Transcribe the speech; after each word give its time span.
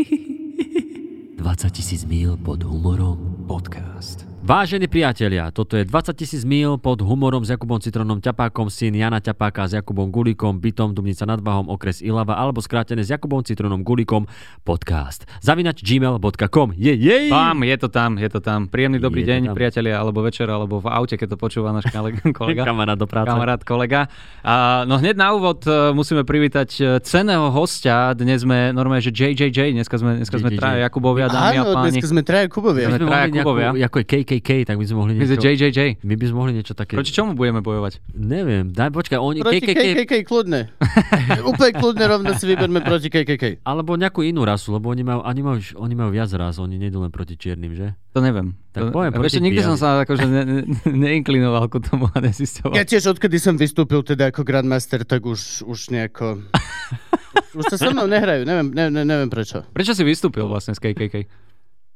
20 1.36 1.70
tisíc 1.70 2.04
míl 2.04 2.36
pod 2.36 2.62
humorom 2.62 3.44
podcast. 3.48 4.29
Vážení 4.40 4.88
priatelia, 4.88 5.52
toto 5.52 5.76
je 5.76 5.84
20 5.84 6.16
tisíc 6.16 6.42
míl 6.42 6.74
pod 6.74 6.96
humorom 6.98 7.44
s 7.44 7.52
Jakubom 7.52 7.76
Citronom 7.76 8.18
Ťapákom, 8.18 8.66
syn 8.66 8.96
Jana 8.96 9.20
Ťapáka 9.20 9.68
s 9.68 9.76
Jakubom 9.76 10.08
Gulíkom, 10.08 10.56
bytom 10.56 10.90
Dubnica 10.90 11.22
nad 11.22 11.38
Váhom, 11.38 11.68
okres 11.68 12.00
Ilava, 12.00 12.34
alebo 12.34 12.58
skrátené 12.58 13.04
s 13.04 13.12
Jakubom 13.12 13.44
Citronom 13.44 13.84
Gulíkom, 13.84 14.24
podcast. 14.64 15.28
Zavinač 15.38 15.84
gmail.com. 15.84 16.72
Je, 16.72 16.88
jej! 16.90 17.28
Pám, 17.28 17.60
je 17.62 17.76
to 17.76 17.88
tam, 17.88 18.16
je 18.16 18.26
to 18.26 18.40
tam. 18.40 18.64
Príjemný 18.64 18.96
dobrý 18.96 19.22
Je 19.22 19.28
deň, 19.28 19.40
tam. 19.44 19.54
priatelia, 19.54 19.94
alebo 19.94 20.18
večer, 20.20 20.48
alebo 20.48 20.80
v 20.80 20.88
aute, 20.88 21.14
keď 21.14 21.28
to 21.28 21.38
počúva 21.38 21.68
náš 21.70 21.86
kole- 21.86 22.16
kolega. 22.34 22.64
Kamarát 22.64 22.96
do 22.96 23.04
práce. 23.04 23.28
Kamarát, 23.28 23.60
kolega. 23.60 24.08
A, 24.40 24.82
no 24.82 24.96
hneď 24.96 25.20
na 25.20 25.30
úvod 25.30 25.62
e, 25.62 25.92
musíme 25.92 26.24
privítať 26.24 26.68
e, 26.72 26.84
cenného 26.98 27.52
hostia. 27.52 28.16
Dnes 28.16 28.40
sme 28.40 28.72
normálne, 28.72 29.04
že 29.04 29.12
JJJ, 29.12 29.76
dneska 29.76 29.94
sme, 29.94 30.16
dneska 30.16 30.40
sme 30.40 30.48
JJJ. 30.48 30.58
traja 30.58 30.78
Jakubovia, 30.82 31.28
dámy 31.28 31.54
a 31.54 31.62
Áno, 31.62 31.76
páni. 31.76 31.92
dneska 31.92 32.08
sme 32.08 32.24
traja 32.24 32.48
Kubovia. 32.48 32.88
Sme 32.88 32.96
sme 32.96 33.04
traja 33.04 33.20
mohli 33.20 33.36
nejakú, 33.36 33.44
Kubovia. 33.46 33.70
ako 33.84 33.96
je 34.00 34.06
KKK, 34.30 34.62
tak 34.62 34.78
by 34.78 34.84
sme 34.86 34.96
mohli 35.02 35.12
My 35.18 35.26
niečo... 35.26 35.42
JJJ. 35.42 36.06
My 36.06 36.14
by 36.14 36.24
sme 36.30 36.36
mohli 36.38 36.52
niečo 36.54 36.78
také... 36.78 36.94
Proti 36.94 37.10
čomu 37.10 37.34
budeme 37.34 37.58
bojovať? 37.58 37.98
Neviem, 38.14 38.70
daj, 38.70 38.94
počkaj, 38.94 39.18
oni... 39.18 39.42
Proti 39.42 39.58
KKK... 39.66 40.06
KKK 40.06 40.12
kľudne. 40.22 40.70
Úplne 41.50 41.72
kľudne 41.74 42.04
rovno 42.06 42.30
si 42.38 42.46
vyberme 42.46 42.78
proti 42.86 43.10
KKK. 43.10 43.66
Alebo 43.66 43.98
nejakú 43.98 44.22
inú 44.22 44.46
rasu, 44.46 44.70
lebo 44.70 44.94
oni 44.94 45.02
majú, 45.02 45.26
oni 45.26 45.42
majú, 45.42 45.58
oni 45.82 45.94
majú 45.98 46.10
viac 46.14 46.30
ras, 46.38 46.62
oni 46.62 46.78
nejdú 46.78 47.02
len 47.02 47.10
proti 47.10 47.34
čiernym, 47.34 47.74
že? 47.74 47.98
To 48.14 48.22
neviem. 48.22 48.54
Tak 48.70 48.90
to, 48.90 48.94
poviem 48.94 49.10
proti 49.10 49.34
ešte 49.34 49.42
nikdy 49.42 49.60
som 49.66 49.74
sa 49.74 50.06
akože 50.06 50.26
ne, 50.30 50.42
ne, 50.46 50.60
neinklinoval 50.86 51.66
ku 51.66 51.82
tomu 51.82 52.06
a 52.14 52.18
nezistoval. 52.22 52.78
Ja 52.78 52.86
tiež 52.86 53.10
odkedy 53.10 53.42
som 53.42 53.58
vystúpil 53.58 54.06
teda 54.06 54.30
ako 54.30 54.46
Grandmaster, 54.46 55.02
tak 55.02 55.26
už, 55.26 55.66
už 55.66 55.90
nejako... 55.90 56.38
už, 57.58 57.58
už 57.58 57.64
sa 57.66 57.76
so 57.82 57.90
mnou 57.90 58.06
nehrajú, 58.06 58.46
neviem, 58.46 58.70
ne, 58.70 58.94
ne, 58.94 59.02
neviem 59.02 59.26
prečo. 59.26 59.66
Prečo 59.74 59.90
si 59.90 60.06
vystúpil 60.06 60.46
vlastne 60.46 60.78
z 60.78 60.86
KKK? 60.86 61.26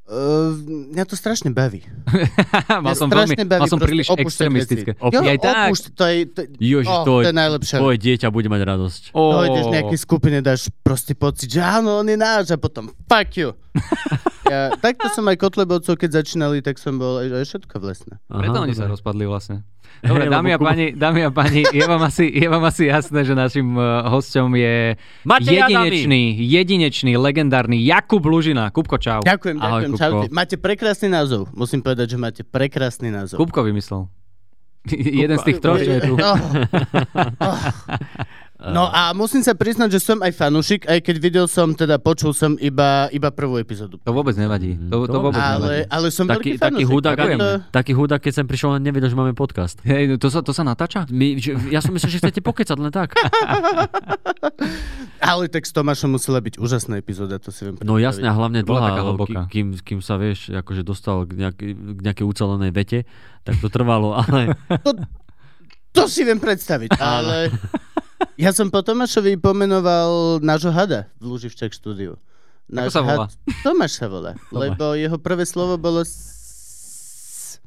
Uh, 0.05 0.53
mňa 0.93 1.09
to 1.09 1.17
strašne 1.17 1.49
baví. 1.49 1.81
mal 2.85 2.93
som 2.93 3.09
veľmi, 3.09 3.41
strašne 3.41 3.45
baví 3.49 3.61
mal 3.65 3.73
som 3.73 3.81
príliš 3.81 4.13
extremistické. 4.13 4.93
veci. 4.93 5.15
Jo, 5.17 5.21
aj 5.25 5.39
tak. 5.41 5.57
opúšť, 5.65 5.85
to 5.97 6.05
je, 6.05 6.19
to, 6.29 6.41
Jožiš, 6.61 6.93
oh, 6.93 7.05
to, 7.09 7.13
to 7.25 7.31
je 7.33 7.37
najlepšie. 7.41 7.77
tvoje 7.81 7.99
dieťa 8.05 8.29
bude 8.29 8.49
mať 8.53 8.63
radosť. 8.69 9.03
Ó. 9.17 9.41
Dojdeš 9.41 9.65
nejakej 9.73 9.99
skupine, 10.05 10.45
dáš 10.45 10.69
proste 10.85 11.17
pocit, 11.17 11.49
že 11.49 11.65
áno, 11.65 12.05
on 12.05 12.07
je 12.13 12.21
náš 12.21 12.53
a 12.53 12.61
potom 12.61 12.93
fuck 13.09 13.33
you. 13.33 13.57
ja, 14.53 14.77
takto 14.77 15.09
som 15.09 15.25
aj 15.25 15.41
Kotlebovcov, 15.41 15.97
keď 15.97 16.21
začínali, 16.21 16.61
tak 16.61 16.77
som 16.77 17.01
bol 17.01 17.25
aj, 17.25 17.41
aj 17.41 17.45
všetko 17.49 17.75
vlastne. 17.81 18.21
Preto 18.29 18.61
oni 18.61 18.77
sa 18.77 18.85
rozpadli 18.85 19.25
vlastne. 19.25 19.65
Dobre, 20.03 20.27
dámy 20.27 20.51
a 20.55 20.59
páni, 20.59 20.87
dámy 20.93 21.21
a 21.25 21.31
páni, 21.31 21.63
je 21.71 21.85
vám 21.87 22.03
asi, 22.03 22.27
je 22.29 22.49
vám 22.49 22.65
asi 22.67 22.91
jasné, 22.91 23.25
že 23.25 23.33
našim 23.37 23.79
uh, 23.79 24.05
hosťom 24.11 24.51
je 24.59 24.99
Matej 25.25 25.63
jedinečný, 25.63 26.23
jedinečný, 26.45 27.13
legendárny 27.17 27.79
Jakub 27.85 28.25
Lužina. 28.25 28.69
Kubko, 28.75 28.99
čau. 28.99 29.23
Ďakujem, 29.25 29.57
Ahoj, 29.61 29.69
ďakujem, 29.69 29.93
Kupko. 29.93 30.03
čaute. 30.03 30.27
Máte 30.35 30.57
prekrásny 30.59 31.09
názov. 31.09 31.49
Musím 31.55 31.81
povedať, 31.81 32.15
že 32.15 32.19
máte 32.19 32.43
prekrásny 32.43 33.15
názov. 33.15 33.39
Kubko 33.39 33.63
vymyslel. 33.63 34.11
Jeden 35.23 35.37
z 35.41 35.45
tých 35.49 35.59
troch, 35.65 35.81
čo 35.81 35.93
je 35.97 36.01
tu. 36.05 36.15
Oh. 36.21 36.39
Oh. 37.41 37.57
No 38.67 38.87
a 38.87 39.11
musím 39.11 39.41
sa 39.41 39.53
priznať, 39.53 39.91
že 39.91 40.01
som 40.01 40.19
aj 40.19 40.33
fanúšik, 40.33 40.85
aj 40.85 41.01
keď 41.01 41.17
videl 41.19 41.47
som, 41.47 41.71
teda 41.71 41.97
počul 41.97 42.31
som 42.31 42.57
iba, 42.57 43.09
iba 43.09 43.29
prvú 43.29 43.57
epizódu. 43.57 43.99
To 43.99 44.11
vôbec 44.11 44.33
nevadí. 44.35 44.79
To, 44.87 45.03
to 45.03 45.11
To- 45.11 45.21
vôbec 45.21 45.37
Ale, 45.37 45.59
nevadí. 45.83 45.91
ale 45.91 46.07
som 46.09 46.25
Taký, 46.25 46.33
veľký 46.33 46.51
taký 46.55 46.63
fanúšik. 46.81 46.89
hudák, 46.91 47.15
Ďakujem. 47.15 47.39
To- 47.39 47.61
taký 47.71 47.93
hudák, 47.93 48.21
keď 48.21 48.33
sem 48.35 48.47
prišiel, 48.47 48.71
len 48.73 48.83
nevedel, 48.83 49.07
že 49.07 49.17
máme 49.17 49.33
podcast. 49.33 49.77
Hej, 49.83 50.17
to 50.17 50.29
sa, 50.29 50.41
to 50.41 50.51
sa 50.51 50.63
natáča? 50.63 51.05
My, 51.09 51.37
že, 51.37 51.53
ja 51.69 51.79
som 51.79 51.91
myslel, 51.91 52.09
že 52.11 52.21
chcete 52.21 52.41
pokecať 52.41 52.77
len 52.79 52.91
tak. 52.91 53.13
Ale 55.21 55.49
tak 55.49 55.65
s 55.65 55.73
Tomášom 55.73 56.11
musela 56.11 56.39
byť 56.39 56.57
úžasná 56.57 56.97
epizóda, 56.97 57.37
to 57.37 57.49
si 57.49 57.65
viem 57.65 57.81
No 57.81 57.97
jasne, 57.97 58.25
a 58.25 58.35
hlavne 58.35 58.61
dlhá, 58.61 58.93
taká 58.93 59.03
hlboká. 59.03 59.41
kým, 59.49 59.73
kým 59.75 59.99
sa 59.99 60.15
vieš, 60.15 60.49
akože 60.51 60.83
dostal 60.83 61.25
k, 61.25 61.37
nejakej, 61.39 61.71
k 61.73 62.01
nejakej 62.03 62.27
ucelenej 62.27 62.71
vete, 62.71 62.99
tak 63.41 63.57
to 63.57 63.69
trvalo, 63.69 64.13
ale 64.15 64.53
To 64.83 64.93
si 66.11 66.27
viem 66.27 66.39
predstaviť, 66.39 66.99
ale 66.99 67.55
ja 68.35 68.51
som 68.51 68.69
po 68.71 68.83
Tomášovi 68.83 69.39
pomenoval 69.39 70.43
nášho 70.43 70.75
hada 70.75 71.07
v 71.23 71.25
Luživčak 71.31 71.71
štúdiu. 71.71 72.19
Ako 72.73 72.91
sa 72.91 73.03
volá? 73.05 73.27
Tomáš 73.63 73.93
sa 74.01 74.07
volá, 74.09 74.33
lebo 74.51 74.97
jeho 74.97 75.19
prvé 75.21 75.45
slovo 75.45 75.77
bolo 75.77 76.01
s... 76.03 77.61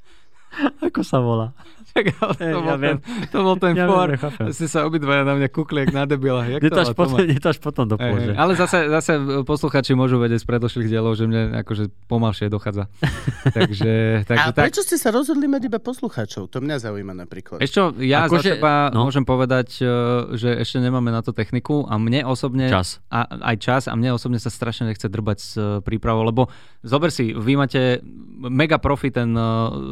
ako 0.82 1.02
sa 1.06 1.22
volá? 1.22 1.54
Tak, 1.98 2.14
ale 2.22 2.34
to, 2.38 2.44
Hej, 2.46 2.54
bol 2.54 2.62
ja 2.62 2.70
ten, 2.70 2.82
viem. 2.86 2.98
to 3.34 3.38
bol 3.42 3.56
ten 3.58 3.74
Ja 3.74 3.86
viem, 3.90 3.90
for. 3.90 4.08
ja. 4.14 4.54
Ste 4.54 4.68
sa 4.70 4.86
obidvaja 4.86 5.26
na 5.26 5.34
mňa 5.34 5.50
kukli 5.50 5.82
jak 5.82 5.98
na 5.98 6.06
debila. 6.06 6.46
Jak 6.46 6.62
Je 6.62 6.70
to 6.70 6.78
to, 6.78 6.82
až 6.86 6.90
potom, 6.94 7.18
to 7.18 7.48
až 7.50 7.58
potom 7.58 7.90
do 7.90 7.98
pôže. 7.98 8.38
Ale 8.38 8.54
zase, 8.54 8.86
zase 8.86 9.18
posluchači 9.42 9.98
môžu 9.98 10.22
vedieť 10.22 10.46
z 10.46 10.48
predošlých 10.48 10.88
dielov, 10.94 11.18
že 11.18 11.26
mne 11.26 11.58
akože 11.66 11.90
pomalšie 12.06 12.54
dochádza. 12.54 12.86
takže, 13.58 14.24
takže 14.30 14.48
A 14.48 14.54
tak. 14.54 14.70
prečo 14.70 14.86
ste 14.86 15.02
sa 15.02 15.10
rozhodli 15.10 15.50
mať 15.50 15.74
iba 15.74 15.82
poslucháčov? 15.82 16.54
To 16.54 16.62
mňa 16.62 16.78
zaujíma 16.86 17.18
napríklad. 17.18 17.58
Ešte 17.58 17.98
ja 18.06 18.30
Akože- 18.30 18.54
za 18.54 18.62
seba 18.62 18.94
no. 18.94 19.10
môžem 19.10 19.26
povedať, 19.26 19.82
e, 19.82 19.90
že 20.38 20.54
ešte 20.54 20.78
nemáme 20.78 21.10
na 21.10 21.26
to 21.26 21.34
techniku 21.34 21.82
a 21.90 21.98
mne 21.98 22.30
osobne... 22.30 22.70
Čas. 22.70 23.02
A, 23.10 23.26
aj 23.26 23.56
čas 23.58 23.84
a 23.90 23.98
mne 23.98 24.14
osobne 24.14 24.38
sa 24.38 24.54
strašne 24.54 24.94
nechce 24.94 25.10
drbať 25.10 25.38
s 25.42 25.52
e, 25.58 25.82
prípravou, 25.82 26.22
lebo 26.22 26.54
zober 26.86 27.10
si, 27.10 27.34
vy 27.34 27.58
máte 27.58 28.06
mega 28.38 28.78
profi 28.78 29.10
ten 29.10 29.34
e, 29.34 29.42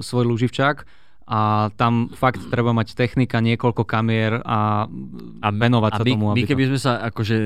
svoj 0.05 0.29
luživčák 0.29 1.04
a 1.25 1.73
tam 1.73 2.13
fakt 2.13 2.41
treba 2.53 2.69
mať 2.69 2.93
technika, 2.93 3.41
niekoľko 3.41 3.81
kamier 3.81 4.45
a, 4.45 4.85
a 5.41 5.47
venovať 5.49 5.91
A 5.91 5.97
sa 5.97 6.03
my, 6.05 6.11
tomu. 6.13 6.25
my 6.29 6.33
aby 6.37 6.41
to- 6.45 6.49
keby 6.53 6.63
sme 6.69 6.79
sa 6.79 6.91
akože 7.09 7.37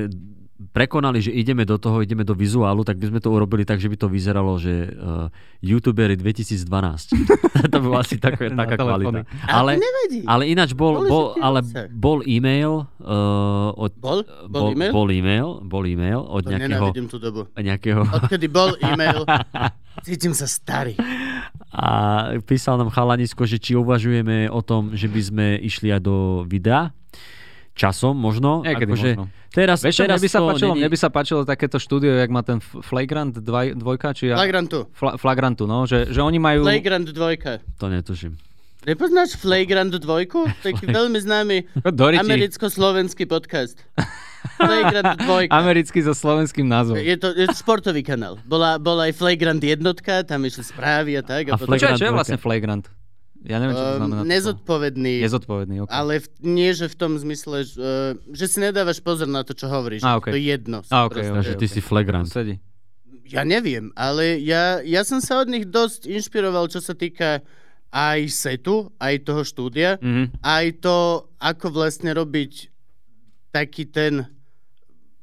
prekonali, 0.60 1.24
že 1.24 1.32
ideme 1.32 1.64
do 1.64 1.80
toho, 1.80 2.04
ideme 2.04 2.20
do 2.20 2.36
vizuálu, 2.36 2.84
tak 2.84 3.00
by 3.00 3.08
sme 3.08 3.20
to 3.24 3.32
urobili 3.32 3.64
tak, 3.64 3.80
že 3.80 3.88
by 3.88 3.96
to 3.96 4.12
vyzeralo, 4.12 4.60
že 4.60 4.92
uh, 4.92 5.32
youtuberi 5.64 6.20
2012. 6.20 7.16
to 7.72 7.76
by 7.80 7.86
bola 7.88 8.04
asi 8.04 8.20
taká, 8.20 8.44
Na 8.52 8.68
taká 8.68 8.76
kvalita. 8.76 9.24
Ale, 9.48 9.80
Ale, 10.28 10.42
ináč 10.52 10.76
bol, 10.76 11.08
bol, 11.08 11.32
ale 11.40 11.64
bol 11.88 12.20
e-mail 12.28 12.84
uh, 13.00 13.72
od, 13.72 13.96
Bol? 13.96 14.20
Bol 14.52 14.76
e-mail? 14.76 14.92
Bol 14.92 15.08
e-mail, 15.08 15.48
bol 15.64 15.84
e-mail 15.88 16.20
od 16.20 16.44
To 16.44 16.52
nejakého, 16.52 16.68
nenávidím 16.68 17.06
tú 17.08 17.16
dobu. 17.16 17.48
nejakého 17.56 18.04
Odkedy 18.04 18.46
bol 18.52 18.76
e-mail, 18.84 19.24
cítim 20.06 20.36
sa 20.36 20.44
starý. 20.44 20.92
A 21.70 21.90
písal 22.42 22.82
nám 22.82 22.90
chalanisko, 22.90 23.46
že 23.46 23.62
či 23.62 23.78
uvažujeme 23.78 24.50
o 24.50 24.60
tom, 24.60 24.94
že 24.98 25.06
by 25.06 25.20
sme 25.22 25.46
išli 25.62 25.94
aj 25.94 26.02
do 26.02 26.42
videa. 26.42 26.90
Časom 27.78 28.18
možno. 28.18 28.66
Niekedy 28.66 28.90
akože 28.90 29.10
možno. 29.14 29.24
Teraz, 29.50 29.82
Vieš 29.82 30.06
teraz 30.06 30.22
mne 30.22 30.26
by, 30.26 30.30
sa 30.30 30.38
to 30.38 30.46
páčilo, 30.46 30.72
není- 30.74 30.80
mne 30.82 30.90
by 30.94 30.98
sa 30.98 31.08
páčilo 31.10 31.40
takéto 31.42 31.78
štúdio, 31.82 32.14
jak 32.14 32.30
má 32.30 32.42
ten 32.46 32.62
Flagrant 32.62 33.34
2, 33.34 33.74
dvojka, 33.74 34.14
či 34.14 34.30
ja... 34.30 34.38
Flagrantu. 34.38 34.86
Fla, 34.94 35.18
Flagrantu, 35.18 35.66
no, 35.66 35.90
že, 35.90 36.06
že 36.06 36.22
oni 36.22 36.38
majú... 36.38 36.62
Flagrant 36.62 37.10
dvojka. 37.10 37.58
To 37.82 37.90
netuším. 37.90 38.38
Nepoznáš 38.86 39.34
Flagrant 39.36 39.90
dvojku? 39.90 40.46
Taký 40.62 40.86
veľmi 40.86 41.18
známy 41.18 41.56
americko-slovenský 42.22 43.26
podcast. 43.26 43.82
Flagrant 44.58 45.16
dvojka. 45.16 45.50
Americký 45.52 45.98
so 46.00 46.12
slovenským 46.12 46.64
názvom. 46.64 46.96
Je 46.96 47.14
to, 47.14 47.30
je 47.30 47.44
to 47.44 47.54
športový 47.54 48.00
kanál. 48.00 48.36
Bola, 48.42 48.76
bola 48.76 49.06
aj 49.06 49.14
Flagrant 49.14 49.58
jednotka, 49.58 50.22
tam 50.22 50.42
išli 50.42 50.62
správy 50.62 51.14
a 51.14 51.22
tak. 51.22 51.48
A 51.48 51.54
A, 51.54 51.56
potom, 51.56 51.74
Čo 51.74 51.88
je, 51.88 51.96
čo 51.96 52.06
je 52.06 52.12
vlastne 52.12 52.36
Flagrant? 52.36 52.88
Ja 53.40 53.56
neviem, 53.56 53.72
čo 53.72 53.80
to 53.80 53.90
um, 53.90 54.00
znamená. 54.04 54.20
nezodpovedný. 54.22 55.14
Nezodpovedný, 55.22 55.76
ok. 55.80 55.88
Ale 55.88 56.20
v, 56.20 56.26
nie, 56.42 56.70
že 56.70 56.86
v 56.86 56.96
tom 56.98 57.12
zmysle, 57.14 57.64
že, 57.64 57.72
uh, 57.74 58.12
že 58.28 58.44
si 58.46 58.58
nedávaš 58.58 59.00
pozor 59.00 59.24
na 59.24 59.40
to, 59.40 59.52
čo 59.52 59.64
hovoríš. 59.66 60.04
A, 60.04 60.16
okej. 60.16 60.28
To 60.28 60.36
je 60.36 60.44
jedno. 60.46 60.78
A, 60.84 60.96
okej, 61.04 61.08
Proste- 61.08 61.24
okej. 61.26 61.36
Takže 61.38 61.54
ty 61.56 61.66
si 61.66 61.80
flagrant. 61.80 62.26
Sedí. 62.26 62.60
Ja 63.24 63.40
neviem, 63.42 63.94
ale 63.94 64.36
ja, 64.38 64.80
ja 64.80 65.00
som 65.02 65.18
sa 65.18 65.38
od 65.38 65.46
nich 65.46 65.64
dosť 65.64 66.04
inšpiroval, 66.04 66.66
čo 66.66 66.78
sa 66.78 66.92
týka 66.92 67.40
aj 67.88 68.26
setu, 68.26 68.92
aj 68.96 69.22
toho 69.22 69.40
štúdia, 69.40 69.96
Mhm. 69.98 70.36
aj 70.38 70.64
to, 70.78 70.96
ako 71.36 71.66
vlastne 71.70 72.10
robiť 72.10 72.69
taký 73.50 73.84
ten 73.84 74.26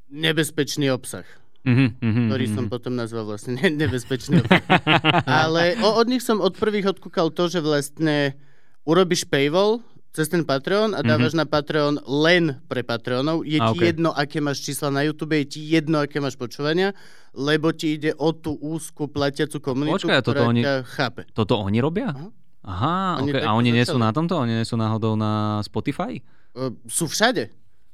nebezpečný 0.06 0.88
obsah, 0.88 1.26
Mhm, 1.60 2.00
mhm, 2.00 2.22
ktorý 2.30 2.44
mhm. 2.46 2.54
som 2.54 2.64
potom 2.66 2.92
nazval 2.94 3.24
vlastne 3.26 3.52
ne- 3.54 3.76
nebezpečný 3.76 4.40
obsah. 4.40 4.62
Ale 5.44 5.76
o, 5.78 5.90
od 5.94 6.06
nich 6.06 6.20
som 6.20 6.38
od 6.38 6.54
prvých 6.54 6.88
odkúkal 6.88 7.28
to, 7.28 7.44
že 7.46 7.60
vlastne 7.60 8.38
urobíš 8.82 9.24
paywall 9.24 9.84
cez 10.08 10.26
ten 10.26 10.40
Patreon 10.40 10.96
a 10.96 11.04
dávaš 11.04 11.32
na 11.32 11.44
Patreon 11.44 12.00
len 12.02 12.56
pre 12.64 12.80
Patreonov. 12.80 13.44
Je 13.44 13.60
ti 13.60 13.76
okej. 13.76 13.86
jedno, 13.92 14.10
aké 14.10 14.40
máš 14.40 14.64
čísla 14.64 14.88
na 14.88 15.04
YouTube, 15.04 15.36
je 15.36 15.46
ti 15.46 15.60
jedno, 15.62 16.00
aké 16.00 16.16
máš 16.16 16.34
počúvania, 16.34 16.96
lebo 17.30 17.68
ti 17.70 17.94
ide 17.94 18.16
o 18.16 18.32
tú 18.32 18.56
úzku 18.56 19.04
platiacu 19.06 19.60
komunitu, 19.60 20.08
Počkaj, 20.08 20.16
a 20.16 20.24
toto 20.24 20.40
ktorá 20.40 20.48
oni- 20.48 20.64
ťa 20.64 20.74
chápe. 20.88 21.22
Toto 21.30 21.60
oni 21.60 21.78
robia? 21.78 22.08
Aha. 22.08 22.28
Aha, 22.60 22.96
Oni 23.18 23.30
okay. 23.30 23.44
a 23.44 23.52
oni 23.52 23.70
nie 23.70 23.80
sú 23.82 23.96
na 23.96 24.10
tomto? 24.10 24.36
Oni 24.36 24.52
nie 24.54 24.66
sú 24.66 24.74
náhodou 24.74 25.14
na 25.14 25.60
Spotify? 25.62 26.20
Uh, 26.52 26.68
sú 26.84 27.06
všade. 27.06 27.48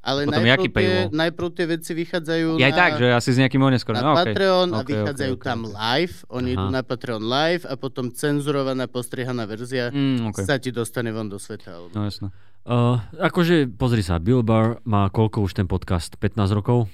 Ale 0.04 0.28
Potom 0.28 0.36
najprv 0.38 0.68
tie, 0.70 0.92
najprv 1.08 1.48
tie 1.50 1.66
veci 1.66 1.92
vychádzajú 1.96 2.46
Je 2.54 2.62
aj 2.62 2.70
na, 2.70 2.76
tak, 2.76 2.90
že 2.94 3.06
asi 3.08 3.30
s 3.30 3.38
nejakým 3.40 3.56
oneskorým. 3.58 3.96
na 3.96 4.12
Okay. 4.12 4.20
Patreon 4.30 4.68
a 4.68 4.78
Ok, 4.78 4.88
vychádzajú 4.90 5.32
ok, 5.32 5.40
ok, 5.40 5.46
tam 5.46 5.60
live. 5.64 6.16
Oni 6.28 6.50
Aha. 6.50 6.54
idú 6.54 6.66
na 6.68 6.82
Patreon 6.82 7.22
live 7.24 7.64
a 7.64 7.74
potom 7.74 8.04
cenzurovaná, 8.10 8.84
postriehaná 8.84 9.44
verzia 9.44 9.88
Mm, 9.88 10.28
okay. 10.28 10.44
sa 10.44 10.56
ti 10.56 10.68
dostane 10.68 11.08
von 11.08 11.26
do 11.26 11.36
sveta. 11.36 11.72
Alebo... 11.72 11.88
No 11.90 12.04
jasné. 12.04 12.28
Uh, 12.62 12.96
akože, 13.18 13.68
pozri 13.70 14.00
sa, 14.00 14.16
Bill 14.16 14.40
Burr 14.40 14.80
má 14.82 15.08
koľko 15.08 15.40
už 15.40 15.52
ten 15.54 15.64
podcast? 15.64 16.14
15 16.14 16.52
rokov? 16.52 16.84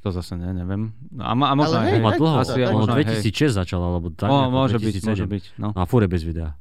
To 0.00 0.08
zase 0.10 0.32
ne, 0.34 0.52
neviem. 0.54 0.92
No, 1.10 1.22
a, 1.22 1.32
ma- 1.32 1.48
a 1.48 1.54
možno 1.54 1.80
Ale 1.80 1.84
aj, 1.86 1.92
hej, 1.92 2.00
má 2.00 2.10
dlho, 2.12 2.36
asi, 2.38 2.60
možno 2.66 2.92
aj, 2.92 3.04
hej. 3.08 3.24
2006 3.24 3.56
začal, 3.56 3.80
alebo 3.80 4.08
tak. 4.08 4.28
O, 4.28 4.36
môže 4.48 4.76
byť, 4.76 4.94
2007. 5.00 5.04
môže 5.06 5.24
byť. 5.24 5.44
No. 5.56 5.68
No 5.72 5.80
a 5.80 5.84
fure 5.84 6.04
bez 6.04 6.20
videa. 6.20 6.52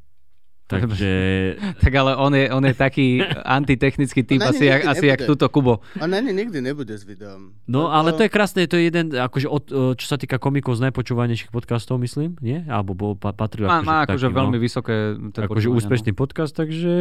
Takže 0.73 1.11
Tak 1.83 1.93
ale 1.93 2.11
on 2.17 2.31
je, 2.33 2.45
on 2.49 2.63
je 2.65 2.73
taký 2.73 3.21
antitechnický 3.45 4.23
typ, 4.23 4.41
asi, 4.41 4.65
jak, 4.65 4.81
asi 4.85 5.05
jak 5.07 5.21
túto 5.25 5.45
Kubo. 5.49 5.79
On 6.01 6.09
ani 6.09 6.33
nikdy 6.33 6.61
nebude 6.61 6.97
s 6.97 7.03
videom. 7.05 7.53
No, 7.69 7.93
ale 7.93 8.13
to 8.13 8.25
je 8.25 8.29
krásne, 8.31 8.65
to 8.65 8.79
je 8.79 8.89
jeden, 8.89 9.13
akože 9.13 9.47
od, 9.47 9.63
čo 9.97 10.05
sa 10.07 10.17
týka 10.17 10.41
komikov 10.41 10.79
z 10.79 10.89
najpočúvanejších 10.89 11.53
podcastov, 11.53 12.01
myslím, 12.01 12.35
nie? 12.41 12.65
Alebo 12.65 12.97
bol, 12.97 13.13
pa- 13.13 13.35
patril 13.35 13.69
Má, 13.69 13.79
akože, 13.79 13.87
má 13.87 13.97
akože 14.07 14.27
takým, 14.27 14.39
veľmi 14.39 14.57
no, 14.57 14.63
vysoké... 14.63 14.95
akože 15.37 15.67
úspešný 15.69 16.11
podcast, 16.17 16.53
takže 16.55 16.95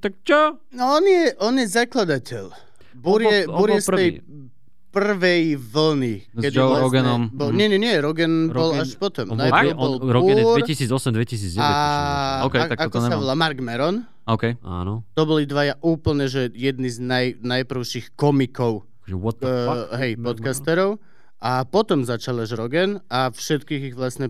tak 0.00 0.20
čo? 0.26 0.60
No 0.74 1.00
on 1.00 1.04
je, 1.04 1.24
on 1.40 1.54
je 1.56 1.66
zakladateľ. 1.66 2.44
Bur 3.00 3.22
je, 3.22 3.48
On 3.48 3.56
bol- 3.56 3.56
on 3.56 3.68
bol 3.70 3.80
z 3.80 3.88
tej 3.88 4.08
prvej 4.90 5.54
vlny. 5.54 6.14
S 6.34 6.50
Joe 6.50 6.82
Roganom. 6.82 7.30
Bol, 7.30 7.54
nie, 7.54 7.70
nie, 7.70 7.78
nie, 7.78 7.94
Rogan, 8.02 8.50
bol 8.50 8.74
Rogan- 8.74 8.82
až 8.82 8.98
potom. 8.98 9.30
On 9.30 9.38
bol, 9.38 9.46
Najprv 9.46 9.70
on, 9.70 9.78
bol 9.78 9.92
Rogan 10.10 10.36
je 10.36 10.44
Burr 10.44 10.62
2008-2009. 10.66 11.62
a, 11.62 11.70
OK, 12.44 12.54
a- 12.58 12.68
tak 12.68 12.78
ako 12.84 12.90
toto 12.90 12.98
sa 13.00 13.08
nemám. 13.08 13.20
volá, 13.22 13.34
Mark 13.38 13.58
Maron. 13.62 13.96
OK. 14.26 14.44
Áno. 14.60 15.06
To 15.14 15.22
boli 15.26 15.46
dvaja 15.46 15.78
úplne, 15.80 16.26
že 16.26 16.50
jedni 16.52 16.90
z 16.90 16.98
naj, 17.00 17.26
najprvších 17.40 18.14
komikov, 18.14 18.84
what 19.08 19.38
the 19.38 19.46
uh, 19.46 19.66
fuck? 19.66 19.98
hej, 19.98 20.12
podcasterov. 20.18 20.98
A 21.40 21.64
potom 21.64 22.04
začal 22.04 22.36
až 22.44 22.52
Rogan 22.52 23.00
a 23.08 23.32
všetkých 23.32 23.82
ich 23.90 23.96
vlastne 23.96 24.28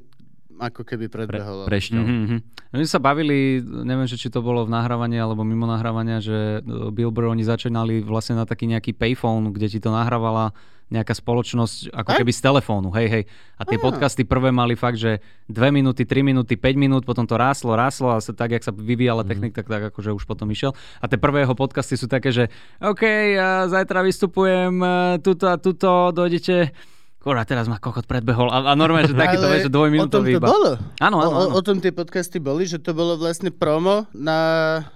ako 0.61 0.85
keby 0.85 1.09
Pre, 1.09 1.25
predbehol. 1.25 1.65
prešťal. 1.65 2.05
Mm-hmm. 2.05 2.39
My 2.71 2.85
sme 2.85 2.91
sa 2.93 3.01
bavili, 3.01 3.65
neviem, 3.65 4.05
že 4.05 4.21
či 4.21 4.29
to 4.29 4.45
bolo 4.45 4.69
v 4.69 4.71
nahrávaní 4.71 5.17
alebo 5.17 5.41
mimo 5.41 5.65
nahrávania, 5.65 6.21
že 6.21 6.61
e, 6.61 6.93
Billboard 6.93 7.33
oni 7.33 7.43
začínali 7.43 8.05
vlastne 8.05 8.37
na 8.37 8.45
taký 8.45 8.69
nejaký 8.69 8.93
payphone, 8.93 9.51
kde 9.51 9.73
ti 9.73 9.79
to 9.81 9.89
nahrávala 9.89 10.53
nejaká 10.91 11.15
spoločnosť 11.15 11.95
ako 11.95 12.11
Tak? 12.13 12.19
keby 12.19 12.33
z 12.35 12.41
telefónu, 12.43 12.91
hej, 12.99 13.07
hej. 13.07 13.25
A 13.55 13.63
tie 13.63 13.79
Á. 13.79 13.83
podcasty 13.83 14.27
prvé 14.27 14.51
mali 14.51 14.75
fakt, 14.75 14.99
že 14.99 15.23
2 15.47 15.71
minúty, 15.71 16.03
3 16.03 16.19
minúty, 16.19 16.59
5 16.59 16.75
minút, 16.75 17.03
potom 17.07 17.23
to 17.23 17.39
ráslo, 17.39 17.79
ráslo 17.79 18.11
a 18.11 18.19
sa, 18.19 18.35
tak, 18.35 18.59
jak 18.59 18.67
sa 18.67 18.75
vyvíjala 18.75 19.23
technika, 19.23 19.63
tak, 19.63 19.71
tak 19.71 19.83
akože 19.95 20.11
už 20.11 20.27
potom 20.27 20.51
išiel. 20.51 20.75
A 20.99 21.07
tie 21.07 21.15
prvé 21.15 21.47
jeho 21.47 21.55
podcasty 21.55 21.95
sú 21.95 22.11
také, 22.11 22.35
že 22.35 22.51
OK, 22.83 23.07
ja 23.07 23.71
zajtra 23.71 24.03
vystupujem, 24.03 24.75
e, 24.83 24.91
tuto 25.23 25.47
a 25.47 25.63
tuto, 25.63 26.11
dojdete, 26.11 26.75
Kurva, 27.21 27.45
teraz 27.45 27.69
ma 27.69 27.77
kokot 27.77 28.05
predbehol. 28.05 28.49
A, 28.49 28.65
a 28.65 28.73
normálne, 28.73 29.05
že 29.05 29.13
takýto, 29.13 29.45
vieš, 29.45 29.61
že 29.61 29.69
o 29.69 29.69
tom 29.69 29.77
dvojminútový 29.77 30.33
to 30.33 30.41
iba. 30.41 30.49
bolo. 30.49 30.71
Áno, 30.99 31.17
áno, 31.21 31.29
áno. 31.31 31.53
o, 31.53 31.57
o 31.57 31.61
tom 31.61 31.77
tie 31.77 31.93
podcasty 31.93 32.41
boli, 32.41 32.65
že 32.65 32.77
to 32.77 32.97
bolo 32.97 33.15
vlastne 33.15 33.53
promo 33.53 34.09
na, 34.11 34.41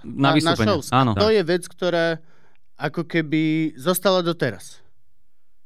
Na 0.01 0.33
vystúpenie, 0.33 0.81
shows. 0.81 0.89
áno. 0.89 1.13
To 1.13 1.29
je 1.29 1.45
vec, 1.45 1.61
ktorá 1.63 2.17
ako 2.75 3.05
keby 3.05 3.41
zostala 3.77 4.19
doteraz. 4.19 4.81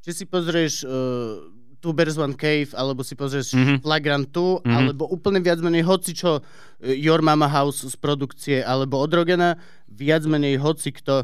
Či 0.03 0.11
si 0.13 0.23
pozrieš 0.23 0.83
uh, 0.83 1.39
Two 1.79 1.95
Bears 1.95 2.19
One 2.19 2.35
Cave, 2.35 2.75
alebo 2.75 3.01
si 3.01 3.15
pozrieš 3.15 3.56
Mhm. 3.56 3.57
mm-hmm. 3.57 3.77
Flagrant 3.79 4.27
2, 4.27 4.35
Mhm. 4.35 4.44
mm-hmm. 4.59 4.75
alebo 4.75 5.03
úplne 5.07 5.39
viac 5.39 5.59
menej 5.59 5.88
hoci 5.88 6.11
čo 6.11 6.38
uh, 6.38 6.44
Your 6.83 7.23
Mama 7.23 7.47
House 7.47 7.88
z 7.88 7.95
produkcie, 7.95 8.59
alebo 8.59 9.00
od 9.00 9.07
Rogana, 9.09 9.56
viac 9.88 10.27
menej 10.27 10.59
hoci 10.59 10.91
kto 10.91 11.23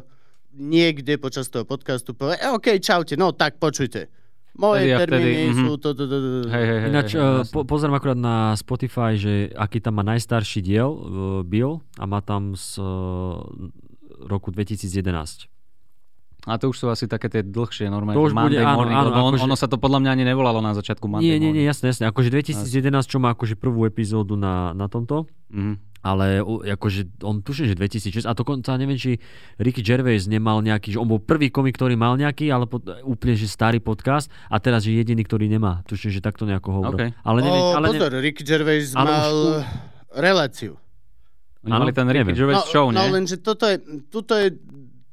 niekde 0.55 1.19
počas 1.19 1.51
toho 1.51 1.67
podcastu 1.67 2.15
povie, 2.15 2.39
e, 2.39 2.47
OK, 2.47 2.79
čaute, 2.79 3.19
no 3.19 3.35
tak 3.35 3.59
počujte. 3.59 4.07
Moje 4.55 4.87
Vtedy 4.87 4.93
a 4.95 4.97
vtedy, 4.97 5.11
termíny 5.11 5.43
mhm. 5.51 5.55
sú 5.67 5.71
to, 5.75 5.89
to, 5.91 6.03
to, 6.07 6.17
to. 6.19 6.29
Hej, 6.47 6.63
hej, 6.63 6.79
hej, 6.79 6.89
Ináč, 6.89 7.09
hej, 7.11 7.19
uh, 7.19 7.43
jasné. 7.43 7.51
po, 7.51 7.59
pozriem 7.67 7.95
akurát 7.95 8.19
na 8.19 8.55
Spotify, 8.55 9.19
že 9.19 9.51
aký 9.51 9.83
tam 9.83 9.99
má 9.99 10.03
najstarší 10.07 10.63
diel, 10.63 10.89
uh, 10.95 10.99
Bill, 11.43 11.83
a 11.99 12.07
má 12.07 12.23
tam 12.23 12.55
z 12.55 12.79
uh, 12.79 13.43
roku 14.31 14.55
2011. 14.55 15.54
A 16.45 16.55
to 16.55 16.69
už 16.69 16.77
sú 16.77 16.85
asi 16.87 17.05
také 17.05 17.25
tie 17.25 17.41
dlhšie 17.41 17.85
normálne. 17.87 18.15
To 18.15 18.23
už 18.23 18.33
Monday 18.33 18.57
bude, 18.57 18.63
áno, 18.63 18.77
morning, 18.77 18.95
áno, 18.95 19.07
lebo 19.07 19.17
on, 19.19 19.33
akože- 19.33 19.43
ono 19.43 19.55
sa 19.55 19.65
to 19.65 19.75
podľa 19.75 19.99
mňa 19.99 20.11
ani 20.11 20.23
nevolalo 20.23 20.59
na 20.59 20.71
začiatku 20.71 21.05
Monday 21.05 21.25
Nie, 21.25 21.37
nie, 21.37 21.49
nie, 21.51 21.63
jasné, 21.63 21.89
jasné. 21.89 22.05
Akože 22.05 22.29
2011, 22.29 22.69
čo 23.03 23.17
má 23.17 23.31
akože 23.31 23.53
prvú 23.53 23.83
epizódu 23.83 24.33
na, 24.35 24.69
na 24.71 24.85
tomto, 24.85 25.25
Mhm. 25.49 25.73
ale 25.99 26.45
akože 26.69 27.21
on 27.21 27.41
tuším, 27.41 27.65
že 27.67 27.75
2006, 27.75 28.23
a 28.23 28.31
dokonca 28.31 28.73
neviem, 28.75 28.93
či 28.93 29.17
Ricky 29.57 29.81
Gervais 29.81 30.21
nemal 30.23 30.61
nejaký, 30.61 30.93
že 30.93 30.97
on 30.97 31.07
bol 31.07 31.17
prvý 31.17 31.49
komik, 31.49 31.73
ktorý 31.73 31.93
mal 31.93 32.13
nejaký, 32.13 32.45
ale 32.47 32.65
pod, 32.65 32.85
úplne, 33.01 33.33
že 33.33 33.45
starý 33.45 33.77
podcast 33.79 34.29
a 34.45 34.57
teraz 34.57 34.83
je 34.83 34.93
jediný, 34.93 35.21
ktorý 35.21 35.45
nemá. 35.47 35.81
Tuším, 35.83 36.09
že 36.09 36.19
takto 36.19 36.43
nejako 36.43 36.69
hovoril. 36.75 37.09
OK. 37.09 37.17
Ale 37.19 37.37
neviem, 37.41 37.57
o, 37.59 37.73
ale 37.73 37.85
pozor, 37.89 38.11
Ricky 38.15 38.43
Gervais 38.43 38.93
Ale 38.93 39.01
už 39.03 39.09
mal 39.11 39.33
u- 39.33 39.63
reláciu. 40.15 40.77
Oni 41.63 41.73
mali 41.73 41.89
ten 41.91 42.05
Ricky 42.05 42.21
neviem. 42.21 42.35
Gervais 42.35 42.57
no, 42.59 42.69
show, 42.69 42.85
no 42.87 43.01
nie? 43.01 43.09
lenže 43.11 43.35
toto 43.39 43.65
je, 43.65 43.81
tuto 44.05 44.37
je 44.37 44.53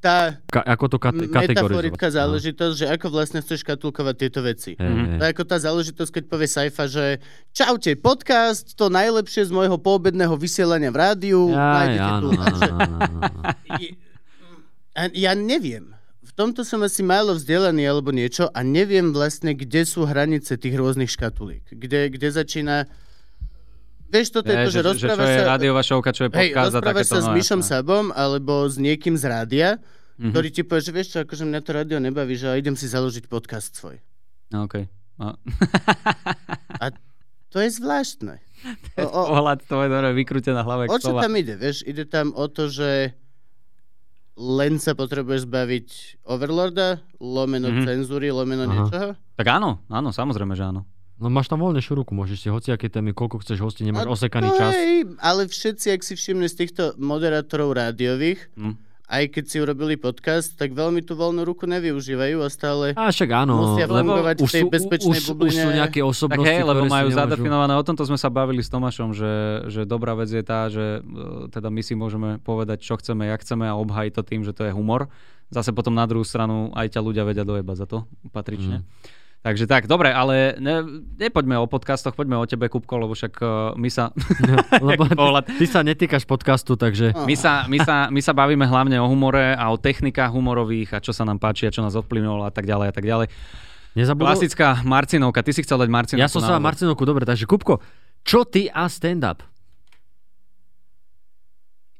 tá 0.03 0.43
ka, 0.51 0.67
ako 0.67 0.85
to 0.91 0.99
kate, 0.99 1.31
metaforická 1.31 2.11
záležitosť, 2.11 2.75
že 2.75 2.87
ako 2.91 3.07
vlastne 3.15 3.39
chceš 3.39 3.63
škatulkovať 3.63 4.15
tieto 4.19 4.43
veci. 4.43 4.75
Mhm. 4.75 4.83
hej. 4.83 5.19
To 5.19 5.23
je 5.23 5.31
ako 5.31 5.45
tá 5.47 5.57
záležitosť, 5.63 6.11
keď 6.11 6.25
povie 6.27 6.49
Saifa, 6.51 6.91
že 6.91 7.23
čaute, 7.55 7.95
podcast, 7.95 8.75
to 8.75 8.91
najlepšie 8.91 9.47
z 9.47 9.55
môjho 9.55 9.79
poobedného 9.79 10.35
vysielania 10.35 10.91
v 10.91 10.99
rádiu, 10.99 11.55
nájdete 11.55 12.03
áno, 12.03 12.19
tu. 12.19 12.29
áno. 12.35 13.19
Je- 13.79 13.95
a 14.93 15.09
ja 15.17 15.33
neviem. 15.33 15.95
V 16.21 16.33
tomto 16.37 16.65
som 16.65 16.81
asi 16.85 17.01
málo 17.05 17.37
vzdelaný 17.37 17.85
alebo 17.89 18.13
niečo 18.13 18.49
a 18.53 18.61
neviem 18.65 19.13
vlastne, 19.13 19.57
kde 19.57 19.85
sú 19.85 20.05
hranice 20.05 20.57
tých 20.57 20.77
rôznych 20.77 21.13
škatulík. 21.13 21.65
Kde, 21.71 22.13
kde 22.13 22.29
začína... 22.29 22.77
Vieš, 24.13 24.27
toto 24.31 24.47
je 24.47 24.55
Nie, 24.55 24.63
to, 24.63 24.71
že, 24.71 24.77
že, 24.77 24.85
rozpráva 24.85 25.17
čo 25.17 25.25
je 25.25 25.35
sa... 25.35 25.49
rádiová 25.49 25.81
šovka, 25.83 26.11
čo 26.11 26.23
je 26.23 26.29
Hej, 26.29 26.37
podcast 26.53 26.53
a 26.53 26.69
rozprávaš 26.75 26.93
takéto. 27.01 27.09
sa 27.09 27.19
s 27.19 27.27
no, 27.27 27.33
Myšom 27.33 27.61
jasné. 27.61 27.71
Sabom 27.73 28.05
alebo 28.13 28.55
s 28.63 28.77
niekým 28.77 29.15
z 29.15 29.25
rádia, 29.25 29.69
Mhm. 30.15 30.29
ktorý 30.29 30.49
ti 30.51 30.63
povie, 30.63 30.83
že 30.83 30.93
vieš 30.93 31.09
čo, 31.09 31.19
akože 31.19 31.43
mňa 31.43 31.61
to 31.61 31.71
rádio 31.73 31.97
nebaví, 31.99 32.35
že 32.35 32.53
idem 32.53 32.75
si 32.75 32.85
založiť 32.85 33.25
podcast 33.27 33.73
svoj. 33.73 33.97
No, 34.51 34.65
OK. 34.65 34.85
A, 35.19 36.87
To 37.49 37.59
je 37.59 37.69
zvláštne. 37.71 38.41
O, 38.95 39.05
o, 39.05 39.21
Pohľad 39.31 39.61
to 39.63 39.77
je 39.79 39.89
dobre 39.89 40.13
vykrútená 40.15 40.61
hlava. 40.61 40.85
jak 40.85 40.91
o 40.91 40.99
čo 40.99 41.13
tam 41.15 41.33
ide, 41.35 41.53
vieš? 41.55 41.81
Ide 41.83 42.05
tam 42.05 42.31
o 42.31 42.47
to, 42.47 42.67
že 42.67 43.13
len 44.35 44.77
sa 44.77 44.93
potrebuješ 44.93 45.45
zbaviť 45.45 45.89
Overlorda, 46.25 47.01
lomeno 47.19 47.69
Mhm. 47.69 47.75
mm-hmm. 47.75 47.87
cenzúry, 47.87 48.29
lomeno 48.29 48.63
Aha. 48.63 48.73
niečoho. 48.75 49.09
Tak 49.35 49.47
áno, 49.47 49.85
áno, 49.87 50.09
samozrejme, 50.09 50.53
že 50.53 50.65
áno. 50.67 50.89
No 51.23 51.31
máš 51.31 51.47
tam 51.47 51.63
voľnejšiu 51.63 51.95
ruku, 51.95 52.19
môžeš 52.19 52.39
si 52.43 52.49
hociaké 52.51 52.91
témy, 52.91 53.15
koľko 53.15 53.39
chceš 53.47 53.63
hostí, 53.63 53.87
nemáš 53.87 54.11
A 54.11 54.13
osekaný 54.19 54.51
to 54.51 54.59
čas. 54.59 54.75
Hej, 54.75 55.15
ale 55.23 55.47
všetci, 55.47 55.87
ak 55.95 56.03
si 56.03 56.19
všimne 56.19 56.51
z 56.51 56.55
týchto 56.67 56.83
moderátorov 56.99 57.79
rádiových, 57.79 58.51
Hm. 58.59 58.75
aj 59.07 59.25
keď 59.31 59.45
si 59.47 59.57
urobili 59.63 59.95
podcast, 59.95 60.59
tak 60.59 60.75
veľmi 60.75 61.05
tú 61.07 61.15
voľnú 61.15 61.47
ruku 61.47 61.69
nevyužívajú 61.71 62.43
a 62.43 62.49
stále... 62.51 62.97
A 62.99 63.15
však 63.15 63.31
áno, 63.47 63.55
Musia 63.55 63.87
fungovať 63.87 64.35
v 64.35 64.43
už 64.43 64.51
tej 64.51 64.63
sú, 64.67 64.69
bezpečnej 64.73 65.21
už, 65.21 65.23
už 65.23 65.27
sú 65.31 65.35
bubline. 65.39 65.79
nejaké 65.79 66.01
Tak 66.03 66.11
osobnosti, 66.11 66.49
hej, 66.51 66.67
lebo 66.67 66.83
majú 66.91 67.09
nemôžu... 67.13 67.21
zadefinované, 67.23 67.73
o 67.79 67.85
tomto 67.87 68.03
sme 68.03 68.19
sa 68.19 68.27
bavili 68.27 68.65
s 68.65 68.73
Tomášom, 68.73 69.15
že, 69.15 69.33
že 69.71 69.87
dobrá 69.87 70.19
vec 70.19 70.27
je 70.27 70.43
tá, 70.43 70.67
že 70.67 71.05
e, 71.05 71.47
teda 71.55 71.71
my 71.71 71.83
si 71.87 71.95
môžeme 71.95 72.43
povedať, 72.43 72.83
čo 72.83 72.99
chceme, 72.99 73.31
jak 73.31 73.47
chceme 73.47 73.71
a 73.71 73.79
obhajiť 73.79 74.13
to 74.19 74.23
tým, 74.27 74.43
že 74.43 74.51
to 74.57 74.67
je 74.67 74.75
humor. 74.75 75.07
Zase 75.53 75.71
potom 75.77 75.93
na 75.93 76.09
druhú 76.09 76.25
stranu 76.25 76.73
aj 76.73 76.97
ťa 76.97 77.01
ľudia 77.05 77.29
vedia 77.29 77.45
dojebať 77.45 77.77
za 77.77 77.87
to 77.87 78.09
patrične. 78.33 78.83
Mm. 78.83 79.22
Takže 79.43 79.67
tak, 79.67 79.91
dobre, 79.91 80.15
ale 80.15 80.55
ne, 80.63 81.03
nepoďme 81.19 81.59
o 81.59 81.67
podcastoch, 81.67 82.15
poďme 82.15 82.39
o 82.39 82.47
tebe, 82.47 82.71
Kupko, 82.71 82.95
lebo 82.95 83.11
však 83.11 83.35
uh, 83.43 83.75
my 83.75 83.91
sa... 83.91 84.15
Lebo 84.87 85.03
Jaký 85.03 85.19
pohľad. 85.19 85.45
ty, 85.51 85.59
ty 85.59 85.67
sa 85.67 85.83
netýkaš 85.83 86.31
podcastu, 86.31 86.79
takže... 86.79 87.11
No. 87.11 87.27
My 87.27 87.35
sa, 87.35 87.67
my, 87.67 87.83
sa, 87.83 88.07
my 88.07 88.23
sa 88.23 88.39
bavíme 88.39 88.63
hlavne 88.63 89.03
o 89.03 89.07
humore 89.11 89.59
a 89.59 89.67
o 89.75 89.77
technikách 89.83 90.31
humorových 90.31 90.95
a 90.95 91.03
čo 91.03 91.11
sa 91.11 91.27
nám 91.27 91.43
páči 91.43 91.67
a 91.67 91.75
čo 91.75 91.83
nás 91.83 91.99
ovplyvňovalo 91.99 92.47
a 92.47 92.55
tak 92.55 92.71
ďalej 92.71 92.87
a 92.87 92.95
tak 92.95 93.03
ďalej. 93.03 93.27
Nezabudol? 93.99 94.31
Klasická 94.31 94.79
Marcinovka, 94.87 95.43
ty 95.43 95.51
si 95.51 95.67
chcel 95.67 95.83
dať 95.83 95.91
Marcinovku 95.91 96.23
Ja 96.23 96.31
som 96.31 96.39
sa. 96.39 96.63
Marcinovku, 96.63 97.03
dobre, 97.03 97.27
takže 97.27 97.43
Kupko, 97.51 97.83
čo 98.23 98.47
ty 98.47 98.71
a 98.71 98.87
stand-up? 98.87 99.43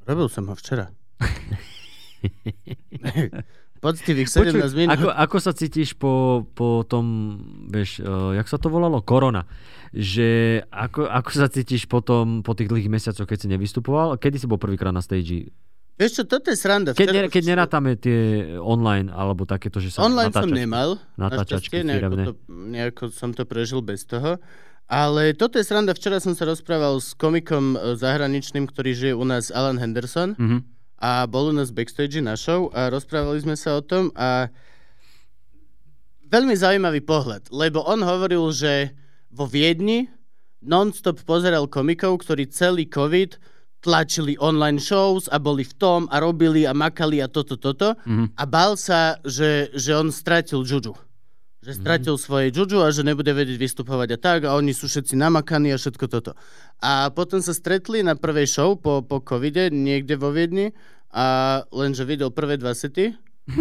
Robil 0.07 0.31
som 0.31 0.47
ho 0.47 0.55
včera. 0.55 0.95
Poctivých 3.83 4.31
17 4.31 4.79
minút. 4.79 4.95
ako, 4.95 5.11
ako 5.11 5.37
sa 5.43 5.51
cítiš 5.51 5.99
po, 5.99 6.47
po 6.55 6.87
tom, 6.87 7.35
vieš, 7.67 7.99
uh, 7.99 8.31
jak 8.39 8.47
sa 8.47 8.55
to 8.55 8.71
volalo? 8.71 9.03
Korona. 9.03 9.43
Že 9.91 10.63
ako, 10.71 11.11
ako 11.11 11.31
sa 11.35 11.51
cítiš 11.51 11.91
potom, 11.91 12.47
po 12.47 12.55
tých 12.55 12.71
dlhých 12.71 12.87
mesiacoch, 12.87 13.27
keď 13.27 13.39
si 13.43 13.49
nevystupoval? 13.51 14.23
Kedy 14.23 14.39
si 14.39 14.47
bol 14.47 14.63
prvýkrát 14.63 14.95
na 14.95 15.03
stage? 15.03 15.51
Vieš 15.99 16.13
čo, 16.15 16.23
toto 16.25 16.49
je 16.49 16.57
sranda. 16.57 16.95
Keď, 16.95 17.09
ne, 17.11 17.23
keď 17.27 17.43
nerátame 17.43 17.99
tie 17.99 18.55
online, 18.63 19.13
alebo 19.13 19.45
takéto, 19.45 19.83
že 19.83 19.93
sa 19.93 20.07
Online 20.07 20.33
som 20.33 20.49
natáčaš. 20.49 20.61
nemal. 20.63 20.89
natáčačky 21.21 21.77
nejako, 21.85 22.15
to, 22.17 22.33
nejako 22.49 23.03
som 23.13 23.31
to 23.37 23.45
prežil 23.45 23.85
bez 23.85 24.07
toho. 24.09 24.41
Ale 24.89 25.33
toto 25.37 25.61
je 25.61 25.65
sranda. 25.65 25.93
Včera 25.95 26.19
som 26.19 26.33
sa 26.35 26.49
rozprával 26.49 26.99
s 26.99 27.15
komikom 27.15 27.77
e, 27.77 27.97
zahraničným, 27.97 28.67
ktorý 28.69 28.91
žije 28.93 29.15
u 29.17 29.25
nás, 29.27 29.53
Alan 29.53 29.79
Henderson. 29.79 30.39
Mhm. 30.39 30.59
A 31.03 31.27
bol 31.27 31.51
u 31.51 31.55
nás 31.55 31.75
backstage 31.75 32.23
na 32.23 32.39
show 32.39 32.71
a 32.71 32.87
rozprávali 32.87 33.43
sme 33.43 33.59
sa 33.59 33.75
o 33.75 33.83
tom 33.83 34.15
a 34.15 34.47
veľmi 36.31 36.55
zaujímavý 36.55 37.03
pohľad, 37.03 37.51
lebo 37.51 37.83
on 37.83 38.01
hovoril, 38.01 38.55
že 38.55 38.95
vo 39.29 39.45
Viedni 39.45 40.07
non-stop 40.63 41.27
pozeral 41.27 41.67
komikov, 41.67 42.23
ktorí 42.23 42.47
celý 42.47 42.87
COVID 42.87 43.35
tlačili 43.83 44.39
online 44.39 44.79
shows 44.79 45.27
a 45.27 45.43
boli 45.43 45.67
v 45.67 45.75
tom 45.75 46.01
a 46.07 46.23
robili 46.23 46.63
a 46.63 46.71
makali 46.71 47.19
a 47.19 47.27
toto, 47.27 47.59
toto 47.59 47.99
Mhm. 48.07 48.39
a 48.39 48.45
bál 48.47 48.79
sa, 48.79 49.19
že, 49.27 49.75
že 49.75 49.91
on 49.99 50.15
stratil 50.15 50.63
juju. 50.63 50.95
Že 51.63 51.73
stratil 51.79 52.15
svoje 52.19 52.51
juju 52.51 52.83
a 52.83 52.91
že 52.91 53.07
nebude 53.07 53.31
vedieť 53.31 53.55
vystupovať 53.55 54.09
a 54.15 54.19
tak 54.19 54.41
a 54.51 54.59
oni 54.59 54.75
sú 54.75 54.91
všetci 54.91 55.15
namakaní 55.15 55.71
a 55.71 55.79
všetko 55.79 56.11
toto. 56.11 56.35
A 56.83 57.15
potom 57.15 57.39
sa 57.39 57.55
stretli 57.55 58.03
na 58.03 58.19
prvej 58.19 58.51
show 58.51 58.75
po, 58.75 58.99
po 59.07 59.23
covide 59.23 59.71
niekde 59.71 60.19
vo 60.19 60.35
Viedni 60.35 60.75
a 61.15 61.63
lenže 61.71 62.03
videl 62.03 62.35
prvé 62.35 62.59
dva 62.59 62.75
sety 62.75 63.15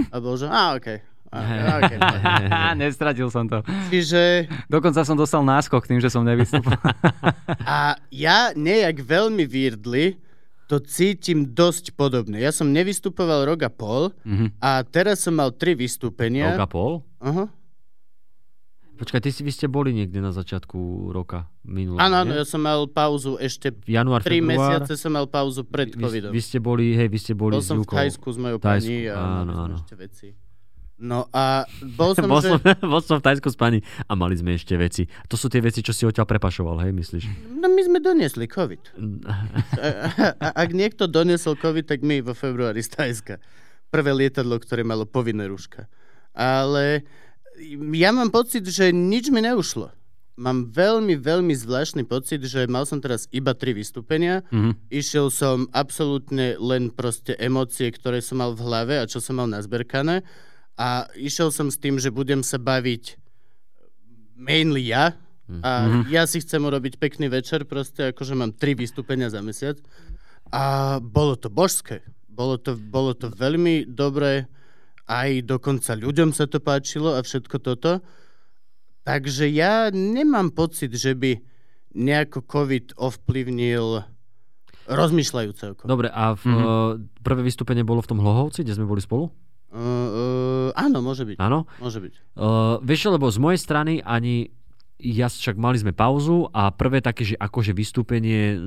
a 0.09 0.17
bol, 0.17 0.33
že 0.33 0.49
a 0.49 0.73
okej. 0.73 0.97
Okay. 1.31 1.95
Nestratil 2.81 3.31
som 3.31 3.47
to. 3.47 3.63
Čiže 3.87 4.51
Dokonca 4.67 5.05
som 5.07 5.15
dostal 5.15 5.45
náskok 5.47 5.87
tým, 5.87 6.03
že 6.03 6.11
som 6.11 6.27
nevystúpil. 6.27 6.75
a 7.63 7.95
ja 8.11 8.51
nejak 8.51 8.99
veľmi 8.99 9.47
weirdly 9.47 10.19
to 10.67 10.79
cítim 10.83 11.51
dosť 11.51 11.95
podobne. 11.95 12.39
Ja 12.39 12.51
som 12.51 12.71
nevystupoval 12.71 13.47
rok 13.47 13.63
a 13.63 13.71
pol 13.71 14.11
Mhm. 14.23 14.57
a 14.59 14.83
teraz 14.83 15.23
som 15.23 15.35
mal 15.39 15.51
tri 15.55 15.75
vystúpenia. 15.75 16.55
Rok 16.55 16.63
a 16.63 16.67
pol? 16.67 16.91
Aha. 17.21 17.45
Počkaj, 19.01 19.17
ty 19.25 19.33
si, 19.33 19.41
vy 19.41 19.49
ste 19.49 19.65
boli 19.65 19.97
niekde 19.97 20.21
na 20.21 20.29
začiatku 20.29 21.09
roka 21.09 21.49
minulého, 21.65 22.05
Áno, 22.05 22.21
áno, 22.21 22.37
ja 22.37 22.45
som 22.45 22.61
mal 22.61 22.85
pauzu 22.85 23.33
ešte 23.41 23.73
Január, 23.89 24.21
tri 24.21 24.37
február. 24.37 24.77
mesiace 24.77 24.93
som 24.93 25.09
mal 25.09 25.25
pauzu 25.25 25.65
pred 25.65 25.89
Vy, 25.89 25.97
covidom. 25.97 26.29
vy, 26.29 26.37
ste 26.37 26.61
boli, 26.61 26.93
hej, 26.93 27.09
vy 27.09 27.17
ste 27.17 27.33
boli 27.33 27.57
Bol 27.57 27.65
som 27.65 27.81
v. 27.81 27.89
Thajsku 27.89 28.29
s 28.29 28.37
mojou 28.37 28.61
pani 28.61 29.09
a 29.09 29.41
áno, 29.41 29.57
áno. 29.57 29.75
ešte 29.81 29.97
veci. 29.97 30.29
No 31.01 31.25
a 31.33 31.65
bol 31.97 32.13
som, 32.13 32.29
bol, 32.29 32.45
že... 32.45 32.53
som, 32.53 32.61
bol 32.93 33.01
som 33.01 33.17
v 33.17 33.25
Tajsku 33.25 33.49
s 33.49 33.57
pani 33.57 33.81
a 34.05 34.13
mali 34.13 34.37
sme 34.37 34.53
ešte 34.53 34.77
veci. 34.77 35.09
To 35.33 35.33
sú 35.33 35.49
tie 35.49 35.65
veci, 35.65 35.81
čo 35.81 35.97
si 35.97 36.05
odtiaľ 36.05 36.29
prepašoval, 36.29 36.85
hej, 36.85 36.93
myslíš? 36.93 37.57
No 37.57 37.73
my 37.73 37.81
sme 37.81 37.97
doniesli 37.97 38.45
COVID. 38.45 38.83
A, 39.81 39.89
a, 40.37 40.47
ak 40.61 40.69
niekto 40.77 41.09
doniesol 41.09 41.57
COVID, 41.57 41.89
tak 41.89 42.05
my 42.05 42.21
vo 42.21 42.37
februári 42.37 42.85
z 42.85 42.93
Thajska. 42.93 43.41
Prvé 43.89 44.13
lietadlo, 44.13 44.61
ktoré 44.61 44.85
malo 44.85 45.09
povinné 45.09 45.49
rúška. 45.49 45.89
Ale 46.37 47.01
ja 47.95 48.09
mám 48.11 48.33
pocit, 48.33 48.65
že 48.65 48.89
nič 48.89 49.29
mi 49.29 49.45
neušlo. 49.45 49.93
Mám 50.41 50.73
veľmi, 50.73 51.21
veľmi 51.21 51.53
zvláštny 51.53 52.07
pocit, 52.07 52.41
že 52.41 52.65
mal 52.65 52.87
som 52.89 52.97
teraz 52.97 53.29
iba 53.29 53.53
tri 53.53 53.77
vystúpenia. 53.77 54.41
Mhm. 54.49 54.89
Išiel 54.89 55.29
som 55.29 55.69
absolútne 55.69 56.57
len 56.57 56.89
proste 56.89 57.37
emócie, 57.37 57.93
ktoré 57.93 58.23
som 58.25 58.41
mal 58.41 58.57
v 58.57 58.63
hlave 58.65 58.95
a 58.97 59.05
čo 59.05 59.21
som 59.21 59.37
mal 59.37 59.47
nazberkané. 59.47 60.25
A 60.79 61.05
išiel 61.13 61.53
som 61.53 61.69
s 61.69 61.77
tým, 61.77 62.01
že 62.01 62.09
budem 62.09 62.41
sa 62.41 62.57
baviť 62.57 63.19
mainly 64.33 64.89
ja. 64.89 65.13
A 65.59 66.07
ja 66.07 66.23
si 66.23 66.39
chcem 66.39 66.63
urobiť 66.63 66.95
pekný 66.95 67.27
večer, 67.27 67.67
proste 67.67 68.15
akože 68.15 68.39
mám 68.39 68.55
tri 68.55 68.71
vystúpenia 68.71 69.27
za 69.27 69.43
mesiac. 69.43 69.75
A 70.47 70.97
bolo 71.03 71.35
to 71.35 71.51
božské. 71.51 71.99
Bolo 72.31 72.55
to, 72.55 72.79
bolo 72.79 73.11
to 73.11 73.27
veľmi 73.27 73.83
dobré. 73.83 74.47
Aj 75.11 75.31
dokonca 75.43 75.91
ľuďom 75.91 76.31
sa 76.31 76.47
to 76.47 76.63
páčilo 76.63 77.11
a 77.11 77.19
všetko 77.19 77.59
toto. 77.59 77.99
Takže 79.03 79.51
ja 79.51 79.91
nemám 79.91 80.55
pocit, 80.55 80.95
že 80.95 81.11
by 81.11 81.35
nejako 81.91 82.47
COVID 82.47 82.95
ovplyvnil 82.95 84.07
rozmýšľajúce 84.87 85.63
oko. 85.75 85.83
Dobre, 85.83 86.07
a 86.07 86.33
v, 86.33 86.43
Mhm. 86.47 86.55
mm 86.55 86.91
prvé 87.21 87.41
vystúpenie 87.43 87.83
bolo 87.83 88.01
v 88.01 88.09
tom 88.09 88.19
Hlohovci, 88.19 88.63
kde 88.63 88.73
sme 88.73 88.87
boli 88.87 88.97
spolu? 88.97 89.29
Uh, 89.71 89.77
uh, 89.77 90.69
áno, 90.75 90.99
môže 90.99 91.23
byť. 91.23 91.37
Áno? 91.39 91.63
Môže 91.79 92.01
byť. 92.01 92.13
Uh, 92.35 92.75
vieš, 92.83 93.07
lebo 93.07 93.29
z 93.31 93.39
mojej 93.39 93.59
strany 93.59 93.93
ani 94.03 94.51
ja 95.01 95.27
však 95.27 95.57
mali 95.57 95.81
sme 95.81 95.91
pauzu 95.91 96.47
a 96.53 96.69
prvé 96.69 97.01
také, 97.01 97.25
že 97.25 97.35
akože 97.35 97.73
vystúpenie 97.73 98.57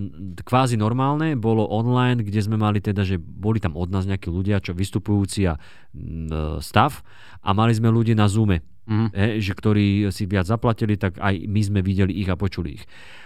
kvázi 0.43 0.75
normálne 0.75 1.39
bolo 1.39 1.65
online, 1.71 2.27
kde 2.27 2.41
sme 2.43 2.59
mali 2.59 2.83
teda, 2.83 3.07
že 3.07 3.17
boli 3.19 3.63
tam 3.63 3.79
od 3.79 3.89
nás 3.89 4.05
nejakí 4.05 4.27
ľudia, 4.29 4.59
čo 4.59 4.75
vystupujúci 4.75 5.47
a 5.47 5.55
mm, 5.95 6.61
stav 6.61 7.01
a 7.41 7.51
mali 7.55 7.73
sme 7.73 7.89
ľudí 7.89 8.13
na 8.19 8.27
Zoome, 8.27 8.61
Mhm. 8.85 9.07
he, 9.17 9.27
že 9.41 9.57
ktorí 9.57 10.13
si 10.13 10.29
viac 10.29 10.45
zaplatili, 10.45 11.01
tak 11.01 11.17
aj 11.17 11.49
my 11.49 11.61
sme 11.65 11.81
videli 11.81 12.21
ich 12.21 12.29
a 12.29 12.37
počuli 12.37 12.77
ich. 12.77 12.85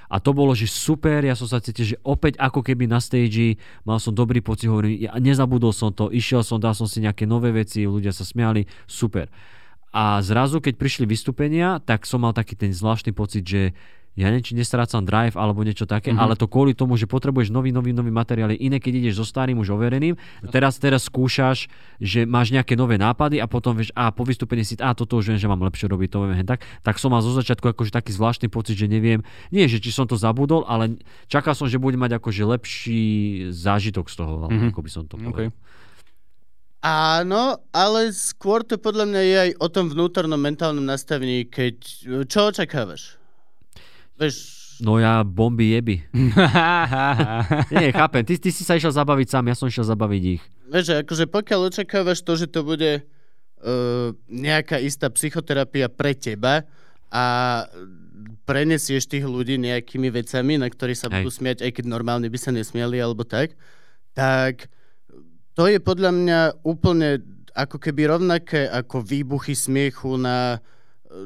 A 0.08 0.22
to 0.22 0.32
bolo, 0.32 0.54
že 0.54 0.70
super, 0.70 1.20
ja 1.20 1.34
som 1.36 1.50
sa 1.50 1.60
cítil, 1.60 1.84
že 1.84 1.96
opäť 2.00 2.38
ako 2.40 2.64
keby 2.64 2.88
na 2.88 3.02
stage, 3.02 3.58
mal 3.84 4.00
som 4.00 4.14
dobrý 4.14 4.40
pocit, 4.40 4.70
hovorím, 4.70 5.04
ja 5.04 5.12
nezabudol 5.18 5.74
som 5.74 5.92
to, 5.92 6.08
išiel 6.08 6.40
som, 6.46 6.56
dal 6.56 6.72
som 6.72 6.88
si 6.88 7.02
nejaké 7.04 7.28
nové 7.28 7.52
veci, 7.52 7.84
ľudia 7.84 8.14
sa 8.14 8.24
smiali, 8.24 8.64
super. 8.88 9.28
A 9.88 10.20
zrazu, 10.20 10.60
keď 10.60 10.76
prišli 10.76 11.08
vystúpenia, 11.08 11.80
tak 11.80 12.04
som 12.04 12.20
mal 12.20 12.36
taký 12.36 12.54
ten 12.54 12.70
zvláštny 12.70 13.16
pocit, 13.16 13.42
že 13.42 13.72
ja 14.18 14.34
neviem, 14.34 14.42
či 14.42 14.58
nestrácam 14.58 15.06
drive 15.06 15.38
alebo 15.38 15.62
niečo 15.62 15.86
také, 15.86 16.10
Mhm. 16.10 16.18
mm-hmm. 16.18 16.24
ale 16.26 16.34
to 16.34 16.50
kvôli 16.50 16.74
tomu, 16.74 16.98
že 16.98 17.06
potrebuješ 17.06 17.54
nový, 17.54 17.70
nový, 17.70 17.94
nový 17.94 18.10
materiál. 18.10 18.50
Iné, 18.50 18.82
keď 18.82 18.98
ideš 18.98 19.22
so 19.22 19.24
starým 19.24 19.62
už 19.62 19.70
overeným, 19.78 20.18
teraz, 20.50 20.74
teraz 20.82 21.06
skúšaš, 21.06 21.70
že 22.02 22.26
máš 22.26 22.50
nejaké 22.50 22.74
nové 22.74 22.98
nápady 22.98 23.38
a 23.38 23.46
potom 23.46 23.78
vieš, 23.78 23.94
a 23.94 24.10
po 24.10 24.26
vystúpení 24.26 24.66
si, 24.66 24.74
a 24.82 24.90
toto 24.90 25.22
už 25.22 25.30
viem, 25.30 25.38
že 25.38 25.46
mám 25.46 25.62
lepšie 25.62 25.86
robiť, 25.86 26.08
to 26.10 26.18
viem, 26.26 26.42
tak. 26.42 26.66
Tak 26.82 26.98
som 26.98 27.14
mal 27.14 27.22
zo 27.22 27.30
začiatku 27.30 27.70
akože 27.70 27.94
taký 27.94 28.10
zvláštny 28.10 28.50
pocit, 28.50 28.74
že 28.74 28.90
neviem, 28.90 29.22
nie, 29.54 29.70
že 29.70 29.78
či 29.78 29.94
som 29.94 30.02
to 30.10 30.18
zabudol, 30.18 30.66
ale 30.66 30.98
čakal 31.30 31.54
som, 31.54 31.70
že 31.70 31.78
budem 31.78 32.02
mať 32.02 32.18
akože 32.18 32.42
lepší 32.42 33.02
zážitok 33.54 34.10
z 34.10 34.14
toho, 34.18 34.34
mm-hmm. 34.50 34.58
Mhm. 34.66 34.68
ako 34.74 34.80
by 34.82 34.90
som 34.90 35.02
to 35.06 35.14
povedal. 35.14 35.54
Áno, 36.78 37.58
ale 37.74 38.14
skôr 38.14 38.62
to 38.62 38.78
podľa 38.78 39.10
mňa 39.10 39.22
je 39.22 39.36
aj 39.36 39.50
o 39.58 39.66
tom 39.66 39.90
vnútornom 39.90 40.38
mentálnom 40.38 40.86
nastavení, 40.86 41.42
keď... 41.50 41.74
Čo 42.30 42.54
očakávaš? 42.54 43.18
Vieš, 44.14 44.58
No 44.78 44.94
ja 45.02 45.26
bomby 45.26 45.74
jeby. 45.74 46.06
Nie, 47.74 47.90
chápem, 47.90 48.22
ty, 48.22 48.38
ty 48.38 48.54
si 48.54 48.62
sa 48.62 48.78
išiel 48.78 48.94
zabaviť 48.94 49.26
sám, 49.26 49.50
ja 49.50 49.58
som 49.58 49.66
išiel 49.66 49.82
zabaviť 49.82 50.22
ich. 50.38 50.42
vieš, 50.70 50.84
že 50.86 50.94
akože 51.02 51.24
pokiaľ 51.26 51.60
očakávaš 51.66 52.22
to, 52.22 52.38
že 52.38 52.46
to 52.46 52.62
bude 52.62 53.02
uh, 53.02 54.08
nejaká 54.30 54.78
istá 54.78 55.10
psychoterapia 55.10 55.90
pre 55.90 56.14
teba 56.14 56.62
a 57.10 57.24
prenesieš 58.46 59.10
tých 59.10 59.26
ľudí 59.26 59.58
nejakými 59.58 60.14
vecami, 60.14 60.62
na 60.62 60.70
ktorých 60.70 60.98
sa 60.98 61.10
Hej. 61.10 61.26
budú 61.26 61.30
smiať, 61.34 61.58
aj 61.66 61.70
keď 61.74 61.84
normálne 61.90 62.30
by 62.30 62.38
sa 62.38 62.54
nesmiali 62.54 63.02
alebo 63.02 63.26
tak, 63.26 63.58
tak 64.14 64.70
to 65.58 65.66
je 65.66 65.78
podľa 65.78 66.10
mňa 66.12 66.38
úplne 66.62 67.18
ako 67.52 67.76
keby 67.76 68.06
rovnaké 68.08 68.70
ako 68.70 69.02
výbuchy 69.02 69.52
smiechu 69.52 70.14
na 70.14 70.54
e, 70.54 70.58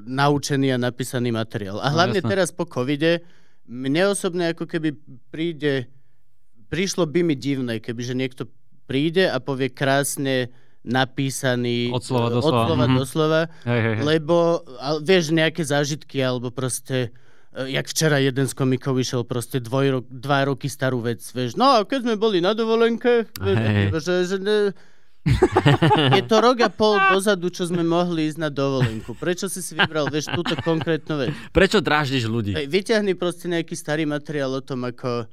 naučený 0.02 0.72
a 0.72 0.80
napísaný 0.80 1.28
materiál. 1.30 1.76
A 1.76 1.86
No, 1.86 1.94
hlavne 1.94 2.16
jasné. 2.16 2.30
teraz 2.30 2.48
po 2.48 2.64
covide, 2.64 3.20
mne 3.64 4.08
osobne 4.08 4.48
ako 4.48 4.64
keby 4.64 4.96
príde, 5.28 5.92
prišlo 6.66 7.04
by 7.04 7.20
mi 7.22 7.36
divné, 7.36 7.76
keby 7.76 8.00
že 8.02 8.14
niekto 8.14 8.48
príde 8.82 9.28
a 9.28 9.36
povie 9.36 9.68
krásne 9.68 10.48
napísaný 10.82 11.92
Od 11.92 12.00
slova 12.00 12.26
e, 12.26 12.32
do 12.32 12.38
od 12.38 12.42
slova. 12.42 12.64
slova, 12.66 12.84
Mhm. 12.86 12.96
do 12.96 13.04
slova 13.04 13.40
Hej, 13.62 13.80
hej, 13.82 13.94
hej. 13.94 14.02
lebo 14.02 14.36
ale, 14.78 14.98
vieš, 15.00 15.30
nejaké 15.30 15.62
zážitky 15.62 16.18
alebo 16.18 16.48
proste 16.48 16.96
e, 17.04 17.21
jak 17.52 17.86
včera 17.88 18.16
jeden 18.16 18.48
z 18.48 18.54
komikov 18.56 18.96
išiel 18.96 19.28
proste 19.28 19.60
dvoj, 19.60 20.08
dva 20.08 20.48
roky 20.48 20.72
starú 20.72 21.04
vec, 21.04 21.20
vieš, 21.36 21.60
no 21.60 21.76
a 21.76 21.84
keď 21.84 22.08
sme 22.08 22.14
boli 22.16 22.40
na 22.40 22.56
dovolenke, 22.56 23.28
Hej. 23.36 23.92
že, 24.00 24.14
že 24.24 24.36
ne, 24.40 24.58
je 26.18 26.22
to 26.26 26.36
rok 26.42 26.58
a 26.66 26.70
pol 26.72 26.98
dozadu, 27.14 27.46
čo 27.52 27.68
sme 27.70 27.86
mohli 27.86 28.26
ísť 28.26 28.38
na 28.42 28.50
dovolenku. 28.50 29.14
Prečo 29.14 29.46
si 29.46 29.62
si 29.62 29.78
vybral, 29.78 30.10
vieš, 30.10 30.34
túto 30.34 30.58
konkrétnu 30.58 31.14
vec? 31.14 31.30
Prečo 31.54 31.78
dráždiš 31.78 32.26
ľudí? 32.26 32.52
Vyťahni 32.66 33.14
proste 33.14 33.46
nejaký 33.46 33.78
starý 33.78 34.02
materiál 34.02 34.50
o 34.58 34.62
tom, 34.64 34.82
ako 34.82 35.22
e, 35.22 35.24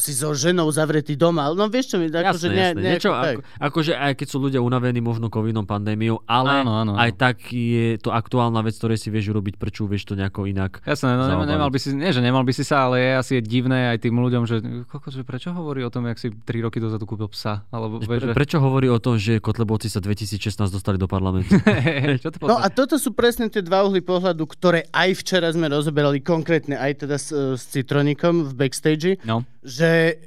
si 0.00 0.16
so 0.16 0.32
ženou 0.32 0.72
zavretý 0.72 1.20
doma. 1.20 1.52
No 1.52 1.68
vieš 1.68 1.92
čo 1.92 1.96
mi, 2.00 2.08
akože 2.08 2.48
ne, 2.48 2.72
nejako 2.72 2.80
Niečo, 2.80 3.10
tak. 3.12 3.34
ako, 3.36 3.40
akože 3.60 3.92
aj 3.92 4.12
keď 4.16 4.26
sú 4.26 4.38
ľudia 4.40 4.60
unavení 4.64 5.04
možno 5.04 5.28
covidom, 5.28 5.68
pandémiou, 5.68 6.24
ale 6.24 6.64
Áno, 6.64 6.72
áno, 6.80 6.92
áno. 6.96 7.00
aj 7.00 7.10
tak 7.12 7.36
je 7.52 8.00
to 8.00 8.08
aktuálna 8.08 8.64
vec, 8.64 8.72
ktorej 8.80 8.96
si 8.96 9.12
vieš 9.12 9.36
urobiť 9.36 9.60
prču, 9.60 9.84
vieš 9.84 10.08
to 10.08 10.16
nejako 10.16 10.48
inak. 10.48 10.80
Jasné, 10.80 11.12
no, 11.12 11.28
nemal, 11.28 11.44
zaobaliť. 11.44 11.52
nemal 11.52 11.68
by 11.68 11.78
si, 11.78 11.88
nie, 11.92 12.08
že 12.08 12.20
nemal 12.24 12.44
by 12.48 12.52
si 12.56 12.64
sa, 12.64 12.88
ale 12.88 12.96
je 13.04 13.10
asi 13.20 13.32
je 13.36 13.42
divné 13.44 13.92
aj 13.92 13.98
tým 14.00 14.16
ľuďom, 14.16 14.42
že, 14.48 14.56
kokos, 14.88 15.12
že 15.12 15.28
prečo 15.28 15.52
hovorí 15.52 15.84
o 15.84 15.92
tom, 15.92 16.08
jak 16.08 16.16
si 16.16 16.32
3 16.32 16.64
roky 16.64 16.80
dozadu 16.80 17.04
kúpil 17.04 17.28
psa, 17.28 17.68
alebo 17.68 18.00
vieš, 18.00 18.32
že... 18.32 18.32
prečo 18.32 18.56
hovorí 18.56 18.88
o 18.88 18.96
tom, 18.96 19.20
že 19.20 19.44
Kotlebovci 19.44 19.92
sa 19.92 20.00
2016 20.00 20.56
dostali 20.72 20.96
do 20.96 21.04
parlamentu? 21.04 21.52
čo 22.24 22.32
to 22.32 22.48
No 22.48 22.56
a 22.56 22.72
toto 22.72 22.96
sú 22.96 23.12
presne 23.12 23.52
tie 23.52 23.60
dva 23.60 23.84
uhly 23.84 24.00
pohľadu, 24.00 24.48
ktoré 24.48 24.88
aj 24.88 25.20
včera 25.20 25.52
sme 25.52 25.68
rozoberali 25.68 26.24
konkrétne, 26.24 26.80
aj 26.80 27.04
teda 27.04 27.20
s, 27.20 27.28
s 27.28 27.62
Citronikom 27.68 28.48
v 28.48 28.52
backstage, 28.56 29.20
No. 29.26 29.42
Že 29.66 30.22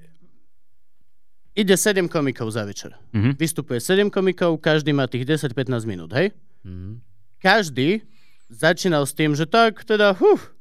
ide 1.56 1.74
7 1.74 2.06
komikov 2.06 2.52
za 2.52 2.64
večer. 2.64 2.96
Mhm. 3.16 3.36
Vystupuje 3.36 3.80
7 3.80 4.08
komikov, 4.08 4.60
každý 4.60 4.92
má 4.92 5.08
tých 5.08 5.24
10-15 5.26 5.84
minút, 5.86 6.12
hej? 6.12 6.36
Mhm. 6.64 7.00
Každý 7.40 8.04
začínal 8.52 9.08
s 9.08 9.14
tým, 9.14 9.32
že 9.32 9.48
tak, 9.48 9.84
teda, 9.84 10.12
huf, 10.14 10.52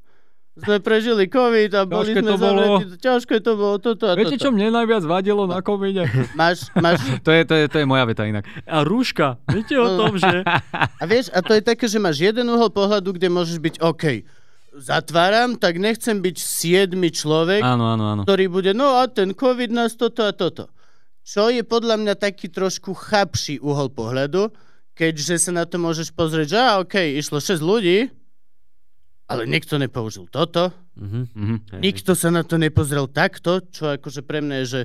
sme 0.54 0.78
prežili 0.78 1.26
COVID 1.26 1.70
a 1.72 1.82
boli 1.86 2.10
Ťažké 2.10 2.18
sme 2.18 2.22
to 2.24 2.34
bolo. 2.36 2.58
zavretí, 2.60 2.84
ťažké 2.98 3.36
to 3.38 3.52
bolo, 3.54 3.74
toto 3.78 4.04
a 4.04 4.14
Viete, 4.14 4.34
čo 4.36 4.50
toto. 4.50 4.58
mne 4.58 4.74
najviac 4.74 5.02
vadilo 5.06 5.46
na 5.46 5.62
covide? 5.62 6.02
Máš, 6.34 6.66
máš, 6.74 6.98
to, 7.26 7.30
je, 7.30 7.42
to, 7.46 7.54
je, 7.54 7.64
to 7.66 7.76
je 7.78 7.86
moja 7.86 8.02
veta 8.02 8.26
inak. 8.26 8.42
A 8.62 8.82
rúška, 8.82 9.38
viete 9.46 9.74
o 9.74 9.86
tom, 9.94 10.18
že... 10.18 10.42
A 10.98 11.02
vieš, 11.06 11.30
a 11.30 11.42
to 11.42 11.54
je 11.54 11.62
také, 11.62 11.86
že 11.86 11.98
máš 11.98 12.18
jeden 12.18 12.46
uhol 12.46 12.68
pohľadu, 12.68 13.14
kde 13.14 13.30
môžeš 13.30 13.58
byť 13.58 13.74
OK. 13.78 14.26
Zatváram, 14.78 15.54
tak 15.54 15.76
nechcem 15.76 16.16
byť 16.16 16.36
siedmy 16.36 17.10
človek, 17.10 17.60
Áno, 17.60 17.90
áno, 17.90 18.04
áno. 18.08 18.22
ktorý 18.22 18.46
bude, 18.46 18.72
no 18.72 18.96
a 18.96 19.06
ten 19.06 19.30
COVID 19.30 19.68
nás 19.68 19.92
toto 19.92 20.22
a 20.22 20.30
toto. 20.30 20.70
Čo 21.20 21.48
je 21.48 21.60
podľa 21.60 21.98
mňa 21.98 22.14
taký 22.14 22.48
trošku 22.48 22.94
chapší 22.94 23.58
uhol 23.58 23.88
pohľadu, 23.88 24.48
keďže 24.92 25.38
sa 25.40 25.52
na 25.52 25.62
to 25.62 25.76
môžeš 25.76 26.10
pozrieť, 26.10 26.46
že 26.48 26.58
á, 26.58 26.68
OK, 26.78 26.94
išlo 27.12 27.36
6 27.36 27.60
ľudí, 27.60 28.08
ale 29.26 29.44
nikto 29.44 29.76
nepoužil 29.76 30.24
toto, 30.26 30.72
Mhm. 30.94 31.20
Mhm. 31.30 31.56
Hej, 31.70 31.80
nikto 31.80 32.10
sa 32.12 32.26
na 32.28 32.42
to 32.42 32.56
nepozrel 32.56 33.06
takto, 33.06 33.62
čo 33.64 33.86
akože 33.92 34.20
pre 34.20 34.40
mňa 34.40 34.56
je, 34.58 34.66
že 34.66 34.80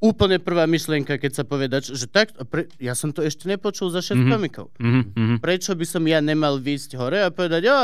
úplne 0.00 0.38
prvá 0.38 0.64
myšlienka, 0.64 1.14
keď 1.14 1.32
sa 1.32 1.44
povie 1.44 1.68
dať, 1.68 1.92
že 1.92 2.08
tak, 2.08 2.34
a 2.34 2.42
pre, 2.42 2.66
ja 2.78 2.92
som 2.92 3.12
to 3.12 3.22
ešte 3.22 3.46
nepočul 3.46 3.88
za 3.88 4.00
6 4.00 4.18
Mhm. 4.18 4.26
komikov. 4.28 4.66
Mhm. 4.76 5.00
Mhm. 5.14 5.36
Prečo 5.38 5.72
by 5.72 5.84
som 5.84 6.02
ja 6.02 6.18
nemal 6.18 6.58
výjsť 6.58 6.96
hore 6.96 7.20
a 7.20 7.28
povedať, 7.28 7.62
jo, 7.62 7.80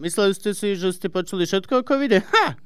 mysleli 0.00 0.32
ste 0.32 0.50
si, 0.50 0.72
že 0.72 0.90
ste 0.90 1.06
počuli 1.06 1.44
všetko 1.44 1.72
o 1.76 1.82
covide? 1.82 2.24
Ha! 2.26 2.56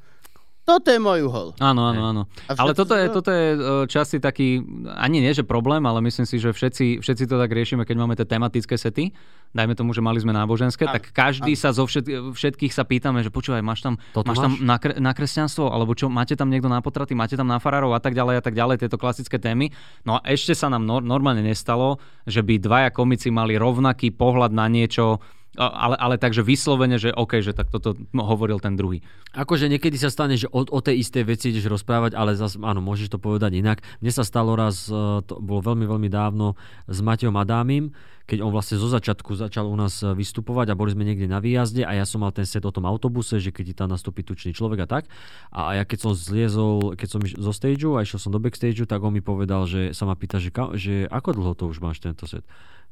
Toto 0.64 0.88
je 0.88 0.96
môj 0.96 1.28
uhol. 1.28 1.52
Áno, 1.60 1.84
áno, 1.84 2.00
áno. 2.02 2.22
Ale 2.48 2.72
toto 2.72 2.96
je, 2.96 3.04
to- 3.04 3.20
toto 3.20 3.28
je 3.28 3.46
e, 3.52 3.56
časti 3.84 4.16
taký, 4.16 4.64
ani 4.96 5.20
nie, 5.20 5.28
že 5.30 5.44
problém, 5.44 5.84
ale 5.84 6.00
myslím 6.00 6.24
si, 6.24 6.40
že 6.40 6.56
všetci, 6.56 7.04
všetci 7.04 7.24
to 7.28 7.36
tak 7.36 7.52
riešime, 7.52 7.84
keď 7.84 7.96
máme 8.00 8.16
tie 8.16 8.24
tematické 8.24 8.72
sety. 8.74 9.12
Dajme 9.52 9.76
tomu, 9.76 9.92
že 9.92 10.00
mali 10.00 10.16
sme 10.16 10.32
náboženské, 10.32 10.88
Áno, 10.88 10.96
tak 10.96 11.12
každý 11.12 11.52
sa 11.52 11.68
zo 11.70 11.84
všet, 11.84 12.08
všetkých 12.32 12.72
sa 12.72 12.80
pýtame, 12.80 13.20
že 13.20 13.28
počúvaj, 13.28 13.60
máš 13.60 13.84
tam, 13.84 14.00
Toto 14.10 14.24
máš 14.24 14.40
tam 14.40 14.56
máš? 14.56 14.64
na, 14.64 14.76
kre, 14.80 14.92
na 14.96 15.12
kresťanstvo, 15.12 15.68
alebo 15.68 15.92
čo, 15.92 16.08
máte 16.08 16.32
tam 16.32 16.48
niekto 16.48 16.66
na 16.66 16.80
potraty, 16.80 17.12
máte 17.12 17.36
tam 17.36 17.44
na 17.44 17.60
farárov 17.60 17.92
a 17.92 18.00
tak 18.00 18.16
ďalej 18.16 18.40
a 18.40 18.42
tak 18.42 18.56
ďalej, 18.56 18.80
tieto 18.80 18.96
klasické 18.96 19.36
témy. 19.36 19.68
No 20.02 20.16
a 20.16 20.24
ešte 20.24 20.56
sa 20.56 20.72
nám 20.72 20.80
nor- 20.82 21.04
normálne 21.04 21.44
nestalo, 21.44 22.00
že 22.24 22.40
by 22.40 22.56
dvaja 22.56 22.88
komici 22.88 23.28
mali 23.28 23.54
rovnaký 23.54 24.10
pohľad 24.10 24.48
na 24.50 24.64
niečo, 24.66 25.20
ale, 25.58 25.96
ale 25.98 26.14
takže 26.18 26.42
vyslovene, 26.42 26.98
že 26.98 27.14
OK, 27.14 27.38
že 27.38 27.54
tak 27.54 27.70
toto 27.70 27.94
hovoril 28.10 28.58
ten 28.58 28.74
druhý. 28.74 29.02
Akože 29.34 29.70
niekedy 29.70 29.94
sa 29.98 30.10
stane, 30.10 30.34
že 30.34 30.50
o, 30.50 30.66
o 30.66 30.80
tej 30.82 31.02
istej 31.02 31.24
veci 31.26 31.50
ideš 31.50 31.70
rozprávať, 31.70 32.14
ale 32.14 32.34
zas, 32.34 32.58
áno, 32.58 32.82
môžeš 32.82 33.14
to 33.14 33.18
povedať 33.22 33.58
inak. 33.58 33.82
Mne 34.02 34.12
sa 34.14 34.26
stalo 34.26 34.54
raz, 34.58 34.86
e, 34.90 34.94
to 35.26 35.38
bolo 35.38 35.62
veľmi, 35.62 35.86
veľmi 35.86 36.10
dávno, 36.10 36.58
s 36.86 36.98
Matejom 37.02 37.34
Adámim, 37.38 37.94
keď 38.24 38.40
on 38.40 38.50
vlastne 38.56 38.80
zo 38.80 38.88
začiatku 38.88 39.36
začal 39.36 39.68
u 39.68 39.76
nás 39.76 40.00
e, 40.00 40.10
vystupovať 40.16 40.72
a 40.72 40.78
boli 40.78 40.96
sme 40.96 41.04
niekde 41.04 41.28
na 41.28 41.44
výjazde 41.44 41.84
a 41.84 41.92
ja 41.92 42.08
som 42.08 42.24
mal 42.24 42.32
ten 42.32 42.48
set 42.48 42.64
o 42.64 42.72
tom 42.72 42.88
autobuse, 42.88 43.36
že 43.36 43.52
keď 43.52 43.64
ti 43.70 43.74
tam 43.76 43.88
nastúpi 43.92 44.24
tučný 44.24 44.56
človek 44.56 44.86
a 44.86 44.90
tak. 44.90 45.04
A, 45.52 45.76
ja 45.76 45.84
keď 45.84 45.98
som 46.08 46.12
zliezol, 46.16 46.96
keď 46.96 47.08
som 47.10 47.20
zo 47.22 47.52
stageu 47.52 47.94
a 47.94 48.02
išiel 48.02 48.18
som 48.22 48.32
do 48.32 48.40
backstageu, 48.40 48.88
tak 48.88 49.04
on 49.04 49.12
mi 49.12 49.20
povedal, 49.20 49.68
že 49.68 49.92
sa 49.92 50.08
ma 50.08 50.16
pýta, 50.16 50.40
že, 50.40 50.50
že 50.78 51.04
ako 51.10 51.30
dlho 51.36 51.52
to 51.54 51.68
už 51.68 51.84
máš 51.84 52.00
tento 52.00 52.24
set. 52.24 52.42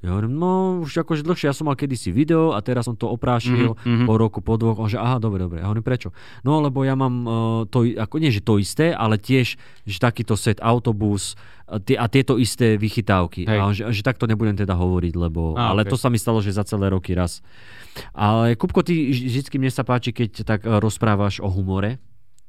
Ja 0.03 0.19
hovorím, 0.19 0.35
no 0.35 0.83
už 0.83 1.07
akože 1.07 1.23
dlhšie, 1.23 1.47
ja 1.47 1.55
som 1.55 1.71
mal 1.71 1.79
kedysi 1.79 2.11
video 2.11 2.53
a 2.53 2.59
teraz 2.59 2.91
som 2.91 2.99
to 2.99 3.07
oprášil 3.07 3.79
Mhm, 3.79 4.03
mhm. 4.03 4.07
po 4.11 4.15
roku, 4.19 4.43
po 4.43 4.59
dvoch. 4.59 4.83
On 4.83 4.91
že 4.91 4.99
aha, 4.99 5.23
dobre, 5.23 5.47
dobre. 5.47 5.63
Ja 5.63 5.71
hovorím, 5.71 5.87
prečo? 5.87 6.11
No 6.43 6.59
lebo 6.59 6.83
ja 6.83 6.99
mám 6.99 7.15
uh, 7.23 7.33
to, 7.71 7.87
ako 7.87 8.19
nie, 8.19 8.35
že 8.35 8.43
to 8.43 8.59
isté, 8.59 8.91
ale 8.91 9.15
tiež, 9.15 9.55
že 9.87 9.97
takýto 10.03 10.35
set 10.35 10.59
autobus 10.59 11.39
a, 11.71 11.79
tie, 11.79 11.95
a 11.95 12.11
tieto 12.11 12.35
isté 12.37 12.75
vychytávky. 12.75 13.47
Hej. 13.47 13.59
A 13.59 13.63
on, 13.63 13.75
že, 13.79 13.87
že 13.95 14.03
takto 14.03 14.27
nebudem 14.27 14.59
teda 14.59 14.75
hovoriť, 14.75 15.15
lebo... 15.15 15.55
Á, 15.55 15.71
ale 15.71 15.87
okej. 15.87 15.95
to 15.95 15.97
sa 15.97 16.11
mi 16.11 16.19
stalo, 16.19 16.43
že 16.43 16.51
za 16.51 16.67
celé 16.67 16.91
roky 16.91 17.15
raz. 17.15 17.39
Ale 18.11 18.59
Kupko, 18.59 18.83
ty 18.83 19.15
vždy 19.15 19.55
mne 19.57 19.71
sa 19.71 19.87
páči, 19.87 20.11
keď 20.11 20.43
tak 20.43 20.67
eh, 20.67 20.83
rozprávaš 20.83 21.39
o 21.39 21.49
humore. 21.49 22.03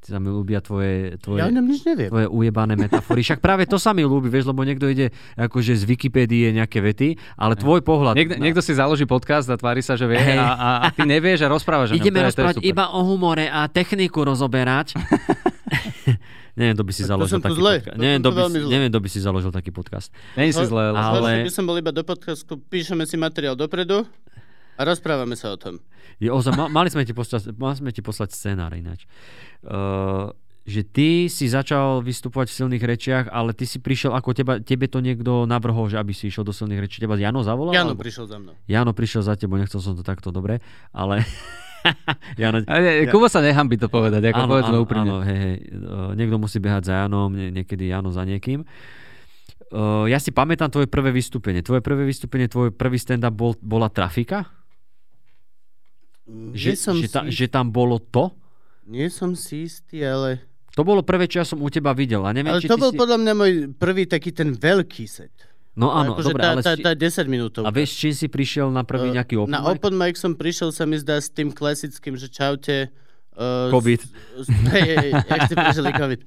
Sa 0.04 0.20
mi 0.20 0.28
ľúbia 0.28 0.60
tvoje, 0.60 1.16
tvoje, 1.18 1.40
Ja 1.40 1.48
ňom 1.48 1.64
nič 1.64 1.82
neviem. 1.84 2.08
tvoje 2.08 2.28
ujebané 2.28 2.76
metafory. 2.76 3.24
Však 3.24 3.40
práve 3.40 3.64
to 3.64 3.76
sa 3.76 3.90
mi 3.90 4.04
ľúbi, 4.04 4.28
vieš, 4.28 4.46
lebo 4.46 4.62
niekto 4.62 4.86
ide 4.86 5.10
akože 5.34 5.74
z 5.74 5.84
Wikipédie 5.86 6.52
nejaké 6.52 6.78
vety, 6.78 7.10
ale 7.34 7.56
tvoj 7.56 7.80
pohľad... 7.80 8.12
Niekto, 8.14 8.36
niekto 8.36 8.60
si 8.60 8.74
založí 8.74 9.06
podcast 9.06 9.48
a 9.48 9.56
tvári 9.56 9.80
sa, 9.80 9.96
že 9.96 10.04
vie 10.04 10.20
Hej. 10.20 10.36
a, 10.36 10.50
a, 10.52 10.70
a 10.82 10.88
ty 10.90 11.04
nevieš 11.04 11.42
a 11.42 11.48
rozprávaš 11.48 11.90
ňom. 11.90 11.98
Ideme 11.98 12.20
To 12.20 12.22
je- 12.22 12.24
to 12.26 12.28
je 12.28 12.28
rozprávať 12.28 12.56
iba 12.62 12.86
o 12.90 13.00
humore 13.02 13.48
a 13.48 13.64
techniku 13.66 14.22
rozoberať. 14.22 14.92
neviem, 16.54 16.74
kto 16.74 16.84
by 16.84 16.92
si 16.92 17.00
Tak 17.00 17.08
to 17.08 17.12
založil 17.16 17.40
taký 17.40 17.56
zle. 17.56 17.74
podcast. 17.80 17.96
To 17.96 18.02
Neviem, 18.04 18.20
tu 18.20 18.30
by, 18.30 18.42
zle. 18.44 18.70
neviem, 18.70 18.90
kto 18.92 19.00
by 19.00 19.10
si 19.10 19.20
založil 19.20 19.52
taký 19.52 19.72
podcast. 19.72 20.10
Není 20.36 20.52
si 20.52 20.64
zle, 20.64 20.84
ale... 20.92 21.30
By 21.42 21.54
som 21.54 21.64
bol 21.64 21.78
iba 21.78 21.90
do 21.90 22.04
podcastu, 22.04 22.60
píšeme 22.60 23.04
si 23.04 23.16
materiál 23.16 23.56
dopredu 23.56 24.04
a 24.78 24.82
rozprávame 24.84 25.38
sa 25.38 25.54
o 25.54 25.58
tom. 25.58 25.80
Je, 26.18 26.30
ozaj, 26.30 26.54
ma, 26.56 26.66
mali, 26.70 26.90
sme 26.90 27.04
ti 27.04 27.14
poslať, 27.14 27.54
mali 27.58 27.76
sme 27.78 27.90
ti 27.92 28.02
poslať 28.02 28.30
scenár 28.34 28.74
ináč. 28.74 29.06
Uh, 29.66 30.32
že 30.64 30.88
ty 30.88 31.28
si 31.28 31.52
začal 31.52 32.00
vystupovať 32.00 32.48
v 32.48 32.56
silných 32.56 32.84
rečiach, 32.84 33.26
ale 33.28 33.52
ty 33.52 33.68
si 33.68 33.84
prišiel, 33.84 34.16
ako 34.16 34.32
teba, 34.32 34.54
tebe 34.64 34.88
to 34.88 35.04
niekto 35.04 35.44
navrhol, 35.44 35.92
že 35.92 36.00
aby 36.00 36.16
si 36.16 36.32
išiel 36.32 36.48
do 36.48 36.56
silných 36.56 36.88
rečí. 36.88 37.04
Teba 37.04 37.20
Jano 37.20 37.44
zavolal? 37.44 37.76
Jano 37.76 37.92
alebo- 37.92 38.00
prišiel 38.00 38.26
za 38.32 38.40
mnou. 38.40 38.56
Jano 38.64 38.92
prišiel 38.96 39.22
za 39.28 39.36
tebou, 39.36 39.60
nechcel 39.60 39.84
som 39.84 39.94
to 40.00 40.04
takto 40.04 40.32
dobre, 40.32 40.64
ale... 40.96 41.28
Jano, 42.40 42.64
A 42.64 42.80
nie, 42.80 43.12
Kubo 43.12 43.28
sa 43.28 43.44
nechám 43.44 43.68
by 43.68 43.76
to 43.76 43.92
povedať, 43.92 44.32
ako 44.32 44.48
povedzme 44.48 44.78
úprimne. 44.80 45.12
Áno, 45.12 45.20
hej, 45.28 45.36
hej. 45.36 45.58
Uh, 45.76 46.16
niekto 46.16 46.40
musí 46.40 46.64
behať 46.64 46.88
za 46.88 46.94
Janom, 47.04 47.28
nie, 47.36 47.52
niekedy 47.52 47.92
Jano 47.92 48.08
za 48.08 48.24
niekým. 48.24 48.64
Uh, 49.68 50.08
ja 50.08 50.16
si 50.16 50.32
pamätám 50.32 50.72
tvoje 50.72 50.88
prvé 50.88 51.12
vystúpenie. 51.12 51.60
Tvoje 51.60 51.84
prvé 51.84 52.08
vystúpenie, 52.08 52.48
tvoj 52.48 52.72
prvý 52.72 52.96
stand-up 52.96 53.36
bol, 53.36 53.52
bola 53.60 53.92
trafika? 53.92 54.48
Že, 56.28 56.70
Nie 56.70 56.78
som, 56.80 56.96
že, 56.96 57.08
ta, 57.12 57.22
si, 57.28 57.36
že 57.36 57.46
tam 57.52 57.68
bolo 57.68 58.00
to? 58.00 58.32
nie 58.88 59.08
som 59.08 59.32
si 59.36 59.68
istý, 59.68 60.04
ale... 60.04 60.44
To 60.74 60.82
bolo 60.82 61.06
prvé, 61.06 61.30
čo 61.30 61.40
ja 61.40 61.46
som 61.46 61.62
u 61.62 61.70
teba 61.70 61.94
videl. 61.94 62.26
A 62.26 62.34
neviem, 62.34 62.52
Ale 62.58 62.64
či 62.64 62.68
to 62.68 62.82
bol 62.82 62.92
si... 62.92 62.98
podľa 62.98 63.18
mňa 63.22 63.34
môj 63.38 63.52
prvý 63.78 64.10
taký 64.10 64.34
ten 64.34 64.58
veľký 64.58 65.06
set. 65.06 65.32
No 65.74 65.90
áno, 65.90 66.14
akože 66.18 66.34
dobre, 66.34 66.42
tá, 66.42 66.50
ale... 66.54 66.62
tá, 66.62 66.74
tá 66.78 66.92
10 66.94 67.26
minútov. 67.30 67.62
A 67.66 67.74
vieš, 67.74 67.98
čím 67.98 68.14
si 68.14 68.26
prišiel 68.30 68.70
na 68.70 68.86
prvý 68.86 69.10
nejaký 69.14 69.38
open 69.42 69.54
Na 69.54 69.62
mic? 69.62 69.78
open 69.78 69.94
mic 69.98 70.16
som 70.18 70.34
prišiel, 70.34 70.70
sa 70.74 70.86
mi 70.86 70.98
zdá, 71.02 71.18
s 71.18 71.30
tým 71.30 71.50
klasickým, 71.54 72.18
že 72.18 72.30
čaute. 72.30 72.90
Uh, 73.34 73.74
Covid. 73.74 74.02
S, 74.02 74.46
s, 74.46 74.48
hej, 74.50 74.90
hej, 74.98 75.10
jak 75.14 75.40
ste 75.50 75.56
prežili 75.58 75.90
COVID. 75.94 76.22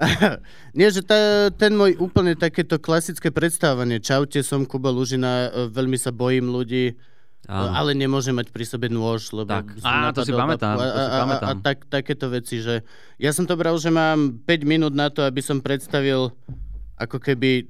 Nie, 0.78 0.88
že 0.88 1.04
tá, 1.04 1.52
ten 1.52 1.76
môj 1.76 1.96
úplne 2.00 2.32
takéto 2.36 2.80
klasické 2.80 3.28
predstávanie. 3.28 4.00
Čaute, 4.00 4.40
som 4.40 4.64
Kuba 4.64 4.88
Lužina, 4.88 5.52
e, 5.52 5.68
veľmi 5.68 5.96
sa 6.00 6.08
bojím 6.08 6.48
ľudí, 6.48 6.96
Áno. 7.42 7.66
Áno. 7.66 7.74
ale 7.74 7.90
nemôžem 7.92 8.30
mať 8.30 8.48
pri 8.48 8.62
sebe 8.62 8.86
nôž, 8.86 9.32
lebo... 9.32 9.48
Tak. 9.48 9.80
Á, 9.80 10.12
to 10.12 10.22
si 10.22 10.30
pamätám, 10.30 10.76
to 10.76 10.82
a, 10.82 10.88
a, 10.88 11.04
a, 11.24 11.36
a 11.42 11.52
tak, 11.56 11.82
takéto 11.84 12.28
veci, 12.28 12.58
že 12.58 12.84
ja 13.16 13.30
som 13.30 13.42
to 13.42 13.54
bral, 13.54 13.74
že 13.74 13.88
mám 13.88 14.38
5 14.38 14.46
minút 14.62 14.92
na 14.92 15.06
to, 15.06 15.20
aby 15.20 15.40
som 15.40 15.58
predstavil 15.58 16.30
ako 16.94 17.16
keby 17.18 17.66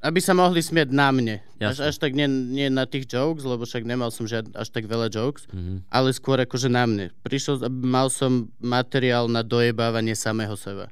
aby 0.00 0.18
sa 0.18 0.32
mohli 0.32 0.58
smieť 0.58 0.90
na 0.90 1.08
mne. 1.10 1.38
Až, 1.56 1.78
Jasne. 1.78 1.82
až 1.84 1.94
tak 1.96 2.10
nie, 2.12 2.26
nie 2.26 2.66
na 2.68 2.82
tých 2.84 3.06
jokes, 3.06 3.42
lebo 3.42 3.62
však 3.62 3.82
nemal 3.82 4.10
som 4.10 4.24
žiad, 4.24 4.50
až 4.52 4.66
tak 4.68 4.84
veľa 4.84 5.06
jokes, 5.08 5.46
Mhm. 5.48 5.86
ale 5.88 6.10
skôr 6.10 6.38
akože 6.38 6.66
na 6.66 6.82
mne. 6.84 7.14
Prišiel, 7.20 7.62
mal 7.70 8.08
som 8.08 8.50
materiál 8.58 9.26
na 9.26 9.40
dojebávanie 9.40 10.14
samého 10.14 10.54
seba. 10.56 10.90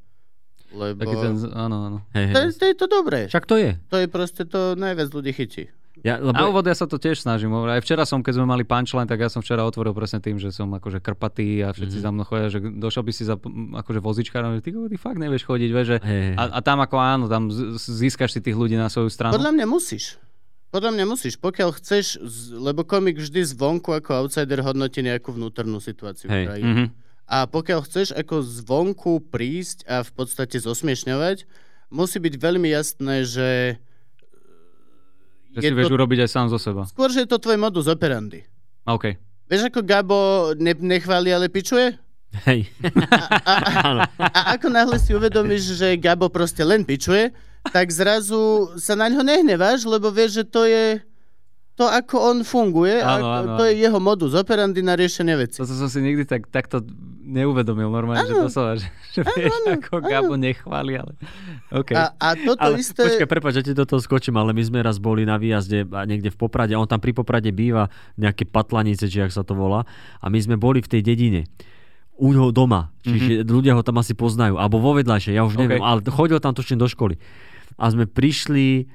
Lebo... 0.70 1.02
Taký 1.02 1.16
ten, 1.16 1.34
áno, 1.50 1.76
áno. 1.84 1.98
Hej, 2.12 2.26
To, 2.28 2.38
hej. 2.38 2.46
je- 2.46 2.54
to 2.54 2.64
je 2.64 2.74
to 2.76 2.86
dobré. 2.86 3.20
Však 3.26 3.42
to 3.44 3.56
je. 3.56 3.70
To 3.88 3.96
je 3.96 4.06
proste 4.06 4.42
to 4.44 4.74
najviac 4.74 5.10
ľudí 5.10 5.32
chytí. 5.32 5.66
Ja, 6.00 6.16
Na 6.16 6.32
lebo, 6.32 6.54
úvod 6.54 6.64
ja 6.64 6.72
sa 6.72 6.88
to 6.88 6.96
tiež 6.96 7.20
snažím. 7.20 7.52
Aj 7.68 7.82
včera 7.82 8.08
som, 8.08 8.22
keď 8.24 8.40
sme 8.40 8.46
mali 8.48 8.64
punchline, 8.64 9.04
tak 9.04 9.20
ja 9.20 9.28
som 9.28 9.44
včera 9.44 9.66
otvoril 9.66 9.92
presne 9.92 10.22
tým, 10.22 10.40
že 10.40 10.48
som 10.48 10.70
akože 10.72 11.02
krpatý 11.02 11.60
a 11.60 11.74
všetci 11.76 11.98
Mhm. 11.98 12.04
za 12.06 12.10
mnou 12.14 12.24
chodia, 12.24 12.48
že 12.48 12.58
došiel 12.62 13.04
by 13.04 13.12
si 13.12 13.22
za 13.28 13.36
akože 13.84 14.00
vozičkárom, 14.00 14.56
že 14.56 14.64
ty, 14.64 14.70
ty 14.72 14.96
fakt 14.96 15.18
nevieš 15.20 15.44
chodiť, 15.44 15.70
vieš, 15.74 15.86
že... 15.92 15.96
hej. 16.00 16.38
A, 16.40 16.56
a 16.56 16.58
tam 16.64 16.80
ako 16.80 16.96
áno, 16.96 17.24
tam 17.28 17.52
získaš 17.76 18.32
si 18.32 18.40
tých 18.40 18.56
ľudí 18.56 18.78
na 18.78 18.88
svoju 18.88 19.10
stranu. 19.12 19.34
Podľa 19.36 19.52
mňa 19.52 19.66
musíš. 19.68 20.16
Podľa 20.70 20.94
mňa 20.94 21.04
musíš, 21.04 21.34
pokiaľ 21.36 21.70
chceš, 21.82 22.22
lebo 22.54 22.86
komik 22.86 23.18
vždy 23.18 23.42
zvonku 23.42 23.90
ako 23.90 24.24
outsider 24.24 24.62
hodnotí 24.62 25.02
nejakú 25.02 25.34
vnútornú 25.34 25.82
situáciu. 25.82 26.30
Je. 26.30 26.46
Mhm. 26.64 26.84
A 27.26 27.46
pokiaľ 27.46 27.84
chceš 27.84 28.14
ako 28.14 28.42
zvonku 28.42 29.20
prísť 29.30 29.86
a 29.86 30.02
v 30.06 30.10
podstate 30.14 30.58
zosmiešňovať, 30.62 31.46
musí 31.90 32.18
byť 32.18 32.34
veľmi 32.38 32.70
jasné, 32.70 33.26
že 33.26 33.48
Že 35.54 35.60
si 35.60 35.74
vieš 35.74 35.90
urobiť 35.90 36.18
aj 36.24 36.30
sám 36.30 36.46
zo 36.48 36.58
seba. 36.58 36.86
skôr, 36.86 37.10
že 37.10 37.26
je 37.26 37.28
to 37.30 37.42
tvoj 37.42 37.58
modus 37.58 37.90
operandi. 37.90 38.46
OK. 38.86 39.18
Vieš, 39.50 39.66
ako 39.66 39.80
Gabo 39.82 40.18
ne, 40.54 40.72
nechváli, 40.78 41.34
ale 41.34 41.50
pičuje? 41.50 41.98
hej. 42.46 42.70
Áno. 43.90 44.06
A 44.22 44.54
ako 44.54 44.70
náhle 44.70 44.96
si 45.02 45.10
uvedomíš, 45.10 45.74
že 45.74 45.98
Gabo 45.98 46.30
proste 46.30 46.62
len 46.62 46.86
pičuje, 46.86 47.34
tak 47.74 47.90
zrazu 47.90 48.70
sa 48.78 48.94
na 48.94 49.10
ňo 49.10 49.26
nehneváš, 49.26 49.82
lebo 49.84 50.14
vieš, 50.14 50.40
že 50.40 50.44
to 50.46 50.62
je 50.64 51.02
to, 51.74 51.88
ako 51.88 52.16
on 52.20 52.38
funguje 52.44 53.00
Áno, 53.00 53.24
a 53.26 53.34
áno, 53.40 53.56
to 53.56 53.64
áno. 53.64 53.68
je 53.68 53.74
jeho 53.80 53.98
modus 53.98 54.32
operandi 54.36 54.84
na 54.84 54.94
riešenie 54.94 55.34
veci. 55.34 55.58
To 55.58 55.66
som 55.66 55.88
si 55.88 55.98
nikdy 55.98 56.28
tak, 56.28 56.46
takto 56.52 56.84
neuvedomil 57.20 57.92
normálne, 57.92 58.24
že 58.24 58.34
Áno. 58.34 58.44
doslova, 58.48 58.72
že, 58.80 58.88
že 59.12 59.20
vieš, 59.36 59.52
áno, 59.52 59.76
ako 59.76 59.94
Gabo 60.00 60.34
nechváli, 60.40 60.96
ale... 60.96 61.12
OK. 61.68 61.92
A, 61.92 62.16
a 62.16 62.28
toto 62.34 62.58
Ale 62.58 62.80
isté... 62.80 63.04
počkaj, 63.04 63.28
prepáč, 63.28 63.52
že 63.60 63.70
ti 63.70 63.72
do 63.76 63.84
toho 63.84 64.00
skočím, 64.00 64.40
ale 64.40 64.56
my 64.56 64.62
sme 64.64 64.80
raz 64.80 64.96
boli 64.96 65.28
na 65.28 65.36
výjazde 65.36 65.84
niekde 65.86 66.32
v 66.32 66.36
Poprade, 66.40 66.72
a 66.72 66.80
on 66.80 66.88
tam 66.88 66.98
pri 66.98 67.12
Poprade 67.12 67.52
býva, 67.52 67.92
nejaké 68.16 68.48
patlanice, 68.48 69.06
či 69.06 69.20
jak 69.20 69.30
sa 69.30 69.44
to 69.44 69.52
volá, 69.52 69.84
a 70.18 70.26
my 70.32 70.38
sme 70.40 70.56
boli 70.56 70.80
v 70.80 70.88
tej 70.88 71.02
dedine 71.04 71.44
u 72.20 72.36
neho 72.36 72.52
doma, 72.52 72.92
čiže 73.00 73.44
mm-hmm. 73.44 73.48
ľudia 73.48 73.72
ho 73.76 73.82
tam 73.84 73.96
asi 74.00 74.12
poznajú, 74.12 74.60
alebo 74.60 74.76
vo 74.76 74.92
vedľajšej, 74.96 75.36
ja 75.36 75.42
už 75.44 75.56
neviem, 75.56 75.80
OK. 75.80 75.88
ale 75.88 75.98
chodil 76.04 76.36
tam 76.36 76.52
tuším 76.52 76.76
do 76.76 76.88
školy. 76.88 77.16
A 77.80 77.88
sme 77.88 78.04
prišli 78.04 78.92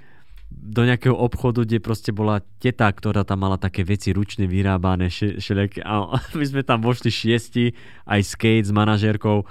do 0.56 0.88
nejakého 0.88 1.14
obchodu, 1.14 1.68
kde 1.68 1.84
proste 1.84 2.16
bola 2.16 2.40
teta, 2.64 2.88
ktorá 2.88 3.28
tam 3.28 3.44
mala 3.44 3.60
také 3.60 3.84
veci 3.84 4.16
ručne 4.16 4.48
vyrábané, 4.48 5.12
še, 5.12 5.44
šeleké. 5.44 5.84
A 5.84 6.16
my 6.40 6.46
sme 6.48 6.64
tam 6.64 6.80
vošli 6.80 7.12
šiesti, 7.12 7.76
aj 8.08 8.22
skate 8.24 8.68
s 8.68 8.72
manažérkou 8.72 9.44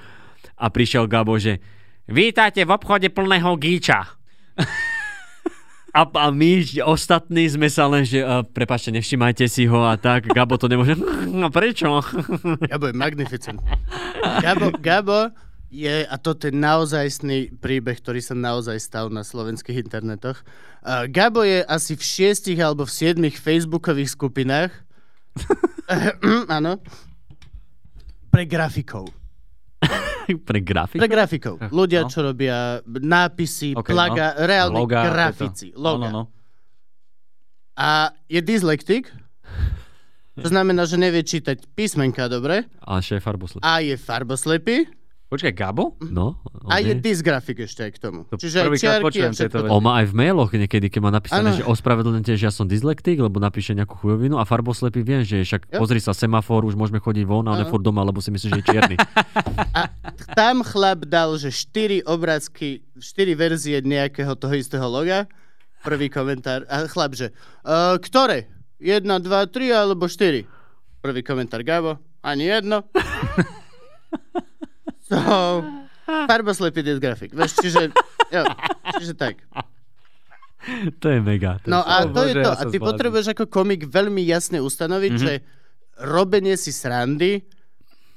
a 0.54 0.66
prišiel 0.72 1.04
Gabo, 1.04 1.36
že 1.36 1.60
vítajte 2.08 2.64
v 2.64 2.74
obchode 2.74 3.08
plného 3.12 3.52
gíča. 3.60 4.00
A, 5.94 6.02
a 6.10 6.34
my 6.34 6.58
ostatní 6.90 7.46
sme 7.46 7.70
sa 7.70 7.86
len, 7.86 8.02
že 8.02 8.18
uh, 8.18 8.42
prepačte, 8.42 8.90
nevšimajte 8.90 9.46
si 9.46 9.70
ho 9.70 9.86
a 9.86 9.94
tak. 9.94 10.26
Gabo 10.26 10.58
to 10.58 10.66
nemôže. 10.66 10.98
No 11.30 11.54
prečo? 11.54 12.02
Gabo 12.66 12.90
je 12.90 12.94
magnificent. 12.98 13.62
Gabo, 14.42 14.74
Gabo 14.82 15.30
je, 15.74 16.06
a 16.06 16.16
toto 16.22 16.46
je 16.46 16.54
naozajstný 16.54 17.58
príbeh, 17.58 17.98
ktorý 17.98 18.22
sa 18.22 18.38
naozaj 18.38 18.78
stal 18.78 19.10
na 19.10 19.26
slovenských 19.26 19.82
internetoch. 19.82 20.46
Uh, 20.86 21.10
Gabo 21.10 21.42
je 21.42 21.66
asi 21.66 21.98
v 21.98 22.02
šiestich 22.06 22.58
alebo 22.62 22.86
v 22.86 22.94
siedmich 22.94 23.34
facebookových 23.34 24.14
skupinách. 24.14 24.70
Áno. 26.56 26.78
Pre 28.30 28.44
grafikov. 28.46 29.10
Pre 30.24 30.60
grafik? 30.70 30.98
Pre 31.02 31.10
grafikov. 31.10 31.54
Ľudia, 31.74 32.06
no. 32.06 32.10
čo 32.10 32.22
robia 32.22 32.78
nápisy, 32.86 33.74
Ok, 33.74 33.90
plaga, 33.90 34.38
no. 34.38 34.46
reálni 34.46 34.78
Loga, 34.78 35.00
grafici. 35.10 35.74
tieto. 35.74 35.82
Loga. 35.82 36.08
No, 36.08 36.08
no, 36.08 36.08
no. 36.08 36.22
A 37.74 38.14
je 38.30 38.38
dyslektik, 38.38 39.10
to 40.38 40.46
znamená, 40.46 40.86
že 40.86 40.94
nevie 40.94 41.26
čítať 41.26 41.66
písmenka 41.74 42.30
dobre 42.30 42.70
A 42.86 43.02
šéf 43.02 43.22
farboslep. 43.22 43.62
a 43.62 43.82
je 43.82 43.98
farboslepý 43.98 44.86
Počkaj, 45.34 45.50
Gabo? 45.50 45.98
No, 46.14 46.38
a 46.70 46.78
on 46.78 46.86
je 46.86 46.94
je. 46.94 47.02
dysgrafik 47.02 47.66
ešte 47.66 47.82
aj 47.82 47.90
k 47.90 47.98
tomu. 47.98 48.22
To 48.30 48.38
Čiže 48.38 48.70
aj 48.70 48.70
čiarky 48.78 49.18
a 49.18 49.34
všetko. 49.34 49.66
On 49.66 49.82
má 49.82 49.98
aj 49.98 50.06
v 50.06 50.14
mailoch 50.14 50.54
niekedy, 50.54 50.86
keď 50.86 51.00
má 51.02 51.10
napísané, 51.10 51.50
Áno. 51.50 51.58
že 51.58 51.66
ospravedlňujte, 51.66 52.38
že 52.38 52.46
ja 52.46 52.54
som 52.54 52.70
dyslektik, 52.70 53.18
lebo 53.18 53.42
napíše 53.42 53.74
nejakú 53.74 53.98
chujovinu 53.98 54.38
a 54.38 54.46
farboslepý 54.46 55.02
viem, 55.02 55.26
že 55.26 55.42
však 55.42 55.74
Jo. 55.74 55.82
pozri 55.82 55.98
sa, 55.98 56.14
semafor, 56.14 56.62
už 56.62 56.78
môžeme 56.78 57.02
chodiť 57.02 57.26
von, 57.26 57.42
ale 57.50 57.66
Áno. 57.66 57.74
furt 57.74 57.82
doma, 57.82 58.06
lebo 58.06 58.22
si 58.22 58.30
myslíš, 58.30 58.50
že 58.54 58.60
je 58.62 58.66
čierny. 58.70 58.94
A 59.82 59.90
tam 60.38 60.62
chlap 60.62 61.02
dal, 61.02 61.34
že 61.34 61.50
4 61.50 62.06
obrázky, 62.06 62.86
4 62.94 63.34
verzie 63.34 63.82
nejakého 63.82 64.38
toho 64.38 64.54
istého 64.54 64.86
loga. 64.86 65.26
Prvý 65.82 66.14
komentár. 66.14 66.62
A 66.70 66.86
chlap, 66.86 67.18
že 67.18 67.34
uh, 67.66 67.98
ktoré? 67.98 68.46
1, 68.78 69.02
2, 69.02 69.18
3 69.26 69.82
alebo 69.82 70.06
4? 70.06 70.46
Prvý 71.02 71.26
komentár 71.26 71.66
Gabo. 71.66 71.98
Ani 72.22 72.46
jedno. 72.46 72.86
so, 75.16 75.62
farboslepý 76.26 76.80
dysgrafik. 76.82 77.30
Vieš, 77.30 77.52
čiže, 77.56 77.82
jo, 78.28 78.42
čiže 78.94 79.14
tak. 79.14 79.40
to 80.94 81.06
je 81.06 81.20
mega. 81.20 81.56
To 81.58 81.66
je 81.66 81.70
No 81.70 81.80
a 81.80 82.02
to 82.02 82.24
je 82.24 82.32
Bože, 82.32 82.40
to. 82.40 82.40
ja 82.42 82.52
A 82.52 82.62
ty 82.62 82.68
zbláznim. 82.72 82.84
potrebuješ 82.86 83.26
ako 83.30 83.44
komik 83.46 83.82
veľmi 83.84 84.22
jasne 84.22 84.58
ustanoviť, 84.58 85.12
Mhm. 85.12 85.20
že 85.20 85.32
robenie 85.96 86.54
si 86.54 86.70
srandy 86.70 87.44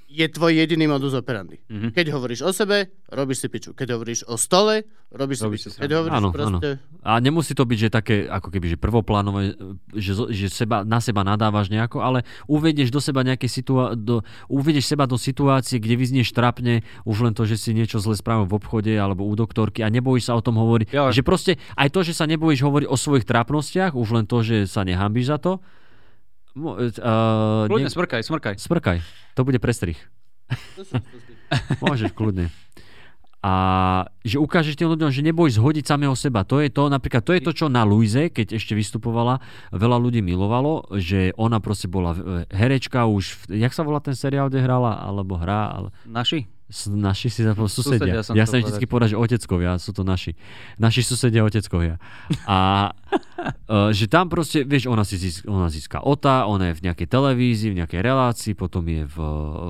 je 0.08 0.24
tvoj 0.26 0.56
jediný 0.56 0.88
modus 0.88 1.12
operandi. 1.12 1.60
Mhm. 1.67 1.91
Keď 1.91 2.06
hovoríš 2.10 2.41
o 2.41 2.50
sebe, 2.50 2.88
robíš 3.12 3.43
si 3.43 3.48
piču. 3.48 3.76
Keď 3.76 3.88
hovoríš 3.91 4.24
o 4.24 4.39
stole, 4.39 4.88
robíš 5.12 5.39
si 5.39 5.43
Robíš 5.43 5.60
piču. 5.60 5.70
si 5.70 5.78
Keď 5.78 5.84
srandu. 5.84 6.00
hovoríš 6.00 6.15
Áno, 6.15 6.30
proste... 6.32 6.70
A 7.04 7.12
nemusí 7.20 7.52
to 7.52 7.63
byť, 7.63 7.78
že 7.78 7.89
také, 7.91 8.15
ako 8.24 8.48
keby, 8.48 8.65
že 8.72 8.78
prvoplánové, 8.80 9.56
že, 9.91 10.15
že 10.32 10.48
seba, 10.48 10.84
na 10.84 11.00
seba 11.00 11.22
nadávaš 11.22 11.67
nejako, 11.67 12.00
ale 12.00 12.24
uvedieš 12.46 12.88
do 12.88 13.00
seba 13.00 13.22
nejaké 13.22 13.48
situá- 13.48 13.93
do, 13.93 14.24
uvedieš 14.48 14.88
seba 14.88 15.04
do 15.06 15.15
situácie, 15.15 15.76
kde 15.78 15.96
vyznieš 15.96 16.32
trapne, 16.32 16.82
už 17.04 17.28
len 17.28 17.36
to, 17.36 17.43
že 17.43 17.60
si 17.60 17.76
niečo 17.76 18.00
zle 18.00 18.15
spravil 18.15 18.48
v 18.48 18.56
obchode 18.56 18.91
alebo 18.91 19.28
u 19.28 19.34
doktorky 19.36 19.84
a 19.84 19.91
nebojíš 19.91 20.32
sa 20.32 20.36
o 20.36 20.43
tom 20.43 20.56
hovoriť. 20.56 20.88
Jo. 20.91 21.12
Že 21.12 21.22
proste 21.22 21.52
aj 21.76 21.91
to, 21.91 22.00
že 22.02 22.15
sa 22.15 22.24
nebojíš 22.24 22.63
hovoriť 22.63 22.88
o 22.88 22.96
svojich 22.96 23.28
trápnostiach, 23.28 23.91
už 23.91 24.08
len 24.13 24.24
to, 24.24 24.39
že 24.39 24.72
sa 24.72 24.88
nehambíš 24.88 25.32
za 25.32 25.39
to. 25.39 25.60
Uh, 26.58 27.70
Kľudne, 27.70 27.93
smrkaj, 27.93 28.22
smrkaj. 28.26 28.56
Smrkaj. 28.58 28.98
To 29.38 29.46
bude 29.46 29.62
prestrih. 29.62 29.98
Môžeš 31.84 32.17
kľudne. 32.17 32.50
A 33.46 33.54
že 34.26 34.41
ukážeš 34.41 34.76
tým 34.76 34.89
ľuďom, 34.91 35.13
že 35.13 35.22
neboj 35.22 35.54
zhodiť 35.54 35.86
samého 35.86 36.17
seba. 36.17 36.41
To 36.50 36.58
je 36.58 36.74
to, 36.74 36.89
napríklad, 36.89 37.22
to 37.22 37.38
je 37.38 37.41
to, 37.46 37.54
čo 37.54 37.65
na 37.70 37.86
Luize, 37.86 38.34
keď 38.34 38.58
ešte 38.58 38.74
vystupovala, 38.74 39.39
veľa 39.70 39.98
ľudí 40.02 40.26
milovalo, 40.26 40.89
že 40.98 41.38
ona 41.38 41.62
proste 41.62 41.86
bola 41.86 42.17
e, 42.17 42.50
herečka 42.50 43.06
už, 43.06 43.46
v, 43.48 43.62
jak 43.62 43.72
sa 43.78 43.86
volá 43.86 44.02
ten 44.02 44.17
seriál, 44.17 44.50
kde 44.50 44.65
hrala, 44.65 45.00
alebo 45.00 45.38
hrá, 45.38 45.70
ale 45.70 45.93
Naši? 46.10 46.50
Naši 46.92 47.32
si 47.32 47.48
zapom- 47.48 47.72
susedia. 47.72 48.20
Susedia 48.20 48.22
som 48.28 48.36
ja 48.36 48.44
sa 48.44 48.60
vždy 48.60 48.88
povedať, 48.92 49.16
že 49.16 49.18
oteckovia, 49.18 49.80
sú 49.80 49.96
to 49.96 50.04
naši. 50.04 50.36
Naši 50.76 51.00
susedia 51.00 51.48
oteckovia. 51.48 51.96
A 52.44 52.92
e, 53.72 53.96
že 53.96 54.12
tam 54.12 54.28
proste, 54.28 54.68
vieš, 54.68 54.92
ona 54.92 55.08
si 55.08 55.16
získa, 55.16 55.48
ona 55.48 55.72
získa 55.72 56.04
OTA, 56.04 56.44
ona 56.44 56.72
je 56.72 56.84
v 56.84 56.92
nejakej 56.92 57.08
televízii, 57.08 57.72
v 57.72 57.78
nejakej 57.80 58.02
relácii, 58.04 58.54
potom 58.60 58.84
je 58.84 59.08
v, 59.08 59.18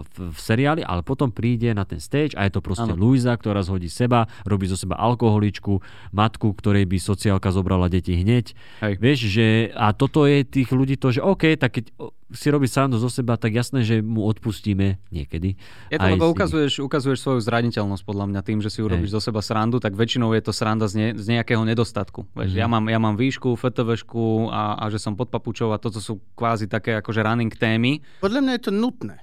v, 0.09 0.15
v 0.33 0.37
seriáli, 0.41 0.81
ale 0.81 1.05
potom 1.05 1.29
príde 1.29 1.69
na 1.77 1.85
ten 1.85 2.01
stage 2.01 2.33
a 2.33 2.49
je 2.49 2.57
to 2.57 2.65
proste 2.65 2.89
Áno. 2.89 2.97
Luisa, 2.97 3.37
ktorá 3.37 3.61
zhodí 3.61 3.93
seba, 3.93 4.25
robí 4.49 4.65
zo 4.65 4.73
seba 4.73 4.97
alkoholičku, 4.97 5.77
matku, 6.17 6.49
ktorej 6.57 6.89
by 6.89 6.97
sociálka 6.97 7.53
zobrala 7.53 7.93
deti 7.93 8.17
hneď. 8.17 8.57
Hej. 8.81 8.93
Vieš, 8.97 9.19
že 9.29 9.47
a 9.77 9.93
toto 9.93 10.25
je 10.25 10.41
tých 10.41 10.73
ľudí 10.73 10.97
to, 10.97 11.13
že 11.13 11.21
OK, 11.21 11.61
tak 11.61 11.77
keď 11.77 11.93
si 12.29 12.47
robí 12.47 12.65
srandu 12.65 12.95
zo 12.95 13.07
seba, 13.07 13.33
tak 13.33 13.51
jasné, 13.51 13.81
že 13.81 13.99
mu 13.99 14.23
odpustíme 14.23 14.99
niekedy. 15.09 15.55
Je 15.87 15.95
to, 15.95 16.01
Aj 16.01 16.11
lebo 16.11 16.27
si- 16.27 16.33
ukazuješ, 16.33 16.73
ukazuješ 16.81 17.19
svoju 17.19 17.39
zraniteľnosť 17.39 18.03
podľa 18.03 18.25
mňa 18.27 18.41
tým, 18.41 18.59
že 18.59 18.67
si 18.67 18.79
urobíš 18.79 19.11
zo 19.11 19.21
seba 19.21 19.39
srandu, 19.39 19.77
tak 19.77 19.93
väčšinou 19.93 20.31
je 20.31 20.41
to 20.41 20.51
sranda 20.51 20.85
z, 20.85 20.93
ne, 20.93 21.07
z 21.13 21.25
nejakého 21.29 21.63
nedostatku. 21.63 22.27
Vieš, 22.33 22.51
Mhm. 22.51 22.57
ja, 22.57 22.67
mám, 22.67 22.85
ja 22.85 22.99
mám 22.99 23.15
výšku, 23.15 23.55
FTVšku 23.55 24.23
a, 24.49 24.75
a 24.75 24.83
že 24.87 24.97
som 24.97 25.13
pod 25.13 25.27
papučou 25.27 25.71
a 25.71 25.77
toto 25.77 25.97
sú 25.97 26.19
kvázi 26.33 26.65
také 26.65 26.95
akože 26.95 27.21
running 27.21 27.49
témy. 27.49 28.03
Podľa 28.19 28.39
mňa 28.41 28.53
je 28.53 28.63
to 28.63 28.73
nutné. 28.73 29.15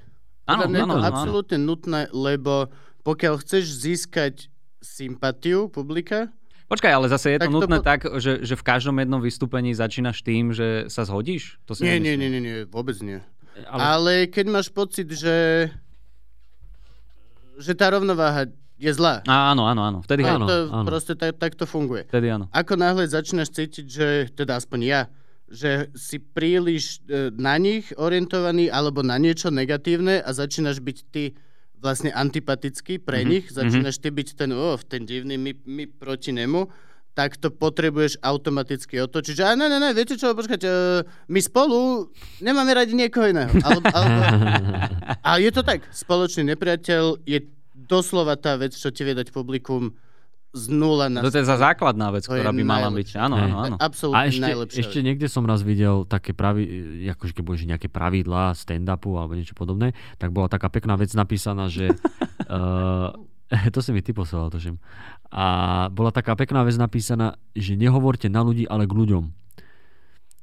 Áno, 0.45 0.65
Podľa 0.65 0.69
mňa 0.69 0.79
je 0.79 0.85
to 0.87 0.97
áno, 0.97 1.05
absolútne 1.07 1.59
nutné, 1.59 2.01
lebo 2.11 2.69
pokiaľ 3.03 3.35
chceš 3.39 3.65
získať 3.79 4.49
sympatiu 4.81 5.69
publika, 5.69 6.29
Počkaj, 6.75 6.91
ale 6.91 7.07
zase 7.07 7.27
je 7.31 7.39
to 7.39 7.47
Tak 7.47 7.51
to 7.51 7.55
nutné 7.55 7.79
po- 7.79 7.87
tak, 7.87 8.01
že, 8.19 8.43
že 8.43 8.55
v 8.59 8.65
každom 8.67 8.99
jednom 8.99 9.23
vystúpení 9.23 9.71
začínaš 9.71 10.27
tým, 10.27 10.51
že 10.51 10.91
sa 10.91 11.07
zhodíš? 11.07 11.63
To 11.71 11.79
si 11.79 11.87
nie, 11.87 12.03
nie, 12.03 12.19
nemyslím. 12.19 12.19
nie, 12.19 12.29
nie, 12.35 12.41
nie, 12.43 12.57
vôbec 12.67 12.99
nie. 12.99 13.23
Ale, 13.71 13.79
Ale 13.79 14.13
keď 14.27 14.47
máš 14.51 14.67
pocit, 14.75 15.07
že 15.07 15.71
že 17.55 17.73
tá 17.79 17.95
rovnováha 17.95 18.51
je 18.75 18.91
zlá. 18.91 19.23
Á, 19.23 19.55
áno, 19.55 19.71
áno, 19.71 19.87
áno. 19.87 19.99
Vtedy 20.03 20.27
áno, 20.27 20.51
to 20.51 20.57
áno. 20.67 20.87
proste 20.87 21.15
tak, 21.15 21.39
tak 21.39 21.55
to 21.55 21.63
funguje. 21.63 22.03
Vtedy 22.11 22.27
áno. 22.35 22.51
Ako 22.51 22.75
náhle 22.75 23.07
začínaš 23.07 23.55
cítiť, 23.55 23.87
že, 23.87 24.09
teda 24.35 24.59
aspoň 24.59 24.81
ja, 24.83 25.01
že 25.47 25.95
si 25.95 26.19
príliš 26.19 26.99
e, 27.07 27.31
na 27.39 27.55
nich 27.55 27.95
orientovaný 27.95 28.67
alebo 28.67 29.07
na 29.07 29.15
niečo 29.23 29.55
negatívne 29.55 30.19
a 30.19 30.31
začínaš 30.35 30.83
byť 30.83 30.99
ty 31.15 31.39
vlastne 31.81 32.11
antipatický 32.13 33.03
pre 33.03 33.23
Mhm, 33.23 33.29
nich, 33.29 33.45
začínaš 33.53 34.01
ty 34.01 34.09
byť 34.09 34.29
ten, 34.35 34.51
oh, 34.53 34.81
ten 34.81 35.05
divný, 35.05 35.37
my, 35.37 35.53
my 35.65 35.85
proti 35.87 36.33
nemu, 36.33 36.67
tak 37.15 37.39
to 37.39 37.47
potrebuješ 37.55 38.19
automaticky 38.19 38.99
otočiť, 38.99 39.35
že 39.39 39.45
ne, 39.55 39.71
ne, 39.71 39.79
ne, 39.79 39.95
viete 39.95 40.19
čo, 40.19 40.35
počkať, 40.35 40.61
uh, 40.67 41.07
my 41.31 41.39
spolu 41.39 42.11
nemáme 42.43 42.75
radi 42.75 42.91
niekoho 42.99 43.31
iného. 43.31 43.55
Alebo, 43.63 43.87
alebo, 43.95 44.19
a 45.29 45.39
je 45.39 45.51
to 45.55 45.63
tak, 45.63 45.87
spoločný 45.95 46.43
nepriateľ 46.55 47.23
je 47.23 47.47
doslova 47.75 48.35
tá 48.35 48.59
vec, 48.59 48.75
čo 48.75 48.91
ti 48.91 49.07
vie 49.07 49.15
dať 49.15 49.31
publikum 49.31 49.95
z 50.55 50.65
nula 50.71 51.11
na 51.11 51.21
To 51.21 51.35
je 51.35 51.43
za 51.43 51.59
základná 51.59 52.15
vec, 52.15 52.25
To 52.25 52.33
ktorá 52.33 52.55
by 52.55 52.63
mala 52.63 52.89
byť. 52.95 53.09
Áno, 53.19 53.35
áno, 53.35 53.57
áno. 53.59 53.77
Absolútne 53.77 54.23
A 54.23 54.31
ešte, 54.31 54.47
najlepšia 54.47 54.81
ešte 54.81 54.99
vec. 55.03 55.07
niekde 55.11 55.27
som 55.27 55.43
raz 55.45 55.67
videl 55.67 56.07
také 56.07 56.31
pravi, 56.31 56.63
akože 57.11 57.35
keď 57.35 57.45
že 57.59 57.67
nejaké 57.67 57.89
pravidlá 57.91 58.55
stand-upu 58.55 59.19
alebo 59.19 59.35
niečo 59.35 59.59
podobné, 59.59 59.93
tak 60.23 60.31
bola 60.31 60.47
taká 60.47 60.71
pekná 60.71 60.95
vec 60.95 61.11
napísaná, 61.13 61.67
že 61.67 61.91
uh, 62.49 63.11
to 63.75 63.81
si 63.83 63.91
mi 63.93 64.01
ty 64.03 64.13
poslal, 64.13 64.51
tuším. 64.51 64.81
A 65.35 65.47
bola 65.91 66.15
taká 66.15 66.39
pekná 66.39 66.63
vec 66.65 66.79
napísaná, 66.79 67.37
že 67.55 67.75
nehovorte 67.75 68.31
na 68.31 68.41
ľudí, 68.43 68.65
ale 68.67 68.87
k 68.87 68.95
ľuďom. 68.95 69.44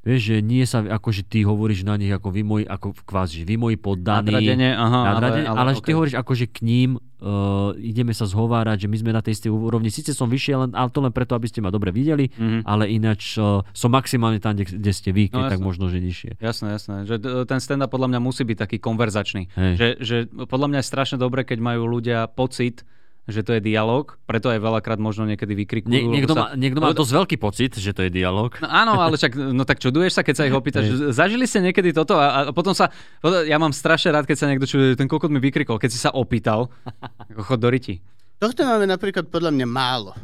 Vieš, 0.01 0.21
že 0.23 0.37
nie 0.39 0.63
sa, 0.63 0.81
ako 0.81 1.09
že 1.09 1.21
ty 1.21 1.39
hovoríš 1.41 1.81
na 1.81 1.93
nich 1.93 2.09
ako 2.09 2.27
vy 2.27 2.41
moji, 2.41 2.63
ako 2.65 2.97
kvázi, 2.99 3.41
vy 3.41 3.53
moji 3.55 3.77
poddaní. 3.77 4.33
Nadradenie, 4.33 4.71
aha, 4.71 4.99
nadradenie, 5.07 5.45
ale, 5.45 5.53
ale, 5.55 5.61
ale 5.63 5.71
že 5.71 5.81
ty 5.83 5.91
hovoríš 5.91 6.15
ako, 6.15 6.31
že 6.33 6.45
k 6.47 6.57
ním 6.59 6.89
uh, 6.97 7.29
ideme 7.75 8.09
sa 8.09 8.25
zhovárať, 8.25 8.77
že 8.79 8.87
my 8.87 8.97
sme 8.97 9.11
na 9.11 9.21
tej 9.21 9.37
istej 9.37 9.49
úrovni. 9.49 9.87
Sice 9.87 10.11
som 10.11 10.25
vyššie, 10.25 10.53
len, 10.57 10.69
ale 10.71 10.89
to 10.89 10.99
len 10.99 11.09
preto, 11.09 11.31
aby 11.31 11.45
ste 11.45 11.59
ma 11.59 11.69
dobre 11.69 11.89
videli, 11.91 12.33
Mhm. 12.33 12.65
ale 12.65 12.89
ináč 12.89 13.37
uh, 13.37 13.61
som 13.69 13.89
maximálne 13.89 14.37
tam, 14.37 14.53
kde, 14.53 14.73
kde 14.73 14.91
ste 14.91 15.09
vy, 15.11 15.29
keď 15.29 15.37
No, 15.39 15.51
tak 15.51 15.61
možno, 15.61 15.85
že 15.85 15.97
nižšie. 15.97 16.41
Jasné, 16.41 16.67
jasné. 16.71 16.95
Že 17.03 17.15
d- 17.15 17.45
ten 17.45 17.59
stand-up 17.59 17.87
podľa 17.87 18.09
mňa 18.09 18.19
musí 18.19 18.41
byť 18.41 18.57
taký 18.59 18.77
konverzačný. 18.79 19.53
Hej. 19.53 19.73
Že, 19.75 19.87
že 20.01 20.15
podľa 20.43 20.67
mňa 20.67 20.79
je 20.81 20.87
strašne 20.87 21.17
dobre, 21.17 21.43
keď 21.43 21.57
majú 21.59 21.85
ľudia 21.85 22.25
pocit, 22.25 22.81
že 23.29 23.45
to 23.45 23.53
je 23.53 23.62
dialog, 23.62 24.17
preto 24.25 24.49
aj 24.49 24.57
veľakrát 24.57 24.97
možno 24.97 25.29
niekedy 25.29 25.53
vykrikujú. 25.53 25.93
Nie, 25.93 26.03
niekto, 26.03 26.34
sa- 26.34 26.51
má, 26.51 26.57
niekto 26.57 26.81
má 26.81 26.89
lebo- 26.89 26.99
dosť 26.99 27.13
veľký 27.13 27.38
pocit, 27.38 27.71
že 27.73 27.93
to 27.93 28.01
je 28.01 28.10
dialog. 28.10 28.49
No, 28.57 28.67
áno, 28.67 28.97
ale 28.97 29.13
však, 29.15 29.38
no 29.38 29.62
tak 29.62 29.77
čuduješ 29.77 30.17
sa, 30.17 30.21
keď 30.21 30.36
sa 30.36 30.43
ich 30.45 30.55
opýtaš, 30.57 30.89
že 30.89 30.95
zažili 31.13 31.45
ste 31.45 31.62
niekedy 31.62 31.93
toto 31.93 32.17
a, 32.17 32.49
a 32.49 32.51
potom 32.51 32.73
sa, 32.73 32.89
ja 33.45 33.57
mám 33.57 33.71
strašne 33.71 34.10
rád, 34.10 34.25
keď 34.25 34.38
sa 34.38 34.49
niekto 34.49 34.65
čuduje, 34.65 34.97
ten 34.97 35.05
kokot 35.05 35.29
mi 35.29 35.38
vykrikol, 35.38 35.77
keď 35.77 35.89
si 35.89 35.99
sa 36.01 36.10
opýtal, 36.12 36.73
ako 37.29 37.41
chod 37.47 37.62
do 37.62 37.69
riti. 37.69 38.01
Tohto 38.38 38.65
máme 38.65 38.89
napríklad 38.89 39.29
podľa 39.29 39.53
mňa 39.53 39.67
málo. 39.69 40.17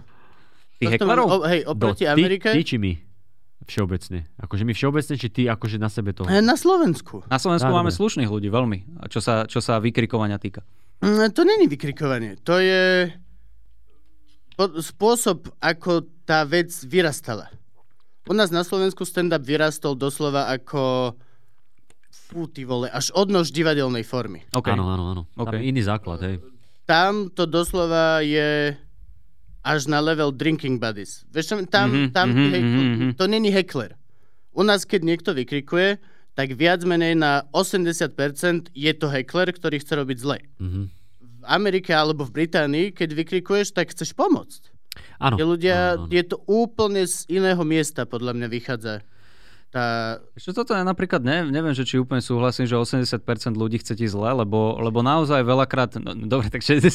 Ty 0.78 1.02
máme, 1.02 1.22
o, 1.24 1.42
hej, 1.46 1.62
Do, 1.66 1.74
oproti 1.74 2.06
ty, 2.06 2.10
Amerike, 2.10 2.50
ty 2.50 2.62
či 2.62 2.78
my? 2.78 3.07
Všeobecne. 3.68 4.24
Akože 4.40 4.64
my 4.64 4.72
všeobecne, 4.72 5.14
či 5.14 5.28
ty 5.28 5.42
akože 5.46 5.76
na 5.76 5.92
sebe 5.92 6.16
to... 6.16 6.24
eh, 6.24 6.40
na 6.40 6.56
Slovensku. 6.56 7.28
Na 7.28 7.36
Slovensku 7.36 7.68
Dá, 7.68 7.76
máme 7.76 7.92
dobre. 7.92 8.00
slušných 8.00 8.32
ľudí, 8.32 8.48
veľmi, 8.48 8.80
a 8.98 9.12
čo 9.12 9.20
sa, 9.20 9.44
čo 9.44 9.60
sa 9.60 9.76
vykrikovania 9.78 10.40
týka. 10.40 10.64
Mm, 11.00 11.30
To 11.30 11.42
není 11.44 11.68
vykrikovanie. 11.68 12.40
To 12.42 12.58
je 12.58 13.12
spôsob, 14.82 15.52
ako 15.60 16.08
tá 16.24 16.42
vec 16.42 16.72
vyrastala. 16.82 17.52
U 18.26 18.34
nás 18.34 18.50
na 18.50 18.64
Slovensku 18.64 19.04
stand-up 19.04 19.44
vyrastol 19.44 19.94
doslova 19.94 20.50
ako 20.50 21.14
fú, 22.10 22.48
ty 22.48 22.64
vole, 22.64 22.90
až 22.90 23.12
odnož 23.14 23.52
divadelnej 23.52 24.04
formy. 24.04 24.44
OK. 24.52 24.68
Áno, 24.68 24.84
áno, 24.90 25.04
áno. 25.12 25.24
Tam 25.30 25.48
OK. 25.48 25.54
je 25.56 25.64
iný 25.64 25.82
základ, 25.84 26.20
hej. 26.24 26.36
Tam 26.84 27.28
to 27.30 27.44
doslova 27.46 28.20
je 28.24 28.76
až 29.68 29.92
na 29.92 30.00
level 30.00 30.32
drinking 30.32 30.80
buddies. 30.80 31.28
Vieš, 31.36 31.68
tam, 31.68 31.92
Mhm, 31.92 32.16
tam 32.16 32.28
mhm, 32.32 32.48
hej, 32.56 32.64
mhm, 32.64 32.80
mhm. 32.80 33.10
to 33.20 33.28
není 33.28 33.52
heckler. 33.52 34.00
U 34.56 34.64
nás, 34.64 34.88
keď 34.88 35.04
niekto 35.04 35.36
vykrikuje, 35.36 36.00
tak 36.34 36.56
viac 36.56 36.86
menej 36.88 37.20
na 37.20 37.44
80% 37.52 38.72
je 38.72 38.92
to 38.96 39.12
heckler, 39.12 39.52
ktorý 39.52 39.84
chce 39.84 39.94
robiť 40.00 40.18
zle. 40.24 40.40
Mhm. 40.64 40.82
V 41.20 41.44
Amerike 41.44 41.92
alebo 41.92 42.24
v 42.24 42.32
Británii, 42.32 42.96
keď 42.96 43.10
vykrikuješ, 43.12 43.76
tak 43.76 43.92
chceš 43.92 44.16
pomôcť. 44.16 44.72
Áno. 45.22 45.36
Ľudia, 45.38 45.98
áno, 45.98 46.06
áno. 46.08 46.14
je 46.14 46.24
to 46.26 46.38
úplne 46.50 47.06
z 47.06 47.26
iného 47.30 47.62
miesta, 47.62 48.06
podľa 48.10 48.34
mňa 48.34 48.48
vychádza. 48.50 49.06
Tá, 49.68 50.16
Ešte 50.32 50.56
toto 50.56 50.72
ja 50.72 50.88
napríklad 50.88 51.20
ne, 51.28 51.44
neviem, 51.52 51.76
že 51.76 51.84
či 51.84 52.00
úplne 52.00 52.24
súhlasím, 52.24 52.64
že 52.64 52.80
80% 52.80 53.20
ľudí 53.52 53.84
chce 53.84 54.00
ti 54.00 54.08
zle, 54.08 54.32
lebo, 54.32 54.80
lebo 54.80 55.04
naozaj 55.04 55.44
veľakrát, 55.44 56.00
no, 56.00 56.16
dobre, 56.24 56.48
tak 56.48 56.64
60, 56.64 56.88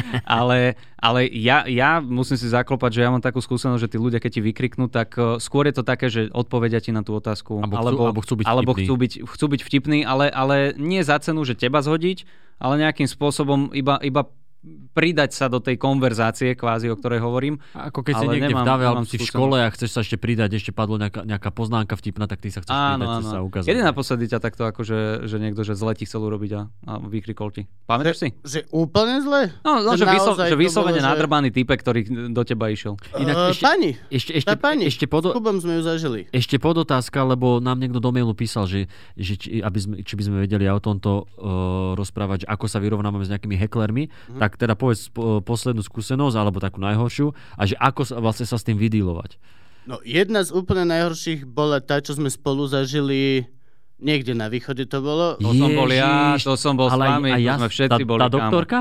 ale, 0.24 0.80
ale 0.96 1.28
ja, 1.28 1.68
ja 1.68 2.00
musím 2.00 2.40
si 2.40 2.48
zaklopať, 2.48 2.90
že 2.96 3.00
ja 3.04 3.12
mám 3.12 3.20
takú 3.20 3.44
skúsenosť, 3.44 3.80
že 3.84 3.90
tí 3.92 3.98
ľudia, 4.00 4.24
keď 4.24 4.40
ti 4.40 4.40
vykriknú, 4.40 4.88
tak 4.88 5.12
uh, 5.20 5.36
skôr 5.36 5.68
je 5.68 5.76
to 5.76 5.84
také, 5.84 6.08
že 6.08 6.32
odpovedia 6.32 6.80
ti 6.80 6.96
na 6.96 7.04
tú 7.04 7.12
otázku. 7.12 7.60
Alebo 7.60 7.76
chcú- 7.76 8.00
alebo 8.08 8.20
chcú 8.24 8.34
byť 8.40 8.46
alebo 8.48 8.72
vtipní. 8.72 8.84
chcú 8.88 8.94
byť, 8.96 9.12
chcú 9.28 9.46
byť 9.52 9.60
vtipní, 9.60 9.98
ale, 10.08 10.32
ale 10.32 10.72
nie 10.80 11.04
za 11.04 11.20
cenu, 11.20 11.44
že 11.44 11.52
teba 11.52 11.84
zhodiť, 11.84 12.24
ale 12.56 12.80
nejakým 12.80 13.04
spôsobom 13.04 13.68
iba, 13.76 14.00
iba 14.00 14.24
pridať 14.90 15.30
sa 15.30 15.46
do 15.46 15.58
tej 15.58 15.74
konverzácie, 15.74 16.54
kvázi, 16.54 16.86
o 16.86 16.94
ktorej 16.94 17.18
hovorím. 17.18 17.60
Ako 17.72 18.00
keď 18.00 18.14
si 18.14 18.24
Ale 18.24 18.32
niekde 18.32 18.48
v 18.48 18.52
nemám- 18.54 18.66
dave 18.66 18.84
alebo 18.84 19.02
nemám 19.02 19.10
si 19.10 19.16
v 19.16 19.26
škole 19.26 19.56
a 19.56 19.68
chceš 19.68 19.90
sa 19.90 20.00
ešte 20.00 20.16
pridať, 20.16 20.50
ešte 20.54 20.70
padlo 20.70 20.96
nejaká, 20.96 21.20
nejaká 21.22 21.50
poznámka 21.50 21.94
vtipná, 21.94 22.24
tak 22.24 22.38
ty 22.38 22.48
sa 22.48 22.60
chceš 22.60 22.70
Áno, 22.70 23.02
pridať, 23.02 23.18
áno. 23.18 23.28
sa 23.28 23.38
ukázať. 23.40 23.66
Kedy 23.66 23.80
naposledy 23.82 24.24
ťa 24.26 24.38
takto 24.38 24.62
akože, 24.64 24.98
že 25.24 25.36
niekto, 25.36 25.60
že 25.60 25.74
zle 25.74 25.92
ti 25.92 26.04
chcel 26.04 26.22
urobiť 26.22 26.50
a, 26.54 26.62
a 26.82 26.92
vykrikol 26.98 27.50
ti? 27.50 27.66
Pamätáš 27.84 28.16
si? 28.18 28.28
že 28.40 28.64
úplne 28.70 29.20
zle? 29.20 29.52
No, 29.60 29.82
no 29.82 29.92
Že 29.92 30.00
že, 30.00 30.06
vyslo, 30.08 30.32
že 30.38 30.56
vyslovene 30.56 30.96
bolo, 30.96 31.02
že- 31.02 31.10
nadrbaný 31.10 31.48
typek, 31.50 31.78
ktorý 31.78 32.00
do 32.30 32.42
teba 32.42 32.68
išiel. 32.68 32.94
Inak 33.14 33.34
Uh, 33.34 33.50
ešte- 33.50 33.66
pani, 33.66 33.90
Ešte, 34.08 34.32
ešte, 34.32 34.46
tá 34.46 34.56
pani. 34.56 34.86
ešte, 34.86 35.04
podo, 35.04 35.28
s 35.28 35.34
Kubom 35.34 35.58
sme 35.58 35.74
ju 35.74 35.82
zažili. 35.82 36.20
ešte 36.30 36.56
podotázka, 36.56 37.18
lebo 37.20 37.58
nám 37.58 37.76
niekto 37.76 37.98
do 37.98 38.08
mailu 38.08 38.32
písal, 38.32 38.64
že, 38.64 38.86
že 39.12 39.34
či, 39.34 39.58
aby 39.58 39.76
sme, 39.76 39.94
či 40.00 40.14
by 40.14 40.22
sme 40.22 40.36
vedeli 40.40 40.64
o 40.64 40.78
tomto 40.78 41.26
uh, 41.34 41.92
rozprávať, 41.94 42.38
že 42.40 42.48
ako 42.48 42.64
sa 42.64 42.78
vyrovnávame 42.78 43.20
s 43.20 43.28
nejakými 43.28 43.58
heklermi, 43.58 44.06
Mhm. 44.06 44.38
tak 44.38 44.53
teda 44.56 44.74
povedz 44.74 45.08
po, 45.08 45.38
poslednú 45.38 45.80
skúsenosť, 45.80 46.34
alebo 46.34 46.58
takú 46.58 46.78
najhoršiu, 46.78 47.28
a 47.52 47.62
že 47.62 47.74
ako 47.74 48.02
sa, 48.02 48.14
vlastne 48.16 48.44
sa 48.44 48.54
s 48.54 48.62
tým 48.62 48.74
vydílovať. 48.74 49.36
No, 49.84 50.00
jedna 50.00 50.40
z 50.40 50.50
úplne 50.50 50.86
najhorších 50.86 51.44
bola 51.44 51.78
tá, 51.78 51.98
čo 51.98 52.12
sme 52.12 52.26
spolu 52.26 52.64
zažili 52.64 53.44
niekde 53.96 54.32
na 54.32 54.48
východe 54.48 54.84
to 54.84 54.98
bolo. 54.98 55.36
To 55.36 55.50
som 55.50 55.70
bol 55.70 55.88
ja, 55.88 56.34
to 56.34 56.54
som 56.54 56.72
bol 56.74 56.88
s 56.88 56.92
ale 56.92 57.04
aj- 57.04 57.12
vami, 57.14 57.28
ja, 57.38 57.54
sme 57.54 57.68
všetci 57.68 57.92
tá, 57.94 58.02
boli 58.02 58.18
Tá 58.18 58.26
kámo. 58.26 58.36
doktorka? 58.38 58.78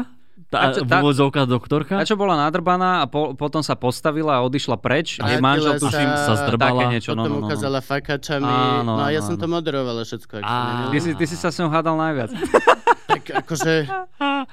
Tá, 0.48 0.58
A 0.60 0.66
čo- 0.72 0.86
tá- 0.86 1.02
úvodzovka 1.02 1.44
doktorka? 1.44 1.94
A 1.98 2.06
čo 2.06 2.14
bola 2.14 2.38
nadrbaná 2.40 3.02
a 3.02 3.06
po, 3.06 3.34
potom 3.34 3.60
sa 3.60 3.74
postavila 3.74 4.38
a 4.38 4.46
odišla 4.46 4.78
preč. 4.78 5.18
A 5.18 5.28
jej 5.28 5.42
manžel 5.42 5.76
sa- 5.76 5.82
tuším 5.82 6.10
sa 6.14 6.34
zdrbala. 6.40 6.78
Také 6.80 6.94
niečo, 6.94 7.12
no, 7.12 7.20
Potom 7.20 7.26
no, 7.26 7.36
no, 7.36 7.42
no. 7.42 7.48
ukázala 7.50 7.80
fakačami. 7.82 8.46
Áno, 8.46 8.94
no 8.94 9.02
a 9.02 9.10
ja 9.10 9.18
áno, 9.18 9.28
som 9.28 9.36
to 9.36 9.46
moderovala 9.46 10.06
všetko. 10.06 10.34
Ak 10.38 10.46
sa. 10.46 10.88
Ty 10.88 10.98
si, 11.00 11.10
ty 11.16 11.26
si 11.26 11.36
sa 11.36 11.50
s 11.50 11.58
ňou 11.58 11.68
hádal 11.68 11.98
najviac. 11.98 12.32
Tak 13.14 13.46
akože, 13.46 13.74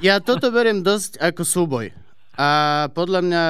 ja 0.05 0.21
toto 0.21 0.53
beriem 0.53 0.85
dosť 0.85 1.17
ako 1.17 1.43
súboj. 1.43 1.87
A 2.37 2.49
podľa 2.93 3.21
mňa, 3.25 3.43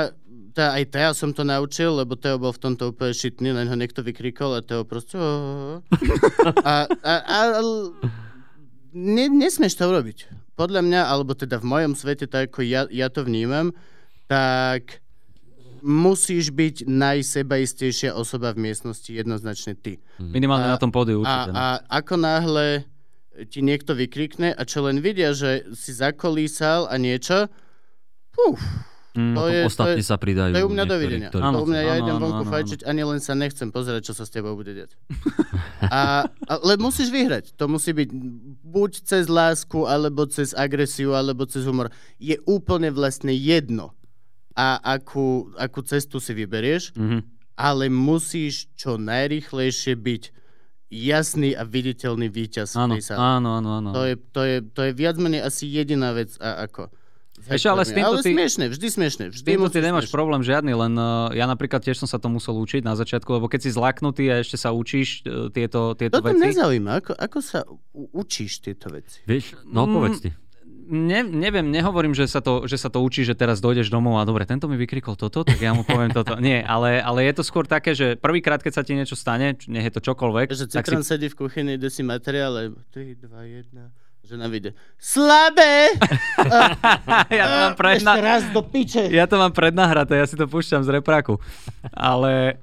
tá, 0.54 0.74
aj 0.74 0.84
Teo 0.90 1.12
som 1.14 1.30
to 1.34 1.42
naučil, 1.42 1.94
lebo 1.98 2.14
Teo 2.14 2.38
bol 2.38 2.54
v 2.54 2.62
tomto 2.62 2.94
úplne 2.94 3.14
šitný, 3.14 3.50
len 3.54 3.66
ho 3.66 3.76
niekto 3.78 4.02
vykrikol 4.02 4.58
a 4.58 4.62
Teo 4.62 4.86
proste... 4.86 5.18
A, 5.18 6.86
a, 6.86 7.14
a, 7.22 7.38
a 7.58 7.70
ne, 8.94 9.24
nesmieš 9.30 9.78
to 9.78 9.86
urobiť. 9.86 10.30
Podľa 10.58 10.80
mňa, 10.82 11.00
alebo 11.06 11.32
teda 11.34 11.56
v 11.58 11.66
mojom 11.66 11.92
svete, 11.94 12.26
tak 12.26 12.52
ako 12.52 12.66
ja, 12.66 12.84
ja 12.90 13.08
to 13.08 13.24
vnímam, 13.24 13.72
tak 14.28 15.00
musíš 15.80 16.52
byť 16.52 16.84
najsebaistejšia 16.84 18.12
osoba 18.12 18.52
v 18.52 18.68
miestnosti, 18.68 19.08
jednoznačne 19.08 19.72
ty. 19.72 19.96
Minimálne 20.20 20.68
A- 20.68 20.76
na 20.76 20.78
tom 20.80 20.92
pódiu 20.92 21.20
A, 21.20 21.24
určite. 21.24 21.50
no. 21.50 21.56
a 21.56 21.66
ako 21.88 22.14
náhle 22.20 22.66
ti 23.46 23.60
niekto 23.60 23.92
vykrikne 23.92 24.50
a 24.50 24.62
čo 24.62 24.82
len 24.82 24.98
vidia, 24.98 25.32
že 25.32 25.64
si 25.72 25.90
zakolísal 25.90 26.84
a 26.84 26.96
niečo, 26.96 27.48
puf, 28.30 28.60
Mm. 29.10 29.34
to 29.34 29.42
je, 29.44 29.60
to 29.60 29.66
ostatní 29.66 29.98
je, 29.98 30.06
sa 30.06 30.16
pridajú. 30.16 30.54
to 30.54 30.58
je 30.58 30.62
u 30.62 30.70
mňa 30.70 30.76
niektorí, 30.78 30.94
dovidenia. 30.94 31.28
ktorí- 31.28 31.42
Áno. 31.42 31.56
To 31.56 31.62
u 31.62 31.68
mňa 31.68 31.80
ja 31.80 31.90
áno, 31.90 31.98
idem 31.98 32.14
áno, 32.14 32.22
vonku 32.22 32.44
áno, 32.46 32.52
fajčiť, 32.54 32.80
ani 32.86 33.02
len 33.02 33.18
sa 33.18 33.34
nechcem 33.34 33.68
pozerať, 33.68 34.02
čo 34.06 34.14
sa 34.14 34.22
s 34.22 34.30
tebou 34.30 34.54
bude 34.54 34.70
diať. 34.70 34.94
A, 35.82 36.30
ale 36.46 36.72
musíš 36.78 37.10
vyhrať. 37.10 37.58
To 37.58 37.66
musí 37.66 37.90
byť 37.90 38.06
buď 38.62 38.90
cez 39.02 39.26
lásku, 39.26 39.82
alebo 39.82 40.30
cez 40.30 40.54
agresiu, 40.54 41.10
alebo 41.12 41.42
cez 41.42 41.66
humor. 41.66 41.90
Je 42.18 42.38
úplne 42.46 42.86
vlastne 42.88 43.34
jedno, 43.34 43.98
a 44.52 44.78
akú, 44.78 45.50
akú 45.56 45.82
cestu 45.82 46.22
si 46.22 46.30
vyberieš, 46.30 46.94
Mhm. 46.94 47.18
ale 47.56 47.90
musíš 47.90 48.70
čo 48.72 48.94
najrychlejšie 48.94 49.98
byť 49.98 50.22
jasný 50.90 51.50
a 51.52 51.62
viditeľný 51.62 52.26
víťaz 52.26 52.74
Áno, 52.74 52.92
v 52.92 52.98
tej 52.98 53.06
sále. 53.06 53.18
áno, 53.18 53.48
áno, 53.56 53.70
áno. 53.72 53.90
To 53.90 54.02
je, 54.02 54.14
to, 54.18 54.40
je, 54.42 54.56
to 54.66 54.80
je 54.82 54.92
viac 54.92 55.16
menej 55.16 55.40
asi 55.40 55.64
jediná 55.64 56.10
vec 56.10 56.34
a 56.36 56.64
ako. 56.64 56.90
Ešte 57.40 57.66
ale 57.66 57.82
s 57.82 57.90
týmto 57.90 58.04
ale 58.12 58.20
ty- 58.20 58.36
smiešne, 58.36 58.64
vždy 58.68 58.86
smiešne. 58.90 59.24
Vždy 59.30 59.48
Týmto 59.48 59.66
ty 59.66 59.80
nemáš 59.80 60.04
smiešne. 60.04 60.12
problém 60.12 60.42
žiadny, 60.42 60.72
len 60.72 60.92
uh, 60.92 61.32
ja 61.32 61.46
napríklad 61.46 61.80
tiež 61.80 61.96
som 61.96 62.04
sa 62.04 62.16
to 62.16 62.28
musel 62.28 62.52
učiť 62.54 62.82
na 62.82 62.92
začiatku, 62.92 63.30
lebo 63.32 63.46
keď 63.46 63.60
si 63.62 63.70
zlaknutý 63.70 64.28
a 64.28 64.38
ešte 64.38 64.56
sa 64.56 64.70
učíš 64.70 65.24
uh, 65.24 65.48
tieto, 65.48 65.94
tieto 65.94 66.20
To 66.20 66.26
veci. 66.26 66.36
nezaujíma, 66.42 67.00
ako, 67.00 67.12
ako 67.14 67.38
sa 67.38 67.64
učíš 68.12 68.60
tieto 68.60 68.90
veci. 68.90 69.24
Vieš, 69.24 69.56
no 69.64 69.82
Mm, 69.82 69.92
povedz 69.94 70.18
ty. 70.20 70.30
Ne, 70.90 71.22
neviem, 71.22 71.70
nehovorím, 71.70 72.18
že 72.18 72.26
sa, 72.26 72.42
to, 72.42 72.66
že 72.66 72.74
sa 72.74 72.90
to 72.90 72.98
učí, 72.98 73.22
že 73.22 73.38
teraz 73.38 73.62
dojdeš 73.62 73.94
domov 73.94 74.18
a 74.18 74.26
dobre, 74.26 74.42
tento 74.42 74.66
mi 74.66 74.74
vykrikol 74.74 75.14
toto, 75.14 75.46
tak 75.46 75.62
ja 75.62 75.70
mu 75.70 75.86
poviem 75.86 76.10
toto. 76.10 76.34
Nie, 76.42 76.66
ale, 76.66 76.98
ale 76.98 77.30
je 77.30 77.38
to 77.38 77.46
skôr 77.46 77.62
také, 77.62 77.94
že 77.94 78.18
prvýkrát, 78.18 78.58
keď 78.58 78.72
sa 78.74 78.82
ti 78.82 78.98
niečo 78.98 79.14
stane, 79.14 79.54
nech 79.70 79.86
je 79.86 79.94
to 79.94 80.02
čokoľvek, 80.02 80.50
Že 80.50 80.66
tak 80.66 80.82
si 80.82 80.90
Citron 80.90 81.06
sedí 81.06 81.30
v 81.30 81.36
kuchyni, 81.38 81.78
ide 81.78 81.86
si 81.94 82.02
materiál, 82.02 82.52
a 82.58 82.62
3, 82.90 83.22
2, 83.22 83.70
1, 83.70 84.26
žena 84.26 84.46
vyjde. 84.50 84.74
Slabé! 84.98 85.94
ja 87.38 87.44
to 87.46 87.54
mám 87.54 87.74
Ešte 87.74 87.82
predna... 87.86 88.12
raz 88.18 88.42
do 88.50 88.62
piče. 88.66 89.14
Ja 89.14 89.30
to 89.30 89.38
mám 89.38 89.54
prednahraté, 89.54 90.18
ja 90.18 90.26
si 90.26 90.34
to 90.34 90.50
púšťam 90.50 90.82
z 90.82 90.90
repráku. 90.98 91.38
Ale 91.94 92.58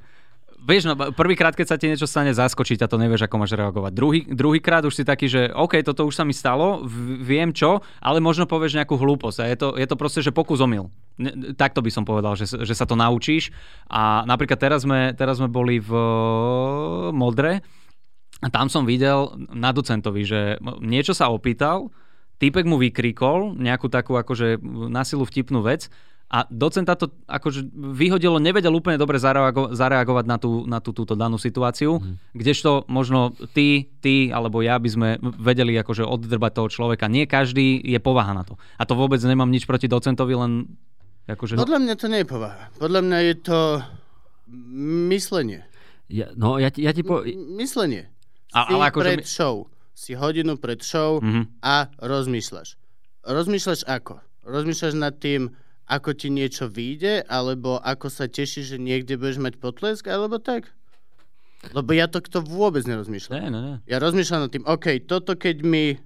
vieš, 0.67 0.91
no, 0.91 0.93
prvýkrát, 1.15 1.55
keď 1.55 1.67
sa 1.71 1.79
ti 1.79 1.87
niečo 1.87 2.03
stane, 2.03 2.35
zaskočí 2.35 2.75
ťa 2.75 2.91
to, 2.91 2.99
nevieš, 2.99 3.23
ako 3.23 3.39
máš 3.39 3.55
reagovať. 3.55 3.91
Druhý, 3.95 4.19
druhýkrát 4.27 4.83
už 4.83 4.99
si 4.99 5.03
taký, 5.07 5.31
že 5.31 5.47
OK, 5.55 5.79
toto 5.81 6.03
už 6.03 6.19
sa 6.19 6.27
mi 6.27 6.35
stalo, 6.35 6.83
viem 7.23 7.55
čo, 7.55 7.79
ale 8.03 8.19
možno 8.19 8.43
povieš 8.43 8.75
nejakú 8.75 8.99
hlúposť. 8.99 9.37
A 9.39 9.45
je 9.47 9.57
to, 9.57 9.67
je 9.79 9.87
to 9.87 9.95
proste, 9.95 10.19
že 10.19 10.35
pokus 10.35 10.59
omyl. 10.59 10.91
Takto 11.55 11.79
by 11.79 11.89
som 11.89 12.03
povedal, 12.03 12.35
že, 12.35 12.45
že 12.45 12.75
sa 12.75 12.83
to 12.83 12.99
naučíš. 12.99 13.49
A 13.87 14.27
napríklad 14.27 14.59
teraz 14.59 14.83
sme, 14.83 15.15
teraz 15.15 15.39
sme 15.39 15.47
boli 15.47 15.79
v 15.79 15.91
Modre 17.15 17.63
a 18.43 18.47
tam 18.53 18.69
som 18.69 18.85
videl 18.85 19.33
na 19.49 19.73
docentovi, 19.73 20.21
že 20.21 20.61
niečo 20.83 21.17
sa 21.17 21.33
opýtal, 21.33 21.89
týpek 22.37 22.69
mu 22.69 22.77
vykrikol 22.77 23.57
nejakú 23.57 23.89
takú 23.89 24.13
akože 24.13 24.61
na 24.93 25.01
vtipnú 25.01 25.65
vec 25.65 25.89
a 26.27 26.43
docenta 26.45 26.93
to 26.93 27.07
akože 27.23 27.63
vyhodilo, 27.71 28.35
nevedel 28.37 28.69
úplne 28.69 28.95
dobre 28.95 29.15
zareago- 29.15 29.71
zareagovať 29.71 30.25
na, 30.25 30.35
tú, 30.35 30.67
na 30.67 30.79
tú, 30.79 30.91
túto 30.91 31.15
danú 31.15 31.35
situáciu, 31.35 31.97
mm. 31.97 32.35
kdežto 32.35 32.83
možno 32.85 33.19
ty, 33.49 33.87
ty 33.97 34.27
alebo 34.27 34.59
ja 34.59 34.75
by 34.75 34.89
sme 34.89 35.09
vedeli 35.33 35.71
akože 35.73 36.03
oddrbať 36.03 36.51
toho 36.53 36.67
človeka. 36.67 37.07
Nie 37.07 37.23
každý 37.25 37.79
je 37.79 37.95
povaha 37.97 38.31
na 38.31 38.43
to. 38.43 38.59
A 38.75 38.83
to 38.83 38.93
vôbec 38.93 39.19
nemám 39.19 39.47
nič 39.47 39.63
proti 39.63 39.87
docentovi, 39.87 40.35
len 40.35 40.51
akože... 41.25 41.55
Podľa 41.55 41.79
mňa 41.79 41.93
to 41.95 42.07
nie 42.07 42.19
je 42.19 42.27
povaha. 42.27 42.63
Podľa 42.75 43.01
mňa 43.01 43.17
je 43.21 43.35
to 43.39 43.59
myslenie. 45.07 45.63
Ja, 46.07 46.31
no, 46.33 46.55
ja 46.55 46.67
ti, 46.67 46.83
ja 46.83 46.91
ti 46.91 47.03
po... 47.03 47.19
M- 47.21 47.55
Myslenie. 47.55 48.07
A- 48.51 48.63
si 48.63 48.73
ale 48.73 48.83
akože 48.91 49.03
pred 49.05 49.19
my- 49.19 49.27
show. 49.27 49.55
Si 49.91 50.11
hodinu 50.13 50.55
pred 50.55 50.79
show 50.79 51.19
Mhm. 51.19 51.57
a 51.59 51.87
rozmýšľaš. 51.97 52.75
Rozmýšľaš 53.23 53.81
ako? 53.83 54.21
Rozmýšľaš 54.43 54.93
nad 54.93 55.15
tým, 55.15 55.51
ako 55.87 56.11
ti 56.13 56.27
niečo 56.27 56.67
vyjde, 56.67 57.23
alebo 57.25 57.79
ako 57.79 58.11
sa 58.11 58.27
tešíš, 58.27 58.75
že 58.75 58.77
niekde 58.77 59.15
budeš 59.15 59.39
mať 59.39 59.55
potlesk, 59.55 60.03
alebo 60.11 60.37
tak? 60.37 60.67
Lebo 61.71 61.89
ja 61.95 62.05
to 62.05 62.21
to 62.21 62.43
vôbec 62.43 62.83
nerozmýšľam. 62.85 63.33
Ne, 63.33 63.47
ne, 63.49 63.59
ne. 63.59 63.75
Ja 63.89 63.97
rozmýšľam 63.97 64.45
nad 64.45 64.51
tým, 64.53 64.67
OK, 64.67 65.01
toto 65.07 65.33
keď 65.33 65.63
mi 65.63 65.97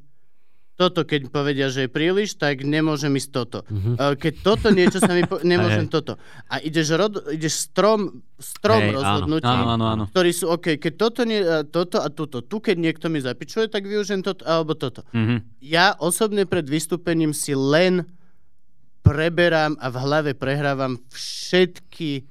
toto 0.79 1.05
keď 1.05 1.29
povedia, 1.29 1.69
že 1.69 1.85
je 1.85 1.93
príliš, 1.93 2.41
tak 2.41 2.65
nemôžem 2.65 3.13
ísť 3.13 3.29
toto. 3.29 3.59
Uh, 3.69 4.17
keď 4.17 4.33
toto 4.41 4.73
niečo 4.73 4.97
sa 4.97 5.13
mi... 5.13 5.21
Po- 5.21 5.37
nemôžem 5.45 5.85
toto. 5.85 6.17
A 6.49 6.57
ideš, 6.57 6.97
rod, 6.97 7.21
ideš 7.29 7.69
strom, 7.69 8.25
strom 8.41 8.81
áno. 8.81 8.97
rozhodnutí, 8.97 9.45
Áno, 9.45 9.77
áno, 9.77 9.85
áno. 9.85 10.03
ktorí 10.09 10.33
sú 10.33 10.49
OK, 10.49 10.81
keď 10.81 10.93
toto, 10.97 11.21
nie, 11.21 11.37
a 11.37 11.61
toto 11.61 12.01
a 12.01 12.09
toto. 12.09 12.41
Tu, 12.41 12.57
keď 12.57 12.81
niekto 12.81 13.13
mi 13.13 13.21
zapičuje, 13.21 13.69
tak 13.69 13.85
využijem 13.85 14.25
toto 14.25 14.41
alebo 14.41 14.73
toto. 14.73 15.05
Mhm. 15.13 15.61
Ja 15.61 15.93
osobne 16.01 16.49
pred 16.49 16.65
vystúpením 16.65 17.29
si 17.29 17.53
len 17.53 18.09
preberám 19.11 19.75
a 19.75 19.87
v 19.87 19.97
hlave 19.97 20.31
prehrávam 20.33 20.95
všetky 21.09 22.23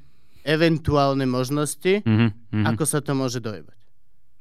eventuálne 0.43 1.25
možnosti, 1.25 2.01
Mhm, 2.01 2.27
mhm. 2.51 2.65
ako 2.67 2.85
sa 2.85 2.99
to 2.99 3.13
môže 3.13 3.39
dojebať. 3.39 3.77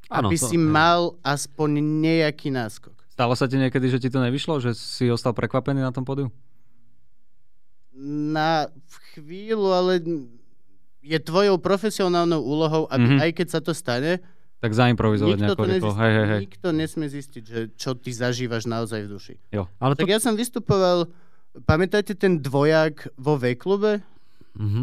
Áno, 0.10 0.25
Aby 0.25 0.36
to- 0.36 0.47
si 0.47 0.56
mal 0.56 1.19
aspoň 1.21 1.69
nejaký 1.99 2.49
náskok. 2.49 2.95
Stalo 3.10 3.36
sa 3.36 3.45
ti 3.45 3.56
niekedy, 3.56 3.86
že 3.86 3.99
ti 3.99 4.08
to 4.08 4.17
nevyšlo? 4.17 4.58
Že 4.58 4.71
si 4.73 5.06
ostal 5.06 5.32
prekvapený 5.32 5.80
na 5.80 5.91
tom 5.91 6.02
pódiu? 6.02 6.32
Na 7.93 8.71
chvíľu, 9.12 9.69
ale 9.69 9.93
je 11.02 11.19
tvojou 11.19 11.58
profesionálnou 11.58 12.39
úlohou, 12.39 12.88
aby 12.88 13.06
Mhm. 13.10 13.19
aj 13.19 13.32
keď 13.34 13.47
sa 13.49 13.60
to 13.60 13.71
stane, 13.71 14.23
Tak 14.60 14.71
zaimprovizovať 14.73 15.30
nikto, 15.30 15.43
nejako 15.45 15.56
to 15.58 15.67
nezistí, 15.69 15.95
Hej, 15.97 16.12
hej, 16.12 16.25
hej. 16.25 16.39
nikto 16.41 16.67
nesmie 16.73 17.08
zistiť, 17.08 17.43
že 17.45 17.60
čo 17.73 17.91
ty 17.93 18.12
zažívaš 18.12 18.63
naozaj 18.65 18.99
v 19.02 19.10
duši. 19.10 19.36
Ale 19.78 19.95
to... 19.95 19.99
Tak 19.99 20.10
ja 20.10 20.19
som 20.19 20.34
vystupoval, 20.34 21.08
pamätáte 21.55 22.13
ten 22.13 22.38
dvojak 22.38 23.09
vo 23.15 23.35
V-klube, 23.35 24.01
Mhm. 24.53 24.81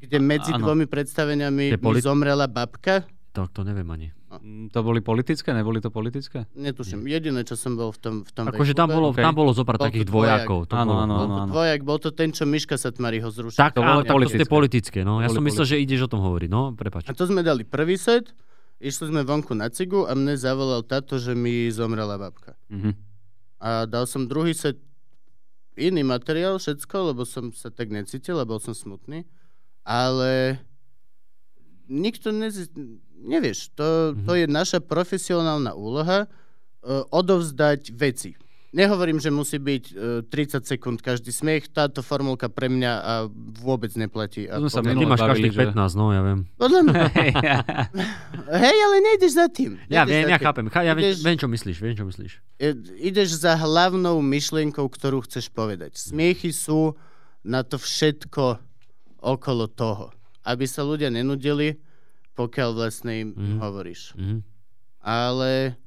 kde 0.00 0.18
medzi 0.18 0.50
áno. 0.50 0.62
dvomi 0.62 0.86
predstaveniami 0.86 1.64
Je 1.66 1.76
mi 1.76 1.82
polit- 1.82 2.02
zomrela 2.02 2.46
babka? 2.46 3.04
To, 3.30 3.46
to 3.46 3.62
neviem 3.62 3.86
ani. 3.86 4.10
Mm, 4.32 4.70
To 4.70 4.80
boli 4.80 4.98
politické? 5.00 5.50
Neboli 5.50 5.78
to 5.78 5.90
politické? 5.90 6.46
Netuším, 6.52 7.02
jediné, 7.04 7.42
čo 7.42 7.54
som 7.54 7.74
bol 7.74 7.90
v 7.90 7.98
tom, 7.98 8.14
v 8.22 8.30
tom 8.30 8.46
Akože 8.46 8.72
tam 8.72 8.86
bolo, 8.88 9.10
OK. 9.10 9.18
tam 9.18 9.34
bolo 9.34 9.50
zopár 9.50 9.74
Bol 9.74 9.86
takých 9.86 10.06
dvojak. 10.06 10.46
dvojakov. 10.46 10.60
To 10.66 10.74
Áno, 10.76 10.86
bolo, 10.88 11.00
áno, 11.00 11.14
Bol 11.16 11.26
no. 11.26 11.34
to 11.36 11.42
dvojak, 11.48 11.80
bol 11.82 11.98
to 11.98 12.10
ten, 12.10 12.30
čo 12.30 12.42
Miška 12.44 12.74
Satmariho 12.74 13.26
zrušil. 13.26 13.58
Tak, 13.58 13.74
To 13.74 13.82
bolo 13.82 13.90
áno, 13.92 14.00
tak 14.00 14.06
to 14.06 14.14
politické. 14.16 14.46
politické. 14.48 14.98
No. 15.02 15.18
Ja 15.18 15.26
som 15.28 15.42
myslel, 15.42 15.66
že 15.66 15.76
ideš 15.78 16.06
o 16.06 16.10
tom 16.10 16.22
hovoriť. 16.22 16.46
No, 16.48 16.70
prepač. 16.72 17.06
A 17.06 17.12
to 17.12 17.22
sme 17.24 17.42
dali 17.42 17.62
prvý 17.64 17.94
set, 17.94 18.30
išli 18.78 19.10
sme 19.10 19.22
vonku 19.22 19.50
na 19.52 19.66
cigu 19.68 20.06
a 20.06 20.12
mne 20.12 20.34
zavolal 20.34 20.82
táto, 20.82 21.18
že 21.18 21.34
mi 21.34 21.66
zomrela 21.68 22.14
babka. 22.16 22.54
Mhm. 22.68 22.94
A 23.58 23.82
dal 23.84 24.06
som 24.06 24.24
druhý 24.24 24.54
set 24.54 24.78
iný 25.80 26.04
materiál, 26.04 26.60
všetko, 26.60 27.16
lebo 27.16 27.24
som 27.24 27.48
sa 27.56 27.72
tak 27.72 27.88
necítil 27.88 28.36
a 28.36 28.44
bol 28.44 28.60
som 28.60 28.76
smutný. 28.76 29.24
Ale 29.80 30.60
nikto 31.88 32.30
nezi... 32.30 32.68
nevieš, 33.16 33.72
to, 33.72 34.14
to 34.28 34.36
je 34.36 34.44
naša 34.44 34.84
profesionálna 34.84 35.72
úloha 35.72 36.28
uh, 36.28 37.02
odovzdať 37.08 37.90
veci. 37.96 38.36
Nehovorím, 38.70 39.18
že 39.18 39.28
musí 39.28 39.58
byť 39.58 39.84
uh, 39.90 39.98
30 40.22 40.62
sekúnd 40.64 40.98
každý 40.98 41.28
smiech, 41.28 41.66
táto 41.68 42.00
formulka 42.00 42.46
pre 42.46 42.66
mňa 42.66 42.92
a 42.94 43.14
vôbec 43.58 43.90
neplatí. 43.92 44.46
A 44.46 44.56
To 44.56 44.70
sme 44.70 44.70
sa 44.70 44.80
Ty 44.80 45.04
máš 45.04 45.20
každých 45.20 45.50
že- 45.50 45.60
15, 45.74 45.90
no 45.92 46.04
ja 46.10 46.22
viem. 46.22 46.40
Podľa 46.54 46.80
mňa. 46.84 47.02
Hej, 48.62 48.76
ale 48.80 48.96
nejdeš 49.02 49.32
za 49.34 49.46
tým. 49.48 49.74
Ja 49.84 50.02
Nejdeš 50.02 50.10
viem, 50.12 50.22
za 50.22 50.30
ja 50.30 50.38
tým. 50.38 50.46
chápem. 50.46 50.64
Ja 50.70 50.94
viem, 50.94 51.02
Ideš- 51.04 51.22
viem, 51.22 51.36
čo 51.36 51.48
myslíš, 51.48 51.76
viem, 51.78 51.94
čo 51.94 52.04
myslíš. 52.04 52.32
E, 52.56 52.68
ideš 53.02 53.28
za 53.36 53.52
hlavnou 53.54 54.18
myšlienkou, 54.20 54.86
ktorú 54.86 55.22
chceš 55.22 55.48
povedať. 55.48 55.98
Smiechy 55.98 56.50
sú 56.50 56.94
na 57.42 57.62
to 57.62 57.74
všetko 57.74 58.62
okolo 59.18 59.66
toho. 59.66 60.14
Aby 60.42 60.64
sa 60.64 60.80
ľudia 60.80 61.08
nenudili, 61.08 61.74
pokiaľ 62.32 62.70
vlastne 62.72 63.12
im 63.18 63.28
Mhm. 63.32 63.56
hovoríš. 63.58 64.14
Mhm. 64.14 64.36
Ale 65.00 65.79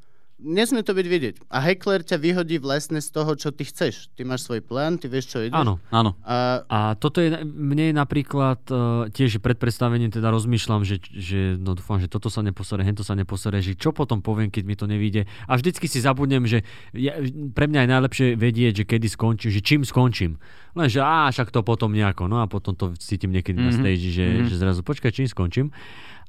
nesmie 0.43 0.83
to 0.83 0.91
byť 0.91 1.07
vidieť. 1.07 1.35
A 1.47 1.57
heckler 1.63 2.03
ťa 2.03 2.19
vyhodí 2.19 2.59
vlastne 2.59 2.99
z 2.99 3.09
toho, 3.09 3.33
čo 3.33 3.49
ty 3.49 3.63
chceš. 3.63 4.11
Ty 4.13 4.27
máš 4.27 4.43
svoj 4.43 4.59
plán, 4.59 4.99
ty 4.99 5.07
vieš, 5.07 5.31
čo 5.31 5.39
ideš. 5.39 5.55
Áno. 5.55 5.79
Áno. 5.89 6.19
A 6.21 6.67
A 6.67 6.79
toto 6.93 7.23
je, 7.23 7.31
mne 7.41 7.89
je 7.89 7.95
napríklad, 7.95 8.59
uh, 8.67 9.07
tiež 9.09 9.39
pred 9.39 9.55
predstavením 9.55 10.11
teda 10.11 10.27
rozmýšľam, 10.29 10.83
že, 10.83 10.99
že 10.99 11.55
no 11.55 11.73
dúfam, 11.73 11.97
že 11.97 12.11
toto 12.11 12.27
sa 12.27 12.43
neposere, 12.43 12.83
hento 12.83 13.01
sa 13.01 13.15
neposere, 13.15 13.63
že 13.63 13.73
čo 13.73 13.95
potom 13.95 14.19
poviem, 14.19 14.51
keď 14.51 14.63
mi 14.67 14.75
to 14.75 14.83
nevíde. 14.83 15.23
A 15.47 15.55
vždycky 15.55 15.87
si 15.87 16.03
zabudnem, 16.03 16.43
že 16.43 16.67
ja, 16.91 17.15
pre 17.55 17.65
mňa 17.65 17.87
je 17.87 17.89
najlepšie 17.89 18.27
vedieť, 18.35 18.73
že 18.73 18.85
kedy 18.85 19.07
skončím, 19.07 19.49
že 19.49 19.61
čím 19.63 19.81
skončím. 19.87 20.35
Lenže 20.75 20.99
á, 20.99 21.31
však 21.31 21.53
to 21.53 21.61
potom 21.61 21.93
nejako, 21.93 22.27
no 22.27 22.41
a 22.41 22.49
potom 22.51 22.75
to 22.75 22.91
cítim 22.99 23.31
niekedy 23.31 23.61
mm-hmm. 23.61 23.71
na 23.71 23.77
Mhm. 23.77 23.79
stage, 23.79 24.05
že, 24.11 24.25
Mhm. 24.27 24.47
že 24.51 24.55
zrazu 24.59 24.81
počkaj, 24.81 25.13
čím 25.13 25.29
skončím. 25.29 25.67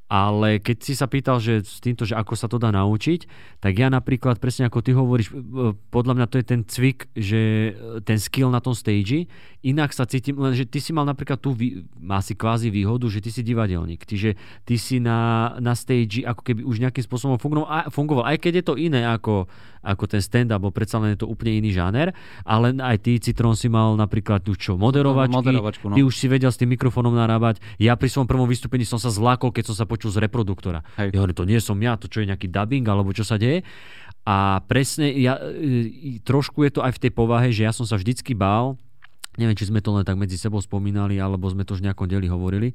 Ale 0.05 0.61
keď 0.61 0.77
si 0.85 0.93
sa 0.93 1.09
pýtal, 1.09 1.40
že 1.40 1.64
s 1.64 1.81
týmto, 1.81 2.05
že 2.05 2.12
ako 2.12 2.37
sa 2.37 2.45
to 2.45 2.61
dá 2.61 2.69
naučiť, 2.69 3.25
tak 3.64 3.73
ja 3.81 3.88
napríklad, 3.88 4.37
presne 4.37 4.69
ako 4.69 4.85
ty 4.85 4.93
hovoríš, 4.93 5.33
e, 5.33 5.73
podľa 5.88 6.14
mňa 6.21 6.27
to 6.29 6.37
je 6.37 6.45
ten 6.45 6.61
cvik, 6.61 7.09
že 7.17 7.40
e, 7.73 8.05
ten 8.05 8.21
skill 8.21 8.53
na 8.53 8.61
tom 8.61 8.77
stage, 8.77 9.25
inak 9.64 9.97
sa 9.97 10.05
cítim, 10.05 10.37
lenže 10.37 10.69
ty 10.69 10.77
si 10.77 10.93
mal 10.93 11.09
napríklad 11.09 11.40
tú, 11.40 11.57
má 11.97 12.21
si 12.21 12.37
kvázi 12.37 12.69
výhodu, 12.69 13.09
že 13.09 13.25
ty 13.25 13.33
si 13.33 13.40
divadelník, 13.40 14.05
čiže 14.05 14.37
ty 14.69 14.77
si 14.77 15.01
na, 15.01 15.57
na 15.57 15.73
stage 15.73 16.21
ako 16.21 16.43
keby 16.45 16.61
už 16.69 16.85
nejakým 16.85 17.05
spôsobom 17.09 17.40
fungoval, 17.40 17.88
fungoval, 17.88 18.29
aj 18.29 18.45
keď 18.45 18.61
je 18.61 18.64
to 18.69 18.75
iné 18.77 19.09
ako, 19.09 19.49
ako 19.85 20.05
ten 20.09 20.25
stand-up, 20.25 20.64
bo 20.64 20.73
predsa 20.73 20.97
len 20.99 21.14
je 21.14 21.23
to 21.23 21.29
úplne 21.29 21.61
iný 21.61 21.77
žáner, 21.77 22.16
ale 22.42 22.73
aj 22.81 22.97
ty, 23.05 23.20
Citron, 23.20 23.55
si 23.55 23.68
mal 23.68 23.94
napríklad 23.94 24.40
tu 24.40 24.57
čo, 24.57 24.81
moderovačky, 24.81 25.37
Moderovačku, 25.37 25.85
no. 25.92 25.94
ty 25.94 26.01
už 26.01 26.14
si 26.16 26.27
vedel 26.27 26.49
s 26.49 26.57
tým 26.57 26.73
mikrofónom 26.73 27.12
narábať. 27.12 27.61
Ja 27.77 27.94
pri 27.94 28.09
svojom 28.09 28.27
prvom 28.27 28.49
vystúpení 28.49 28.88
som 28.88 28.97
sa 28.97 29.12
zlákol, 29.12 29.53
keď 29.53 29.70
som 29.70 29.77
sa 29.77 29.85
počul 29.85 30.09
z 30.11 30.25
reproduktora. 30.25 30.81
Hej. 30.97 31.12
Ja 31.12 31.20
hovorím, 31.20 31.37
to 31.37 31.47
nie 31.47 31.61
som 31.61 31.77
ja, 31.79 32.01
to 32.01 32.09
čo 32.09 32.25
je 32.25 32.31
nejaký 32.33 32.49
dubbing, 32.49 32.88
alebo 32.88 33.12
čo 33.12 33.23
sa 33.23 33.37
deje. 33.37 33.62
A 34.25 34.64
presne, 34.64 35.12
ja, 35.20 35.37
e, 35.37 36.16
trošku 36.25 36.64
je 36.64 36.73
to 36.73 36.81
aj 36.81 36.97
v 36.97 37.03
tej 37.05 37.12
povahe, 37.12 37.53
že 37.53 37.68
ja 37.68 37.77
som 37.77 37.85
sa 37.85 38.01
vždycky 38.01 38.33
bál, 38.33 38.81
neviem, 39.37 39.59
či 39.59 39.68
sme 39.68 39.85
to 39.85 39.92
len 39.92 40.07
tak 40.07 40.16
medzi 40.16 40.40
sebou 40.40 40.62
spomínali, 40.64 41.20
alebo 41.20 41.51
sme 41.51 41.66
to 41.66 41.77
už 41.77 41.85
nejakom 41.85 42.09
deli 42.09 42.31
hovorili, 42.31 42.73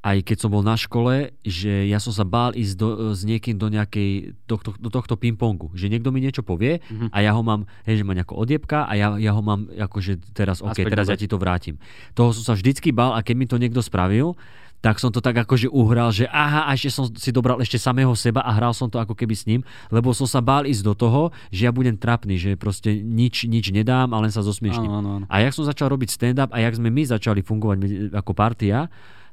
aj 0.00 0.22
keď 0.22 0.36
som 0.38 0.48
bol 0.48 0.62
na 0.62 0.74
škole, 0.74 1.14
že 1.40 1.84
ja 1.84 1.96
som 1.96 2.08
sa 2.08 2.24
bál 2.24 2.52
ísť 2.52 2.74
do, 2.74 2.88
s 3.12 3.20
niekým 3.20 3.54
do 3.54 3.68
nejakej, 3.68 4.32
do, 4.44 4.56
do, 4.56 4.72
do 4.74 4.88
tohto 4.88 5.12
ping-pongu. 5.14 5.68
Že 5.72 5.92
niekto 5.92 6.08
mi 6.08 6.18
niečo 6.18 6.40
povie 6.40 6.80
Mhm. 6.82 7.08
a 7.08 7.18
ja 7.18 7.30
ho 7.30 7.40
mám, 7.40 7.68
hej, 7.84 7.96
že 7.96 8.02
ma 8.02 8.12
nejako 8.12 8.32
odjebka 8.34 8.84
a 8.84 8.92
ja, 8.94 9.12
ja 9.14 9.30
ho 9.30 9.40
mám 9.40 9.68
akože 9.68 10.32
teraz, 10.32 10.58
OK, 10.58 10.72
Aspoň 10.74 10.88
teraz 10.88 11.06
ja 11.06 11.14
dobre. 11.14 11.20
ti 11.20 11.28
to 11.28 11.36
vrátim. 11.36 11.74
Toho 12.10 12.32
som 12.32 12.42
sa 12.42 12.54
vždycky 12.54 12.90
bál 12.90 13.12
a 13.12 13.20
keď 13.20 13.34
mi 13.34 13.44
to 13.44 13.56
niekto 13.56 13.78
spravil, 13.78 14.40
tak 14.78 14.96
som 14.96 15.08
to 15.08 15.20
tak 15.20 15.36
akože 15.36 15.68
uhral, 15.68 16.08
že 16.08 16.24
aha, 16.24 16.64
a 16.64 16.72
ešte 16.72 16.88
som 16.88 17.04
si 17.06 17.28
dobral 17.28 17.60
ešte 17.60 17.76
samého 17.76 18.16
seba 18.16 18.40
a 18.40 18.48
hral 18.50 18.72
som 18.72 18.88
to 18.88 18.96
ako 18.96 19.12
keby 19.12 19.36
s 19.36 19.44
ním, 19.44 19.60
lebo 19.90 20.08
som 20.10 20.24
sa 20.24 20.40
bál 20.40 20.64
ísť 20.64 20.80
do 20.82 20.94
toho, 20.94 21.22
že 21.50 21.68
ja 21.68 21.70
budem 21.70 21.92
trapný, 21.94 22.34
že 22.34 22.56
proste 22.56 22.96
nič, 22.96 23.44
nič 23.44 23.68
nedám 23.68 24.08
a 24.08 24.18
len 24.18 24.28
sa 24.28 24.40
zosmiešním. 24.40 24.88
Áno, 24.88 24.96
áno, 24.98 25.08
áno. 25.20 25.24
A 25.28 25.36
jak 25.38 25.52
som 25.52 25.62
začal 25.62 25.92
robiť 25.92 26.08
stand-up 26.08 26.48
a 26.48 26.58
jak 26.58 26.72
sme 26.72 26.88
my 26.88 27.04
začali 27.04 27.44
fungovať 27.44 27.76
ako 28.10 28.32
partia, 28.32 28.88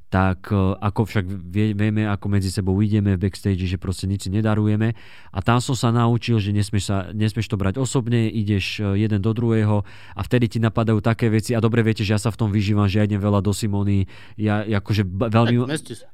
tak 0.07 0.51
e, 0.51 0.57
ako 0.79 1.03
však 1.03 1.25
vie, 1.27 1.75
vieme, 1.75 2.07
ako 2.07 2.31
medzi 2.31 2.47
sebou 2.47 2.75
ideme 2.79 3.19
v 3.19 3.27
backstage, 3.27 3.67
že 3.67 3.77
proste 3.79 4.07
nič 4.07 4.27
si 4.27 4.29
nedarujeme. 4.31 4.95
A 5.35 5.39
tam 5.43 5.59
som 5.59 5.75
sa 5.75 5.91
naučil, 5.91 6.39
že 6.39 6.55
nesmieš, 6.55 6.83
sa, 6.87 6.97
nesmieš 7.11 7.51
to 7.51 7.59
brať 7.59 7.77
osobne, 7.77 8.31
ideš 8.31 8.81
e, 8.81 9.07
jeden 9.07 9.19
do 9.19 9.31
druhého 9.35 9.83
a 10.15 10.21
vtedy 10.23 10.57
ti 10.57 10.59
napadajú 10.63 11.03
také 11.03 11.27
veci 11.27 11.53
a 11.53 11.63
dobre 11.63 11.83
viete, 11.83 12.07
že 12.07 12.15
ja 12.15 12.19
sa 12.19 12.31
v 12.31 12.39
tom 12.39 12.49
vyžívam, 12.49 12.87
že 12.87 13.03
ja 13.03 13.07
idem 13.07 13.19
veľa 13.19 13.43
do 13.43 13.51
Simony, 13.51 14.07
ja 14.39 14.63
akože 14.63 15.03
veľmi... 15.05 15.55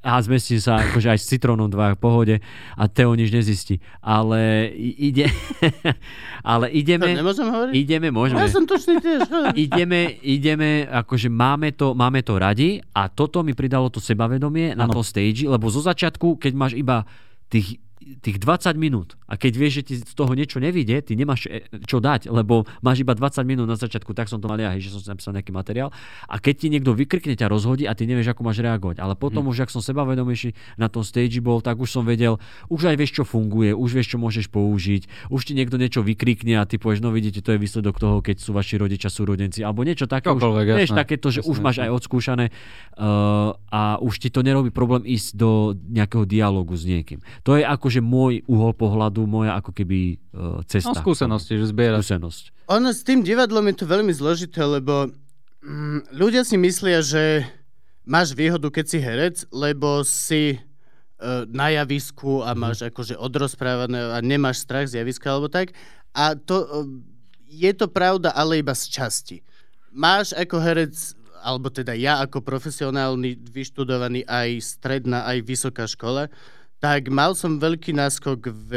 A 0.03 0.19
zmestím 0.25 0.59
sa 0.59 0.81
akože 0.81 1.13
aj 1.13 1.19
s 1.21 1.25
citrónom 1.29 1.69
dva 1.69 1.95
v 1.95 1.99
pohode 2.01 2.35
a 2.75 2.83
Teo 2.89 3.13
nič 3.15 3.29
nezistí. 3.29 3.79
Ale 4.03 4.73
ide... 4.77 5.29
ale 6.53 6.67
To 6.67 6.75
ideme... 6.75 7.07
Ideme, 7.73 8.07
môžeme 8.09 8.43
Ja 8.43 8.49
som 8.49 8.67
tiež. 8.99 9.29
ideme, 9.65 10.17
ideme, 10.25 10.89
akože 10.89 11.29
máme 11.31 11.71
to, 11.77 11.95
máme 11.95 12.19
to 12.25 12.35
radi 12.35 12.83
a 12.91 13.07
toto 13.07 13.45
mi 13.45 13.55
pridalo 13.55 13.82
to 13.89 14.03
sebavedomie 14.03 14.75
na 14.75 14.85
tom 14.87 15.01
stage, 15.03 15.47
lebo 15.47 15.71
zo 15.71 15.81
začiatku, 15.83 16.37
keď 16.39 16.53
máš 16.53 16.73
iba 16.75 17.07
tých 17.49 17.79
tých 18.21 18.37
20 18.37 18.75
minút 18.75 19.15
a 19.25 19.39
keď 19.39 19.53
vieš, 19.55 19.73
že 19.79 19.83
ti 19.83 19.93
z 19.99 20.13
toho 20.13 20.31
niečo 20.37 20.61
nevíde, 20.61 20.99
ty 21.01 21.17
nemáš 21.17 21.49
e, 21.49 21.65
čo 21.89 21.97
dať, 21.97 22.29
lebo 22.29 22.67
máš 22.85 23.01
iba 23.01 23.15
20 23.15 23.41
minút 23.47 23.65
na 23.65 23.79
začiatku, 23.79 24.13
tak 24.13 24.29
som 24.29 24.37
to 24.37 24.47
mal 24.51 24.59
ja, 24.59 24.75
hej, 24.75 24.85
že 24.85 24.93
som 24.93 25.01
si 25.01 25.09
napísal 25.09 25.33
nejaký 25.33 25.51
materiál 25.55 25.89
a 26.29 26.35
keď 26.37 26.55
ti 26.55 26.67
niekto 26.69 26.91
vykrikne, 26.93 27.33
ťa 27.33 27.49
rozhodí 27.49 27.89
a 27.89 27.93
ty 27.97 28.05
nevieš, 28.05 28.35
ako 28.35 28.41
máš 28.45 28.61
reagovať. 28.61 29.01
Ale 29.01 29.17
potom 29.17 29.49
už, 29.49 29.65
ak 29.65 29.73
som 29.73 29.81
sebavedomejší 29.81 30.53
na 30.77 30.87
tom 30.87 31.01
stage 31.01 31.39
bol, 31.41 31.59
tak 31.63 31.79
už 31.81 31.89
som 31.89 32.03
vedel, 32.05 32.37
už 32.69 32.93
aj 32.93 32.95
vieš, 32.99 33.11
čo 33.17 33.23
funguje, 33.25 33.73
už 33.73 33.89
vieš, 33.95 34.15
čo 34.15 34.17
môžeš 34.21 34.51
použiť, 34.53 35.33
už 35.33 35.41
ti 35.43 35.53
niekto 35.57 35.81
niečo 35.81 36.05
vykrikne 36.05 36.59
a 36.59 36.67
ty 36.67 36.77
povieš, 36.77 37.01
no 37.01 37.09
vidíte, 37.09 37.41
to 37.41 37.55
je 37.55 37.59
výsledok 37.59 37.97
toho, 37.97 38.19
keď 38.19 38.37
sú 38.39 38.53
vaši 38.53 38.77
rodičia 38.77 39.09
súrodenci, 39.09 39.63
alebo 39.65 39.81
niečo 39.87 40.05
také, 40.05 40.29
už, 40.29 40.39
Čokoľvek, 40.39 40.65
vieš, 40.77 40.91
jasné. 40.93 40.99
takéto, 40.99 41.27
že 41.31 41.41
už 41.43 41.57
Jasné, 41.59 41.65
máš 41.65 41.75
jasné. 41.79 41.85
aj 41.85 41.91
odskúšané 41.97 42.45
uh, 42.49 43.55
a 43.73 43.81
už 43.99 44.13
ti 44.19 44.29
to 44.29 44.45
nerobí 44.45 44.69
problém 44.69 45.03
ísť 45.07 45.35
do 45.35 45.73
nejakého 45.89 46.25
dialogu 46.27 46.75
s 46.77 46.83
niekým. 46.85 47.19
To 47.47 47.57
je 47.57 47.63
akože 47.93 48.01
môj 48.01 48.41
uhol 48.49 48.73
pohľadu, 48.73 49.29
moja 49.29 49.53
ako 49.61 49.69
keby 49.69 50.17
uh, 50.33 50.65
cesta. 50.65 50.89
No 50.89 50.97
skúsenosti, 50.97 51.61
že 51.61 51.69
zbieraš. 51.69 52.09
Skúsenosť. 52.09 52.43
Ono 52.73 52.89
s 52.89 53.05
tým 53.05 53.21
divadlom 53.21 53.69
je 53.69 53.75
to 53.77 53.85
veľmi 53.85 54.09
zložité, 54.09 54.65
lebo 54.65 55.13
mm, 55.61 56.09
ľudia 56.17 56.41
si 56.41 56.57
myslia, 56.57 57.05
že 57.05 57.45
máš 58.01 58.33
výhodu, 58.33 58.65
keď 58.73 58.85
si 58.89 58.97
herec, 58.97 59.45
lebo 59.53 60.01
si 60.01 60.57
uh, 60.57 61.45
na 61.45 61.69
javisku 61.69 62.41
a 62.41 62.57
máš 62.57 62.81
akože 62.81 63.13
odrozprávané 63.13 64.17
a 64.17 64.17
nemáš 64.25 64.65
strach 64.65 64.89
z 64.89 65.05
javiska 65.05 65.29
alebo 65.29 65.53
tak. 65.53 65.77
A 66.17 66.33
to, 66.33 66.65
uh, 66.65 66.89
je 67.45 67.69
to 67.77 67.85
pravda, 67.85 68.33
ale 68.33 68.65
iba 68.65 68.73
z 68.73 68.89
časti. 68.89 69.37
Máš 69.93 70.33
ako 70.33 70.57
herec, 70.57 70.97
alebo 71.45 71.69
teda 71.69 71.93
ja 71.93 72.25
ako 72.25 72.41
profesionálny, 72.41 73.37
vyštudovaný 73.37 74.25
aj 74.25 74.81
stredná, 74.81 75.29
aj 75.29 75.45
vysoká 75.45 75.85
škola, 75.85 76.33
tak 76.83 77.07
mal 77.07 77.31
som 77.31 77.55
veľký 77.55 77.95
náskok 77.95 78.43
v 78.43 78.69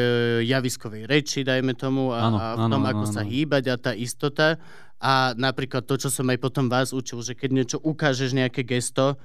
javiskovej 0.46 1.10
reči, 1.10 1.42
dajme 1.42 1.74
tomu, 1.74 2.14
a, 2.14 2.22
Áno, 2.22 2.36
a 2.38 2.46
v 2.54 2.64
tom, 2.70 2.78
áno, 2.78 2.90
ako 2.94 3.04
sa 3.10 3.26
áno. 3.26 3.30
hýbať 3.34 3.64
a 3.66 3.74
tá 3.74 3.92
istota. 3.92 4.62
A 4.96 5.34
napríklad 5.34 5.82
to, 5.82 5.98
čo 5.98 6.06
som 6.06 6.30
aj 6.30 6.38
potom 6.38 6.70
vás 6.70 6.94
učil, 6.94 7.18
že 7.20 7.34
keď 7.34 7.50
niečo 7.50 7.78
ukážeš, 7.82 8.30
nejaké 8.30 8.62
gesto, 8.62 9.18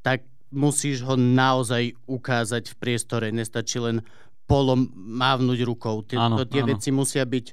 tak 0.00 0.22
musíš 0.54 1.02
ho 1.02 1.18
naozaj 1.18 1.98
ukázať 2.06 2.72
v 2.72 2.78
priestore. 2.78 3.26
Nestačí 3.28 3.82
len 3.82 4.06
polom 4.46 4.86
mávnuť 4.94 5.58
rukou. 5.66 6.06
Tie, 6.06 6.16
Áno, 6.16 6.38
to, 6.38 6.46
tie 6.46 6.62
áno. 6.62 6.72
veci 6.72 6.88
musia 6.88 7.26
byť 7.26 7.46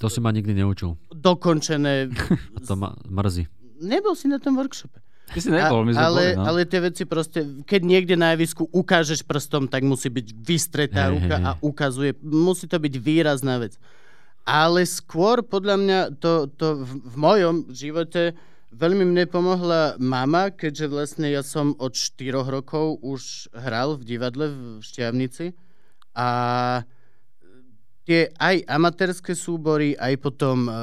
To 0.00 0.08
si 0.08 0.18
ma 0.18 0.32
nikdy 0.32 0.56
neučil. 0.56 0.96
dokončené. 1.12 2.08
To 2.66 2.74
ma 2.74 2.96
mrzí. 3.04 3.44
Nebol 3.84 4.16
si 4.16 4.24
na 4.26 4.40
tom 4.40 4.56
workshope. 4.56 5.04
Ty 5.30 5.38
si 5.38 5.50
nebol, 5.50 5.86
my 5.86 5.92
sme 5.94 6.02
ale, 6.02 6.22
boli, 6.22 6.38
no. 6.38 6.44
ale 6.46 6.60
tie 6.66 6.80
veci 6.82 7.02
proste, 7.06 7.40
keď 7.62 7.80
niekde 7.86 8.14
na 8.18 8.34
javisku 8.34 8.66
ukážeš 8.70 9.22
prstom, 9.22 9.70
tak 9.70 9.86
musí 9.86 10.10
byť 10.10 10.26
vystretá 10.42 11.06
Hej, 11.06 11.12
ruka 11.14 11.36
hej, 11.38 11.46
a 11.46 11.50
ukazuje. 11.62 12.10
Musí 12.22 12.66
to 12.66 12.82
byť 12.82 12.94
výrazná 12.98 13.62
vec. 13.62 13.78
Ale 14.42 14.82
skôr, 14.82 15.46
podľa 15.46 15.76
mňa, 15.78 15.98
to, 16.18 16.50
to 16.58 16.82
v, 16.82 16.90
v 17.06 17.14
mojom 17.14 17.56
živote 17.70 18.34
veľmi 18.74 19.04
mne 19.06 19.24
pomohla 19.26 19.98
mama, 19.98 20.50
keďže 20.54 20.86
vlastne 20.90 21.26
ja 21.30 21.42
som 21.42 21.74
od 21.78 21.94
4 21.94 22.34
rokov 22.46 23.02
už 23.02 23.50
hral 23.54 23.98
v 23.98 24.02
divadle 24.06 24.46
v 24.50 24.62
Šťavnici 24.82 25.54
a 26.14 26.28
tie 28.10 28.26
aj 28.42 28.66
amatérske 28.66 29.38
súbory, 29.38 29.94
aj 29.94 30.18
potom 30.18 30.66
uh, 30.66 30.74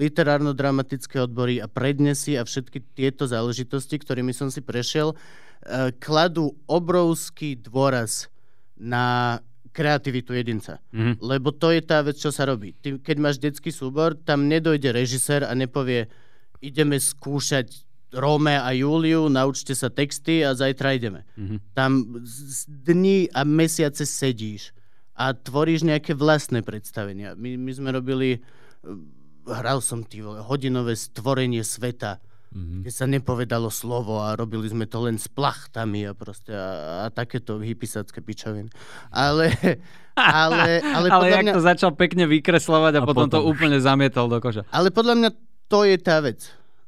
literárno-dramatické 0.00 1.20
odbory 1.20 1.60
a 1.60 1.68
prednesy 1.68 2.40
a 2.40 2.48
všetky 2.48 2.96
tieto 2.96 3.28
záležitosti, 3.28 4.00
ktorými 4.00 4.32
som 4.32 4.48
si 4.48 4.64
prešiel, 4.64 5.12
uh, 5.12 5.92
kladú 6.00 6.56
obrovský 6.64 7.60
dôraz 7.60 8.32
na 8.80 9.36
kreativitu 9.76 10.32
jedinca. 10.32 10.80
Mhm. 10.96 11.20
Lebo 11.20 11.52
to 11.52 11.68
je 11.76 11.84
tá 11.84 12.00
vec, 12.00 12.16
čo 12.16 12.32
sa 12.32 12.48
robí. 12.48 12.72
Ty, 12.80 12.96
keď 13.04 13.16
máš 13.20 13.36
detský 13.36 13.68
súbor, 13.68 14.16
tam 14.16 14.48
nedojde 14.48 14.96
režisér 14.96 15.44
a 15.44 15.52
nepovie 15.52 16.08
ideme 16.64 16.96
skúšať 16.96 17.68
Róme 18.12 18.60
a 18.60 18.68
Júliu, 18.76 19.32
naučte 19.32 19.72
sa 19.72 19.88
texty 19.88 20.44
a 20.44 20.52
zajtra 20.56 20.96
ideme. 20.96 21.24
Mhm. 21.36 21.56
Tam 21.76 21.92
z- 22.24 22.44
z 22.48 22.58
dní 22.68 23.28
a 23.32 23.44
mesiace 23.44 24.04
sedíš 24.08 24.72
a 25.14 25.24
tvoríš 25.30 25.82
nejaké 25.82 26.12
vlastné 26.12 26.60
predstavenia. 26.60 27.32
My, 27.34 27.54
my 27.54 27.70
sme 27.70 27.90
robili, 27.90 28.38
eh, 28.38 28.42
hral 29.44 29.78
som 29.78 30.02
vole, 30.04 30.40
hodinové 30.40 30.94
stvorenie 30.94 31.60
sveta, 31.60 32.18
Mhm. 32.50 32.84
kde 32.84 32.90
sa 32.90 33.06
nepovedalo 33.06 33.68
slovo 33.68 34.20
a 34.20 34.32
robili 34.32 34.68
sme 34.68 34.84
to 34.84 35.00
len 35.00 35.16
s 35.16 35.24
plachtami 35.24 36.04
a 36.04 36.12
proste 36.12 36.52
a, 36.52 36.68
a 36.98 37.10
takéto 37.10 37.56
hypisácké 37.56 38.20
pičoviny. 38.20 38.68
Ale, 39.08 39.48
ale, 40.14 40.84
ale, 40.84 40.84
Ale, 40.84 41.08
podľa 41.08 41.28
jak 41.30 41.42
mňa, 41.42 41.52
to 41.52 41.62
začal 41.64 41.90
pekne 41.92 42.28
vykreslovať 42.28 42.92
a, 42.92 43.00
A 43.00 43.08
potom, 43.08 43.24
to 43.26 43.40
potom. 43.40 43.48
úplne 43.48 43.80
zamietol 43.80 44.28
do 44.28 44.36
koša. 44.36 44.68
ale 44.68 44.92
podľa 44.92 45.14
mňa 45.16 45.30
to 45.66 45.80
je 45.82 45.96
tá 45.96 46.20
vec. 46.20 46.44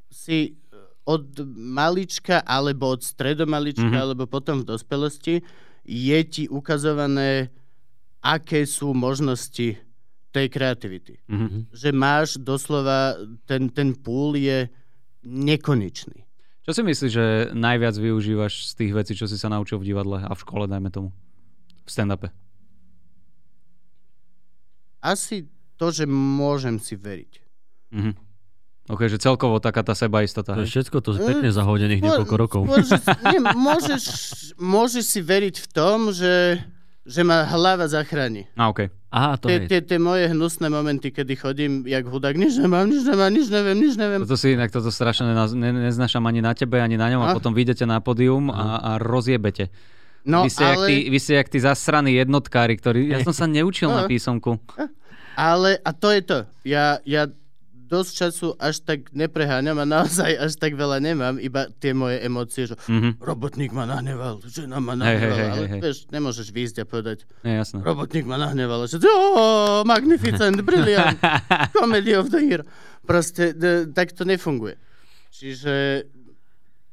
Si 0.07 0.53
od 1.01 1.33
malička 1.51 2.39
alebo 2.39 2.85
od 2.87 3.01
stredomalička 3.01 3.89
Mhm. 3.89 4.01
alebo 4.03 4.23
potom 4.25 4.61
v 4.61 4.67
dospelosti 4.67 5.41
je 5.83 6.19
ti 6.23 6.45
ukazované, 6.45 7.49
aké 8.25 8.65
sú 8.65 8.97
možnosti 8.97 9.77
tej 10.33 10.47
kreativity. 10.49 11.21
Mhm. 11.29 11.69
Že 11.69 11.89
máš 11.93 12.41
doslova, 12.41 13.15
ten, 13.45 13.69
ten 13.69 13.93
púl 13.93 14.35
je 14.35 14.67
nekonečný. 15.21 16.25
Čo 16.65 16.73
si 16.73 16.81
myslíš, 16.81 17.11
že 17.13 17.25
najviac 17.53 17.93
využívaš 17.93 18.73
z 18.73 18.83
tých 18.83 18.91
vecí, 18.97 19.13
čo 19.13 19.29
si 19.29 19.37
sa 19.37 19.53
naučil 19.53 19.77
v 19.77 19.93
divadle 19.93 20.17
a 20.25 20.33
v 20.33 20.41
škole, 20.41 20.65
dajme 20.65 20.89
tomu? 20.89 21.13
V 21.85 21.89
stand-upe. 21.93 22.33
Asi 25.05 25.45
to, 25.77 25.93
že 25.93 26.09
môžem 26.09 26.81
si 26.81 26.97
veriť. 26.97 27.33
Mhm. 27.93 28.11
OK, 28.85 29.01
že 29.09 29.17
celkovo 29.17 29.57
taká 29.57 29.81
tá 29.81 29.97
sebaistota. 29.97 30.53
To 30.53 30.61
je 30.61 30.69
všetko 30.69 31.01
to 31.01 31.17
pekne 31.17 31.49
zahodených 31.49 32.05
niekoľko 32.05 32.35
rokov. 32.37 32.61
Skôr, 32.69 32.85
že, 32.85 32.97
nie, 33.33 33.41
môžeš, 33.69 34.03
môžeš 34.61 35.05
si 35.05 35.19
veriť 35.25 35.55
v 35.57 35.67
tom, 35.73 36.13
že, 36.13 36.61
že 37.05 37.21
ma 37.21 37.45
hlava 37.45 37.85
zachráni. 37.85 38.49
A 38.53 38.67
OK. 38.67 38.89
Aha, 39.07 39.37
to 39.37 39.45
Tie, 39.45 39.57
je. 39.57 39.67
tie, 39.67 39.79
tie 39.79 39.95
moje 39.95 40.27
hnusné 40.27 40.67
momenty, 40.67 41.07
kedy 41.07 41.33
chodím 41.35 41.71
jak 41.83 42.03
hudák, 42.03 42.33
nič 42.33 42.57
nemám, 42.57 42.83
nič 42.83 43.05
nemám, 43.05 43.29
nič 43.29 43.47
neviem, 43.47 43.77
nič 43.77 43.93
neviem. 43.95 44.19
Toto 44.19 44.35
si 44.35 44.51
inak 44.51 44.67
toto 44.69 44.89
strašne 44.89 45.29
ne, 45.31 45.69
neznášam 45.71 46.19
ani 46.21 46.41
na 46.41 46.51
tebe, 46.51 46.77
ani 46.77 46.93
na 46.93 47.07
ňom 47.07 47.21
a 47.21 47.27
Ah. 47.29 47.33
potom 47.33 47.53
vyjdete 47.53 47.85
na 47.85 47.97
pódium 47.97 48.49
a, 48.49 48.75
a 48.77 48.91
rozjebete. 48.97 49.69
No, 50.25 50.43
vy, 50.43 50.49
ste 50.49 50.65
jak 50.65 50.75
ale, 50.75 50.85
tí, 50.85 50.97
vy 51.07 51.17
ste 51.17 51.33
jak 51.35 51.47
tí 51.47 51.59
zasraní 51.59 52.11
jednotkári, 52.17 52.73
ktorí... 52.73 53.07
Ja 53.07 53.21
som 53.21 53.31
sa 53.31 53.45
neučil 53.45 53.87
na 53.87 54.03
Ah. 54.03 54.09
písomku. 54.11 54.57
ale, 55.33 55.77
a 55.79 55.91
to 55.91 56.09
je 56.09 56.21
to. 56.21 56.37
Ja, 56.65 56.97
ja 57.03 57.29
dosť 57.85 58.11
času 58.15 58.47
až 58.57 58.75
tak 58.79 59.11
nepreháňam 59.11 59.77
a 59.77 59.85
naozaj 59.85 60.31
až 60.35 60.53
tak 60.55 60.73
veľa 60.73 60.97
nemám, 60.99 61.37
iba 61.37 61.69
tie 61.73 61.91
moje 61.91 62.17
emócie, 62.19 62.65
že 62.65 62.75
Mhm. 62.81 63.17
robotník 63.19 63.69
ma 63.69 63.85
nahneval, 63.85 64.41
žena 64.43 64.77
ma 64.77 64.93
nahnevala, 64.93 65.37
hej, 65.37 65.49
ale 65.49 65.61
hej, 65.61 65.69
hej. 65.69 65.81
vieš, 65.81 65.97
nemôžeš 66.07 66.47
výjsť 66.49 66.75
a 66.77 66.85
povedať, 66.85 67.17
Je 67.39 67.53
jasné. 67.53 67.79
robotník 67.79 68.23
ma 68.23 68.35
nahneval, 68.35 68.83
že 68.83 68.97
oh, 68.99 69.81
magnificent, 69.83 70.57
brilliant, 70.65 71.15
comedy 71.71 72.11
of 72.11 72.27
the 72.27 72.41
year. 72.41 72.65
Proste 73.01 73.51
d- 73.51 73.85
tak 73.87 74.11
to 74.11 74.23
nefunguje. 74.23 74.81
Čiže 75.29 76.05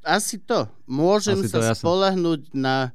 asi 0.03 0.37
to. 0.39 0.67
Môžem 0.85 1.39
Asi 1.39 1.49
to, 1.49 1.57
sa 1.57 1.71
jasné. 1.71 1.79
spolahnúť 1.79 2.53
na, 2.53 2.91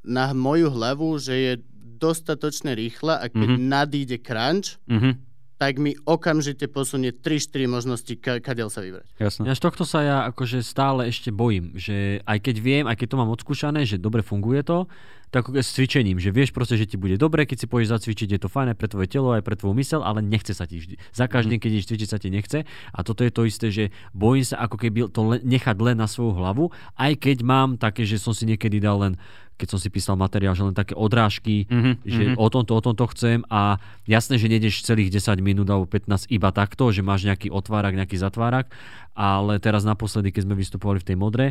na 0.00 0.32
moju 0.32 0.66
hlavu, 0.68 1.12
že 1.16 1.34
je 1.34 1.52
dostatočne 1.94 2.72
rýchla 2.72 3.14
a 3.16 3.26
keď 3.26 3.36
Mhm. 3.44 3.54
mm-hmm. 3.54 3.68
nadíde 3.68 4.16
crunch, 4.18 4.80
Mhm. 4.86 5.10
Tak 5.58 5.82
mi 5.82 5.98
okamžite 6.06 6.70
posunie 6.70 7.10
3-4 7.10 7.66
možnosti, 7.66 8.14
ka- 8.14 8.38
kadiaľ 8.38 8.70
sa 8.70 8.78
vybrať. 8.78 9.06
Jasné. 9.18 9.42
Ja 9.50 9.54
z 9.58 9.62
tohto 9.62 9.82
sa 9.82 10.06
ja 10.06 10.18
akože 10.30 10.62
stále 10.62 11.10
ešte 11.10 11.34
bojím, 11.34 11.74
že 11.74 12.22
aj 12.22 12.38
keď 12.38 12.56
viem, 12.62 12.84
aj 12.86 12.94
keď 12.94 13.06
to 13.10 13.20
mám 13.20 13.34
odskúšané, 13.34 13.82
že 13.82 13.98
dobre 13.98 14.22
funguje 14.22 14.62
to, 14.62 14.86
tak 15.28 15.44
ako 15.44 15.60
s 15.60 15.76
cvičením, 15.76 16.16
že 16.16 16.32
vieš 16.32 16.56
proste, 16.56 16.80
že 16.80 16.88
ti 16.88 16.96
bude 16.96 17.20
dobre, 17.20 17.44
keď 17.44 17.60
si 17.60 17.66
pôjdeš 17.68 17.92
zacvičiť, 17.92 18.28
je 18.32 18.40
to 18.40 18.48
fajn 18.48 18.72
aj 18.72 18.78
pre 18.80 18.88
tvoje 18.88 19.08
telo, 19.12 19.36
aj 19.36 19.44
pre 19.44 19.60
tvoju 19.60 19.76
mysel, 19.76 20.00
ale 20.00 20.24
nechce 20.24 20.56
sa 20.56 20.64
ti 20.64 20.80
vždy. 20.80 20.96
Za 21.12 21.28
každým, 21.28 21.60
keď 21.60 21.70
ideš 21.76 21.88
cvičiť, 21.92 22.08
sa 22.08 22.16
ti 22.16 22.32
nechce. 22.32 22.64
A 22.64 22.98
toto 23.04 23.20
je 23.20 23.32
to 23.34 23.44
isté, 23.44 23.68
že 23.68 23.84
bojím 24.16 24.46
sa 24.48 24.56
ako 24.64 24.80
keby 24.80 25.12
to 25.12 25.20
le- 25.36 25.44
nechať 25.44 25.76
len 25.84 26.00
na 26.00 26.08
svoju 26.08 26.32
hlavu, 26.32 26.64
aj 26.96 27.12
keď 27.20 27.44
mám 27.44 27.76
také, 27.76 28.08
že 28.08 28.16
som 28.16 28.32
si 28.32 28.48
niekedy 28.48 28.80
dal 28.80 29.04
len 29.04 29.20
keď 29.58 29.68
som 29.74 29.78
si 29.82 29.90
písal 29.90 30.14
materiál, 30.14 30.54
že 30.54 30.62
len 30.62 30.72
také 30.72 30.94
odrážky, 30.94 31.66
Mhm, 31.66 31.92
že 32.06 32.22
mhm. 32.32 32.34
o 32.38 32.46
tomto, 32.46 32.72
o 32.78 32.80
tomto 32.80 33.04
chcem 33.10 33.42
a 33.50 33.82
jasné, 34.06 34.38
že 34.38 34.46
nejdeš 34.46 34.86
celých 34.86 35.10
10 35.18 35.42
minút 35.42 35.66
alebo 35.66 35.84
15 35.90 36.30
iba 36.30 36.54
takto, 36.54 36.94
že 36.94 37.02
máš 37.02 37.26
nejaký 37.26 37.50
otvárak, 37.50 37.98
nejaký 37.98 38.16
zatvárak, 38.16 38.70
ale 39.18 39.58
teraz 39.58 39.82
naposledy, 39.82 40.30
keď 40.30 40.46
sme 40.46 40.54
vystupovali 40.54 41.02
v 41.02 41.08
tej 41.10 41.16
modre, 41.18 41.46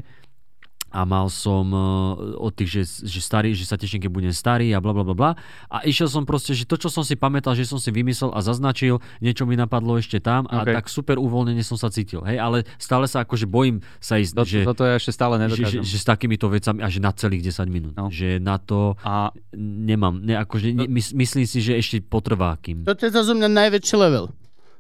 a 0.98 1.06
mal 1.06 1.30
som 1.30 1.70
uh, 1.70 2.42
od 2.42 2.50
tých, 2.58 2.82
že, 2.82 2.82
že, 3.06 3.22
starý, 3.22 3.54
že 3.54 3.70
sa 3.70 3.78
teším, 3.78 4.02
keď 4.02 4.10
budem 4.10 4.34
starý 4.34 4.74
a 4.74 4.82
bla 4.82 4.98
bla 4.98 5.06
bla. 5.06 5.32
A 5.70 5.86
išiel 5.86 6.10
som 6.10 6.26
proste, 6.26 6.58
že 6.58 6.66
to, 6.66 6.74
čo 6.74 6.90
som 6.90 7.06
si 7.06 7.14
pamätal, 7.14 7.54
že 7.54 7.70
som 7.70 7.78
si 7.78 7.94
vymyslel 7.94 8.34
a 8.34 8.42
zaznačil, 8.42 8.98
niečo 9.22 9.46
mi 9.46 9.54
napadlo 9.54 10.02
ešte 10.02 10.18
tam 10.18 10.50
a 10.50 10.66
OK. 10.66 10.74
tak 10.74 10.86
super 10.90 11.22
uvoľnene 11.22 11.62
som 11.62 11.78
sa 11.78 11.94
cítil. 11.94 12.26
Hej, 12.26 12.42
ale 12.42 12.58
stále 12.82 13.06
sa 13.06 13.22
akože 13.22 13.46
bojím 13.46 13.86
sa 14.02 14.18
ísť, 14.18 14.34
To, 14.34 14.42
že, 14.42 14.60
toto 14.66 14.82
ja 14.90 14.98
ešte 14.98 15.14
stále 15.14 15.38
že, 15.38 15.42
že, 15.42 15.46
nedokážem. 15.46 15.82
že, 15.86 15.98
s 16.02 16.06
takýmito 16.10 16.50
vecami 16.50 16.82
a 16.82 16.90
že 16.90 16.98
na 16.98 17.14
celých 17.14 17.54
10 17.54 17.70
minút. 17.70 17.94
No. 17.94 18.10
Že 18.10 18.42
na 18.42 18.58
to 18.58 18.98
A 19.06 19.30
nemám. 19.54 20.18
Ne, 20.26 20.34
akože, 20.42 20.74
ne, 20.74 20.90
mys, 20.90 21.14
myslím 21.14 21.46
si, 21.46 21.62
že 21.62 21.78
ešte 21.78 22.02
potrvá 22.02 22.58
kým. 22.58 22.90
Toto 22.90 23.06
je 23.06 23.14
zase 23.14 23.30
u 23.30 23.38
mňa 23.38 23.50
najväčší 23.54 23.96
level. 24.02 24.34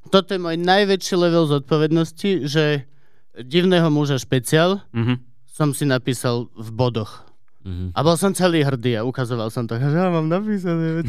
Toto 0.09 0.33
je 0.33 0.39
môj 0.41 0.57
najväčší 0.57 1.15
level 1.19 1.45
zodpovednosti, 1.45 2.47
že 2.49 2.89
divného 3.37 3.93
muža 3.93 4.17
špeciál 4.17 4.81
mhm. 4.95 5.36
Som 5.57 5.73
si 5.73 5.83
napísal 5.83 6.53
v 6.53 6.69
bodoch. 6.69 7.25
Mhm. 7.65 7.91
A 7.91 7.99
bol 7.99 8.13
som 8.13 8.29
celý 8.31 8.61
hrdý 8.61 8.93
a 8.93 9.01
ukazoval 9.01 9.49
som 9.49 9.65
to, 9.65 9.75
že 9.75 9.89
ja 9.97 10.07
mám 10.07 10.29
napísané. 10.29 11.01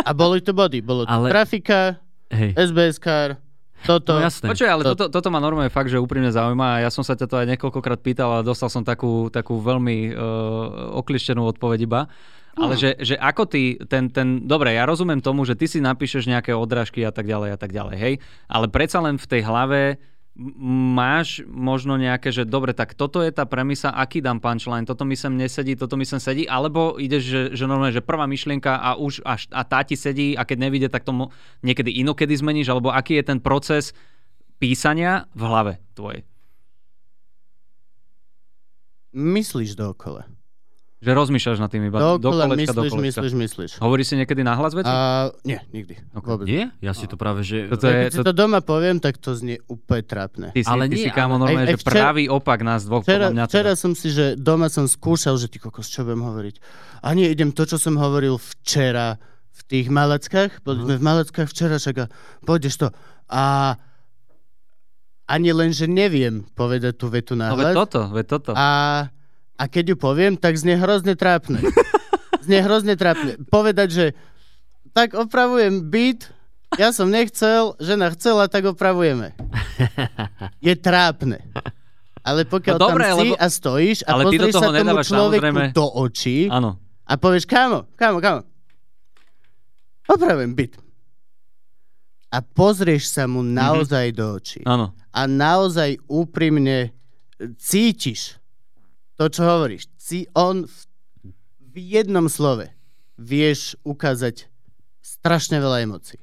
a 0.00 0.10
boli 0.10 0.40
to 0.40 0.56
body. 0.56 0.80
Bolo 0.80 1.04
to 1.04 1.12
Ale- 1.12 1.28
trafika, 1.28 2.00
Hej. 2.32 2.56
SBS 2.56 2.96
car, 2.96 3.36
toto. 3.84 4.16
No 4.16 4.24
jasné. 4.24 4.48
Počuj, 4.48 4.66
ale 4.66 4.82
To- 4.82 4.96
toto, 4.96 5.04
toto 5.12 5.28
ma 5.28 5.38
normálne 5.38 5.68
fakt, 5.68 5.92
že 5.92 6.00
úprimne 6.00 6.32
zaujíma 6.32 6.80
a 6.80 6.82
ja 6.82 6.90
som 6.90 7.04
sa 7.04 7.12
ťa 7.12 7.26
to 7.28 7.36
aj 7.36 7.46
niekoľkokrát 7.54 8.00
pýtal 8.00 8.40
a 8.40 8.42
dostal 8.42 8.72
som 8.72 8.80
takú, 8.82 9.28
takú 9.28 9.60
veľmi 9.60 10.10
uh, 10.10 10.18
oklištenú 10.96 11.44
odpoveď 11.44 11.84
iba. 11.84 12.08
Ale 12.56 12.72
že, 12.72 12.96
že 12.96 13.20
ako 13.20 13.44
ty, 13.44 13.76
ten, 13.84 14.08
ten, 14.08 14.48
dobre, 14.48 14.72
ja 14.72 14.88
rozumiem 14.88 15.20
tomu, 15.20 15.44
že 15.44 15.52
ty 15.52 15.68
si 15.68 15.76
napíšeš 15.76 16.24
nejaké 16.24 16.56
odrážky 16.56 17.04
a 17.04 17.12
tak 17.12 17.28
ďalej 17.28 17.52
a 17.52 17.58
tak 17.60 17.68
ďalej, 17.68 17.96
hej, 18.00 18.14
ale 18.48 18.66
predsa 18.72 19.04
len 19.04 19.20
v 19.20 19.26
tej 19.28 19.44
hlave 19.44 20.00
máš 20.36 21.40
možno 21.48 21.96
nejaké, 21.96 22.28
že 22.28 22.44
dobre, 22.44 22.76
tak 22.76 22.92
toto 22.92 23.24
je 23.24 23.32
tá 23.32 23.48
premisa, 23.48 23.88
aký 23.88 24.20
dám 24.20 24.36
punchline, 24.36 24.84
toto 24.84 25.08
mi 25.08 25.16
sem 25.16 25.32
nesedí, 25.32 25.80
toto 25.80 25.96
mi 25.96 26.04
sem 26.04 26.20
sedí, 26.20 26.44
alebo 26.44 27.00
ideš, 27.00 27.22
že, 27.24 27.42
že 27.56 27.64
normálne, 27.64 27.96
že 27.96 28.04
prvá 28.04 28.28
myšlienka 28.28 28.76
a 28.76 29.00
už 29.00 29.24
až, 29.24 29.48
a 29.48 29.64
tá 29.64 29.80
ti 29.80 29.96
sedí 29.96 30.36
a 30.36 30.44
keď 30.44 30.68
nevíde, 30.68 30.88
tak 30.92 31.08
to 31.08 31.32
niekedy 31.64 31.88
inokedy 32.04 32.36
zmeníš, 32.36 32.68
alebo 32.68 32.92
aký 32.92 33.16
je 33.16 33.24
ten 33.32 33.40
proces 33.40 33.96
písania 34.60 35.24
v 35.32 35.42
hlave 35.48 35.72
tvojej. 35.96 36.20
Myslíš 39.16 39.80
dookola. 39.80 40.35
Že 41.06 41.08
Že 41.08 41.14
rozmýšľaš 41.14 41.58
nad 41.58 41.70
tým 41.70 41.82
iba 41.84 41.96
do 41.96 42.18
Dokola 42.18 42.44
kolečka, 42.44 42.74
do 42.74 42.82
myslíš, 42.82 42.90
kolečka. 42.90 43.20
myslíš, 43.22 43.34
myslíš. 43.38 43.70
Hovoríš 43.78 44.06
si 44.08 44.14
niekedy 44.16 44.42
nahlas 44.42 44.74
veci? 44.74 44.90
A 44.90 45.30
nie, 45.40 45.62
nikdy. 45.70 45.94
Ok. 46.12 46.26
Vôbec. 46.26 46.44
Nie? 46.44 46.74
Ja 46.80 46.90
si 46.90 47.06
to 47.06 47.14
práve, 47.14 47.40
že... 47.40 47.66
Toto 47.68 47.86
je, 47.86 48.10
Keď 48.10 48.12
si 48.12 48.20
to 48.20 48.34
doma 48.34 48.58
poviem, 48.58 48.98
tak 48.98 49.14
to 49.16 49.30
znie 49.30 49.62
úplne 49.64 50.02
trápne. 50.02 50.46
Ty 50.50 50.58
si, 50.58 50.66
Ale 50.66 50.84
ty 50.84 50.98
nie, 50.98 51.04
si 51.04 51.10
kámo 51.10 51.38
ale- 51.38 51.42
normálne, 51.46 51.62
aj- 51.64 51.68
aj 51.68 51.72
že 51.72 51.80
včera- 51.80 52.02
pravý 52.02 52.24
opak 52.26 52.58
nás 52.60 52.80
dvoch, 52.82 53.00
Včera, 53.00 53.16
podľa 53.22 53.32
mňa. 53.32 53.44
včera 53.46 53.70
teda. 53.70 53.78
som 53.78 53.92
si, 53.92 54.08
že 54.08 54.24
doma 54.34 54.66
som 54.66 54.84
skúšal, 54.84 55.34
že 55.36 55.46
ty 55.46 55.56
kokos, 55.56 55.86
čo 55.86 56.02
budem 56.02 56.20
hovoriť. 56.20 56.54
A 57.00 57.08
nie, 57.12 57.26
idem 57.28 57.48
to, 57.48 57.62
čo 57.62 57.78
som 57.78 57.94
hovoril 57.94 58.34
včera 58.36 59.22
v 59.52 59.60
tých 59.64 59.86
Malackách. 59.88 60.58
Boli 60.60 60.82
sme 60.82 60.96
v 60.96 61.04
Malackách 61.04 61.46
včera, 61.46 61.76
však 61.76 61.96
a 61.98 62.06
pôjdeš 62.42 62.74
to. 62.78 62.88
A 63.26 63.78
ani 65.24 65.50
len, 65.50 65.70
že 65.70 65.86
neviem 65.86 66.46
povedať 66.52 66.94
tú 66.94 67.06
vetu 67.06 67.34
No 67.34 67.50
veď 67.52 67.62
nahlas. 67.68 67.74
toto, 67.76 68.00
veď 68.08 68.26
toto. 68.28 68.50
A, 68.52 68.66
a 69.56 69.64
keď 69.66 69.92
ju 69.92 69.96
poviem, 69.96 70.36
tak 70.36 70.56
znie 70.56 70.76
hrozne 70.76 71.16
trápne. 71.16 71.60
znie 72.46 72.60
hrozne 72.60 72.94
trápne. 72.94 73.40
Povedať, 73.48 73.88
že 73.90 74.06
tak 74.92 75.12
opravujem 75.12 75.88
byt, 75.88 76.32
ja 76.76 76.92
som 76.92 77.08
nechcel, 77.08 77.76
žena 77.78 78.12
chcela, 78.12 78.48
tak 78.48 78.64
opravujeme. 78.66 79.32
Je 80.60 80.74
trápne. 80.74 81.40
Ale 82.20 82.42
pokiaľ 82.42 82.76
No 82.76 82.82
dobre, 82.90 83.04
tam 83.06 83.16
si 83.16 83.28
lebo- 83.30 83.38
a 83.38 83.46
stojíš 83.46 83.98
a 84.02 84.10
ale 84.12 84.22
pozrieš 84.26 84.52
toho 84.52 84.62
sa 84.62 84.74
tomu 84.74 84.96
človeku 84.98 85.42
samozrejme- 85.46 85.72
do 85.72 85.86
očí 85.94 86.38
Áno. 86.50 86.70
a 87.06 87.12
povieš, 87.14 87.46
kámo, 87.46 87.86
kámo, 87.94 88.18
kámo, 88.18 88.42
opravujem 90.06 90.52
byt. 90.52 90.74
A 92.26 92.42
pozrieš 92.42 93.14
sa 93.14 93.30
mu 93.30 93.40
naozaj 93.40 94.10
do 94.10 94.34
očí 94.34 94.60
Áno. 94.66 94.90
a 95.14 95.20
naozaj 95.24 96.02
úprimne 96.10 96.90
cítiš 97.56 98.42
to, 99.16 99.32
čo 99.32 99.42
hovoríš. 99.44 99.88
Si 99.96 100.28
on 100.36 100.68
v, 100.68 100.76
v 101.60 101.74
jednom 101.98 102.28
slove 102.28 102.68
vieš 103.16 103.74
ukázať 103.82 104.48
strašne 105.00 105.56
veľa 105.60 105.88
emócií. 105.88 106.20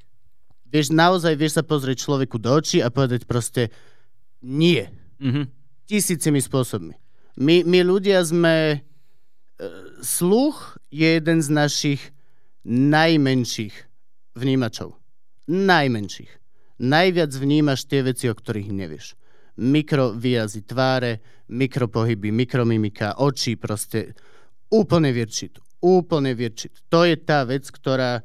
Vieš, 0.70 0.94
naozaj 0.94 1.38
vieš 1.38 1.62
sa 1.62 1.64
pozrieť 1.66 2.06
človeku 2.06 2.42
do 2.42 2.54
očí 2.54 2.82
a 2.82 2.90
povedať 2.90 3.30
proste 3.30 3.70
nie. 4.42 4.90
Mhm. 5.22 5.50
Tisícimi 5.90 6.40
spôsobmi. 6.40 6.96
My, 7.38 7.66
my 7.66 7.80
ľudia 7.84 8.22
sme... 8.24 8.82
e, 9.58 9.68
Sluch 10.04 10.78
je 10.94 11.18
jeden 11.18 11.42
z 11.42 11.50
našich 11.50 12.02
najmenších 12.68 13.76
vnímačov. 14.38 14.96
Najmenších. 15.50 16.32
Najviac 16.80 17.32
vnímaš 17.36 17.86
tie 17.86 18.02
veci, 18.04 18.28
o 18.32 18.36
ktorých 18.36 18.70
nevieš. 18.72 19.16
Mikrovýrazy 19.56 20.62
tváre, 20.62 21.22
mikropohyby, 21.48 22.30
mikromimika, 22.30 23.18
oči, 23.18 23.54
proste 23.54 24.18
úplne 24.68 25.10
virčit. 25.10 25.62
Úplne 25.78 26.34
virčit. 26.34 26.74
To 26.88 27.04
je 27.04 27.14
tá 27.16 27.44
vec, 27.44 27.66
ktorá... 27.66 28.24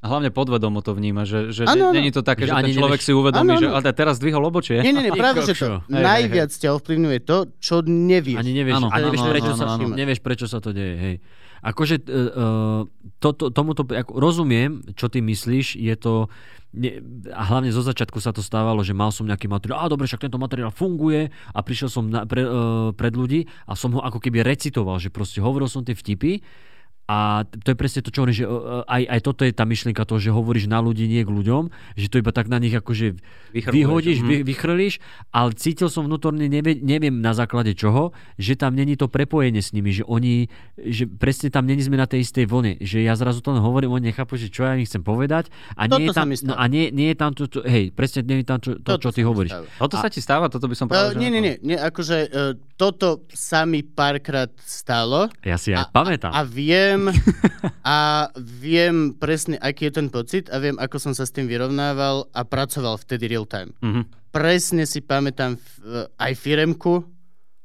A 0.00 0.08
hlavne 0.08 0.32
podvedomo 0.32 0.80
to 0.80 0.96
vníma, 0.96 1.28
že, 1.28 1.52
že 1.52 1.68
áno. 1.68 1.92
není 1.92 2.08
to 2.08 2.24
také, 2.24 2.44
Že 2.44 2.48
že, 2.48 2.56
ani 2.56 2.70
ten 2.70 2.76
človek 2.78 2.96
nevieš- 2.96 3.04
si 3.04 3.12
uvedomí, 3.12 3.52
Áno, 3.52 3.60
že 3.60 3.68
áno. 3.68 3.76
ale 3.76 3.92
teraz 3.92 4.14
zdvihol 4.16 4.42
obočie. 4.42 4.80
Nie, 4.80 4.92
nie, 4.92 5.04
nie, 5.04 5.12
práve, 5.12 5.44
že 5.44 5.52
to 5.52 5.76
Hej, 5.76 5.92
hej, 5.92 6.00
najviac 6.00 6.50
ťa 6.54 6.68
ovplyvňuje 6.72 7.18
to, 7.20 7.36
čo 7.60 7.74
nevieš. 7.82 8.40
Ani 8.40 8.52
nevieš, 8.54 8.74
Áno, 8.78 8.88
ani 8.88 8.96
áno, 8.96 9.04
nevieš, 9.10 9.24
prečo, 9.28 9.50
áno, 9.50 9.58
sa, 9.58 9.64
áno. 9.68 9.86
nevieš, 9.92 10.20
prečo 10.22 10.46
sa 10.48 10.58
to 10.58 10.70
deje. 10.72 10.94
Hej. 10.96 11.14
Akože 11.60 12.00
uh, 12.00 12.08
uh, 12.08 12.80
to, 13.20 13.28
to, 13.36 13.52
tomuto 13.52 13.84
ako, 13.84 14.16
rozumiem, 14.16 14.80
čo 14.96 15.12
ty 15.12 15.20
myslíš, 15.20 15.76
je 15.76 15.94
to 15.96 16.32
ne, 16.72 17.04
a 17.30 17.42
hlavne 17.50 17.68
zo 17.74 17.84
začiatku 17.84 18.16
sa 18.22 18.32
to 18.32 18.40
stávalo, 18.40 18.80
že 18.80 18.96
mal 18.96 19.12
som 19.12 19.28
nejaký 19.28 19.50
materiál, 19.50 19.84
a 19.84 19.90
dobre, 19.92 20.08
však 20.08 20.24
tento 20.24 20.40
materiál 20.40 20.72
funguje 20.72 21.28
a 21.28 21.58
prišiel 21.60 21.92
som 21.92 22.08
na, 22.08 22.24
pre, 22.24 22.46
uh, 22.46 22.90
pred 22.96 23.12
ľudí 23.12 23.44
a 23.68 23.76
som 23.76 23.92
ho 23.96 24.00
ako 24.00 24.22
keby 24.22 24.40
recitoval, 24.40 24.96
že 24.96 25.12
proste 25.12 25.44
hovoril 25.44 25.68
som 25.68 25.84
tie 25.84 25.92
vtipy 25.96 26.40
a 27.10 27.42
to 27.42 27.74
je 27.74 27.76
presne 27.76 28.06
to, 28.06 28.14
čo 28.14 28.22
hovorím, 28.22 28.38
že 28.38 28.46
uh, 28.46 28.86
aj, 28.86 29.02
aj 29.02 29.20
toto 29.26 29.42
je 29.42 29.50
tá 29.50 29.66
myšlienka 29.66 30.06
toho, 30.06 30.22
že 30.22 30.30
hovoríš 30.30 30.70
na 30.70 30.78
ľudí, 30.78 31.10
nie 31.10 31.26
k 31.26 31.30
ľuďom, 31.34 31.66
že 31.98 32.06
to 32.06 32.22
iba 32.22 32.30
tak 32.30 32.46
na 32.46 32.62
nich 32.62 32.70
akože 32.70 33.18
Vychrluješ, 33.50 33.74
vyhodíš, 33.74 34.18
mhm. 34.22 34.28
vy, 34.30 34.36
vychrlíš, 34.46 34.94
ale 35.34 35.50
cítil 35.58 35.90
som 35.90 36.06
vnútorne, 36.06 36.46
nevie, 36.46 36.78
neviem 36.78 37.18
na 37.18 37.34
základe 37.34 37.74
čoho, 37.74 38.14
že 38.38 38.54
tam 38.54 38.78
není 38.78 38.94
to 38.94 39.10
prepojenie 39.10 39.58
s 39.58 39.74
nimi, 39.74 39.90
že 39.90 40.06
oni, 40.06 40.46
že 40.78 41.10
presne 41.10 41.50
tam 41.50 41.66
není 41.66 41.82
sme 41.82 41.98
na 41.98 42.06
tej 42.06 42.22
istej 42.22 42.46
vlne, 42.46 42.78
že 42.78 43.02
ja 43.02 43.18
zrazu 43.18 43.42
to 43.42 43.50
hovorím, 43.58 43.90
oni 43.90 44.14
nechápu, 44.14 44.38
že 44.38 44.46
čo 44.46 44.62
ja 44.62 44.78
im 44.78 44.86
chcem 44.86 45.02
povedať 45.02 45.50
a 45.74 45.90
nie 45.90 46.06
je 46.06 46.14
tam, 46.14 46.30
no 46.30 46.54
a 46.54 46.64
nie, 46.70 46.94
nie 46.94 47.10
je 47.10 47.16
tam 47.18 47.34
to, 47.34 47.50
to, 47.50 47.66
hej, 47.66 47.90
presne 47.90 48.22
nie 48.22 48.42
je 48.42 48.46
tam 48.46 48.62
to, 48.62 48.78
to 48.78 49.02
čo 49.02 49.10
ty 49.10 49.26
hovoríš. 49.26 49.50
stáva. 49.50 49.66
Toto 49.82 49.96
sa 49.98 50.08
ti 50.08 50.20
stáva? 50.22 50.46
Toto 50.46 50.70
by 50.70 50.76
som 50.78 50.86
Uh, 50.90 50.94
povedal, 50.94 51.10
že... 51.14 51.22
nie, 51.22 51.30
nie, 51.30 51.42
nie, 51.42 51.54
nie, 51.62 51.78
akože 51.78 52.16
uh, 52.30 52.54
toto 52.74 53.22
sa 53.30 53.62
mi 53.62 53.86
párkrát 53.86 54.50
stalo 54.58 55.30
Ja 55.46 55.54
si 55.54 55.70
aj 55.70 55.86
A- 55.86 55.90
pamätám. 55.90 56.34
a 56.34 56.42
viem 56.42 56.99
a 57.86 57.98
viem 58.36 59.12
presne, 59.12 59.56
aký 59.56 59.86
je 59.86 59.94
ten 59.94 60.08
pocit 60.08 60.46
a 60.46 60.56
viem, 60.56 60.74
ako 60.74 60.96
som 60.98 61.12
sa 61.12 61.22
s 61.22 61.30
tým 61.30 61.44
vyrovnával 61.44 62.28
a 62.28 62.40
pracoval 62.42 62.98
vtedy 62.98 63.26
real 63.26 63.44
time. 63.44 63.72
Mhm. 63.78 64.02
Presne 64.28 64.84
si 64.84 65.00
pamätám 65.00 65.54
f- 65.54 65.80
aj 66.14 66.32
firemku, 66.34 67.02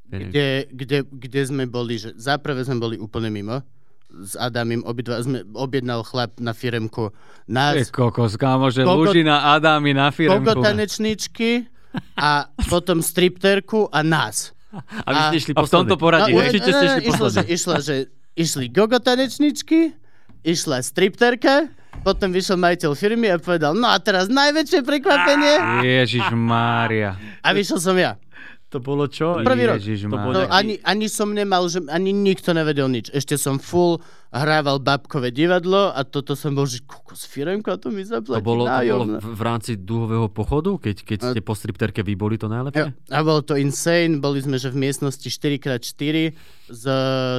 kde, 0.03 0.47
kde, 0.67 0.97
kde 1.03 1.41
sme 1.43 1.65
boli, 1.65 1.95
že 1.95 2.13
za 2.13 2.37
prvé 2.37 2.61
sme 2.61 2.79
boli 2.79 2.95
úplne 2.95 3.27
mimo 3.27 3.61
s 4.07 4.33
Adamim, 4.33 4.79
obidva 4.81 5.19
sme 5.19 5.43
objednal 5.51 5.99
chlap 6.01 6.39
na 6.39 6.51
firemku 6.51 7.11
nás, 7.45 7.91
kokos, 7.91 8.33
kámo, 8.33 8.69
že 8.69 8.81
Koľko- 8.81 9.11
Lužina 9.11 9.51
Adámy 9.51 9.91
na 9.91 10.07
firmku. 10.07 10.39
kokotanečničky 10.41 11.67
a 12.15 12.47
potom 12.65 12.99
stripterku 12.99 13.85
a 13.85 13.99
nás. 14.01 14.55
A 15.03 15.09
vy 15.09 15.19
ste 15.21 15.37
išli 15.37 15.51
a 15.51 15.61
v 15.61 15.69
tomto 15.69 15.95
poradí, 15.95 16.31
No, 16.31 16.39
určite 16.39 16.67
ste 16.67 16.85
išli 16.87 17.03
išlo, 17.07 17.27
že, 17.29 17.41
že 17.81 17.95
išli 18.35 18.69
gogotanečničky, 18.69 19.95
išla 20.41 20.79
stripterka, 20.79 21.71
potom 22.01 22.29
vyšiel 22.29 22.55
majiteľ 22.55 22.91
firmy 22.93 23.27
a 23.27 23.37
povedal, 23.37 23.71
no 23.71 23.87
a 23.87 23.97
teraz 23.97 24.27
najväčšie 24.27 24.83
prekvapenie 24.83 25.55
Ježiš 25.81 26.27
Mária. 26.31 27.15
a 27.39 27.49
vyšiel 27.49 27.79
som 27.79 27.95
ja. 27.95 28.19
To 28.67 28.77
bolo 28.77 29.07
čo? 29.07 29.39
Prvý 29.39 29.65
rok. 29.65 29.79
Ježiš 29.79 30.05
To 30.05 30.19
bol 30.19 30.35
No, 30.35 30.43
nejaký- 30.43 30.51
ani, 30.51 30.73
ani 30.83 31.07
som 31.07 31.31
nemal, 31.31 31.63
že 31.65 31.79
ani 31.87 32.11
nikto 32.11 32.51
nevedel 32.51 32.85
nič. 32.87 33.07
Ešte 33.09 33.35
som 33.35 33.55
full 33.55 34.03
hrával 34.35 34.83
babkové 34.83 35.31
divadlo 35.31 35.95
a 35.95 36.03
toto 36.03 36.35
som 36.35 36.51
bol, 36.51 36.67
že 36.67 36.83
kokos, 36.83 37.23
firemka 37.23 37.79
to 37.79 37.87
mi 37.87 38.03
To 38.03 38.19
zaplatí 38.19 38.43
bolo, 38.43 38.67
to 38.67 38.83
bolo 38.83 39.05
v, 39.15 39.41
rámci 39.41 39.79
dúhového 39.79 40.27
pochodu, 40.27 40.75
keď, 40.75 40.95
keď 41.07 41.19
ste 41.31 41.39
po 41.39 41.55
stripterke 41.55 42.03
vy 42.03 42.19
boli 42.19 42.35
to 42.35 42.51
najlepšie? 42.51 42.91
a 42.91 43.19
bolo 43.23 43.39
to 43.39 43.55
insane, 43.55 44.19
boli 44.19 44.43
sme 44.43 44.59
že 44.59 44.75
v 44.75 44.83
miestnosti 44.83 45.23
4x4 45.23 46.35
s 46.67 46.83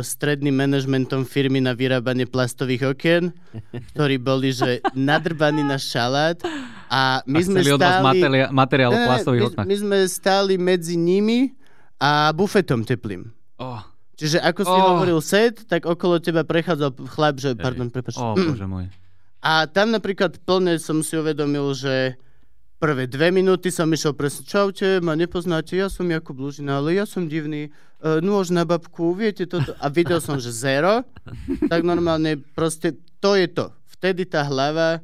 stredným 0.08 0.56
manažmentom 0.56 1.28
firmy 1.28 1.60
na 1.60 1.76
vyrábanie 1.76 2.24
plastových 2.24 2.96
okien, 2.96 3.34
ktorí 3.92 4.16
boli 4.16 4.56
že 4.56 4.80
nadrbaní 4.96 5.60
na 5.60 5.76
šalát 5.76 6.40
a 6.88 7.20
my 7.28 7.36
My 7.36 7.42
sme 7.44 7.60
stáli... 7.62 8.02
materiál, 8.02 8.48
materiál 8.50 8.90
Ne, 8.96 8.98
ne, 9.02 9.06
plastových 9.12 9.42
my, 9.52 9.64
my 9.68 9.76
sme 9.76 9.98
stáli 10.08 10.54
medzi 10.56 10.96
nimi 10.96 11.52
a 12.00 12.32
bufetom 12.32 12.84
teplým. 12.84 13.28
Oh, 13.56 13.80
Čiže 14.16 14.40
ako 14.40 14.60
si 14.62 14.72
Oh. 14.72 14.84
hovoril 14.90 15.20
set, 15.20 15.64
tak 15.64 15.84
okolo 15.84 16.16
teba 16.16 16.40
prechádzal 16.40 16.90
chlap, 17.06 17.36
že, 17.36 17.52
pardon, 17.54 17.86
prepač. 17.86 18.16
oh, 18.16 18.32
bože 18.32 18.64
môj. 18.64 18.88
A 19.38 19.64
tam 19.64 19.90
napríklad 19.90 20.40
plne 20.40 20.76
som 20.76 21.00
si 21.00 21.14
uvedomil, 21.14 21.70
že 21.70 22.16
prvé 22.76 23.04
dve 23.04 23.28
minúty 23.30 23.68
som 23.68 23.86
išiel 23.86 24.12
presne, 24.12 24.42
čaute, 24.42 24.98
ma 24.98 25.12
nepoznáte, 25.12 25.72
ja 25.72 25.86
som 25.86 26.04
Jakub 26.04 26.34
Lužina, 26.34 26.76
ale 26.76 26.92
ja 26.92 27.04
som 27.04 27.24
divný, 27.24 27.68
e, 27.68 27.70
nôž 28.18 28.48
na 28.48 28.64
babku, 28.64 29.12
viete 29.12 29.44
toto. 29.44 29.76
A 29.76 29.86
videl 29.86 30.18
som, 30.18 30.36
že 30.36 30.48
zero, 30.48 31.04
tak 31.66 31.80
normálne 31.82 32.36
proste 32.50 32.92
to 33.18 33.32
je 33.32 33.46
to. 33.46 33.68
Vtedy 33.90 34.24
tá 34.24 34.42
hlava 34.42 35.00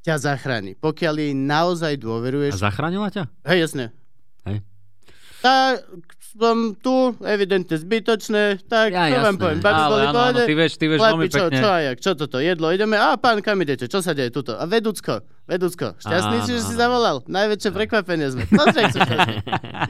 ťa 0.00 0.14
zachráni. 0.16 0.74
Pokiaľ 0.74 1.14
jej 1.18 1.32
naozaj 1.34 1.92
A 1.92 2.00
dôveruješ. 2.00 2.54
zachránila 2.56 3.10
ťa? 3.10 3.28
Hej, 3.44 3.58
jasne. 3.60 3.84
Hej. 4.42 4.64
Tak 5.38 5.84
som 6.30 6.78
tu, 6.78 7.18
evidentne 7.26 7.74
zbytočné, 7.74 8.62
tak 8.70 8.94
Ja, 8.94 9.10
čo 9.10 9.18
vám 9.18 9.36
poviem, 9.36 9.58
babi 9.58 9.82
boli 9.90 10.06
pohode, 10.14 10.42
ty 10.46 10.54
vieš, 10.54 10.72
ty 10.78 10.86
vieš 10.86 11.00
veľmi 11.02 11.26
čo, 11.26 11.50
pekne. 11.50 11.58
čo, 11.58 11.70
jak, 11.74 11.96
čo 11.98 12.10
toto, 12.14 12.38
jedlo, 12.38 12.70
ideme, 12.70 12.94
a 12.94 13.18
pán, 13.18 13.42
kam 13.42 13.58
idete, 13.58 13.90
čo 13.90 13.98
sa 13.98 14.14
deje 14.14 14.30
tuto? 14.30 14.54
A 14.54 14.62
vedúcko, 14.64 15.26
vedúcko, 15.50 15.98
šťastný 15.98 16.36
si, 16.46 16.50
že 16.54 16.60
Áno, 16.62 16.68
si 16.70 16.74
áno. 16.74 16.80
zavolal, 16.80 17.16
najväčšie 17.26 17.70
prekvapenie 17.74 18.26
sme, 18.30 18.46
Pozri, 18.46 18.78
ak 18.86 18.90
sú 18.94 18.98
šťastní. 19.02 19.36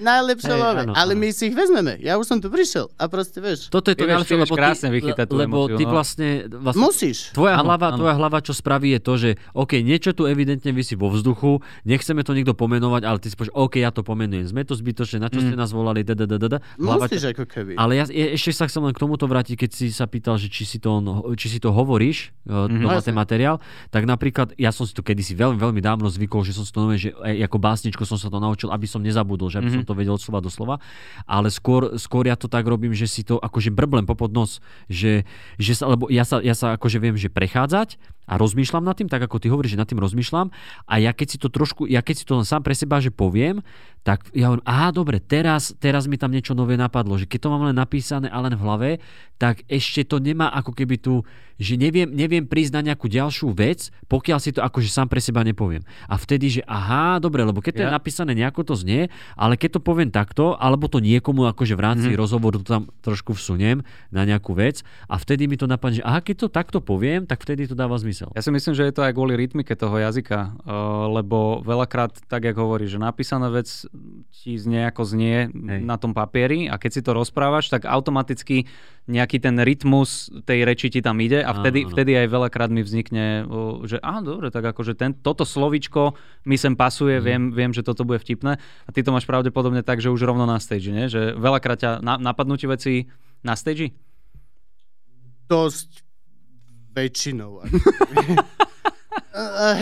najlepšie 0.01 0.55
Hej, 0.57 0.63
love, 0.65 0.81
áno, 0.89 0.93
ale 0.97 1.13
áno. 1.13 1.21
my 1.21 1.29
si 1.37 1.43
ich 1.53 1.57
vezmeme, 1.57 2.01
ja 2.01 2.17
už 2.17 2.25
som 2.25 2.39
tu 2.41 2.49
prišiel 2.49 2.89
a 2.97 3.05
proste, 3.13 3.45
vieš, 3.45 3.69
Toto 3.69 3.93
je 3.93 3.97
to 4.01 4.09
najlepšie, 4.09 4.37
lebo 4.41 4.55
krásne 4.57 4.89
ty, 4.89 4.97
vychytať 4.97 5.27
tú 5.29 5.37
lebo 5.37 5.69
emóciu, 5.69 5.77
ty 5.77 5.85
no. 5.85 5.93
vlastne, 5.93 6.29
vlastne 6.49 6.81
musíš. 6.81 7.19
Tvoja, 7.37 7.61
Áno, 7.61 7.69
hlava, 7.69 7.87
áno. 7.93 7.99
tvoja 8.01 8.15
hlava, 8.17 8.39
čo 8.41 8.53
spraví, 8.55 8.95
je 8.97 9.01
to, 9.03 9.13
že 9.21 9.31
OK, 9.53 9.73
niečo 9.85 10.15
tu 10.15 10.25
evidentne 10.25 10.71
vysí 10.73 10.95
vo 10.97 11.11
vzduchu, 11.13 11.61
nechceme 11.85 12.23
to 12.23 12.33
nikto 12.33 12.55
pomenovať, 12.55 13.03
ale 13.03 13.19
ty 13.19 13.27
si 13.29 13.37
povieš, 13.37 13.53
OK, 13.53 13.75
ja 13.83 13.91
to 13.91 14.07
pomenujem. 14.07 14.47
Sme 14.47 14.63
to 14.63 14.79
zbytočné, 14.79 15.19
na 15.21 15.29
čo 15.29 15.43
ste 15.43 15.59
nás 15.59 15.75
volali, 15.75 16.07
da, 16.07 16.15
da, 16.15 16.25
da, 16.25 16.39
da, 16.39 16.59
Musíš 16.79 17.35
ako 17.35 17.45
keby. 17.51 17.75
Ale 17.75 17.99
ja 17.99 18.05
ešte 18.07 18.55
sa 18.55 18.71
chcem 18.71 18.85
len 18.87 18.95
k 18.95 19.03
tomuto 19.03 19.27
vrátiť, 19.27 19.67
keď 19.67 19.71
si 19.75 19.91
sa 19.91 20.07
pýtal, 20.07 20.39
že 20.39 20.47
či 20.47 20.63
si 20.63 20.79
to, 20.79 21.03
či 21.35 21.47
si 21.51 21.59
to 21.59 21.75
hovoríš, 21.75 22.31
mm-hmm. 22.47 22.87
No 22.87 22.99
ten 23.03 23.17
materiál, 23.17 23.59
tak 23.91 24.07
napríklad, 24.07 24.55
ja 24.61 24.71
som 24.71 24.85
si 24.85 24.93
to 24.95 25.01
kedysi 25.01 25.35
veľmi 25.35 25.50
veľmi, 25.51 25.61
veľmi 25.61 25.83
dávno 25.83 26.07
zvykol, 26.07 26.47
že 26.47 26.55
som 26.55 26.63
si 26.63 26.71
to 26.71 26.81
nové, 26.87 26.97
že 26.97 27.11
ako 27.19 27.59
básničko 27.59 28.07
som 28.07 28.15
sa 28.15 28.31
to 28.31 28.39
naučil, 28.39 28.71
aby 28.71 28.87
som 28.87 29.03
nezabudol, 29.03 29.51
že 29.51 29.59
aby 29.59 29.75
mm-hmm. 29.75 29.83
som 29.83 29.91
to 29.91 29.99
vedel 29.99 30.15
od 30.15 30.23
slova 30.23 30.39
do 30.39 30.51
slova. 30.51 30.79
Ale 31.27 31.51
skôr, 31.51 31.99
skôr 31.99 32.31
ja 32.31 32.39
to 32.39 32.47
tak 32.47 32.63
robím, 32.65 32.95
že 32.95 33.11
si 33.11 33.27
to 33.27 33.43
akože 33.43 33.75
brblem 33.75 34.07
popod 34.07 34.31
nos, 34.31 34.63
že, 34.87 35.27
že 35.59 35.73
sa, 35.75 35.91
lebo 35.91 36.07
ja 36.07 36.23
sa, 36.23 36.39
ja 36.39 36.55
sa 36.55 36.79
akože 36.79 37.03
viem, 37.03 37.19
že 37.19 37.27
prechádzať 37.27 37.99
a 38.31 38.39
rozmýšľam 38.39 38.87
nad 38.87 38.95
tým, 38.95 39.11
tak 39.11 39.27
ako 39.27 39.43
ty 39.43 39.51
hovoríš, 39.51 39.75
že 39.75 39.81
nad 39.83 39.91
tým 39.91 39.99
rozmýšľam 39.99 40.55
a 40.87 40.95
ja 41.03 41.11
keď 41.11 41.27
si 41.27 41.39
to 41.43 41.51
trošku, 41.51 41.91
ja 41.91 41.99
keď 41.99 42.15
si 42.15 42.25
to 42.25 42.39
sám 42.47 42.63
pre 42.63 42.79
seba, 42.79 43.03
že 43.03 43.11
poviem, 43.11 43.67
tak 44.01 44.33
ja 44.33 44.49
hovorím, 44.49 44.65
aha, 44.65 44.89
dobre, 44.97 45.21
teraz, 45.21 45.77
teraz 45.77 46.09
mi 46.09 46.17
tam 46.17 46.33
niečo 46.33 46.57
nové 46.57 46.79
napadlo, 46.79 47.21
že 47.21 47.29
keď 47.29 47.39
to 47.43 47.53
mám 47.53 47.69
len 47.69 47.77
napísané 47.77 48.33
a 48.33 48.41
len 48.41 48.57
v 48.57 48.63
hlave, 48.65 48.91
tak 49.37 49.65
ešte 49.69 50.05
to 50.09 50.21
nemá 50.21 50.53
ako 50.53 50.73
keby 50.73 50.97
tu, 51.01 51.25
že 51.61 51.77
neviem, 51.77 52.09
neviem 52.09 52.45
prísť 52.49 52.81
na 52.81 52.93
nejakú 52.93 53.09
ďalšiu 53.09 53.53
vec, 53.57 53.93
pokiaľ 54.09 54.39
si 54.41 54.53
to 54.53 54.61
akože 54.61 54.89
sám 54.89 55.09
pre 55.09 55.21
seba 55.21 55.41
nepoviem. 55.41 55.81
A 56.09 56.21
vtedy, 56.21 56.61
že 56.61 56.63
aha, 56.69 57.21
dobre, 57.21 57.41
lebo 57.45 57.65
keď 57.65 57.73
to 57.73 57.83
ja. 57.85 57.87
je 57.89 57.97
napísané 57.97 58.33
nejako 58.37 58.73
to 58.73 58.75
znie, 58.77 59.09
ale 59.37 59.57
keď 59.57 59.77
to 59.77 59.81
poviem 59.81 60.13
takto, 60.13 60.61
alebo 60.61 60.89
to 60.89 61.01
niekomu 61.01 61.49
akože 61.49 61.73
v 61.73 61.85
rámci 61.85 62.09
mm-hmm. 62.13 62.21
rozhovoru 62.21 62.61
to 62.61 62.69
tam 62.69 62.85
trošku 63.01 63.33
vsuniem 63.33 63.81
na 64.13 64.29
nejakú 64.29 64.53
vec 64.53 64.85
a 65.09 65.17
vtedy 65.17 65.49
mi 65.49 65.57
to 65.57 65.65
napadne, 65.65 66.01
že 66.01 66.05
aha, 66.05 66.21
keď 66.21 66.45
to 66.45 66.49
takto 66.53 66.79
poviem, 66.85 67.25
tak 67.25 67.41
vtedy 67.41 67.65
to 67.65 67.73
dáva 67.73 67.97
zmysel. 67.97 68.20
Ja 68.37 68.45
si 68.45 68.53
myslím, 68.53 68.77
že 68.77 68.85
je 68.85 68.95
to 68.95 69.07
aj 69.07 69.17
kvôli 69.17 69.39
rytmike 69.39 69.73
toho 69.73 69.97
jazyka, 69.97 70.61
lebo 71.09 71.65
veľakrát, 71.65 72.13
tak 72.29 72.45
jak 72.45 72.57
hovorí, 72.61 72.85
že 72.85 73.01
napísaná 73.01 73.49
vec 73.49 73.89
ti 74.29 74.61
znie 74.61 74.85
ako 74.91 75.03
znie 75.09 75.49
Hej. 75.49 75.81
na 75.81 75.97
tom 75.97 76.13
papieri 76.13 76.69
a 76.69 76.77
keď 76.77 76.91
si 76.93 77.01
to 77.01 77.17
rozprávaš, 77.17 77.73
tak 77.73 77.89
automaticky 77.89 78.69
nejaký 79.09 79.41
ten 79.41 79.57
rytmus 79.57 80.29
tej 80.45 80.69
reči 80.69 80.93
ti 80.93 81.01
tam 81.01 81.19
ide 81.19 81.41
a 81.41 81.51
vtedy, 81.57 81.83
áno, 81.83 81.89
áno. 81.89 81.93
vtedy 81.97 82.13
aj 82.21 82.27
veľakrát 82.29 82.71
mi 82.71 82.85
vznikne, 82.85 83.49
že 83.89 83.97
á, 83.99 84.21
dobre, 84.21 84.53
tak 84.53 84.69
akože 84.71 84.93
ten, 84.95 85.17
toto 85.17 85.49
slovičko 85.49 86.15
mi 86.45 86.61
sem 86.61 86.77
pasuje, 86.77 87.19
mm. 87.19 87.25
viem, 87.25 87.43
viem, 87.51 87.73
že 87.73 87.83
toto 87.83 88.05
bude 88.05 88.21
vtipné 88.21 88.61
a 88.61 88.89
ty 88.93 89.01
to 89.01 89.11
máš 89.11 89.25
pravdepodobne 89.25 89.81
tak, 89.81 90.05
že 90.05 90.13
už 90.13 90.21
rovno 90.29 90.45
na 90.45 90.61
stage, 90.61 90.93
nie? 90.93 91.09
že 91.09 91.33
veľakrát 91.35 91.79
ťa 91.81 91.91
na, 92.05 92.21
napadnú 92.21 92.61
ti 92.61 92.69
veci 92.69 92.95
na 93.41 93.57
stage? 93.57 93.97
Dosť 95.51 96.10
väčšinou. 96.95 97.61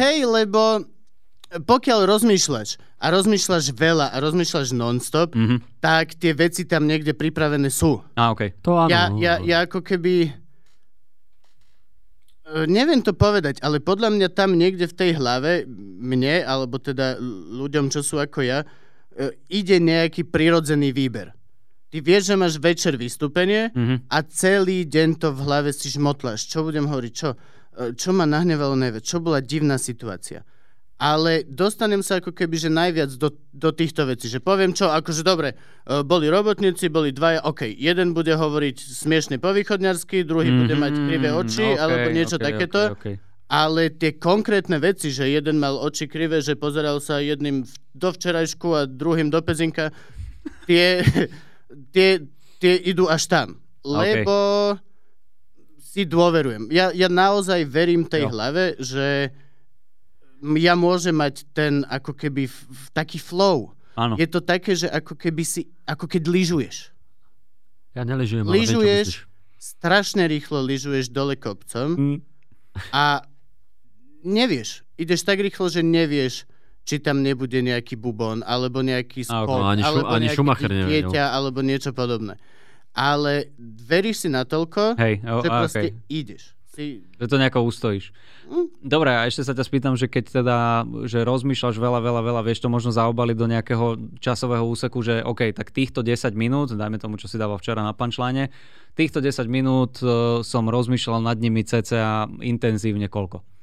Hej, 0.00 0.28
lebo 0.28 0.84
pokiaľ 1.48 2.04
rozmýšľaš 2.04 2.76
a 3.00 3.08
rozmýšľaš 3.08 3.72
veľa 3.72 4.12
a 4.12 4.16
rozmýšľaš 4.20 4.76
non-stop, 4.76 5.32
mm-hmm. 5.32 5.80
tak 5.80 6.12
tie 6.20 6.36
veci 6.36 6.68
tam 6.68 6.84
niekde 6.84 7.16
pripravené 7.16 7.72
sú. 7.72 8.04
A, 8.20 8.36
okay. 8.36 8.52
To 8.60 8.76
áno. 8.76 8.92
Ja, 8.92 9.08
ja, 9.16 9.40
ja 9.40 9.64
ako 9.64 9.80
keby... 9.80 10.28
E, 10.28 10.32
neviem 12.68 13.00
to 13.00 13.16
povedať, 13.16 13.64
ale 13.64 13.80
podľa 13.80 14.12
mňa 14.12 14.28
tam 14.36 14.60
niekde 14.60 14.92
v 14.92 14.98
tej 14.98 15.16
hlave, 15.16 15.64
mne, 16.02 16.44
alebo 16.44 16.76
teda 16.76 17.16
ľuďom, 17.54 17.88
čo 17.88 18.04
sú 18.04 18.20
ako 18.20 18.44
ja, 18.44 18.68
e, 19.16 19.32
ide 19.48 19.80
nejaký 19.80 20.28
prirodzený 20.28 20.92
výber. 20.92 21.32
Ty 21.88 21.98
vieš, 22.04 22.22
že 22.28 22.34
máš 22.36 22.54
večer 22.60 23.00
vystúpenie 23.00 23.72
mm-hmm. 23.72 24.12
a 24.12 24.18
celý 24.28 24.84
deň 24.84 25.08
to 25.16 25.32
v 25.32 25.40
hlave 25.48 25.70
si 25.72 25.88
žmotláš. 25.88 26.44
Čo 26.44 26.68
budem 26.68 26.84
hovoriť? 26.84 27.12
Čo, 27.16 27.28
e, 27.32 27.36
čo 27.96 28.12
ma 28.12 28.28
nahnevalo 28.28 28.76
najviac? 28.76 29.04
Čo 29.04 29.24
bola 29.24 29.40
divná 29.40 29.80
situácia? 29.80 30.44
ale 30.98 31.46
dostanem 31.46 32.02
sa 32.02 32.18
ako 32.18 32.34
keby, 32.34 32.58
že 32.58 32.70
najviac 32.74 33.14
do, 33.14 33.30
do 33.54 33.70
týchto 33.70 34.02
vecí. 34.02 34.26
Že 34.26 34.42
poviem 34.42 34.74
čo, 34.74 34.90
akože 34.90 35.22
dobre, 35.22 35.54
e, 35.54 36.02
boli 36.02 36.26
robotníci, 36.26 36.90
boli 36.90 37.14
dvaja, 37.14 37.46
OK, 37.46 37.70
jeden 37.70 38.18
bude 38.18 38.34
hovoriť 38.34 38.76
smiešne 39.06 39.38
po 39.38 39.54
východňarsky, 39.54 40.26
druhý 40.26 40.50
mm-hmm, 40.50 40.62
bude 40.66 40.74
mať 40.74 40.94
krivé 40.98 41.28
oči, 41.30 41.66
okay, 41.70 41.78
alebo 41.78 42.06
niečo 42.10 42.36
okay, 42.42 42.46
takéto. 42.50 42.80
Okay, 42.98 43.14
okay. 43.14 43.26
Ale 43.48 43.88
tie 43.94 44.12
konkrétne 44.18 44.76
veci, 44.82 45.08
že 45.08 45.30
jeden 45.30 45.62
mal 45.62 45.78
oči 45.78 46.04
krivé, 46.10 46.42
že 46.44 46.58
pozeral 46.58 47.00
sa 47.00 47.22
jedným 47.22 47.64
do 47.94 48.08
včerajšku 48.12 48.68
a 48.76 48.84
druhým 48.84 49.30
do 49.30 49.38
pezinka, 49.38 49.94
tie, 50.66 51.00
tie, 51.92 52.24
tie 52.58 52.74
idú 52.88 53.06
až 53.08 53.28
tam. 53.28 53.48
Lebo 53.84 54.34
okay. 54.74 55.80
si 55.80 56.02
dôverujem. 56.04 56.68
Ja, 56.74 56.90
ja 56.92 57.08
naozaj 57.08 57.64
verím 57.68 58.04
tej 58.04 58.28
jo. 58.28 58.30
hlave, 58.32 58.76
že 58.80 59.32
ja 60.42 60.74
môžem 60.78 61.16
mať 61.16 61.46
ten 61.50 61.82
ako 61.88 62.14
keby 62.14 62.46
f- 62.46 62.66
f- 62.68 62.88
taký 62.94 63.18
flow. 63.18 63.74
Áno. 63.98 64.14
Je 64.14 64.26
to 64.30 64.38
také, 64.38 64.78
že 64.78 64.86
ako 64.86 65.18
keby 65.18 65.42
si, 65.42 65.66
ako 65.82 66.06
keď 66.06 66.22
lyžuješ. 66.30 66.76
Ja 67.98 68.06
neližujem, 68.06 68.46
ale 68.46 68.54
lyžuješ, 68.62 69.26
strašne 69.58 70.30
rýchlo 70.30 70.62
lyžuješ 70.62 71.10
dole 71.10 71.34
kopcom 71.34 71.98
mm. 71.98 72.18
a 72.94 73.26
nevieš. 74.22 74.86
Ideš 74.94 75.26
tak 75.26 75.42
rýchlo, 75.42 75.66
že 75.66 75.82
nevieš, 75.82 76.46
či 76.88 77.04
tam 77.04 77.20
nebude 77.20 77.60
nejaký 77.60 78.00
bubon, 78.00 78.40
alebo 78.48 78.80
nejaký 78.80 79.28
skok, 79.28 79.44
no, 79.44 79.68
ani, 79.68 79.84
alebo 79.84 80.08
ani 80.08 80.32
nejaký 80.32 80.64
dieťa, 80.88 81.36
alebo 81.36 81.60
niečo 81.60 81.92
podobné. 81.92 82.40
Ale 82.96 83.52
veríš 83.60 84.24
si 84.24 84.28
natoľko, 84.32 84.96
Hej, 84.96 85.20
oh, 85.28 85.44
že 85.44 85.48
proste 85.52 85.88
okay. 85.92 86.08
ideš. 86.08 86.56
Si... 86.72 87.04
Že 87.20 87.26
to 87.28 87.36
nejako 87.36 87.60
ustojíš. 87.68 88.08
Dobre, 88.80 89.12
a 89.12 89.28
ešte 89.28 89.44
sa 89.44 89.52
ťa 89.52 89.64
spýtam, 89.68 89.94
že 90.00 90.08
keď 90.08 90.24
teda, 90.40 90.56
že 91.04 91.20
rozmýšľaš 91.28 91.76
veľa, 91.76 92.00
veľa, 92.00 92.22
veľa, 92.24 92.40
vieš 92.48 92.64
to 92.64 92.72
možno 92.72 92.88
zaobaliť 92.96 93.36
do 93.36 93.50
nejakého 93.52 93.86
časového 94.24 94.64
úseku, 94.64 95.04
že 95.04 95.20
OK, 95.20 95.52
tak 95.52 95.68
týchto 95.68 96.00
10 96.00 96.32
minút, 96.32 96.72
dajme 96.72 96.96
tomu, 96.96 97.20
čo 97.20 97.28
si 97.28 97.36
dával 97.36 97.60
včera 97.60 97.84
na 97.84 97.92
pančláne, 97.92 98.48
týchto 98.96 99.20
10 99.20 99.44
minút 99.52 100.00
uh, 100.00 100.40
som 100.40 100.64
rozmýšľal 100.64 101.20
nad 101.20 101.36
nimi 101.36 101.60
cca 101.60 102.24
intenzívne 102.40 103.12
koľko? 103.12 103.57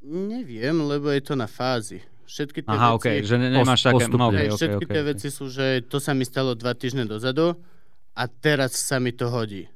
Neviem, 0.00 0.80
lebo 0.80 1.12
je 1.12 1.20
to 1.20 1.34
na 1.36 1.44
fázi. 1.44 2.00
Všetky 2.24 2.62
tie 2.62 2.70
Aha, 2.72 2.94
veci... 2.94 2.96
okay, 2.96 3.16
že 3.26 3.36
ne, 3.36 3.50
nemáš 3.50 3.84
také... 3.84 4.06
No, 4.06 4.30
okay, 4.30 4.48
okay, 4.48 4.56
všetky 4.56 4.84
okay, 4.86 4.94
tie 4.94 5.02
okay. 5.02 5.10
veci 5.12 5.28
sú, 5.28 5.44
že 5.50 5.82
to 5.84 5.98
sa 5.98 6.14
mi 6.14 6.22
stalo 6.22 6.54
dva 6.54 6.72
týždne 6.72 7.04
dozadu 7.04 7.58
a 8.14 8.22
teraz 8.30 8.78
sa 8.78 9.02
mi 9.02 9.10
to 9.10 9.26
hodí. 9.28 9.66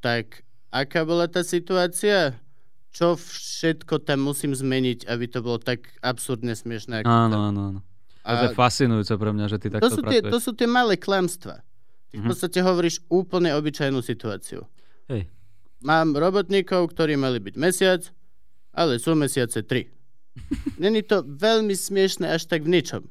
Tak 0.00 0.42
aká 0.72 1.04
bola 1.04 1.28
tá 1.28 1.44
situácia? 1.44 2.40
Čo 2.90 3.20
všetko 3.20 4.02
tam 4.02 4.24
musím 4.24 4.56
zmeniť, 4.56 5.04
aby 5.04 5.28
to 5.28 5.44
bolo 5.44 5.60
tak 5.60 5.92
absurdne 6.00 6.56
smiešné? 6.56 7.04
Ako 7.04 7.06
áno, 7.06 7.38
áno, 7.52 7.60
áno. 7.70 7.80
A 8.24 8.44
to 8.44 8.44
je 8.52 8.56
fascinujúce 8.56 9.12
pre 9.14 9.30
mňa, 9.32 9.46
že 9.48 9.56
ty 9.60 9.66
takto 9.72 9.84
to 9.84 9.90
sú 9.94 10.00
tie, 10.04 10.20
To 10.24 10.38
sú 10.40 10.50
tie 10.56 10.68
malé 10.68 10.96
klamstva. 10.96 11.60
Ty 12.08 12.14
v 12.18 12.24
mhm. 12.24 12.28
podstate 12.32 12.58
hovoríš 12.64 13.04
úplne 13.12 13.52
obyčajnú 13.52 14.00
situáciu. 14.00 14.64
Hej. 15.12 15.28
Mám 15.84 16.16
robotníkov, 16.16 16.96
ktorí 16.96 17.20
mali 17.20 17.38
byť 17.38 17.54
mesiac, 17.60 18.02
ale 18.72 19.00
sú 19.00 19.14
mesiace 19.14 19.64
tri. 19.64 19.90
Není 20.78 21.02
to 21.02 21.26
veľmi 21.26 21.74
smiešné 21.74 22.30
až 22.30 22.46
tak 22.46 22.64
v 22.64 22.78
ničom. 22.78 23.02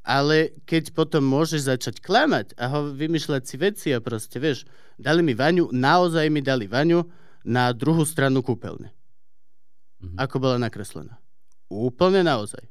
Ale 0.00 0.56
keď 0.64 0.96
potom 0.96 1.20
môžeš 1.20 1.68
začať 1.68 1.96
klamať 2.00 2.56
a 2.56 2.72
ho 2.72 2.88
vymýšľať 2.88 3.42
si 3.44 3.56
veci 3.60 3.88
a 3.92 4.00
proste, 4.00 4.40
vieš, 4.40 4.64
dali 4.96 5.20
mi 5.20 5.36
vaňu, 5.36 5.68
naozaj 5.74 6.32
mi 6.32 6.40
dali 6.40 6.64
vaňu 6.64 7.04
na 7.44 7.68
druhú 7.76 8.08
stranu 8.08 8.40
kúpeľne. 8.40 8.88
Mm-hmm. 10.00 10.16
Ako 10.16 10.40
bola 10.40 10.56
nakreslená. 10.56 11.20
Úplne 11.68 12.24
naozaj. 12.24 12.64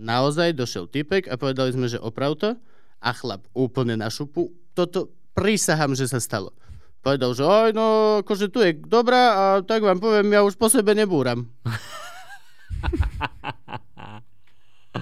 Naozaj 0.00 0.56
došiel 0.56 0.88
typek 0.88 1.28
a 1.28 1.36
povedali 1.36 1.76
sme, 1.76 1.92
že 1.92 2.00
oprav 2.00 2.32
to 2.40 2.56
a 3.04 3.10
chlap 3.12 3.44
úplne 3.52 4.00
na 4.00 4.08
šupu. 4.08 4.48
Toto 4.72 5.12
prísahám, 5.36 5.92
že 5.92 6.08
sa 6.08 6.16
stalo. 6.16 6.56
Povedal, 7.00 7.32
že 7.32 7.42
oj, 7.44 7.72
no, 7.72 8.20
akože 8.20 8.52
tu 8.52 8.60
je 8.60 8.76
dobrá 8.76 9.22
a 9.32 9.44
tak 9.64 9.80
vám 9.80 9.96
poviem, 9.96 10.28
ja 10.36 10.44
už 10.44 10.60
po 10.60 10.68
sebe 10.68 10.92
nebúram. 10.92 11.48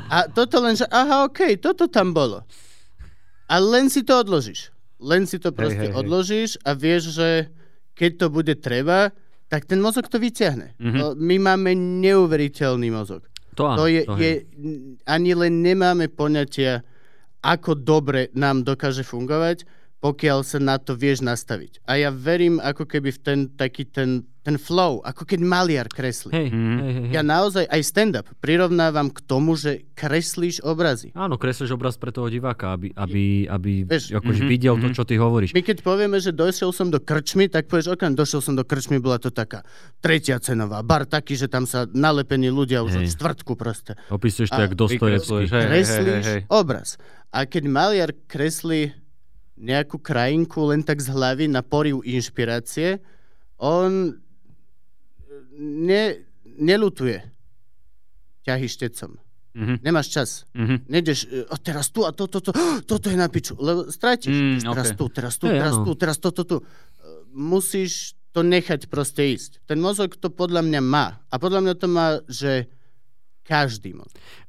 A 0.09 0.31
toto 0.31 0.63
len, 0.63 0.79
že 0.79 0.87
aha, 0.89 1.27
OK, 1.27 1.59
toto 1.59 1.91
tam 1.91 2.15
bolo. 2.15 2.47
A 3.51 3.59
len 3.59 3.91
si 3.91 4.07
to 4.07 4.21
odložíš. 4.21 4.71
Len 5.03 5.27
si 5.27 5.43
to 5.43 5.51
proste 5.51 5.91
hej, 5.91 5.95
hej, 5.95 5.99
odložíš 5.99 6.51
a 6.63 6.75
vieš, 6.75 7.19
že 7.19 7.51
keď 7.99 8.11
to 8.15 8.27
bude 8.31 8.55
treba, 8.63 9.11
tak 9.51 9.67
ten 9.67 9.83
mozog 9.83 10.07
to 10.07 10.23
vyťahne. 10.23 10.79
Mm-hmm. 10.79 11.19
My 11.19 11.37
máme 11.39 11.71
neuveriteľný 11.75 12.95
mozog. 12.95 13.27
To, 13.59 13.75
to 13.75 13.91
je, 13.91 14.07
to 14.07 14.15
je, 14.23 14.47
ani 15.03 15.35
len 15.35 15.67
nemáme 15.67 16.07
poňatia, 16.07 16.87
ako 17.43 17.75
dobre 17.75 18.31
nám 18.39 18.63
dokáže 18.63 19.03
fungovať 19.03 19.67
pokiaľ 19.99 20.47
sa 20.47 20.63
na 20.63 20.79
to 20.79 20.95
vieš 20.95 21.27
nastaviť. 21.27 21.83
A 21.83 21.99
ja 21.99 22.15
verím 22.15 22.63
ako 22.63 22.87
keby 22.87 23.11
v 23.11 23.19
ten 23.19 23.39
taký 23.51 23.83
ten, 23.83 24.23
ten 24.47 24.55
flow, 24.55 25.03
ako 25.03 25.27
keď 25.27 25.43
maliar 25.43 25.91
kreslí. 25.91 26.31
Hej, 26.31 26.49
mm. 26.55 26.79
hej, 26.79 26.93
hej. 26.95 27.07
Ja 27.19 27.23
naozaj 27.27 27.67
aj 27.67 27.83
stand-up 27.83 28.27
prirovnávam 28.39 29.11
k 29.11 29.19
tomu, 29.27 29.59
že 29.59 29.91
kreslíš 29.99 30.63
obrazy. 30.63 31.11
Áno, 31.19 31.35
kreslíš 31.35 31.75
obraz 31.75 31.99
pre 31.99 32.15
toho 32.15 32.31
diváka, 32.31 32.79
aby, 32.79 32.95
aby, 32.95 33.51
aby 33.51 33.73
Vieš, 33.91 34.15
akože 34.15 34.47
mm-hmm, 34.47 34.55
videl 34.55 34.75
mm-hmm. 34.79 34.95
to, 34.95 34.99
čo 35.03 35.03
ty 35.03 35.19
hovoríš. 35.19 35.51
My 35.51 35.67
keď 35.67 35.83
povieme, 35.83 36.23
že 36.23 36.31
došiel 36.31 36.71
som 36.71 36.95
do 36.95 37.03
krčmy, 37.03 37.51
tak 37.51 37.67
povieš, 37.67 37.99
ok, 37.99 38.15
došiel 38.15 38.39
som 38.39 38.55
do 38.55 38.63
krčmy, 38.63 39.03
bola 39.03 39.19
to 39.19 39.35
taká 39.35 39.67
tretia 39.99 40.39
cenová, 40.39 40.79
bar 40.87 41.11
taký, 41.11 41.35
že 41.35 41.51
tam 41.51 41.67
sa 41.67 41.91
nalepení 41.91 42.55
ľudia 42.55 42.87
už 42.87 42.95
hej. 42.95 43.01
od 43.03 43.07
štvrtku 43.19 43.59
proste. 43.59 43.99
Opisuješ 44.15 44.55
to, 44.55 44.63
jak 44.63 44.79
Dostojevský. 44.79 45.51
Kreslíš 45.51 46.07
hej, 46.07 46.23
hej, 46.23 46.23
hej. 46.23 46.41
obraz. 46.47 47.03
A 47.35 47.45
keď 47.45 47.67
maliar 47.67 48.11
kreslí 48.31 48.95
nejakú 49.59 49.99
krajinku 49.99 50.71
len 50.71 50.87
tak 50.87 51.03
z 51.03 51.11
hlavy 51.11 51.51
na 51.51 51.67
poriu 51.67 52.01
inšpirácie, 52.07 53.03
on 53.59 54.15
ne, 55.59 56.05
nelutuje 56.47 57.19
ťahy 58.47 58.67
štecom. 58.71 59.19
Mhm. 59.59 59.75
Nemáš 59.83 60.07
čas. 60.15 60.31
Mhm. 60.55 60.87
Nejdeš, 60.87 61.19
e, 61.27 61.43
a 61.51 61.57
teraz 61.59 61.91
tu 61.91 62.07
a 62.07 62.15
to, 62.15 62.31
to, 62.31 62.39
to, 62.39 62.55
toto 62.91 63.07
je 63.11 63.19
na 63.19 63.27
piču, 63.27 63.59
lebo 63.59 63.91
stratíš. 63.91 64.31
Mm, 64.31 64.59
teraz 64.63 64.95
ok. 64.95 64.97
tu, 64.97 65.05
teraz 65.11 65.35
tu, 65.35 65.47
teraz 65.51 65.75
tu, 65.75 65.91
teraz 65.99 66.17
to, 66.23 66.29
to, 66.31 66.43
tu. 66.47 66.57
E, 66.63 66.65
Musíš 67.35 68.15
to 68.31 68.47
nechať 68.47 68.87
proste 68.87 69.35
ísť. 69.35 69.67
Ten 69.67 69.83
mozog 69.83 70.15
to 70.15 70.31
podľa 70.31 70.63
mňa 70.63 70.81
má. 70.85 71.19
A 71.27 71.43
podľa 71.43 71.61
mňa 71.65 71.75
to 71.75 71.87
má, 71.91 72.07
že 72.31 72.71
každý. 73.49 73.97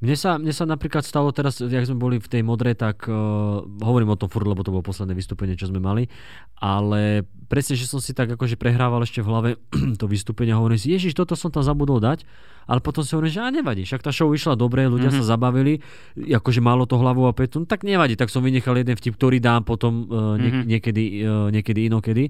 Mne 0.03 0.15
sa, 0.19 0.35
mne 0.35 0.51
sa 0.51 0.67
napríklad 0.67 1.07
stalo 1.07 1.31
teraz, 1.31 1.63
jak 1.63 1.87
sme 1.87 1.95
boli 1.95 2.19
v 2.19 2.27
tej 2.27 2.43
modre, 2.43 2.75
tak 2.75 3.07
uh, 3.07 3.63
hovorím 3.63 4.11
o 4.11 4.19
tom 4.19 4.27
furt, 4.27 4.43
lebo 4.43 4.59
to 4.59 4.75
bolo 4.75 4.83
posledné 4.83 5.15
vystúpenie, 5.15 5.55
čo 5.55 5.71
sme 5.71 5.79
mali, 5.79 6.11
ale 6.59 7.23
presne, 7.47 7.79
že 7.79 7.87
som 7.87 8.03
si 8.03 8.11
tak 8.11 8.27
akože 8.35 8.59
prehrával 8.59 9.07
ešte 9.07 9.23
v 9.23 9.27
hlave 9.31 9.49
to 10.01 10.05
vystúpenie 10.05 10.51
hovorím 10.51 10.75
si, 10.75 10.91
ježiš, 10.91 11.15
toto 11.15 11.39
som 11.39 11.47
tam 11.47 11.63
zabudol 11.63 12.03
dať, 12.03 12.27
ale 12.69 12.83
potom 12.85 13.01
si 13.01 13.17
hovorím, 13.17 13.33
že 13.33 13.41
a 13.41 13.49
nevadí, 13.49 13.81
však 13.87 14.05
tá 14.05 14.13
show 14.13 14.29
išla 14.29 14.53
dobre, 14.53 14.85
ľudia 14.85 15.09
mm-hmm. 15.09 15.25
sa 15.25 15.33
zabavili, 15.33 15.81
akože 16.19 16.61
malo 16.61 16.85
to 16.85 16.99
hlavu 16.99 17.25
a 17.25 17.33
petu, 17.33 17.63
no 17.63 17.65
tak 17.65 17.81
nevadí, 17.87 18.13
tak 18.13 18.29
som 18.29 18.45
vynechal 18.45 18.77
jeden 18.77 18.93
vtip, 18.93 19.17
ktorý 19.17 19.41
dám 19.41 19.65
potom 19.65 20.05
uh, 20.05 20.37
nie, 20.37 20.49
Mhm. 20.49 20.65
niekedy, 20.65 21.03
uh, 21.23 21.47
niekedy 21.53 21.79
inokedy. 21.87 22.23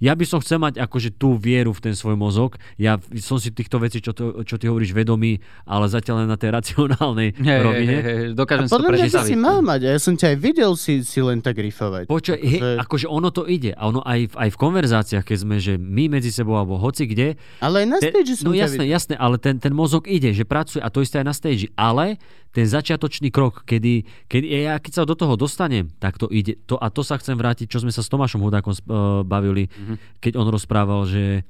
Ja 0.00 0.16
by 0.16 0.24
som 0.24 0.40
chcel 0.40 0.58
mať 0.58 0.80
akože 0.80 1.16
tú 1.16 1.36
vieru 1.36 1.72
v 1.76 1.80
ten 1.80 1.94
svoj 1.94 2.16
mozog, 2.16 2.56
ja 2.80 2.96
som 3.20 3.36
si 3.36 3.52
týchto 3.52 3.78
vecí, 3.78 4.00
čo, 4.00 4.16
to, 4.16 4.42
čo 4.42 4.56
ty 4.56 4.66
hovoríš, 4.68 4.96
vedomý, 4.96 5.38
ale 5.68 5.86
zatiaľ 5.88 6.15
len 6.16 6.26
na 6.26 6.34
tej 6.34 6.50
racionálnej 6.50 7.28
hej, 7.32 7.60
rovine. 7.60 7.94
hej, 7.94 8.18
A 8.26 8.34
dokážem 8.34 8.64
to 8.64 8.72
podľa 8.72 8.88
mňa 8.88 9.04
predstaviť. 9.06 9.28
si 9.28 9.34
mal 9.34 9.58
mať. 9.60 9.80
A 9.82 9.88
ja 9.88 9.98
som 9.98 10.12
ťa 10.12 10.26
aj 10.26 10.38
videl 10.38 10.72
si, 10.74 10.92
si 11.00 11.20
len 11.20 11.38
tak 11.38 11.56
rifovať. 11.56 12.04
Počuj, 12.06 12.36
he, 12.36 12.58
Že- 12.58 12.78
akože 12.80 13.06
ono 13.06 13.28
to 13.28 13.44
ide. 13.44 13.70
A 13.70 13.82
ono 13.84 14.00
aj, 14.00 14.20
v- 14.26 14.36
aj 14.38 14.48
v 14.48 14.58
konverzáciách, 14.58 15.22
keď 15.22 15.38
sme, 15.38 15.56
že 15.56 15.74
my 15.74 16.08
medzi 16.08 16.30
sebou 16.30 16.54
alebo 16.54 16.76
hoci 16.76 17.04
kde. 17.04 17.36
Ale 17.58 17.82
aj 17.82 17.86
na 17.86 17.98
Ten, 17.98 18.10
stage 18.10 18.32
som 18.34 18.46
no 18.46 18.52
jasné, 18.52 18.82
videl. 18.82 18.92
jasné, 18.92 19.14
ale 19.14 19.36
ten, 19.36 19.56
ten 19.56 19.70
mozog 19.70 20.04
ide, 20.04 20.30
že 20.30 20.42
pracuje 20.42 20.78
a 20.78 20.88
to 20.88 20.98
isté 20.98 21.18
aj 21.18 21.26
na 21.26 21.32
stage. 21.32 21.68
Ale 21.74 22.16
ten 22.50 22.64
začiatočný 22.64 23.28
krok, 23.28 23.62
kedy, 23.62 24.00
kedy 24.24 24.46
ja 24.48 24.78
keď 24.78 24.92
sa 24.94 25.02
do 25.02 25.12
toho 25.12 25.34
dostanem, 25.34 25.92
tak 25.94 26.16
to 26.16 26.24
ide. 26.26 26.56
To, 26.64 26.74
a 26.74 26.88
to 26.88 27.02
sa 27.02 27.14
chcem 27.14 27.34
vrátiť, 27.34 27.66
čo 27.66 27.78
sme 27.78 27.90
sa 27.90 28.00
s 28.00 28.08
Tomášom 28.08 28.40
Hudákom 28.40 28.72
uh, 28.72 28.78
bavili, 29.22 29.68
Mhm. 29.68 29.94
keď 30.18 30.32
on 30.34 30.48
rozprával, 30.48 31.04
že 31.04 31.44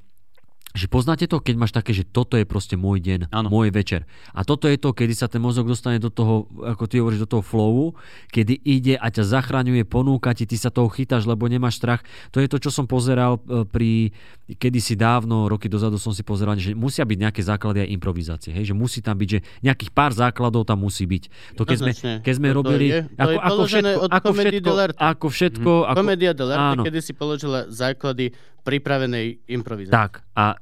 že 0.77 0.85
poznáte 0.85 1.25
to, 1.25 1.41
keď 1.41 1.55
máš 1.57 1.73
také, 1.73 1.91
že 1.91 2.05
toto 2.05 2.37
je 2.37 2.45
proste 2.45 2.77
môj 2.77 3.01
deň, 3.01 3.33
Áno. 3.33 3.49
môj 3.49 3.73
večer. 3.73 4.05
A 4.31 4.45
toto 4.45 4.69
je 4.69 4.77
to, 4.77 4.93
kedy 4.93 5.17
sa 5.17 5.25
ten 5.25 5.41
mozog 5.41 5.65
dostane 5.65 5.97
do 5.97 6.13
toho, 6.13 6.45
ako 6.61 6.85
ty 6.85 7.01
hovoríš, 7.01 7.25
do 7.25 7.29
toho 7.29 7.41
flowu, 7.41 7.97
kedy 8.29 8.53
ide 8.61 8.93
a 8.93 9.09
ťa 9.09 9.25
zachraňuje, 9.25 9.81
ponúka 9.83 10.37
ti, 10.37 10.45
ty 10.45 10.53
sa 10.53 10.69
toho 10.69 10.85
chytáš, 10.87 11.25
lebo 11.25 11.49
nemáš 11.49 11.81
strach. 11.81 12.05
To 12.29 12.37
je 12.37 12.45
to, 12.45 12.61
čo 12.61 12.69
som 12.69 12.85
pozeral 12.85 13.41
e, 13.41 13.65
pri, 13.65 14.13
kedysi 14.55 14.93
dávno, 14.93 15.49
roky 15.49 15.65
dozadu 15.65 15.97
som 15.97 16.13
si 16.13 16.21
pozeral, 16.21 16.53
že 16.55 16.77
musia 16.77 17.01
byť 17.01 17.17
nejaké 17.17 17.41
základy 17.41 17.81
aj 17.83 17.89
improvizácie. 17.91 18.53
Hej? 18.53 18.71
Že 18.71 18.75
musí 18.77 18.99
tam 19.01 19.17
byť, 19.17 19.29
že 19.33 19.39
nejakých 19.65 19.91
pár 19.91 20.13
základov 20.13 20.69
tam 20.69 20.85
musí 20.85 21.09
byť. 21.09 21.23
To 21.57 21.65
keď 21.65 21.77
sme, 21.81 21.91
keď 22.21 22.33
sme 22.37 22.47
To- 22.47 22.55
robili... 22.61 22.85
je- 22.93 23.05
to 23.17 23.29
je 23.33 23.39
položené 23.41 23.91
od 23.97 24.09
ako 24.13 24.29
všetko, 24.31 24.71
ako 24.93 25.27
všetko... 25.33 25.71
Ako, 25.89 25.97
Komédia 25.97 26.31
dell'arte, 26.37 26.85
kedy 26.85 26.99
si 27.01 27.13
položila 27.17 27.65
základy 27.67 28.35
pripravenej 28.67 29.47
improvizácie. 29.47 29.95
Tak 29.95 30.27
a 30.35 30.59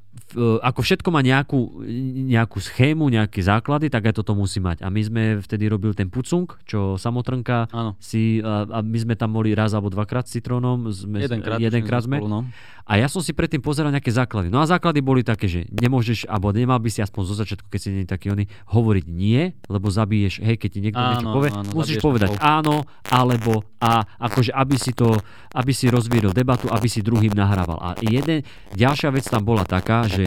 ako 0.59 0.79
všetko 0.83 1.09
má 1.09 1.23
nejakú, 1.23 1.81
nejakú 2.27 2.59
schému, 2.59 3.07
nejaké 3.07 3.39
základy, 3.39 3.87
tak 3.87 4.11
aj 4.11 4.19
toto 4.19 4.35
musí 4.35 4.59
mať. 4.59 4.83
A 4.83 4.91
my 4.91 5.01
sme 5.01 5.23
vtedy 5.39 5.71
robili 5.71 5.95
ten 5.95 6.11
pucung, 6.11 6.45
čo 6.67 6.99
samotrnka 6.99 7.71
Áno. 7.71 7.95
si, 7.97 8.43
a, 8.43 8.67
a 8.67 8.79
my 8.83 8.97
sme 8.99 9.15
tam 9.15 9.31
boli 9.31 9.55
raz 9.55 9.71
alebo 9.71 9.87
dvakrát 9.87 10.27
s 10.27 10.37
citrónom. 10.37 10.91
Sme, 10.91 11.23
Jedenkrát, 11.23 11.57
jedenkrát 11.57 12.03
sme. 12.03 12.19
Spolu, 12.19 12.29
no. 12.29 12.41
A 12.85 13.01
ja 13.01 13.09
som 13.09 13.17
si 13.17 13.33
predtým 13.33 13.65
pozeral 13.65 13.89
nejaké 13.89 14.13
základy. 14.13 14.53
No 14.53 14.61
a 14.61 14.69
základy 14.69 15.01
boli 15.01 15.25
také, 15.25 15.49
že 15.49 15.65
nemôžeš, 15.73 16.29
alebo 16.29 16.53
nemal 16.53 16.77
by 16.77 16.93
si 16.93 17.01
aspoň 17.01 17.21
zo 17.25 17.35
začiatku, 17.41 17.65
keď 17.65 17.79
si 17.81 17.89
nie 17.89 18.05
taký 18.05 18.29
oný, 18.29 18.45
hovoriť 18.69 19.05
nie, 19.09 19.57
lebo 19.65 19.89
zabiješ, 19.89 20.45
hej, 20.45 20.53
keď 20.61 20.69
ti 20.69 20.79
niekto 20.85 21.01
Áno, 21.01 21.09
niečo 21.17 21.27
povie, 21.33 21.49
áno, 21.49 21.69
musíš 21.73 21.97
povedať 21.97 22.37
flow. 22.37 22.45
áno, 22.45 22.75
alebo 23.09 23.65
a, 23.81 24.05
akože 24.21 24.53
aby 24.53 24.77
si 24.77 24.93
to, 24.93 25.17
aby 25.57 25.73
si 25.73 25.89
rozvíril 25.89 26.29
debatu, 26.29 26.69
aby 26.69 26.85
si 26.85 27.01
druhým 27.01 27.33
nahrával. 27.33 27.77
A 27.81 27.89
jeden, 28.01 28.45
ďalšia 28.73 29.09
vec 29.13 29.25
tam 29.29 29.41
bola 29.41 29.65
taká, 29.65 30.05
že 30.05 30.24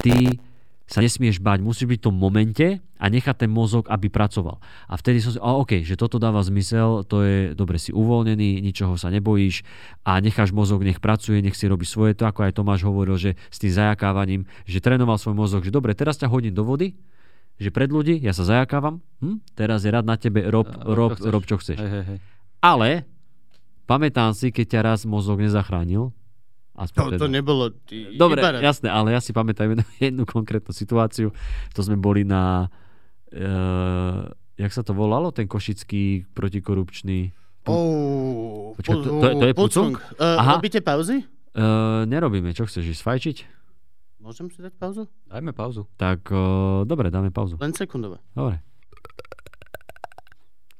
ty 0.00 0.40
sa 0.84 1.00
nesmieš 1.00 1.40
báť, 1.40 1.64
musíš 1.64 1.88
byť 1.88 1.98
v 2.00 2.06
tom 2.12 2.16
momente 2.16 2.66
a 3.00 3.04
nechať 3.08 3.44
ten 3.44 3.50
mozog, 3.50 3.88
aby 3.88 4.12
pracoval. 4.12 4.60
A 4.84 5.00
vtedy 5.00 5.24
som 5.24 5.32
si, 5.32 5.40
a 5.40 5.56
OK, 5.56 5.80
že 5.80 5.96
toto 5.96 6.20
dáva 6.20 6.44
zmysel, 6.44 7.08
to 7.08 7.24
je, 7.24 7.36
dobre, 7.56 7.80
si 7.80 7.88
uvoľnený, 7.88 8.60
ničoho 8.60 9.00
sa 9.00 9.08
nebojíš 9.08 9.64
a 10.04 10.20
necháš 10.20 10.52
mozog, 10.52 10.84
nech 10.84 11.00
pracuje, 11.00 11.40
nech 11.40 11.56
si 11.56 11.64
robí 11.72 11.88
svoje, 11.88 12.12
to 12.12 12.28
ako 12.28 12.44
aj 12.44 12.52
Tomáš 12.60 12.84
hovoril, 12.84 13.16
že 13.16 13.32
s 13.48 13.56
tým 13.64 13.72
zajakávaním, 13.72 14.42
že 14.68 14.84
trénoval 14.84 15.16
svoj 15.16 15.36
mozog, 15.40 15.64
že 15.64 15.72
dobre, 15.72 15.96
teraz 15.96 16.20
ťa 16.20 16.28
hodím 16.28 16.52
do 16.52 16.68
vody, 16.68 16.92
že 17.56 17.72
pred 17.72 17.88
ľudí, 17.88 18.20
ja 18.20 18.36
sa 18.36 18.44
zajakávam, 18.44 19.00
hm, 19.24 19.40
teraz 19.56 19.88
je 19.88 19.90
rád 19.90 20.04
na 20.04 20.20
tebe, 20.20 20.44
rob, 20.52 20.68
A- 20.68 20.84
rob, 20.84 21.16
čo 21.16 21.32
rob, 21.32 21.44
čo 21.48 21.56
chceš. 21.64 21.80
Hej, 21.80 21.90
hej, 21.90 22.04
hej. 22.12 22.18
Ale 22.60 23.08
pamätám 23.88 24.36
si, 24.36 24.52
keď 24.52 24.66
ťa 24.68 24.80
raz 24.84 25.00
mozog 25.08 25.40
nezachránil, 25.40 26.12
aspoň 26.74 26.98
To, 26.98 27.08
teda. 27.08 27.20
to 27.20 27.28
nebolo... 27.28 27.64
Ty, 27.70 27.96
Dobre, 28.12 28.38
iba 28.38 28.60
jasné, 28.60 28.88
ale 28.88 29.10
ja 29.10 29.20
si 29.20 29.30
pamätám 29.30 29.70
jednu, 29.70 29.84
jednu 30.10 30.22
konkrétnu 30.24 30.70
situáciu. 30.70 31.30
To 31.70 31.80
sme 31.80 31.94
boli 31.94 32.22
na... 32.22 32.66
Uh, 33.30 34.26
jak 34.54 34.70
sa 34.70 34.80
to 34.80 34.92
volalo? 34.92 35.30
Ten 35.30 35.46
košický 35.46 36.30
protikorupčný... 36.30 37.34
Oh, 37.64 38.76
Počkaj, 38.76 38.94
to- 38.94 39.02
to 39.14 39.26
je- 39.26 39.36
to 39.36 39.46
je 39.46 39.54
pucung? 39.54 39.92
Uh, 40.14 40.36
Aha. 40.36 40.58
robíte 40.58 40.78
pauzy? 40.78 41.24
Uh, 41.50 42.04
nerobíme, 42.04 42.50
čo 42.50 42.64
chceš 42.64 42.92
ísť 42.92 43.02
fajčiť? 43.02 43.36
Môžem 44.18 44.48
si 44.48 44.58
dať 44.58 44.74
pauzu? 44.74 45.04
Dajme 45.24 45.52
pauzu. 45.52 45.84
Tak 45.94 46.28
uh, 46.28 46.82
dobre, 46.82 47.08
dáme 47.08 47.28
pauzu. 47.28 47.56
Len 47.56 47.72
sekundové. 47.72 48.20
Dobre. 48.32 48.60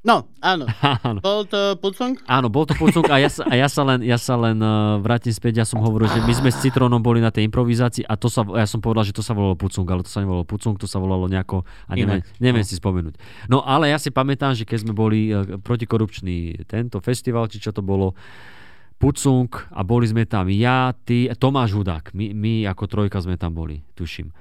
No, 0.05 0.29
áno. 0.37 0.69
Áno. 1.01 1.17
Bol 1.17 1.49
to 1.49 1.81
pucung? 1.81 2.13
Áno, 2.29 2.45
bol 2.45 2.69
to 2.69 2.77
pucung 2.77 3.01
a 3.09 3.17
ja 3.17 3.25
sa, 3.25 3.41
a 3.49 3.57
ja 3.57 3.65
sa 3.65 3.81
len, 3.81 4.05
ja 4.05 4.21
sa 4.21 4.37
len 4.37 4.61
uh, 4.61 5.01
vrátim 5.01 5.33
späť, 5.33 5.59
ja 5.59 5.65
som 5.65 5.81
hovoril, 5.81 6.05
že 6.05 6.21
my 6.21 6.29
sme 6.29 6.49
s 6.53 6.61
Citrónom 6.61 7.01
boli 7.01 7.25
na 7.25 7.33
tej 7.33 7.49
improvizácii 7.49 8.05
a 8.05 8.13
to 8.13 8.29
sa, 8.29 8.45
ja 8.53 8.69
som 8.69 8.85
povedal, 8.85 9.01
že 9.01 9.17
to 9.17 9.25
sa 9.25 9.33
volalo 9.33 9.57
pucung, 9.57 9.81
ale 9.89 10.05
to 10.05 10.13
sa 10.13 10.21
nevolalo 10.21 10.45
pucung, 10.45 10.77
to 10.77 10.85
sa 10.85 11.01
volalo 11.01 11.25
nejako, 11.25 11.65
a 11.89 11.97
neviem, 11.97 12.21
neviem 12.37 12.61
No. 12.61 12.69
si 12.69 12.77
spomenúť. 12.77 13.17
No 13.49 13.65
ale 13.65 13.89
ja 13.89 13.97
si 13.97 14.13
pamätám, 14.13 14.53
že 14.53 14.69
keď 14.69 14.85
sme 14.85 14.93
boli 14.93 15.33
uh, 15.33 15.57
protikorupčný 15.57 16.69
tento 16.69 17.01
festival, 17.01 17.49
či 17.49 17.57
čo 17.57 17.73
to 17.73 17.81
bolo, 17.81 18.13
Pucung 18.95 19.51
a 19.75 19.83
boli 19.83 20.07
sme 20.07 20.23
tam 20.23 20.47
ja, 20.47 20.95
ty, 20.95 21.27
Tomáš 21.35 21.75
Hudák, 21.75 22.15
my, 22.15 22.31
my 22.31 22.63
ako 22.71 22.87
trojka 22.87 23.19
sme 23.19 23.35
tam 23.35 23.51
boli, 23.51 23.83
tuším. 23.91 24.31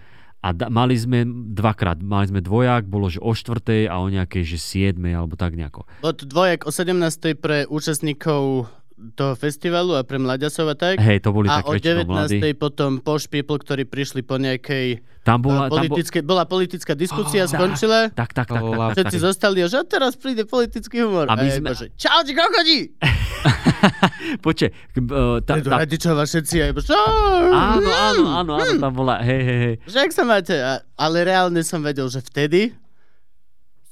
A 0.44 0.52
da, 0.52 0.68
mali 0.68 0.92
sme 0.92 1.24
dvakrát, 1.56 2.04
mali 2.04 2.28
sme 2.28 2.44
dvojak, 2.44 2.84
bolo 2.84 3.08
že 3.08 3.16
o 3.16 3.32
štvrtej 3.32 3.88
a 3.88 3.96
o 3.96 4.12
nejakej, 4.12 4.44
že 4.44 4.58
siedmej 4.60 5.16
alebo 5.16 5.40
tak 5.40 5.56
nejako. 5.56 5.88
Bol 6.04 6.12
dvojak 6.12 6.68
o 6.68 6.70
17. 6.70 7.32
pre 7.40 7.64
účastníkov 7.64 8.68
toho 9.12 9.34
festivalu 9.34 9.92
a 9.92 10.02
pre 10.02 10.16
mlaďasov 10.16 10.66
a 10.66 10.76
tak. 10.76 10.96
Hej, 10.96 11.18
to 11.18 11.30
boli 11.30 11.46
a 11.46 11.58
tak 11.58 11.66
o 11.66 11.74
väčšinou 11.74 12.06
19. 12.06 12.14
mladí. 12.38 12.38
potom 12.54 12.90
Posh 12.96 13.26
People, 13.26 13.56
ktorí 13.56 13.82
prišli 13.82 14.22
po 14.22 14.38
nejakej 14.38 15.02
Tam 15.20 15.40
bola, 15.40 15.66
bola, 15.66 15.66
tam 15.66 15.82
bol, 15.82 15.82
politické, 15.90 16.18
bola 16.20 16.44
politická 16.44 16.94
diskusia, 16.94 17.42
Oh, 17.42 17.50
skončila. 17.50 18.12
tak, 18.12 18.30
tak, 18.30 18.46
tak, 18.46 18.54
tak, 18.54 18.62
tak, 18.62 18.90
Všetci 18.94 19.18
tak. 19.18 19.24
zostali 19.24 19.58
a 19.60 19.66
že 19.66 19.82
teraz 19.82 20.14
príde 20.14 20.44
politický 20.44 21.02
humor. 21.02 21.26
A 21.26 21.34
my 21.34 21.42
ja 21.42 21.58
sme- 21.58 21.60
iba, 21.60 21.72
že, 21.72 21.86
Čau, 21.92 22.22
ti 22.22 22.32
kokodí! 22.32 22.80
Počkej, 24.46 24.70
k- 24.70 25.10
uh, 25.10 25.38
tá, 25.40 25.58
Radičová 25.58 26.22
všetci 26.22 26.56
a 26.56 26.70
iba, 26.70 26.78
že, 26.78 26.94
áno, 26.94 27.90
áno, 27.90 28.22
áno, 28.32 28.52
áno, 28.54 28.78
tam 28.78 28.92
bola, 28.94 29.20
hej, 29.20 29.42
hej, 29.42 29.58
hej. 29.60 29.74
Že 29.84 29.98
ak 30.00 30.12
sa 30.12 30.22
máte? 30.22 30.54
A, 30.54 30.72
ale 30.94 31.16
reálne 31.24 31.60
som 31.60 31.80
vedel, 31.80 32.06
že 32.06 32.20
vtedy 32.20 32.72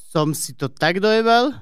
som 0.09 0.31
si 0.31 0.53
to 0.53 0.69
tak 0.69 1.01
dojebal, 1.01 1.57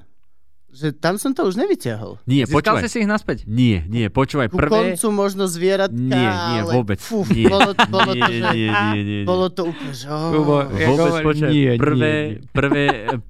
že 0.71 0.95
tam 0.95 1.19
som 1.19 1.35
to 1.35 1.43
už 1.43 1.59
nevyťahol. 1.59 2.23
Nie, 2.23 2.47
Získal 2.47 2.79
počúvaj. 2.79 2.81
si 2.83 2.89
si 2.89 2.97
ich 3.03 3.09
naspäť? 3.11 3.37
Nie, 3.43 3.83
nie, 3.91 4.07
počúvaj, 4.07 4.47
Ku 4.47 4.57
prvé... 4.57 4.95
koncu 4.95 5.07
možno 5.11 5.43
zvieratka, 5.45 5.99
Nie, 5.99 6.31
nie, 6.31 6.59
ale 6.63 6.71
vôbec. 6.71 6.99
Fú, 7.03 7.27
nie, 7.27 7.45
bolo, 7.51 7.75
bolo 7.91 8.11
nie, 8.15 8.23
to, 8.23 8.31
že, 8.31 8.45
nie, 8.55 8.67
nie, 8.71 8.71
nie, 8.71 9.01
nie. 9.03 9.19
bolo 9.27 9.47
to 9.51 9.61
úplne, 9.67 9.91
že... 9.91 10.05
oh. 10.07 10.31
Kubo, 10.31 10.55
ja 10.71 10.87
Vôbec, 10.87 11.11
hovorím, 11.11 11.27
počkaj, 11.27 11.51
nie, 11.51 11.69
prvé, 11.75 12.11
nie, 12.15 12.27
nie. 12.39 12.49
Prvé, 12.55 12.85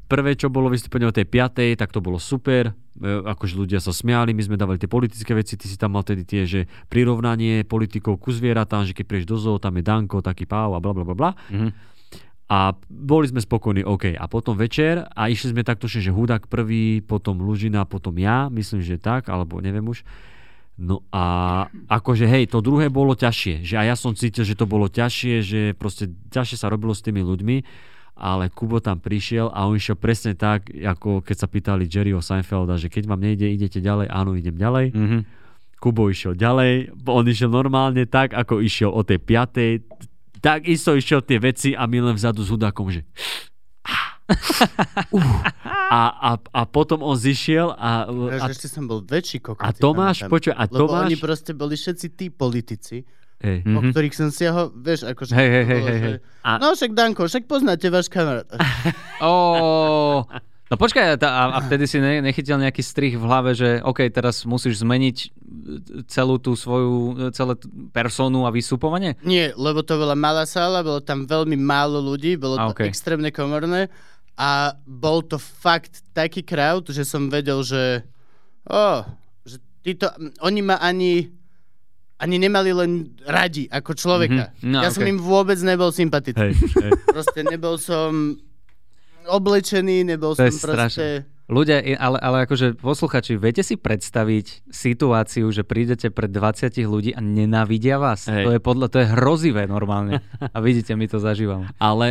prvé, 0.05 0.31
čo 0.37 0.47
bolo 0.53 0.69
vystúpenie 0.69 1.09
o 1.09 1.13
tej 1.13 1.25
piatej, 1.25 1.73
tak 1.75 1.89
to 1.89 1.97
bolo 1.99 2.21
super. 2.21 2.77
E, 2.95 3.09
Akože 3.25 3.57
ľudia 3.57 3.81
sa 3.81 3.89
smiali, 3.89 4.37
my 4.37 4.43
sme 4.45 4.55
dávali 4.55 4.77
tie 4.77 4.85
politické 4.85 5.33
veci, 5.33 5.57
ty 5.57 5.65
si 5.65 5.81
tam 5.81 5.97
mal 5.97 6.05
tedy 6.05 6.21
tie, 6.21 6.45
že 6.45 6.69
prirovnanie 6.93 7.65
politikov 7.65 8.21
ku 8.21 8.29
zvieratám, 8.29 8.85
že 8.85 8.93
keď 8.93 9.05
prieš 9.09 9.25
do 9.25 9.41
zoo, 9.41 9.57
tam 9.57 9.73
je 9.75 9.83
Danko, 9.83 10.21
taký 10.21 10.45
páv 10.45 10.77
a 10.77 10.79
bla 10.79 10.93
bla 10.93 11.01
bla 11.01 11.15
bla. 11.17 11.31
Mhm. 11.49 11.89
A 12.51 12.75
boli 12.91 13.31
sme 13.31 13.39
spokojní, 13.39 13.87
OK. 13.87 14.11
A 14.11 14.27
potom 14.27 14.59
večer 14.59 15.07
a 15.15 15.31
išli 15.31 15.55
sme 15.55 15.63
takto, 15.63 15.87
že 15.87 16.11
Hudák 16.11 16.51
prvý, 16.51 16.99
potom 16.99 17.39
Lužina, 17.39 17.87
potom 17.87 18.11
ja, 18.19 18.51
myslím, 18.51 18.83
že 18.83 18.99
tak, 18.99 19.31
alebo 19.31 19.63
neviem 19.63 19.87
už. 19.87 20.03
No 20.75 20.99
a 21.15 21.23
akože 21.87 22.27
hej, 22.27 22.51
to 22.51 22.59
druhé 22.59 22.91
bolo 22.91 23.15
ťažšie, 23.15 23.63
že 23.63 23.79
aj 23.79 23.87
ja 23.87 23.95
som 23.95 24.11
cítil, 24.17 24.43
že 24.43 24.59
to 24.59 24.67
bolo 24.67 24.91
ťažšie, 24.91 25.33
že 25.39 25.61
proste 25.79 26.11
ťažšie 26.33 26.57
sa 26.59 26.67
robilo 26.67 26.91
s 26.91 26.99
tými 26.99 27.23
ľuďmi, 27.23 27.57
ale 28.19 28.51
Kubo 28.51 28.83
tam 28.83 28.99
prišiel 28.99 29.47
a 29.53 29.69
on 29.69 29.79
išiel 29.79 29.95
presne 29.95 30.35
tak, 30.35 30.67
ako 30.73 31.23
keď 31.23 31.35
sa 31.37 31.47
pýtali 31.47 31.87
Jerryho 31.87 32.19
Seinfelda, 32.19 32.75
že 32.75 32.91
keď 32.91 33.07
vám 33.07 33.23
nejde, 33.23 33.47
idete 33.47 33.79
ďalej, 33.79 34.11
áno, 34.11 34.35
idem 34.35 34.59
ďalej. 34.59 34.85
Mhm. 34.91 35.19
Kubo 35.81 36.13
išiel 36.13 36.37
ďalej, 36.37 36.93
on 37.09 37.25
išiel 37.25 37.49
normálne 37.49 38.05
tak, 38.05 38.37
ako 38.37 38.61
išiel 38.61 38.93
o 38.93 39.01
tej 39.01 39.17
piatej, 39.17 39.81
tak 40.41 40.65
isto 40.65 40.91
išiel 40.91 41.21
tie 41.21 41.37
veci 41.37 41.69
a 41.71 41.85
my 41.85 41.97
len 42.03 42.13
vzadu 42.13 42.41
s 42.41 42.49
hudákom, 42.49 42.89
že 42.89 43.05
uh, 43.83 44.09
a, 45.91 46.01
a, 46.09 46.31
a 46.37 46.61
potom 46.65 47.01
on 47.01 47.13
zišiel 47.13 47.71
a, 47.71 48.07
A, 48.07 48.47
ešte 48.47 48.65
som 48.65 48.85
bol 48.85 49.01
väčší 49.01 49.39
kokot. 49.39 49.59
a 49.59 49.69
si 49.69 49.77
Tomáš, 49.77 50.17
počuj, 50.25 50.51
a 50.51 50.65
Lebo 50.65 50.87
Tomáš... 50.87 51.05
oni 51.05 51.15
proste 51.17 51.51
boli 51.51 51.75
všetci 51.75 52.07
tí 52.11 52.25
politici, 52.27 53.03
Hej. 53.39 53.57
mm-hmm. 53.59 53.75
o 53.75 53.81
Mhm. 53.81 53.89
ktorých 53.91 54.15
som 54.15 54.29
siahol, 54.29 54.71
vieš, 54.71 55.03
akože... 55.03 55.33
Hej, 55.33 55.49
bolo, 55.49 55.65
hej, 55.65 55.81
že- 55.81 55.99
hej. 55.99 56.15
A- 56.41 56.57
No 56.57 56.71
však 56.71 56.91
Danko, 56.91 57.21
však 57.23 57.43
poznáte 57.45 57.87
váš 57.87 58.07
kamarát. 58.07 58.47
Ó, 59.21 60.23
No 60.71 60.79
počkaj, 60.79 61.19
a, 61.19 61.51
a 61.51 61.59
vtedy 61.67 61.83
si 61.83 61.99
ne, 61.99 62.23
nechytil 62.23 62.55
nejaký 62.55 62.79
strich 62.79 63.19
v 63.19 63.27
hlave, 63.27 63.51
že 63.51 63.83
OK, 63.83 64.07
teraz 64.07 64.47
musíš 64.47 64.79
zmeniť 64.79 65.17
e, 65.19 65.27
celú 66.07 66.39
tú 66.39 66.55
svoju, 66.55 67.27
e, 67.27 67.35
celé 67.35 67.59
personu 67.91 68.47
a 68.47 68.55
vystupovanie? 68.55 69.19
Nie, 69.27 69.51
lebo 69.51 69.83
to 69.83 69.99
bola 69.99 70.15
malá 70.15 70.47
sála, 70.47 70.79
bolo 70.79 71.03
tam 71.03 71.27
veľmi 71.27 71.59
málo 71.59 71.99
ľudí, 71.99 72.39
bolo 72.39 72.55
A, 72.55 72.71
to 72.71 72.79
okej. 72.79 72.87
extrémne 72.87 73.35
komorné 73.35 73.91
a 74.39 74.79
bol 74.87 75.19
to 75.27 75.35
fakt 75.35 76.07
taký 76.15 76.39
crowd, 76.39 76.87
že 76.87 77.03
som 77.03 77.27
vedel, 77.27 77.67
že 77.67 78.07
oh, 78.71 79.03
že 79.43 79.59
títo, 79.83 80.07
oni 80.39 80.63
ma 80.63 80.79
ani 80.79 81.35
ani 82.21 82.37
nemali 82.37 82.71
len 82.71 83.11
radi 83.27 83.65
ako 83.67 83.91
človeka. 83.97 84.55
Mhm. 84.55 84.71
No, 84.71 84.79
ja 84.85 84.93
som 84.93 85.03
okej. 85.03 85.11
im 85.11 85.19
vôbec 85.19 85.59
nebol 85.65 85.91
sympatický. 85.91 86.53
Hej, 86.53 86.53
hej. 86.79 86.91
Proste 87.11 87.41
nebol 87.43 87.75
som 87.75 88.37
oblečený, 89.27 90.05
nebol 90.05 90.33
To 90.33 90.47
som 90.49 90.73
proste... 90.73 91.27
Ľudia, 91.51 91.83
ale, 91.99 92.15
ale 92.23 92.37
akože 92.47 92.79
posluchači, 92.79 93.35
viete 93.35 93.59
si 93.59 93.75
predstaviť 93.75 94.71
situáciu, 94.71 95.51
že 95.51 95.67
prídete 95.67 96.07
pred 96.07 96.31
20 96.31 96.71
ľudí 96.87 97.11
a 97.11 97.19
nenávidia 97.19 97.99
vás? 97.99 98.23
Hej. 98.31 98.47
To 98.47 98.51
je, 98.55 98.59
podľa, 98.63 98.87
to 98.87 98.97
je 99.03 99.11
hrozivé 99.11 99.67
normálne. 99.67 100.23
A 100.39 100.57
vidíte, 100.63 100.95
my 100.95 101.11
to 101.11 101.19
zažívame. 101.19 101.67
Ale 101.75 102.07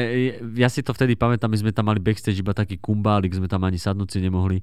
ja 0.61 0.69
si 0.69 0.85
to 0.85 0.93
vtedy 0.93 1.17
pamätám, 1.17 1.49
my 1.49 1.57
sme 1.57 1.73
tam 1.73 1.89
mali 1.89 2.05
backstage 2.05 2.37
iba 2.37 2.53
taký 2.53 2.77
kumbálik, 2.77 3.33
sme 3.33 3.49
tam 3.49 3.65
ani 3.65 3.81
sadnúť 3.81 4.09
si 4.13 4.19
nemohli 4.21 4.61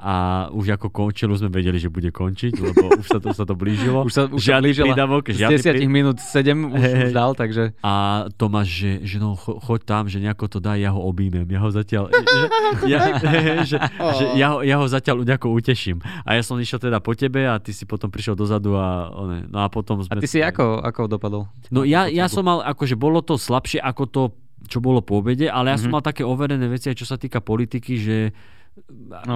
a 0.00 0.14
už 0.50 0.74
ako 0.74 0.88
končilo 0.88 1.32
sme 1.32 1.46
vedeli, 1.46 1.76
že 1.76 1.86
bude 1.86 2.08
končiť, 2.08 2.56
lebo 2.56 2.96
už 2.96 3.06
sa 3.06 3.18
to, 3.18 3.28
už 3.28 3.36
sa 3.36 3.44
to 3.44 3.52
blížilo. 3.52 4.00
Už 4.08 4.12
sa, 4.12 4.22
už 4.24 4.40
sa 4.40 4.56
žiadny 4.56 4.66
blížila 4.66 4.86
prídavok, 4.88 5.24
z 5.26 5.36
žiadny 5.38 5.60
10 5.60 5.76
prí- 5.76 5.86
minút 5.86 6.16
7 6.18 6.40
už, 6.66 6.80
Hej, 6.80 6.94
už 6.96 7.12
dal, 7.12 7.30
takže... 7.34 7.62
A 7.78 7.92
Tomáš, 8.32 8.68
že, 8.70 8.90
že 9.04 9.16
no, 9.16 9.36
cho, 9.36 9.60
choď 9.60 9.80
tam, 9.84 10.02
že 10.06 10.18
nejako 10.18 10.48
to 10.48 10.58
dá, 10.58 10.72
ja 10.74 10.88
ho 10.88 11.00
objímem. 11.02 11.44
Ja 11.44 11.60
ho 11.60 11.68
zatiaľ, 11.68 12.08
že, 12.08 12.40
ja, 12.86 12.98
že, 13.68 13.76
že 13.92 14.24
ja, 14.34 14.46
ho, 14.50 14.64
ja 14.64 14.76
ho 14.76 14.86
zatiaľ 14.86 15.20
nejako 15.22 15.52
uteším. 15.52 16.00
A 16.24 16.32
ja 16.32 16.40
som 16.40 16.56
išiel 16.56 16.80
teda 16.80 16.98
po 16.98 17.12
tebe 17.12 17.44
a 17.44 17.56
ty 17.56 17.70
si 17.70 17.84
potom 17.84 18.08
prišiel 18.08 18.32
dozadu 18.32 18.72
a, 18.74 18.88
one, 19.10 19.44
no 19.46 19.60
a 19.60 19.68
potom 19.68 20.00
A 20.00 20.08
sme... 20.08 20.18
ty 20.18 20.26
si 20.26 20.40
ako, 20.40 20.80
ako 20.80 21.00
dopadol? 21.06 21.44
No 21.68 21.84
ja, 21.84 22.06
ja 22.06 22.24
som 22.24 22.42
mal, 22.42 22.64
akože 22.64 22.96
bolo 22.96 23.20
to 23.20 23.36
slabšie 23.36 23.78
ako 23.78 24.02
to, 24.06 24.22
čo 24.62 24.78
bolo 24.78 25.00
po 25.00 25.18
obede, 25.18 25.44
ale 25.44 25.70
ja 25.70 25.76
som 25.76 25.88
Mhm. 25.88 25.94
mal 25.94 26.02
také 26.02 26.22
overené 26.22 26.64
veci, 26.66 26.88
čo 26.90 27.04
sa 27.04 27.14
týka 27.14 27.40
politiky, 27.40 27.92
že 27.96 28.16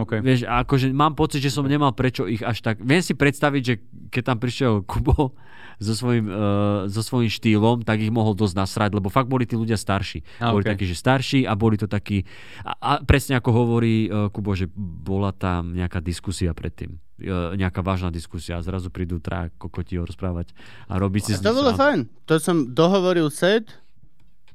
okay. 0.04 0.20
Vieš, 0.20 0.46
akože 0.46 0.92
mám 0.94 1.14
pocit, 1.18 1.42
že 1.42 1.52
som 1.52 1.66
nemal 1.66 1.92
prečo 1.96 2.28
ich 2.28 2.40
až 2.40 2.60
tak... 2.60 2.80
Viem 2.80 3.02
si 3.02 3.16
predstaviť, 3.16 3.62
že 3.62 3.74
keď 4.12 4.22
tam 4.22 4.38
prišiel 4.38 4.72
Kubo 4.90 5.34
so 5.82 5.92
svojím, 5.94 6.30
uh, 6.30 6.86
so 6.86 7.02
svojím 7.02 7.30
štýlom, 7.30 7.76
tak 7.82 7.98
ich 7.98 8.14
mohol 8.14 8.38
dosť 8.38 8.54
nasrať, 8.54 8.90
lebo 8.94 9.10
fakt 9.10 9.26
boli 9.26 9.42
tí 9.42 9.58
ľudia 9.58 9.74
starší. 9.74 10.22
A, 10.38 10.54
Boli 10.54 10.62
okay. 10.62 10.72
takí, 10.76 10.84
že 10.86 10.94
starší 10.94 11.40
a 11.48 11.52
boli 11.58 11.74
to 11.74 11.90
takí... 11.90 12.22
A, 12.62 12.72
a 12.78 12.90
presne 13.02 13.38
ako 13.38 13.50
hovorí 13.50 14.06
uh, 14.06 14.30
Kubo, 14.30 14.54
že 14.54 14.70
bola 14.76 15.34
tam 15.34 15.74
nejaká 15.74 15.98
diskusia 15.98 16.54
predtým. 16.54 17.00
Uh, 17.18 17.54
nejaká 17.58 17.82
vážna 17.82 18.10
diskusia 18.14 18.58
a 18.58 18.64
zrazu 18.66 18.90
prídu 18.90 19.18
traja 19.18 19.50
kokoti 19.58 19.98
ho 19.98 20.06
rozprávať 20.06 20.50
a 20.90 20.98
robiť 20.98 21.22
si 21.22 21.32
A 21.34 21.42
to 21.42 21.54
bolo 21.54 21.70
fajn. 21.74 22.10
To 22.26 22.38
som 22.42 22.74
dohovoril 22.74 23.30
set 23.30 23.70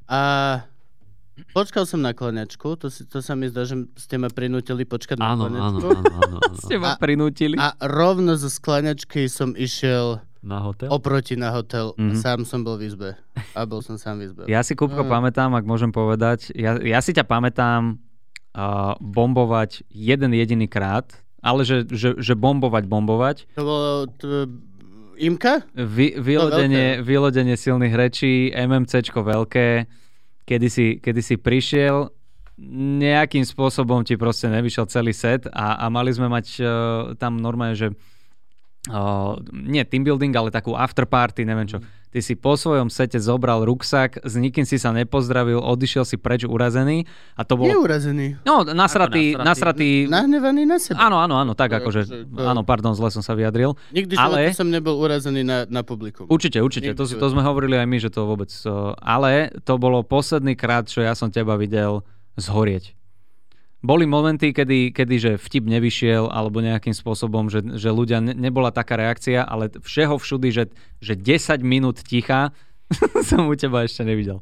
a 0.09 0.21
počkal 1.49 1.83
som 1.83 1.99
na 1.99 2.11
klanečku. 2.11 2.75
To, 2.75 2.87
si, 2.87 3.03
to 3.03 3.19
sa 3.19 3.33
mi 3.33 3.45
zdá, 3.45 3.63
že 3.63 3.75
ste 3.93 4.15
ma 4.15 4.27
prinútili 4.27 4.83
počkať 4.83 5.15
na 5.15 5.31
Áno, 5.31 5.45
áno, 5.45 5.57
klanečku. 5.77 5.87
áno, 5.89 6.09
áno, 6.17 6.37
áno. 6.41 6.57
Ste 6.57 6.75
ma 6.75 6.93
A- 6.93 6.97
prinútili. 6.97 7.55
A 7.55 7.73
rovno 7.79 8.33
zo 8.33 8.47
sklanečky 8.47 9.25
som 9.25 9.53
išiel 9.53 10.19
Na 10.39 10.59
hotel? 10.61 10.87
oproti 10.87 11.33
na 11.33 11.49
hotel. 11.49 11.91
Mhm. 11.93 12.01
Mm-hmm. 12.01 12.19
Sám 12.19 12.39
som 12.43 12.61
bol 12.61 12.75
v 12.75 12.83
izbe. 12.85 13.09
A 13.51 13.63
bol 13.63 13.79
som 13.79 13.95
sám 13.95 14.19
v 14.19 14.23
izbe. 14.25 14.41
Ja 14.45 14.59
si, 14.59 14.73
Kupko, 14.73 15.01
Mm. 15.01 15.11
pamätám, 15.11 15.51
ak 15.51 15.63
môžem 15.63 15.89
povedať, 15.89 16.51
ja, 16.53 16.75
ja 16.75 16.99
si 16.99 17.11
ťa 17.11 17.23
pamätám 17.23 17.97
uh, 18.51 18.93
bombovať 18.99 19.83
jeden 19.87 20.31
jediný 20.31 20.65
krát, 20.65 21.07
ale 21.39 21.63
že, 21.63 21.83
že, 21.85 22.15
že 22.15 22.33
bombovať, 22.33 22.83
bombovať. 22.85 23.37
To 23.53 23.63
bolo... 23.63 23.89
To, 24.17 24.27
Imka? 25.17 25.67
Vy, 25.73 26.15
vylodenie, 26.15 26.99
vylodenie 26.99 27.53
silných 27.53 27.91
rečí, 27.91 28.47
MMCčko 28.49 29.19
veľké, 29.19 29.67
kedy 30.49 30.67
si, 30.73 30.85
kedy 30.97 31.21
si 31.21 31.35
prišiel, 31.37 32.09
nejakým 32.99 33.45
spôsobom 33.45 34.01
ti 34.01 34.17
proste 34.17 34.49
nevyšiel 34.49 34.89
celý 34.89 35.13
set 35.13 35.45
a, 35.53 35.77
a 35.79 35.85
mali 35.93 36.09
sme 36.09 36.27
mať 36.27 36.45
uh, 36.59 36.67
tam 37.15 37.37
normálne, 37.37 37.77
že 37.77 37.93
uh, 38.89 39.37
nie 39.53 39.85
team 39.85 40.01
building, 40.01 40.33
ale 40.33 40.49
takú 40.49 40.73
afterparty, 40.73 41.45
neviem 41.45 41.69
čo. 41.69 41.79
Ty 42.09 42.19
si 42.19 42.33
po 42.33 42.57
svojom 42.57 42.89
sete 42.89 43.21
zobral 43.21 43.61
ruksak, 43.61 44.25
s 44.25 44.33
nikým 44.33 44.65
si 44.65 44.81
sa 44.81 44.89
nepozdravil, 44.89 45.61
odišiel 45.61 46.01
si 46.03 46.17
preč 46.17 46.41
urazený 46.41 47.05
a 47.37 47.45
to 47.45 47.53
bolo... 47.53 47.69
Neurazený. 47.69 48.41
No, 48.41 48.65
nasratý, 48.65 49.37
Ako 49.37 49.45
nasratý... 49.45 50.09
Nahnevaný 50.09 50.65
na 50.65 50.81
seba. 50.81 51.05
Áno, 51.05 51.21
áno, 51.21 51.37
áno, 51.37 51.53
tak 51.53 51.69
To 51.69 51.77
akože... 51.79 52.01
to- 52.09 52.41
Áno, 52.41 52.65
pardon, 52.65 52.97
zle 52.97 53.13
som 53.13 53.21
sa 53.21 53.37
vyjadril. 53.37 53.77
Nikdy 53.93 54.17
Ale- 54.17 54.57
som 54.57 54.67
nebol 54.67 54.97
urazený 54.97 55.45
na, 55.45 55.69
na 55.69 55.85
publikum. 55.85 56.25
Určite, 56.25 56.57
určite. 56.59 56.91
To, 56.91 57.05
Nikdy 57.05 57.21
to 57.21 57.25
sme 57.29 57.45
hovorili 57.45 57.77
aj 57.77 57.85
my, 57.85 57.97
že 58.01 58.09
to 58.09 58.25
vôbec... 58.25 58.49
uh, 58.65 58.97
Ale 58.97 59.53
to 59.61 59.77
bolo 59.77 60.01
posledný 60.01 60.57
krát, 60.57 60.89
čo 60.89 61.05
ja 61.05 61.13
som 61.13 61.29
teba 61.29 61.61
videl 61.61 62.01
zhorieť. 62.35 62.98
Boli 63.79 64.03
momenty, 64.03 64.51
kedy, 64.51 64.91
kedy 64.91 65.15
že 65.15 65.31
vtip 65.39 65.63
nevyšiel, 65.63 66.27
alebo 66.27 66.59
nejakým 66.59 66.91
spôsobom, 66.91 67.47
že, 67.47 67.63
že 67.79 67.87
ľudia, 67.87 68.19
ne, 68.19 68.35
nebola 68.35 68.75
taká 68.75 68.99
reakcia, 68.99 69.47
ale 69.47 69.71
všeho 69.71 70.19
všudy, 70.19 70.49
že, 70.51 70.63
že 70.99 71.15
10 71.15 71.63
minút 71.63 72.03
ticha 72.03 72.51
som 73.29 73.45
u 73.45 73.53
teba 73.53 73.85
ešte 73.85 74.01
nevidel. 74.01 74.41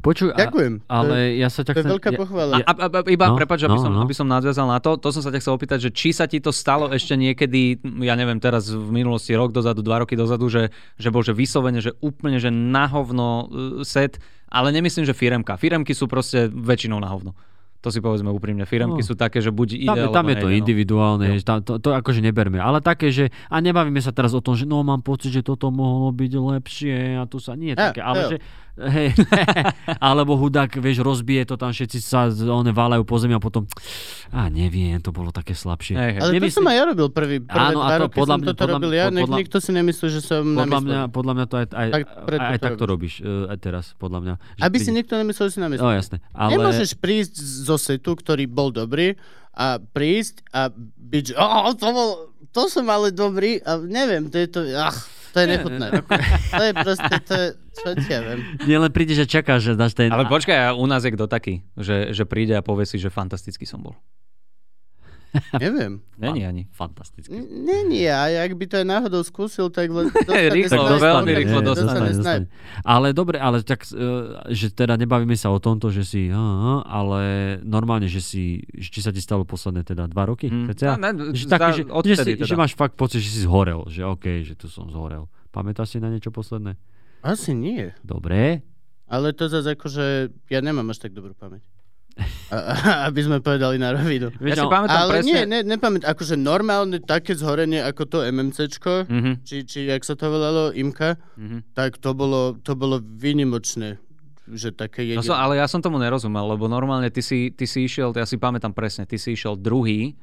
Počuj, 0.00 0.30
a, 0.30 0.46
Ďakujem. 0.46 0.86
ale 0.86 1.34
ja 1.34 1.50
sa 1.50 1.66
ťa 1.66 1.72
To 1.74 1.78
je 1.78 1.84
chcem... 1.84 1.94
veľká 1.98 2.10
pochvala. 2.14 2.62
A, 2.62 2.70
a, 2.70 2.86
a 2.86 3.00
iba, 3.10 3.26
No, 3.28 3.36
prepáč, 3.36 3.66
aby, 3.66 3.74
no, 3.74 3.82
som, 3.82 3.92
no. 3.92 4.00
aby 4.06 4.14
som 4.14 4.26
nadviazal 4.30 4.70
na 4.70 4.78
to, 4.78 4.96
to 4.96 5.10
som 5.10 5.20
sa 5.20 5.34
ťa 5.34 5.40
chcel 5.42 5.54
opýtať, 5.58 5.78
že 5.84 5.90
či 5.90 6.14
sa 6.14 6.30
ti 6.30 6.38
to 6.38 6.54
stalo 6.54 6.88
ešte 6.94 7.18
niekedy, 7.18 7.82
ja 8.06 8.14
neviem, 8.14 8.38
teraz 8.38 8.70
v 8.70 8.88
minulosti, 8.88 9.34
rok 9.34 9.50
dozadu, 9.50 9.82
dva 9.82 10.06
roky 10.06 10.14
dozadu, 10.14 10.46
že, 10.46 10.70
že 10.94 11.08
bol, 11.10 11.26
že 11.26 11.34
vyslovene, 11.34 11.82
že 11.82 11.92
úplne, 11.98 12.38
že 12.38 12.54
na 12.54 12.86
hovno 12.86 13.26
uh, 13.26 13.46
set, 13.82 14.22
ale 14.48 14.70
nemyslím, 14.70 15.02
že 15.02 15.12
firemka. 15.12 15.58
Firemky 15.58 15.90
sú 15.92 16.06
proste 16.06 16.46
väčšinou 16.48 17.02
na 17.02 17.10
hovno. 17.10 17.34
To 17.80 17.88
si 17.88 17.98
povedzme 17.98 18.26
úprimne. 18.28 18.64
Firemky 18.64 18.98
No. 18.98 19.06
sú 19.06 19.14
také, 19.14 19.38
že 19.38 19.48
buď 19.48 19.68
ide, 19.72 19.86
Tam, 19.86 20.10
tam 20.12 20.26
je 20.26 20.36
to 20.36 20.46
nejde, 20.46 20.50
no. 20.50 20.60
individuálne, 20.60 21.26
že 21.32 21.42
tam, 21.42 21.58
to, 21.60 21.76
to 21.76 21.92
akože 21.92 22.18
neberme. 22.20 22.58
Ale 22.58 22.78
také, 22.78 23.08
že 23.08 23.30
a 23.44 23.56
nebavíme 23.56 23.98
sa 23.98 24.10
teraz 24.10 24.32
o 24.32 24.40
tom, 24.40 24.52
že 24.52 24.64
no 24.64 24.80
mám 24.80 24.98
pocit, 25.00 25.30
že 25.30 25.42
toto 25.42 25.68
mohlo 25.68 26.10
byť 26.10 26.32
lepšie 26.34 26.96
a 27.14 27.24
tu 27.24 27.38
sa 27.38 27.52
nie 27.52 27.70
je 27.70 27.76
Ja, 27.76 27.82
také, 27.88 28.00
ale 28.00 28.20
že 28.28 28.36
hej, 28.80 29.10
alebo 30.00 30.34
hudák, 30.34 30.74
vieš, 30.74 31.00
rozbije 31.00 31.42
to 31.44 31.54
tam, 31.54 31.70
všetci 31.70 31.98
sa 31.98 32.28
z- 32.28 32.46
one 32.46 32.70
váľajú 32.70 33.02
po 33.02 33.16
zemi 33.16 33.32
a 33.32 33.40
potom 33.40 33.66
a 34.28 34.46
neviem, 34.46 34.98
to 34.98 35.08
bolo 35.08 35.30
také 35.30 35.50
slabšie. 35.52 35.94
Hej, 35.94 36.10
hej. 36.12 36.20
Ale 36.20 36.28
to 36.28 36.34
Nemyslím- 36.36 36.58
som 36.58 36.64
aj 36.64 36.76
ja 36.76 36.84
robil 36.86 37.08
prvý, 37.08 37.36
prvé 37.40 37.58
Áno, 37.72 37.80
a 37.80 37.88
to 37.88 38.02
roky 38.04 38.16
podľa 38.16 38.28
som 38.28 38.38
mňa- 38.38 38.48
toto 38.48 38.60
podľa- 38.60 38.74
robil 38.76 38.92
ja, 38.92 39.06
podľa- 39.08 39.38
nikto 39.40 39.56
si 39.56 39.70
nemyslí, 39.72 40.06
že 40.08 40.20
som 40.20 40.42
Podľa 40.44 40.80
mňa, 40.80 41.00
podľa 41.08 41.32
mňa 41.32 41.44
to 41.44 41.54
aj, 41.56 41.66
aj, 41.68 41.88
Tak 41.88 42.02
aj, 42.04 42.38
aj 42.44 42.56
to 42.56 42.64
tak 42.64 42.72
to 42.72 42.84
robíš. 42.84 43.14
e, 43.16 43.26
aj 43.46 43.58
teraz, 43.58 43.84
podľa 43.96 44.18
mňa. 44.20 44.34
Aby 44.60 44.76
si 44.78 44.90
nikto 44.90 45.12
nemyslel, 45.12 45.44
že 45.44 45.52
si 45.52 45.60
na 45.60 45.68
mysle. 45.68 45.80
No 45.80 45.90
jasné, 45.90 46.16
ale... 46.32 46.50
Nemôžeš 46.52 46.90
prísť 46.94 47.34
zo 47.68 47.76
setu, 47.76 48.16
ktorý 48.16 48.48
bol 48.48 48.72
dobrý 48.72 49.20
a 49.52 49.76
prísť 49.76 50.40
a 50.54 50.72
byť, 50.72 51.24
že 51.30 51.34
oh, 51.36 51.74
to, 51.76 51.88
bol, 51.92 52.10
to 52.54 52.62
som 52.72 52.86
ale 52.88 53.12
dobrý 53.12 53.60
a 53.60 53.76
neviem, 53.82 54.32
to 54.32 54.40
je 54.40 54.48
to, 54.48 54.60
ach, 54.78 54.96
to 55.34 55.44
je 55.44 55.46
Nie, 55.46 55.52
nechutné. 55.60 55.86
nie. 55.92 56.02
To 56.56 56.62
je 56.64 56.72
proste, 56.72 57.14
to 57.28 57.34
je, 57.36 57.46
čo 57.76 57.88
ti 58.00 58.08
ja 58.08 58.20
viem. 58.24 58.40
Nie 58.64 58.78
len 58.80 58.88
prídeš 58.88 59.22
a 59.22 59.26
čakáš, 59.28 59.60
že 59.68 59.72
dáš 59.76 59.92
ten... 59.92 60.08
Ale 60.08 60.24
počkaj, 60.30 60.56
a 60.56 60.68
u 60.72 60.86
nás 60.88 61.04
je 61.04 61.12
kto 61.12 61.28
taký, 61.28 61.60
že, 61.76 62.16
že 62.16 62.24
príde 62.24 62.56
a 62.56 62.64
povie 62.64 62.88
si, 62.88 62.96
že 62.96 63.12
fantastický 63.12 63.68
som 63.68 63.84
bol. 63.84 63.94
Neviem. 65.62 66.00
Není 66.18 66.42
ani. 66.46 66.62
Fantasticky. 66.72 67.30
N- 67.36 67.64
Není, 67.68 68.08
a 68.08 68.26
ak 68.48 68.56
by 68.56 68.64
to 68.64 68.74
aj 68.80 68.86
náhodou 68.88 69.22
skúsil, 69.22 69.68
tak 69.68 69.92
len 69.92 70.08
Rýchlo, 70.56 70.98
veľmi 70.98 71.32
rýchlo 71.44 71.60
dostane. 71.62 72.48
Ale 72.82 73.12
dobre, 73.12 73.36
ale 73.36 73.60
tak, 73.62 73.84
e, 73.92 73.94
že 74.52 74.72
teda 74.72 74.96
nebavíme 74.96 75.36
sa 75.36 75.52
o 75.52 75.60
tomto, 75.60 75.92
že 75.92 76.02
si, 76.02 76.32
ale 76.32 77.22
normálne, 77.62 78.08
že 78.08 78.24
si, 78.24 78.64
že 78.72 78.88
či 78.88 79.00
sa 79.04 79.12
ti 79.12 79.20
stalo 79.20 79.44
posledné 79.44 79.84
teda 79.84 80.08
dva 80.08 80.24
roky? 80.26 80.48
Hm. 80.48 80.72
Ne, 80.98 81.10
že, 81.36 81.44
si, 81.44 82.32
teda. 82.34 82.44
že 82.48 82.54
máš 82.56 82.72
fakt 82.74 82.96
pocit, 82.96 83.20
že 83.20 83.30
si 83.30 83.40
zhorel, 83.44 83.84
že 83.92 84.02
OK, 84.02 84.42
že 84.42 84.56
tu 84.56 84.66
som 84.72 84.88
zhorel. 84.88 85.28
Pamätáš 85.52 85.96
si 85.96 85.98
na 86.00 86.08
niečo 86.12 86.32
posledné? 86.32 86.76
Asi 87.20 87.52
nie. 87.52 87.92
Dobre. 88.00 88.62
Ale 89.08 89.32
to 89.32 89.48
zase 89.48 89.72
akože, 89.72 90.04
ja 90.52 90.60
nemám 90.60 90.92
až 90.92 91.08
tak 91.08 91.16
dobrú 91.16 91.32
pamäť. 91.32 91.64
A, 92.48 92.56
aby 93.06 93.20
sme 93.20 93.38
povedali 93.38 93.76
na 93.76 93.92
rovinu. 93.92 94.32
Ja 94.40 94.56
si 94.56 94.64
no, 94.64 94.72
pamätám 94.72 94.98
Ale 94.98 95.10
presne... 95.20 95.28
nie, 95.28 95.40
ne, 95.46 95.58
nepamätám, 95.62 96.08
akože 96.10 96.34
normálne 96.34 96.98
také 96.98 97.36
zhorenie 97.36 97.78
ako 97.78 98.02
to 98.04 98.18
MMCčko, 98.24 99.06
Mhm, 99.06 99.32
či, 99.44 99.62
či 99.62 99.86
jak 99.86 100.02
sa 100.02 100.14
to 100.14 100.26
volalo, 100.26 100.72
Imka, 100.72 101.14
mhm. 101.36 101.72
tak 101.72 102.00
to 102.00 102.12
bolo, 102.12 102.56
to 102.58 102.74
bolo 102.74 102.98
výnimočné. 102.98 104.00
že 104.48 104.72
také 104.72 105.04
No 105.04 105.20
jediné. 105.20 105.28
som, 105.28 105.36
ale 105.36 105.60
ja 105.60 105.68
som 105.68 105.78
tomu 105.78 106.00
nerozumel, 106.00 106.56
lebo 106.56 106.66
normálne 106.66 107.12
ty 107.12 107.20
si, 107.20 107.52
ty 107.52 107.68
si 107.68 107.84
išiel, 107.84 108.16
ja 108.16 108.24
si 108.24 108.40
pamätám 108.40 108.72
presne, 108.72 109.04
ty 109.04 109.20
si 109.20 109.36
išiel 109.36 109.60
druhý, 109.60 110.16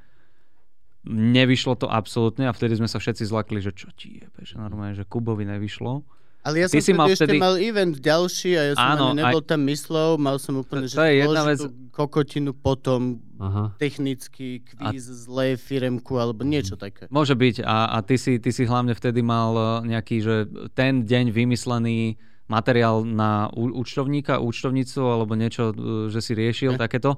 nevyšlo 1.06 1.78
to 1.78 1.86
absolútne 1.86 2.50
a 2.50 2.54
vtedy 2.54 2.74
sme 2.74 2.89
sa 2.89 2.98
všetci 2.98 3.22
zlakli, 3.22 3.62
že 3.62 3.70
čo 3.78 3.93
ti 3.93 4.18
je, 4.18 4.26
že 4.41 4.58
normálne, 4.58 4.98
že 4.98 5.06
Kubovi 5.06 5.46
nevyšlo. 5.46 6.02
Ale 6.46 6.62
ja 6.62 6.68
som 6.70 6.78
si 6.78 6.93
mal 6.93 7.10
ešte 7.10 7.26
vtedy- 7.26 7.41
mal 7.41 7.58
event 7.58 7.98
ďalší 7.98 8.52
a 8.54 8.62
ja 8.62 8.74
som 8.78 8.89
Áno, 8.93 9.06
ani 9.10 9.18
nebol 9.18 9.41
tam 9.41 9.66
myslov, 9.66 10.22
mal 10.22 10.38
som 10.38 10.62
úplne, 10.62 10.86
To- 10.86 10.93
že 10.93 10.96
to 10.96 11.04
je 11.04 11.14
jedna 11.18 11.41
zložitú 11.41 11.66
kokotinu 11.89 12.52
potom, 12.54 13.18
Aha. 13.41 13.74
technický 13.76 14.62
kvíz, 14.62 15.10
zlé 15.26 15.58
firemku 15.58 16.14
alebo 16.16 16.46
niečo 16.46 16.78
také. 16.78 17.10
Môže 17.10 17.34
byť 17.34 17.66
a, 17.66 17.89
a 17.91 17.98
ty, 18.00 18.16
si, 18.16 18.38
ty 18.38 18.54
si 18.54 18.62
hlavne 18.64 18.93
vtedy 18.93 19.20
mal 19.20 19.52
eh, 19.52 19.66
nejaký, 19.89 20.16
že 20.22 20.36
ten 20.72 21.02
deň 21.02 21.34
vymyslený 21.34 22.16
materiál 22.46 23.02
na 23.02 23.50
účtovníka, 23.52 24.38
účtovnicu 24.38 25.02
alebo 25.02 25.34
niečo, 25.34 25.74
eh, 25.74 25.78
že 26.08 26.22
si 26.22 26.32
riešil 26.32 26.76
Ne. 26.76 26.80
takéto. 26.80 27.18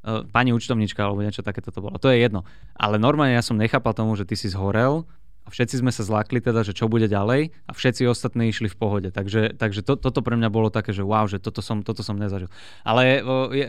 Eh, 0.00 0.24
Pani 0.26 0.50
účtovnička 0.50 0.98
alebo 0.98 1.20
niečo 1.20 1.44
takéto 1.44 1.68
to 1.68 1.78
bolo. 1.78 1.94
To 1.94 2.08
je 2.08 2.18
jedno. 2.18 2.42
Ale 2.74 2.96
normálne 2.96 3.36
ja 3.36 3.44
som 3.44 3.54
nechápal 3.54 3.92
tomu, 3.92 4.16
že 4.16 4.24
ty 4.24 4.34
si 4.34 4.48
zhorel 4.48 5.04
a 5.42 5.48
všetci 5.48 5.74
sme 5.76 5.88
sa 5.88 6.00
zlakli 6.00 6.38
teda, 6.38 6.62
že 6.62 6.70
čo 6.70 6.86
bude 6.86 7.04
ďalej 7.04 7.50
a 7.62 7.70
všetci 7.70 8.04
ostatní 8.04 8.46
išli 8.46 8.66
v 8.66 8.76
pohode. 8.76 9.08
Takže, 9.08 9.52
takže 9.52 9.80
to, 9.80 9.96
toto 9.96 10.18
pre 10.18 10.34
mňa 10.34 10.48
bolo 10.48 10.68
také, 10.68 10.90
že 10.90 11.02
wow, 11.02 11.24
že 11.24 11.36
toto 11.36 11.58
som, 11.58 11.80
toto 11.80 12.00
som 12.00 12.14
nezažil. 12.14 12.46
Ale 12.80 13.20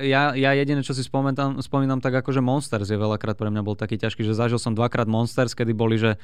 ja, 0.03 0.31
ja 0.31 0.51
jediné, 0.53 0.79
čo 0.79 0.91
si 0.91 1.01
spomínam, 1.01 1.57
spomínam 1.59 1.97
tak 1.97 2.13
ako, 2.15 2.29
že 2.29 2.39
Monsters 2.39 2.87
je 2.87 2.95
veľakrát 2.95 3.33
pre 3.33 3.47
mňa 3.47 3.61
bol 3.61 3.73
taký 3.73 3.97
ťažký, 3.97 4.21
že 4.21 4.33
zažil 4.33 4.57
som 4.57 4.71
dvakrát 4.71 5.05
Monsters, 5.05 5.51
kedy 5.51 5.71
boli, 5.71 5.97
že 5.97 6.21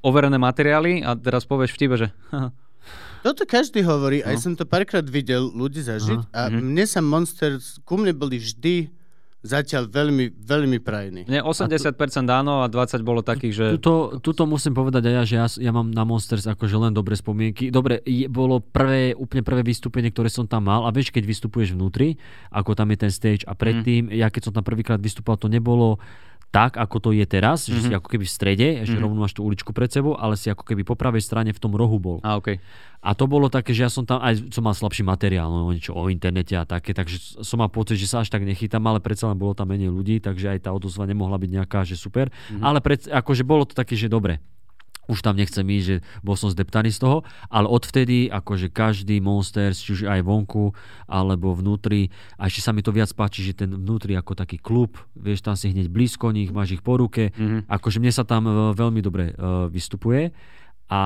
overené 0.00 0.34
materiály 0.34 1.00
a 1.00 1.14
teraz 1.14 1.42
povieš 1.42 1.72
v 1.72 1.78
tibe, 1.78 1.96
že 1.96 2.08
Toto 3.22 3.46
každý 3.46 3.82
hovorí, 3.82 4.18
aj 4.18 4.34
No. 4.34 4.42
som 4.42 4.52
to 4.52 4.66
párkrát 4.66 5.06
videl 5.06 5.46
ľudí 5.46 5.78
zažiť 5.78 6.26
a 6.28 6.50
Mhm. 6.50 6.58
mne 6.60 6.84
sa 6.84 6.98
Monsters, 6.98 7.78
ku 7.80 7.94
mne 7.94 8.10
boli 8.12 8.34
vždy 8.36 8.90
zatiaľ 9.42 9.90
veľmi, 9.90 10.38
veľmi 10.38 10.78
prajní. 10.78 11.26
mne 11.26 11.42
80% 11.42 11.98
áno 12.30 12.62
a 12.62 12.70
20 12.70 13.02
bolo 13.02 13.26
takých, 13.26 13.52
že 13.52 13.64
Tuto, 13.76 14.22
tuto 14.22 14.46
musím 14.46 14.70
povedať 14.70 15.10
aj 15.10 15.14
ja, 15.14 15.22
že 15.26 15.34
ja, 15.34 15.46
ja 15.68 15.72
mám 15.74 15.90
na 15.90 16.06
Monsters 16.06 16.46
akože 16.46 16.78
len 16.78 16.94
dobré 16.94 17.18
spomienky. 17.18 17.74
Dobre, 17.74 17.98
je, 18.06 18.30
bolo 18.30 18.62
prvé, 18.62 19.18
úplne 19.18 19.42
prvé 19.42 19.66
vystúpenie, 19.66 20.14
ktoré 20.14 20.30
som 20.30 20.46
tam 20.46 20.70
mal 20.70 20.86
a 20.86 20.94
vieš, 20.94 21.10
keď 21.10 21.26
vystupuješ 21.26 21.74
vnútri, 21.74 22.22
ako 22.54 22.78
tam 22.78 22.94
je 22.94 22.98
ten 23.02 23.12
stage 23.12 23.42
a 23.44 23.58
predtým, 23.58 24.14
ja 24.14 24.30
keď 24.30 24.48
som 24.48 24.52
tam 24.54 24.62
prvýkrát 24.62 25.02
vystúpal, 25.02 25.34
to 25.34 25.50
nebolo 25.50 25.98
tak, 26.52 26.76
ako 26.76 26.96
to 27.00 27.10
je 27.16 27.24
teraz, 27.24 27.64
že 27.64 27.80
si 27.80 27.92
ako 27.96 28.12
keby 28.12 28.28
v 28.28 28.32
strede, 28.32 28.68
ešte 28.84 29.00
rovno 29.00 29.24
máš 29.24 29.32
tú 29.32 29.40
uličku 29.40 29.72
pred 29.72 29.88
sebou, 29.88 30.20
ale 30.20 30.36
si 30.36 30.52
ako 30.52 30.68
keby 30.68 30.84
po 30.84 31.00
pravej 31.00 31.24
strane 31.24 31.48
v 31.48 31.56
tom 31.56 31.72
rohu 31.72 31.96
bol. 31.96 32.20
a 32.20 32.36
okej. 32.36 32.60
A 33.02 33.18
to 33.18 33.26
bolo 33.26 33.50
také, 33.50 33.74
že 33.74 33.82
ja 33.82 33.90
som 33.90 34.06
tam, 34.06 34.22
aj 34.22 34.52
som 34.52 34.62
mal 34.62 34.76
slabší 34.76 35.02
materiál, 35.02 35.50
no 35.50 35.72
niečo 35.72 35.96
o 35.96 36.06
internete 36.12 36.54
a 36.54 36.68
také, 36.68 36.94
takže 36.94 37.40
som 37.42 37.58
mal 37.58 37.72
pocit, 37.72 37.98
že 37.98 38.06
sa 38.06 38.22
až 38.22 38.30
tak 38.30 38.44
nechytám, 38.46 38.84
ale 38.84 39.02
predsa 39.02 39.26
len 39.26 39.40
bolo 39.40 39.56
tam 39.56 39.72
menej 39.72 39.90
ľudí, 39.90 40.22
takže 40.22 40.54
aj 40.54 40.68
tá 40.68 40.70
odozva 40.70 41.08
nemohla 41.08 41.40
byť 41.40 41.50
nejaká, 41.50 41.82
že 41.82 41.98
super. 41.98 42.30
Mm-hmm. 42.30 42.62
Ale 42.62 42.78
pred, 42.78 43.00
akože 43.10 43.42
bolo 43.42 43.66
to 43.66 43.74
také, 43.74 43.98
že 43.98 44.12
dobre. 44.12 44.38
Už 45.04 45.18
tam 45.18 45.34
nechcem 45.34 45.64
ísť, 45.64 45.84
že 45.84 45.96
bol 46.20 46.34
som 46.34 46.46
zdeptaný 46.46 46.90
z 46.90 47.00
toho, 47.00 47.18
ale 47.48 47.66
odvtedy, 47.66 48.26
akože 48.28 48.68
každý 48.68 49.18
Monster, 49.18 49.70
či 49.70 49.92
už 49.92 50.00
aj 50.04 50.20
vonku, 50.20 50.70
alebo 51.04 51.52
vnútri, 51.52 52.06
a 52.34 52.46
ešte 52.46 52.60
sa 52.60 52.70
mi 52.70 52.80
to 52.80 52.90
viac 52.90 53.10
páči, 53.10 53.42
že 53.42 53.56
ten 53.56 53.68
vnútri 53.68 54.12
ako 54.12 54.34
taký 54.36 54.56
klub, 54.56 54.94
vieš, 55.12 55.40
tam 55.40 55.52
si 55.52 55.68
hneď 55.68 55.86
blízko 55.86 56.30
nich, 56.30 56.48
máš 56.48 56.72
ich 56.72 56.80
po 56.80 56.94
ruke, 56.94 57.30
Mhm. 57.32 57.66
akože 57.66 57.98
mne 57.98 58.10
sa 58.10 58.22
tam 58.22 58.44
e, 58.44 58.52
veľmi 58.72 59.00
dobre 59.00 59.24
e, 59.28 59.34
vystupuje. 59.68 60.30
A 60.86 61.00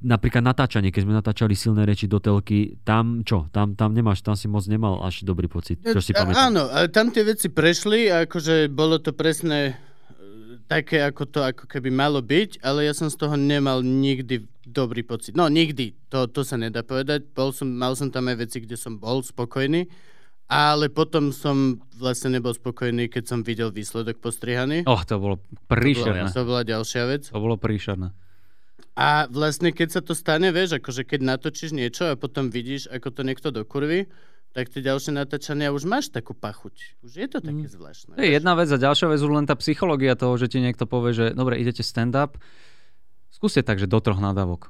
napríklad 0.00 0.40
natáčanie, 0.40 0.88
keď 0.88 1.02
sme 1.02 1.12
natáčali 1.12 1.52
silné 1.52 1.82
reči 1.82 2.06
do 2.06 2.16
telky, 2.16 2.78
tam 2.80 3.20
čo? 3.20 3.50
Tam, 3.50 3.74
tam 3.74 3.90
nemáš, 3.90 4.20
tam 4.20 4.32
si 4.32 4.46
moc 4.46 4.62
nemal 4.64 5.02
až 5.02 5.22
dobrý 5.22 5.46
pocit, 5.46 5.82
čo 5.82 5.98
si 5.98 6.10
A- 6.12 6.22
pamätám. 6.22 6.38
Áno, 6.48 6.62
ale 6.66 6.86
tam 6.86 7.10
tie 7.10 7.22
veci 7.22 7.50
prešli 7.50 8.06
akože 8.06 8.70
bolo 8.70 8.96
to 8.96 9.10
presne 9.12 9.74
e, 9.74 9.91
také, 10.72 11.04
ako 11.04 11.28
to 11.28 11.40
ako 11.44 11.68
keby 11.68 11.92
malo 11.92 12.24
byť, 12.24 12.64
ale 12.64 12.88
ja 12.88 12.96
som 12.96 13.12
z 13.12 13.20
toho 13.20 13.36
nemal 13.36 13.84
nikdy 13.84 14.48
dobrý 14.64 15.04
pocit. 15.04 15.36
No 15.36 15.52
nikdy, 15.52 15.92
to, 16.08 16.24
to 16.32 16.40
sa 16.48 16.56
nedá 16.56 16.80
povedať. 16.80 17.28
Bol 17.36 17.52
som, 17.52 17.68
mal 17.68 17.92
som 17.92 18.08
tam 18.08 18.32
aj 18.32 18.48
veci, 18.48 18.64
kde 18.64 18.80
som 18.80 18.96
bol 18.96 19.20
spokojný, 19.20 19.84
ale 20.48 20.88
potom 20.88 21.28
som 21.28 21.76
vlastne 22.00 22.40
nebol 22.40 22.56
spokojný, 22.56 23.12
keď 23.12 23.24
som 23.28 23.38
videl 23.44 23.68
výsledok 23.68 24.16
postrihaný. 24.24 24.88
Oh, 24.88 25.04
to 25.04 25.20
bolo 25.20 25.36
príšerné. 25.68 26.32
To 26.32 26.48
bola 26.48 26.64
ďalšia 26.64 27.02
vec. 27.04 27.22
To 27.28 27.42
bolo 27.42 27.60
príšerné. 27.60 28.16
A 28.92 29.24
vlastne 29.28 29.72
keď 29.72 29.88
sa 29.88 30.00
to 30.04 30.12
stane, 30.12 30.52
vieš, 30.52 30.76
akože 30.76 31.08
keď 31.08 31.20
natočíš 31.24 31.72
niečo 31.72 32.12
a 32.12 32.16
potom 32.16 32.52
vidíš, 32.52 32.92
ako 32.92 33.08
to 33.08 33.22
niekto 33.24 33.48
dokurví, 33.48 34.08
tak 34.52 34.68
tie 34.68 34.84
ďalšie 34.84 35.16
natáčania 35.16 35.72
už 35.72 35.88
máš 35.88 36.12
takú 36.12 36.36
pachuť. 36.36 37.00
Už 37.00 37.12
je 37.16 37.26
to 37.28 37.40
také 37.40 37.64
Mm. 37.64 37.72
zvláštne. 37.72 38.12
To 38.16 38.22
je 38.22 38.32
jedna 38.36 38.52
vec 38.52 38.68
a 38.68 38.76
ďalšia 38.76 39.08
vec 39.08 39.20
už 39.24 39.32
len 39.32 39.48
tá 39.48 39.56
psychológia 39.56 40.12
toho, 40.12 40.36
že 40.36 40.52
ti 40.52 40.60
niekto 40.60 40.84
povie, 40.84 41.16
že 41.16 41.26
dobre, 41.32 41.56
idete 41.56 41.80
stand-up, 41.80 42.36
skúste 43.32 43.64
tak, 43.64 43.80
že 43.80 43.88
do 43.88 43.96
troch 44.04 44.20
nadávok. 44.20 44.68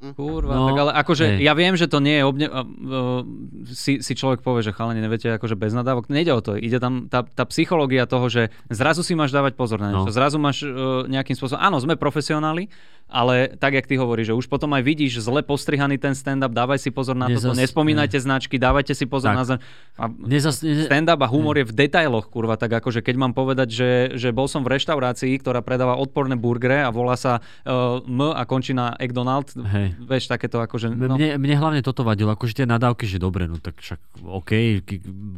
Mm. 0.00 0.16
Kurva, 0.16 0.52
No, 0.56 0.72
tak 0.72 0.80
ale 0.80 0.92
akože 0.96 1.24
hej. 1.36 1.44
ja 1.44 1.52
viem, 1.52 1.76
že 1.76 1.84
to 1.84 2.00
nie 2.00 2.16
je 2.16 2.24
obne... 2.24 2.46
Uh, 2.48 2.64
uh, 2.64 3.20
si, 3.68 4.00
si 4.00 4.12
človek 4.16 4.40
povie, 4.40 4.64
že 4.64 4.72
chalani, 4.72 4.96
neviete, 4.98 5.28
akože 5.28 5.54
bez 5.54 5.76
nadávok. 5.76 6.08
Nejde 6.08 6.32
o 6.32 6.40
to. 6.40 6.56
Ide 6.56 6.80
tam 6.80 7.04
tá, 7.06 7.20
tá 7.20 7.44
psychológia 7.44 8.08
toho, 8.08 8.24
že 8.26 8.48
zrazu 8.72 9.04
si 9.04 9.12
máš 9.12 9.28
dávať 9.28 9.60
pozor 9.60 9.76
na 9.76 9.92
niečo. 9.92 10.08
No. 10.08 10.16
Zrazu 10.16 10.40
máš 10.40 10.64
uh, 10.64 11.04
nejakým 11.04 11.36
spôsobom... 11.36 11.60
Áno, 11.60 11.76
sme 11.84 12.00
profesionáli, 12.00 12.72
ale 13.10 13.58
tak, 13.58 13.74
jak 13.74 13.84
ty 13.84 13.98
hovoríš, 13.98 14.32
že 14.32 14.38
už 14.38 14.46
potom 14.46 14.70
aj 14.72 14.80
vidíš 14.80 15.20
zle 15.20 15.42
postrihaný 15.42 15.98
ten 15.98 16.14
stand-up, 16.14 16.54
dávaj 16.54 16.78
si 16.78 16.88
pozor 16.88 17.18
na 17.18 17.26
to, 17.26 17.36
Nezas- 17.36 17.58
nespomínajte 17.58 18.16
značky, 18.16 18.56
dávajte 18.56 18.94
si 18.94 19.04
pozor 19.04 19.34
Tak. 19.34 19.36
na 19.36 19.44
značky. 19.44 19.66
A 19.98 20.04
Mne 20.06 20.38
zas, 20.38 20.62
ne, 20.62 20.86
stand-up 20.86 21.18
a 21.18 21.28
humor 21.28 21.58
je 21.58 21.66
v 21.66 21.74
detailoch, 21.76 22.30
kurva, 22.30 22.54
tak 22.54 22.70
akože 22.72 23.02
keď 23.02 23.14
mám 23.18 23.32
povedať, 23.34 23.68
že, 23.68 23.90
že 24.14 24.30
bol 24.30 24.46
som 24.46 24.62
v 24.62 24.78
reštaurácii, 24.78 25.36
ktorá 25.36 25.60
predáva 25.60 25.98
odporné 25.98 26.38
burgery 26.38 26.80
a 26.80 26.88
volá 26.88 27.18
sa 27.18 27.42
uh, 27.66 27.98
M 28.00 28.30
a 28.30 28.46
končí 28.46 28.72
na 28.72 28.94
McDonald, 28.94 29.50
Hej. 29.58 29.89
Vieš, 29.98 30.30
takéto 30.30 30.60
akože... 30.62 30.92
no. 30.92 31.16
Mne, 31.16 31.40
mne 31.40 31.54
hlavne 31.58 31.80
toto 31.80 32.06
vadilo, 32.06 32.30
akože 32.34 32.62
tie 32.62 32.66
nadávky, 32.66 33.08
že 33.08 33.18
dobre, 33.18 33.50
no 33.50 33.58
tak 33.58 33.78
však 33.80 34.00
OK, 34.22 34.82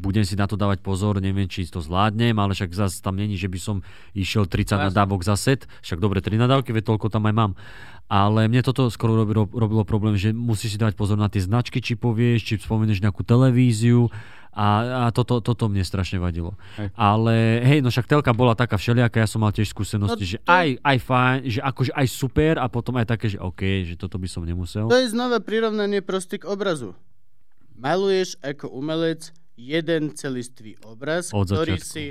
budem 0.02 0.26
si 0.26 0.34
na 0.34 0.50
to 0.50 0.58
dávať 0.58 0.82
pozor, 0.82 1.22
neviem, 1.22 1.46
či 1.46 1.68
to 1.68 1.80
zvládnem, 1.80 2.36
ale 2.36 2.52
však 2.52 2.70
zase 2.74 3.00
tam 3.00 3.16
není, 3.16 3.38
že 3.38 3.48
by 3.48 3.58
som 3.58 3.76
išiel 4.12 4.48
30 4.48 4.74
No 4.76 4.88
nadávok 4.90 5.22
za 5.22 5.38
set, 5.38 5.70
však 5.80 6.02
dobre, 6.02 6.20
3 6.20 6.36
nadávky, 6.36 6.74
veď 6.74 6.94
toľko 6.94 7.12
tam 7.12 7.24
aj 7.28 7.34
mám. 7.34 7.52
Ale 8.06 8.44
mne 8.44 8.60
toto 8.60 8.86
skoro 8.86 9.16
robilo, 9.16 9.46
robilo 9.46 9.82
problém, 9.82 10.14
že 10.14 10.30
musíš 10.30 10.74
si 10.74 10.78
dávať 10.78 10.94
pozor 10.94 11.16
na 11.16 11.26
tie 11.26 11.40
značky, 11.40 11.78
či 11.78 11.94
povieš, 11.94 12.40
či 12.42 12.54
spomenieš 12.58 13.00
nejakú 13.00 13.22
televíziu 13.22 14.12
a, 14.50 14.68
a 14.98 15.10
toto, 15.10 15.40
toto 15.40 15.64
mne 15.64 15.80
strašne 15.80 16.18
vadilo. 16.18 16.52
Hej. 16.76 16.92
Ale 16.92 17.34
hej, 17.62 17.80
no 17.80 17.88
však 17.88 18.04
telka 18.06 18.30
bola 18.30 18.52
taká 18.52 18.76
všelijaká, 18.76 19.16
ja 19.16 19.26
som 19.26 19.40
mal 19.40 19.48
tiež 19.48 19.64
skúsenosti, 19.66 20.12
No 20.18 20.28
že 20.28 20.36
to- 20.36 20.44
aj, 20.46 20.68
aj 20.78 20.96
fajn, 21.00 21.38
že 21.46 21.60
akože 21.62 21.92
aj 21.94 22.06
super 22.06 22.54
a 22.56 22.68
potom 22.68 22.94
aj 22.94 23.08
také, 23.08 23.26
že 23.26 23.38
OK, 23.38 23.64
že 23.82 23.96
toto 23.96 24.16
by 24.16 24.26
som 24.26 24.44
nemusel. 24.44 24.86
To 24.86 24.98
je 24.98 25.08
znova 25.08 25.40
prirovnanie 25.40 26.00
proste 26.00 26.36
k 26.36 26.44
obrazu. 26.44 26.92
Maluješ 27.72 28.36
ako 28.38 28.68
umelec 28.70 29.32
jeden 29.54 30.12
celistvý 30.12 30.76
obraz, 30.84 31.30
Od 31.30 31.44
ktorý 31.44 31.76
začiatku. 31.76 31.88
si 31.88 32.06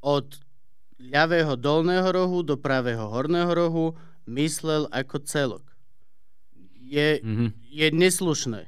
od 0.00 0.40
ľavého 0.98 1.54
dolného 1.54 2.08
rohu 2.08 2.40
do 2.40 2.56
pravého 2.56 3.04
horného 3.04 3.52
rohu 3.52 3.92
myslel 4.26 4.86
ako 4.88 5.18
celok. 5.20 5.64
Je, 6.78 7.18
Mhm. 7.18 7.46
je 7.64 7.86
neslušné, 7.88 8.62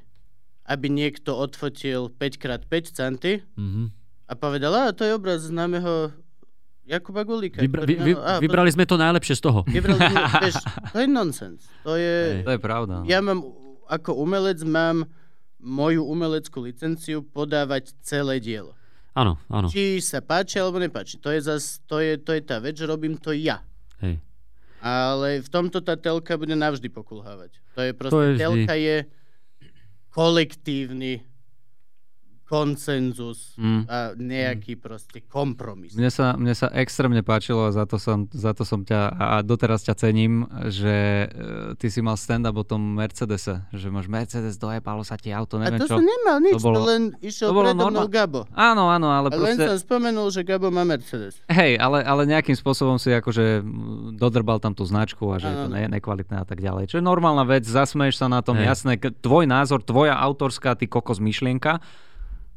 aby 0.64 0.86
niekto 0.88 1.32
odfotil 1.32 2.10
5x5 2.10 2.66
centy 2.88 3.42
Mhm. 3.54 3.94
a 4.24 4.32
povedal, 4.34 4.72
a 4.74 4.90
to 4.90 5.02
je 5.02 5.12
obraz 5.12 5.42
známeho 5.44 6.10
Jakuba 6.84 7.20
Gulíka. 7.20 7.60
Vybra- 7.60 7.84
vy, 7.84 7.94
vy, 7.96 8.12
á, 8.16 8.38
vybrali 8.38 8.70
sme 8.70 8.82
to 8.82 8.96
najlepšie 8.96 9.34
z 9.34 9.42
toho. 9.42 9.60
Vybrali 9.62 10.00
sme, 10.00 10.08
vieš, 10.42 10.56
to 10.88 10.96
je 10.96 11.06
nonsens. 11.06 11.60
To 11.84 11.94
je... 11.94 12.40
To 12.42 12.50
je 12.50 12.58
pravda. 12.58 12.94
no. 12.98 13.04
Ja 13.04 13.20
mám, 13.20 13.44
ako 13.86 14.16
umelec 14.16 14.58
mám 14.62 15.04
moju 15.58 16.00
umeleckú 16.02 16.58
licenciu 16.60 17.20
podávať 17.22 17.92
celé 18.00 18.38
dielo. 18.38 18.72
Áno, 19.12 19.36
áno. 19.48 19.66
Či 19.66 19.98
sa 19.98 20.18
páči 20.20 20.56
alebo 20.56 20.78
nepáči. 20.78 21.18
To 21.18 21.28
je, 21.28 21.40
zas, 21.40 21.82
to 21.84 21.98
je, 21.98 22.16
to 22.16 22.30
je 22.30 22.40
tá 22.40 22.56
vec, 22.56 22.72
že 22.72 22.84
robím 22.84 23.14
to 23.14 23.30
ja. 23.30 23.60
Hej. 23.98 24.22
Ale 24.78 25.42
v 25.42 25.48
tomto 25.50 25.82
tá 25.82 25.98
telka 25.98 26.38
bude 26.38 26.54
navždy 26.54 26.86
pokulhávať. 26.88 27.58
To 27.74 27.80
je 27.82 27.92
proste, 27.92 28.14
To 28.14 28.20
je 28.22 28.30
vždy. 28.30 28.40
telka 28.42 28.74
je 28.74 28.96
kolektívny 30.10 31.27
koncenzus 32.48 33.52
Mm. 33.54 33.82
a 33.84 33.96
nejaký 34.14 34.74
proste 34.74 35.20
kompromis. 35.22 35.92
Mne 35.92 36.08
sa, 36.08 36.32
mne 36.32 36.52
sa 36.52 36.72
extrémne 36.72 37.20
páčilo 37.20 37.64
a 37.64 37.70
za 37.70 37.84
to 37.84 37.96
som, 37.96 38.24
za 38.28 38.50
to 38.50 38.62
som 38.62 38.82
ťa 38.82 39.00
a 39.10 39.36
doteraz 39.40 39.82
ťa 39.82 39.94
cením, 39.94 40.42
že 40.66 40.96
e, 41.22 41.26
ty 41.74 41.86
si 41.86 42.00
mal 42.00 42.14
stand-up 42.14 42.54
o 42.54 42.64
tom 42.64 42.80
Mercedese, 42.94 43.68
že 43.70 43.86
máš 43.88 44.06
Mercedes, 44.06 44.56
dojebalo 44.56 45.02
sa 45.02 45.14
ti 45.14 45.28
auto, 45.28 45.56
A 45.56 45.66
neviem 45.66 45.78
to 45.78 45.86
čo. 45.86 45.94
som 45.94 46.02
nemal 46.02 46.38
nič, 46.38 46.52
to, 46.52 46.60
bolo- 46.60 46.82
len 46.82 47.02
išiel 47.18 47.48
to 47.48 47.54
bolo 47.54 47.70
predo 47.70 47.84
mnou 47.86 48.08
Gabo. 48.08 48.40
Áno, 48.50 48.88
áno, 48.88 49.08
ale 49.10 49.28
A 49.28 49.34
len 49.34 49.54
proste... 49.54 49.64
som 49.66 49.78
spomenul, 49.78 50.28
že 50.28 50.40
Gabo 50.42 50.68
má 50.68 50.82
Mercedes. 50.82 51.44
Hej, 51.46 51.76
ale, 51.76 52.00
ale 52.00 52.24
nejakým 52.24 52.54
spôsobom 52.54 52.96
si 52.96 53.10
akože 53.10 53.60
mm, 53.60 53.68
dodrbal 54.16 54.56
tam 54.56 54.72
tú 54.72 54.82
značku 54.82 55.28
a 55.28 55.36
že 55.36 55.46
je 55.46 55.56
to 55.56 55.66
Áno. 55.66 55.74
ne, 55.74 55.84
nekvalitné 55.90 56.36
a 56.36 56.46
tak 56.46 56.58
ďalej. 56.58 56.88
Čo 56.88 56.96
je 56.96 57.04
normálna 57.04 57.44
vec, 57.44 57.62
zasmeješ 57.62 58.16
sa 58.16 58.26
na 58.26 58.40
tom, 58.40 58.56
Hej. 58.56 58.66
jasné, 58.66 58.92
tvoj 58.96 59.44
názor, 59.44 59.78
tvoja 59.80 60.16
autorská, 60.16 60.72
ty 60.72 60.86
kokos 60.86 61.18
myšlienka. 61.18 61.82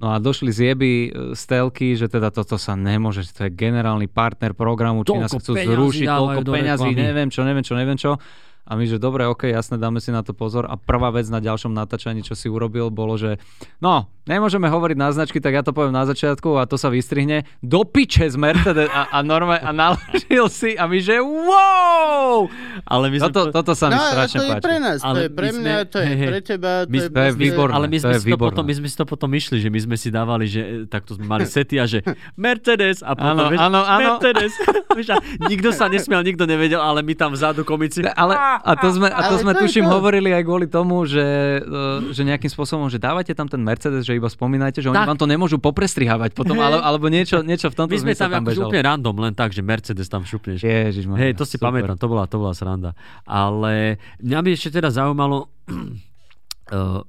No 0.02 0.08
a 0.12 0.18
došli 0.18 0.50
zjeby 0.50 0.90
e, 0.90 1.10
z 1.38 1.42
telky, 1.46 1.94
že 1.94 2.10
teda 2.10 2.34
toto 2.34 2.58
sa 2.58 2.74
nemôže, 2.74 3.22
že 3.22 3.32
to 3.38 3.42
je 3.46 3.52
generálny 3.54 4.10
partner 4.10 4.58
programu, 4.58 5.06
či 5.06 5.14
nás 5.14 5.30
chcú 5.30 5.54
zrušiť, 5.54 6.10
toľko 6.10 6.42
peňazí, 6.42 6.90
neviem 6.98 7.30
čo, 7.30 7.46
neviem 7.46 7.62
čo, 7.62 7.74
neviem 7.78 8.00
čo. 8.02 8.18
A 8.62 8.78
my, 8.78 8.86
že 8.86 9.02
dobre, 9.02 9.26
ok, 9.26 9.50
jasne, 9.50 9.82
dáme 9.82 9.98
si 9.98 10.14
na 10.14 10.22
to 10.22 10.38
pozor. 10.38 10.70
A 10.70 10.78
prvá 10.78 11.10
vec 11.10 11.26
na 11.34 11.42
ďalšom 11.42 11.74
natáčaní, 11.74 12.22
čo 12.22 12.38
si 12.38 12.46
urobil, 12.46 12.94
bolo, 12.94 13.18
že 13.18 13.42
no, 13.82 14.06
nemôžeme 14.24 14.66
hovoriť 14.66 14.96
na 14.96 15.10
značky, 15.10 15.38
tak 15.38 15.52
ja 15.52 15.62
to 15.62 15.72
poviem 15.72 15.92
na 15.92 16.04
začiatku 16.04 16.56
a 16.56 16.64
to 16.64 16.76
sa 16.76 16.88
vystrihne. 16.88 17.44
Do 17.60 17.84
piče 17.84 18.26
z 18.26 18.36
Mercedes 18.36 18.88
a, 18.88 19.10
a, 19.10 19.20
norme, 19.22 19.56
a 19.56 19.70
naložil 19.72 20.46
si 20.48 20.74
a 20.74 20.86
my, 20.86 20.98
že 20.98 21.18
wow! 21.18 22.48
Ale 22.84 23.06
my 23.08 23.18
sme... 23.18 23.26
Toto, 23.28 23.42
toto 23.52 23.72
sa 23.72 23.88
mi 23.88 23.94
No, 23.94 24.04
strašne 24.08 24.38
to 24.38 24.44
je 24.44 24.52
páči. 24.52 24.64
pre 24.64 24.76
nás, 24.78 24.98
to 24.98 25.06
Ale 25.06 25.18
je 25.20 25.30
pre 25.30 25.42
my 25.44 25.52
sme- 25.52 25.64
mňa, 25.64 25.78
to 25.86 25.98
je 26.00 26.14
pre 26.18 26.40
teba, 26.42 26.72
to 26.80 26.88
My 26.88 26.98
je, 26.98 27.04
sme- 27.04 27.12
To 27.12 27.22
je 27.22 27.32
výborné. 27.36 27.74
Ale 27.74 27.86
my 27.86 27.96
to 27.96 28.02
sme, 28.02 28.12
je 28.12 28.20
si 28.20 28.28
to 28.28 28.38
potom, 28.40 28.64
my 28.64 28.74
sme 28.74 28.88
si 28.88 28.96
to 28.96 29.06
potom 29.06 29.30
išli, 29.32 29.58
že 29.58 29.68
my 29.68 29.80
sme 29.82 29.96
si 29.96 30.10
dávali, 30.10 30.46
že 30.46 30.62
e, 30.62 30.70
takto 30.86 31.12
sme 31.14 31.26
mali 31.26 31.46
sety 31.46 31.76
a 31.76 31.86
že 31.86 32.00
Mercedes 32.36 33.02
a 33.02 33.12
potom, 33.12 33.36
Áno, 33.38 33.44
vieš, 33.48 33.60
áno, 33.60 33.80
áno. 33.82 34.00
Mercedes. 34.12 34.54
Vieš, 34.92 35.08
nikto 35.42 35.72
sa 35.72 35.88
nesmial, 35.88 36.20
nikto 36.20 36.44
nevedel, 36.44 36.78
ale 36.78 37.00
my 37.00 37.16
tam 37.16 37.32
vzadu 37.32 37.64
komici. 37.64 38.04
Ale, 38.04 38.36
a 38.36 38.72
to 38.76 38.92
sme, 38.92 39.08
a 39.08 39.24
to 39.24 39.34
Ale 39.34 39.40
sme 39.40 39.52
to 39.54 39.58
je 39.58 39.62
tuším 39.64 39.86
to. 39.86 39.92
hovorili 39.94 40.30
aj 40.30 40.44
kvôli 40.44 40.68
tomu, 40.68 41.04
že, 41.06 41.24
e, 41.58 41.72
že 42.12 42.22
nejakým 42.22 42.50
spôsobom, 42.50 42.86
že 42.86 42.98
dávajte 42.98 43.32
tam 43.32 43.48
ten 43.48 43.62
Mercedes, 43.62 44.04
že 44.12 44.20
iba 44.20 44.28
spomínajte, 44.28 44.84
že 44.84 44.92
oni 44.92 45.00
Tak. 45.00 45.08
vám 45.16 45.20
to 45.24 45.28
nemôžu 45.32 45.56
poprestrihávať 45.64 46.36
potom, 46.36 46.60
ale, 46.60 46.84
alebo 46.84 47.08
niečo, 47.08 47.40
niečo 47.40 47.72
v 47.72 47.76
tomto 47.80 47.96
My 47.96 48.04
sme 48.04 48.14
tam 48.20 48.28
tam 48.36 48.44
akože 48.44 48.60
úplne 48.68 48.84
random, 48.84 49.16
len 49.24 49.32
tak, 49.32 49.56
že 49.56 49.64
Mercedes 49.64 50.12
tam 50.12 50.28
šupneš. 50.28 50.60
Ježiš, 50.68 51.08
Hej, 51.16 51.40
to 51.40 51.48
si 51.48 51.56
pamätám, 51.56 51.96
to 51.96 52.12
bola, 52.12 52.28
to 52.28 52.36
bola 52.36 52.52
sranda. 52.52 52.92
Ale 53.24 53.96
mňa 54.20 54.40
by 54.44 54.50
ešte 54.52 54.76
teda 54.76 54.92
zaujímalo, 54.92 55.48
eh, 56.76 57.02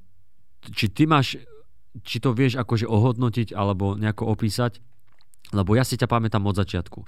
či 0.70 0.86
ty 0.94 1.10
máš, 1.10 1.42
či 2.06 2.22
to 2.22 2.30
vieš 2.30 2.54
akože 2.62 2.86
ohodnotiť 2.86 3.50
alebo 3.50 3.98
nejako 3.98 4.30
opísať, 4.30 4.78
lebo 5.50 5.74
ja 5.74 5.82
si 5.82 5.98
ťa 5.98 6.06
pamätám 6.06 6.46
od 6.46 6.54
začiatku. 6.54 7.02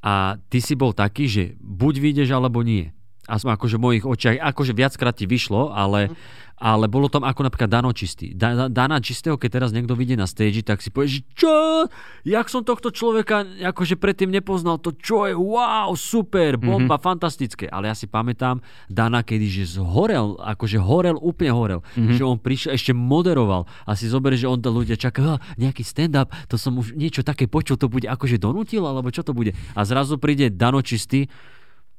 A 0.00 0.40
ty 0.48 0.64
si 0.64 0.72
bol 0.72 0.96
taký, 0.96 1.28
že 1.28 1.44
buď 1.60 1.94
vyjdeš, 2.00 2.28
alebo 2.32 2.64
nie. 2.64 2.95
A 3.26 3.42
som 3.42 3.50
akože 3.50 3.76
v 3.76 3.82
mojich 3.82 4.04
očiach, 4.06 4.38
akože 4.54 4.72
viackrát 4.72 5.14
ti 5.18 5.26
vyšlo, 5.26 5.74
ale, 5.74 6.14
ale 6.56 6.86
bolo 6.86 7.10
tam 7.10 7.26
ako 7.26 7.50
napríklad 7.50 7.68
Dano 7.68 7.90
Čistý. 7.90 8.32
Da, 8.32 8.54
Da- 8.54 8.70
Dana 8.70 9.02
Čistého, 9.02 9.34
keď 9.34 9.60
teraz 9.60 9.70
niekto 9.74 9.98
vidie 9.98 10.14
na 10.14 10.30
stage, 10.30 10.62
tak 10.62 10.78
si 10.78 10.94
povie, 10.94 11.20
že 11.20 11.20
čo? 11.34 11.84
Jak 12.22 12.46
som 12.46 12.62
tohto 12.62 12.94
človeka 12.94 13.44
akože 13.44 13.98
predtým 13.98 14.30
nepoznal, 14.30 14.78
to 14.78 14.94
čo 14.94 15.26
je, 15.26 15.34
wow, 15.34 15.90
super, 15.98 16.54
bomba, 16.56 16.96
mm-hmm. 16.96 17.06
fantastické. 17.06 17.66
Ale 17.66 17.90
ja 17.90 17.98
si 17.98 18.06
pamätám 18.06 18.62
Dana, 18.86 19.26
kedy 19.26 19.46
že 19.50 19.76
zhorel, 19.76 20.38
akože 20.38 20.78
horel, 20.78 21.18
úplne 21.18 21.52
horel. 21.52 21.80
Mm-hmm. 21.98 22.16
Že 22.16 22.22
on 22.24 22.38
prišiel, 22.38 22.70
ešte 22.78 22.94
moderoval. 22.94 23.66
A 23.84 23.98
si 23.98 24.06
zober, 24.06 24.38
že 24.38 24.46
on 24.46 24.62
to 24.62 24.70
ľudia 24.70 24.94
čaká, 24.94 25.36
"Ah, 25.36 25.38
nejaký 25.58 25.82
stand-up, 25.82 26.30
to 26.46 26.54
som 26.54 26.78
už 26.78 26.94
niečo 26.94 27.26
také 27.26 27.50
počul, 27.50 27.74
to 27.74 27.90
bude 27.90 28.06
akože 28.06 28.38
donútil, 28.38 28.86
alebo 28.86 29.10
čo 29.10 29.26
to 29.26 29.34
bude. 29.34 29.52
A 29.74 29.82
zrazu 29.82 30.16
príde 30.16 30.48
Dano 30.48 30.78
Čistý, 30.80 31.26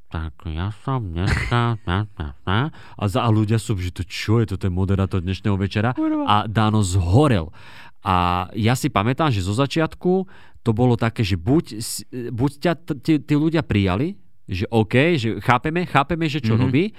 tak 0.07 0.33
ja 0.47 0.71
som 0.87 1.03
dneska... 1.03 1.75
Na, 1.83 2.07
na, 2.15 2.27
na. 2.47 2.59
A, 2.95 3.03
za, 3.11 3.23
a 3.23 3.29
ľudia 3.29 3.59
sú, 3.59 3.75
že 3.75 3.91
to 3.91 4.07
čo 4.07 4.39
je 4.39 4.55
to 4.55 4.57
ten 4.57 4.71
moderátor 4.71 5.19
dnešného 5.19 5.59
večera? 5.59 5.91
A 6.23 6.47
Dano 6.47 6.79
zhorel. 6.79 7.51
A 8.07 8.47
ja 8.55 8.71
si 8.79 8.87
pamätám, 8.87 9.35
že 9.35 9.43
zo 9.43 9.51
začiatku 9.51 10.23
to 10.63 10.71
bolo 10.71 10.95
také, 10.95 11.27
že 11.27 11.35
buď, 11.35 11.65
buď 12.31 12.51
ťa 12.59 12.73
tí, 13.03 13.19
tí 13.19 13.33
ľudia 13.35 13.63
prijali, 13.63 14.15
že 14.47 14.63
OK, 14.71 14.95
že 15.19 15.29
chápeme, 15.43 15.83
chápeme, 15.83 16.31
že 16.31 16.39
čo 16.39 16.55
mm-hmm. 16.55 16.63
robí, 16.63 16.95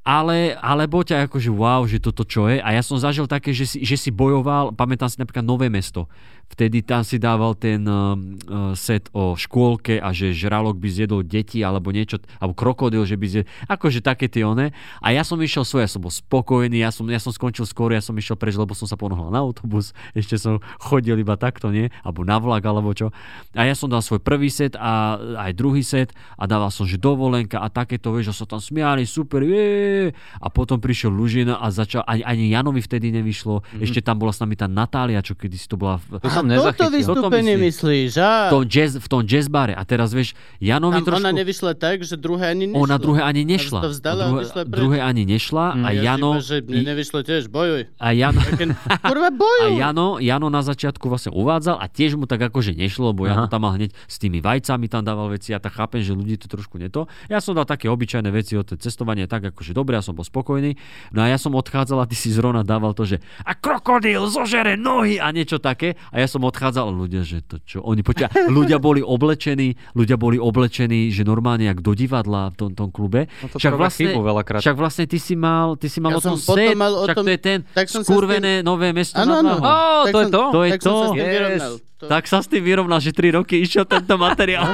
ale, 0.00 0.56
alebo 0.56 1.04
ťa 1.04 1.28
akože 1.28 1.52
wow, 1.52 1.84
že 1.84 2.00
toto 2.00 2.24
čo 2.24 2.48
je. 2.48 2.56
A 2.56 2.72
ja 2.72 2.80
som 2.80 2.96
zažil 2.96 3.28
také, 3.28 3.52
že 3.52 3.68
si, 3.68 3.84
že 3.84 4.00
si 4.00 4.08
bojoval, 4.08 4.72
pamätám 4.72 5.12
si 5.12 5.20
napríklad 5.20 5.44
Nové 5.44 5.68
mesto. 5.68 6.08
Vtedy 6.50 6.82
tam 6.82 7.06
si 7.06 7.22
dával 7.22 7.54
ten 7.54 7.86
uh, 7.86 8.18
uh, 8.18 8.74
set 8.74 9.06
o 9.14 9.38
škôlke 9.38 10.02
a 10.02 10.10
že 10.10 10.34
žralok 10.34 10.82
by 10.82 10.88
zjedol 10.90 11.22
deti 11.22 11.62
alebo 11.62 11.94
niečo, 11.94 12.18
alebo 12.42 12.58
krokodil, 12.58 13.06
že 13.06 13.14
by 13.14 13.26
zjedol, 13.30 13.48
akože 13.70 14.02
také 14.02 14.26
tie 14.26 14.42
one. 14.42 14.74
A 14.98 15.14
ja 15.14 15.22
som 15.22 15.38
išiel 15.38 15.62
svoje, 15.62 15.86
ja 15.86 15.94
som 15.94 16.02
bol 16.02 16.10
spokojný, 16.10 16.82
ja 16.82 16.90
som, 16.90 17.06
ja 17.06 17.22
som 17.22 17.30
skončil 17.30 17.70
skôr, 17.70 17.94
ja 17.94 18.02
som 18.02 18.18
išiel 18.18 18.34
preč, 18.34 18.58
lebo 18.58 18.74
som 18.74 18.90
sa 18.90 18.98
ponohol 18.98 19.30
na 19.30 19.46
autobus, 19.46 19.94
ešte 20.10 20.34
som 20.42 20.58
chodil 20.82 21.14
iba 21.22 21.38
takto, 21.38 21.70
nie? 21.70 21.94
Alebo 22.02 22.26
na 22.26 22.42
vlak, 22.42 22.66
alebo 22.66 22.90
čo. 22.98 23.14
A 23.54 23.62
ja 23.62 23.78
som 23.78 23.86
dal 23.86 24.02
svoj 24.02 24.18
prvý 24.18 24.50
set 24.50 24.74
a 24.74 25.22
aj 25.46 25.54
druhý 25.54 25.86
set 25.86 26.10
a 26.34 26.50
dával 26.50 26.74
som, 26.74 26.82
že 26.82 26.98
dovolenka 26.98 27.62
a 27.62 27.70
takéto, 27.70 28.10
vieš, 28.10 28.34
že 28.34 28.42
sa 28.42 28.46
tam 28.50 28.58
smiali, 28.58 29.06
super, 29.06 29.46
je. 29.46 30.10
A 30.42 30.46
potom 30.50 30.82
prišiel 30.82 31.14
Lužina 31.14 31.62
a 31.62 31.70
začal, 31.70 32.02
ani, 32.10 32.26
ani 32.26 32.50
Janovi 32.50 32.82
vtedy 32.82 33.14
nevyšlo, 33.14 33.62
mm-hmm. 33.62 33.86
ešte 33.86 34.02
tam 34.02 34.18
bola 34.18 34.34
s 34.34 34.42
nami 34.42 34.58
tá 34.58 34.66
Natália, 34.66 35.22
čo 35.22 35.38
kedy 35.38 35.54
si 35.54 35.70
to 35.70 35.78
bola 35.78 36.02
v, 36.02 36.18
To 36.18 36.30
som 36.40 36.48
A 36.48 36.72
toto 36.72 36.88
nezachytil. 36.88 36.90
vystúpenie 36.96 37.54
Toto 37.54 37.66
myslíš, 37.68 38.10
a? 38.16 38.32
v 38.32 38.52
tom, 38.52 38.62
jazz, 38.64 38.92
v 38.96 39.06
tom 39.08 39.22
jazzbare. 39.24 39.72
A 39.76 39.82
teraz 39.84 40.10
vieš, 40.16 40.32
Janovi 40.58 41.00
Tam 41.00 41.04
trošku... 41.12 41.20
ona 41.20 41.32
nevyšla 41.36 41.72
tak, 41.76 42.02
že 42.02 42.16
druhé 42.16 42.56
ani 42.56 42.64
nešlo. 42.72 42.80
Ona 42.80 42.96
druhé 42.96 43.20
ani 43.20 43.42
nešla. 43.44 43.80
to 43.84 43.90
vzdala 43.92 44.22
a 44.24 44.30
druhé, 44.32 44.62
druhé 44.64 44.98
ani 45.04 45.22
nešla 45.28 45.64
a 45.76 45.88
Ja 45.92 46.16
Jano... 46.16 46.38
Iba, 46.38 46.42
že 46.42 46.56
mne 46.64 46.82
nevyšlo 46.94 47.18
tiež, 47.22 47.42
bojuj. 47.52 47.82
A 48.00 48.06
Jano... 48.16 48.40
Kurva, 49.10 49.28
A 49.28 49.32
bojuj! 49.34 49.72
Jano, 49.76 50.06
Jano 50.22 50.48
na 50.48 50.62
začiatku 50.64 51.04
vlastne 51.10 51.30
uvádzal 51.34 51.76
a 51.80 51.86
tiež 51.90 52.16
mu 52.16 52.24
tak 52.24 52.40
akože 52.40 52.72
nešlo, 52.72 53.12
lebo 53.12 53.26
Jano 53.26 53.46
Aha. 53.46 53.52
tam 53.52 53.66
mal 53.66 53.76
hneď 53.76 53.92
s 54.06 54.16
tými 54.16 54.40
vajcami 54.40 54.86
tam 54.86 55.02
dával 55.04 55.30
veci 55.34 55.52
a 55.52 55.58
tak 55.60 55.74
chápem, 55.76 56.00
že 56.00 56.16
ľudí 56.16 56.38
to 56.40 56.46
trošku 56.46 56.78
neto. 56.78 57.10
Ja 57.26 57.42
som 57.42 57.52
dal 57.58 57.66
také 57.66 57.90
obyčajné 57.90 58.30
veci 58.30 58.54
o 58.56 58.62
to 58.62 58.78
cestovanie 58.78 59.26
tak 59.26 59.50
akože 59.50 59.74
dobre, 59.74 59.98
ja 59.98 60.02
som 60.02 60.14
bol 60.14 60.24
spokojný. 60.26 60.78
No 61.10 61.22
a 61.22 61.30
ja 61.30 61.38
som 61.38 61.54
odchádzal 61.54 62.02
a 62.02 62.06
ty 62.06 62.14
si 62.14 62.30
zrovna 62.30 62.62
dával 62.62 62.94
to, 62.94 63.02
že 63.02 63.18
a 63.42 63.52
krokodil 63.58 64.30
zožere 64.30 64.78
nohy 64.78 65.18
a 65.18 65.34
niečo 65.34 65.58
také. 65.58 65.98
A 66.14 66.22
ja 66.22 66.29
som 66.30 66.40
odchádzal 66.40 66.86
a 66.86 66.94
ľudia, 66.94 67.20
že 67.20 67.42
to 67.42 67.58
čo, 67.60 67.82
oni 67.82 68.00
počia, 68.00 68.30
ľudia 68.48 68.78
boli 68.78 69.02
oblečení, 69.02 69.74
ľudia 69.92 70.14
boli 70.14 70.38
oblečení, 70.38 71.10
že 71.10 71.22
normálne 71.22 71.66
jak 71.66 71.82
do 71.82 71.90
divadla 71.92 72.48
v 72.48 72.56
tom, 72.56 72.70
tom 72.72 72.88
klube. 72.88 73.26
No 73.42 73.50
to 73.50 73.58
chybu 74.06 74.22
veľakrát. 74.22 74.60
však 74.60 74.76
vlastne 74.76 75.04
ty 75.04 75.18
si 75.18 75.34
mal, 75.34 75.74
ty 75.74 75.90
si 75.90 75.98
mal 75.98 76.14
Ja 76.14 76.18
o 76.18 76.22
tom 76.22 76.38
set, 76.38 76.78
mal 76.78 76.94
o 76.94 77.04
však 77.04 77.16
tom- 77.16 77.26
to 77.26 77.30
je 77.30 77.40
ten 77.40 77.58
skurvené 78.00 78.62
nové 78.62 78.94
mesto. 78.94 79.18
Váhom. 79.18 79.58
Ó, 79.58 80.06
Tak 80.06 80.12
to 80.12 80.18
je 80.18 80.24
som- 80.24 80.30
to? 80.30 80.42
To 80.48 80.60
je 80.62 80.70
tak 80.70 80.80
som 80.80 80.92
sa 80.92 81.02
s 81.02 81.10
to. 81.10 81.14
tým 81.16 81.26
Yes. 81.50 81.62
To, 82.00 82.04
Tak 82.08 82.24
sa 82.24 82.38
s 82.40 82.46
tým 82.46 82.62
vyrovnal, 82.62 82.96
že 82.96 83.10
3 83.12 83.28
roky 83.30 83.60
išiel 83.60 83.84
tento 83.84 84.16
materiál. 84.16 84.72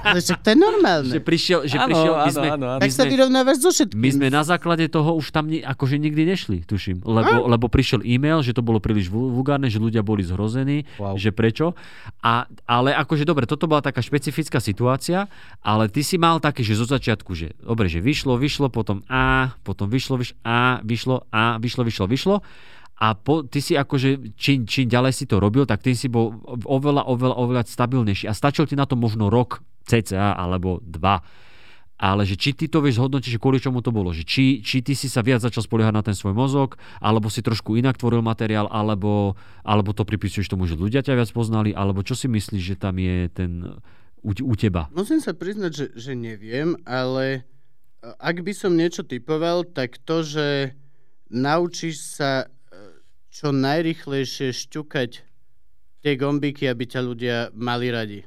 Ale 0.00 0.18
však 0.18 0.38
to 0.38 0.48
je 0.48 0.58
normálne. 0.58 1.08
že 1.08 1.20
prišiel, 1.20 1.58
že 1.62 1.76
Áno, 1.76 1.86
prišiel, 1.86 2.12
my 2.12 2.20
áno, 2.20 2.32
sme, 2.32 2.48
áno, 2.48 2.66
áno. 2.66 2.76
my 2.76 2.82
Tak 2.82 2.90
sa 2.90 3.02
sme, 3.02 3.10
vyrovnávaš 3.10 3.56
so 3.58 3.70
všetkým. 3.70 3.96
my 3.96 4.08
sme 4.10 4.26
na 4.28 4.42
základe 4.42 4.84
toho 4.86 5.10
už 5.12 5.26
tam 5.28 5.46
ni, 5.46 5.58
akože 5.58 5.96
nikdy 5.96 6.22
nešli, 6.24 6.56
tuším. 6.62 7.02
Lebo, 7.02 7.46
lebo 7.46 7.66
prišiel 7.66 8.02
e-mail, 8.02 8.40
že 8.40 8.50
to 8.50 8.60
bolo 8.60 8.78
príliš 8.78 9.06
vul- 9.06 9.28
vulgárne, 9.28 9.66
že 9.66 9.76
ľudia 9.76 10.00
boli 10.00 10.22
zhrození, 10.22 10.86
Wow. 10.96 11.14
že 11.14 11.30
prečo. 11.30 11.74
A, 12.20 12.44
ale 12.64 12.94
akože 12.94 13.22
dobre, 13.22 13.44
toto 13.44 13.64
bola 13.64 13.80
taká 13.80 13.98
špecifická 13.98 14.58
situácia, 14.58 15.26
ale 15.60 15.86
ty 15.86 16.00
si 16.00 16.16
mal 16.16 16.38
také, 16.38 16.60
že 16.60 16.74
zo 16.74 16.84
začiatku, 16.84 17.30
že 17.32 17.54
dobre, 17.58 17.86
že 17.86 17.98
vyšlo, 17.98 18.34
vyšlo, 18.34 18.68
potom 18.68 19.02
A, 19.06 19.52
potom 19.60 19.86
vyšlo, 19.86 20.16
vyšlo, 20.16 20.36
A, 20.40 20.58
vyšlo, 20.80 21.16
A, 21.28 21.56
vyšlo, 21.56 21.82
vyšlo, 21.82 22.04
vyšlo. 22.06 22.36
A 22.96 23.14
po, 23.14 23.42
ty 23.42 23.58
si 23.58 23.72
akože, 23.72 24.34
čím, 24.34 24.64
čím 24.64 24.86
ďalej 24.86 25.12
si 25.12 25.24
to 25.24 25.38
robil, 25.38 25.62
tak 25.62 25.78
ty 25.78 25.92
si 25.92 26.06
bol 26.06 26.34
oveľa, 26.64 27.06
oveľa, 27.06 27.34
oveľa 27.36 27.62
stabilnejší. 27.64 28.26
A 28.26 28.34
stačil 28.34 28.64
ti 28.64 28.74
na 28.74 28.84
to 28.84 28.94
možno 28.94 29.28
rok 29.28 29.62
cca, 29.88 30.36
alebo 30.36 30.84
dva. 30.84 31.24
Ale 31.98 32.22
že 32.22 32.38
či 32.38 32.54
ty 32.54 32.70
to 32.70 32.78
vieš 32.78 33.02
zhodnotiť, 33.02 33.34
že 33.34 33.42
kvôli 33.42 33.58
čomu 33.58 33.82
to 33.82 33.90
bolo. 33.90 34.14
Že 34.14 34.22
či, 34.22 34.44
či 34.62 34.86
ty 34.86 34.94
si 34.94 35.10
sa 35.10 35.18
viac 35.18 35.42
začal 35.42 35.66
spoliehať 35.66 35.90
na 35.90 36.06
ten 36.06 36.14
svoj 36.14 36.30
mozog, 36.30 36.78
alebo 37.02 37.26
si 37.26 37.42
trošku 37.42 37.74
inak 37.74 37.98
tvoril 37.98 38.22
materiál, 38.22 38.70
alebo, 38.70 39.34
alebo 39.66 39.90
to 39.90 40.06
pripisuješ 40.06 40.46
tomu, 40.46 40.70
že 40.70 40.78
ľudia 40.78 41.02
ťa 41.02 41.18
viac 41.18 41.30
poznali, 41.34 41.74
alebo 41.74 42.06
čo 42.06 42.14
si 42.14 42.30
myslíš, 42.30 42.62
že 42.62 42.76
tam 42.78 43.02
je 43.02 43.26
ten 43.34 43.82
u, 44.22 44.30
u 44.30 44.54
teba? 44.54 44.86
Musím 44.94 45.18
sa 45.18 45.34
priznať, 45.34 45.72
že, 45.74 45.86
že 45.98 46.12
neviem, 46.14 46.78
ale 46.86 47.42
e, 47.98 48.10
ak 48.14 48.46
by 48.46 48.52
som 48.54 48.78
niečo 48.78 49.02
typoval, 49.02 49.66
tak 49.66 49.98
to, 49.98 50.22
že 50.22 50.78
naučíš 51.34 51.98
sa 52.18 52.46
e, 52.46 52.46
čo 53.34 53.50
najrychlejšie 53.50 54.54
šťukať 54.54 55.10
tie 56.02 56.12
gombíky, 56.14 56.70
aby 56.70 56.84
ťa 56.86 57.00
ľudia 57.02 57.36
mali 57.58 57.90
radi. 57.90 58.20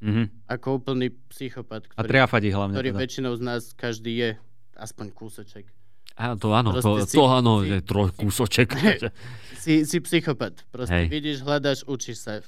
Mhm. 0.00 0.22
Ako 0.46 0.78
úplný 0.78 1.12
psychopat, 1.28 1.84
A 1.86 1.92
ktorý, 1.94 2.08
triafať 2.08 2.42
ich 2.42 2.54
hlavne. 2.54 2.72
ktorý 2.72 2.90
Teda. 2.90 3.00
väčšinou 3.00 3.32
z 3.32 3.42
nás 3.42 3.62
každý 3.72 4.12
je 4.14 4.30
aspoň 4.74 5.06
kúseček. 5.10 5.68
A 6.16 6.34
to 6.34 6.50
áno, 6.50 6.72
to, 6.72 6.80
Proste 6.80 7.06
si- 7.06 7.16
to 7.16 7.24
áno, 7.26 7.60
si- 7.60 7.68
je 7.70 7.78
troj 7.80 8.08
kúsoček. 8.12 8.68
Si, 9.54 9.84
si 9.84 9.98
psychopat. 9.98 10.64
Proste 10.66 10.96
Hej. 10.98 11.06
vidíš, 11.10 11.38
hľadaš, 11.40 11.84
učíš 11.84 12.16
sa. 12.18 12.40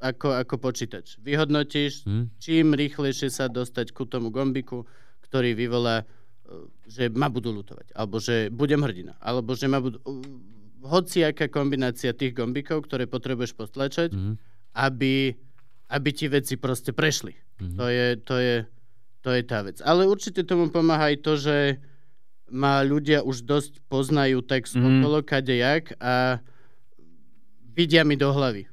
Ako, 0.00 0.30
ako 0.32 0.54
počítač. 0.60 1.18
Vyhodnotíš, 1.18 2.02
Hm? 2.02 2.24
čím 2.36 2.70
rýchlejšie 2.72 3.28
sa 3.28 3.46
dostať 3.48 3.90
ku 3.90 4.02
tomu 4.04 4.30
gombiku, 4.30 4.82
ktorý 5.22 5.52
vyvolá, 5.52 6.02
e, 6.02 6.04
že 6.84 7.06
ma 7.08 7.26
budú 7.26 7.50
lutovať. 7.52 7.90
Alebo 7.92 8.18
že 8.18 8.46
budem 8.48 8.78
hrdina. 8.78 9.14
Alebo 9.18 9.52
že 9.52 9.66
ma 9.66 9.78
budú... 9.78 9.98
Hociaká 10.80 11.46
kombinácia 11.46 12.10
tých 12.10 12.30
gombikov, 12.32 12.82
ktoré 12.82 13.06
potrebuješ 13.06 13.52
postlačať, 13.52 14.10
Mhm. 14.10 14.32
aby, 14.76 15.38
aby 15.92 16.08
ti 16.16 16.26
veci 16.32 16.56
proste 16.56 16.96
prešli. 16.96 17.36
Mhm. 17.60 17.76
To, 17.76 17.86
je, 17.92 18.06
to, 18.24 18.36
je, 18.40 18.56
to 19.20 19.28
je 19.36 19.42
tá 19.44 19.60
vec. 19.60 19.78
Ale 19.84 20.08
určite 20.08 20.42
tomu 20.48 20.72
pomáha 20.72 21.12
aj 21.12 21.16
to, 21.20 21.36
že 21.36 21.56
ma 22.52 22.84
ľudia 22.84 23.24
už 23.24 23.48
dosť 23.48 23.80
poznajú 23.88 24.44
text 24.44 24.76
mm. 24.76 24.84
okolo 24.84 25.24
kadejak 25.24 25.96
a 25.96 26.44
vidia 27.72 28.04
mi 28.04 28.20
do 28.20 28.28
hlavy. 28.28 28.68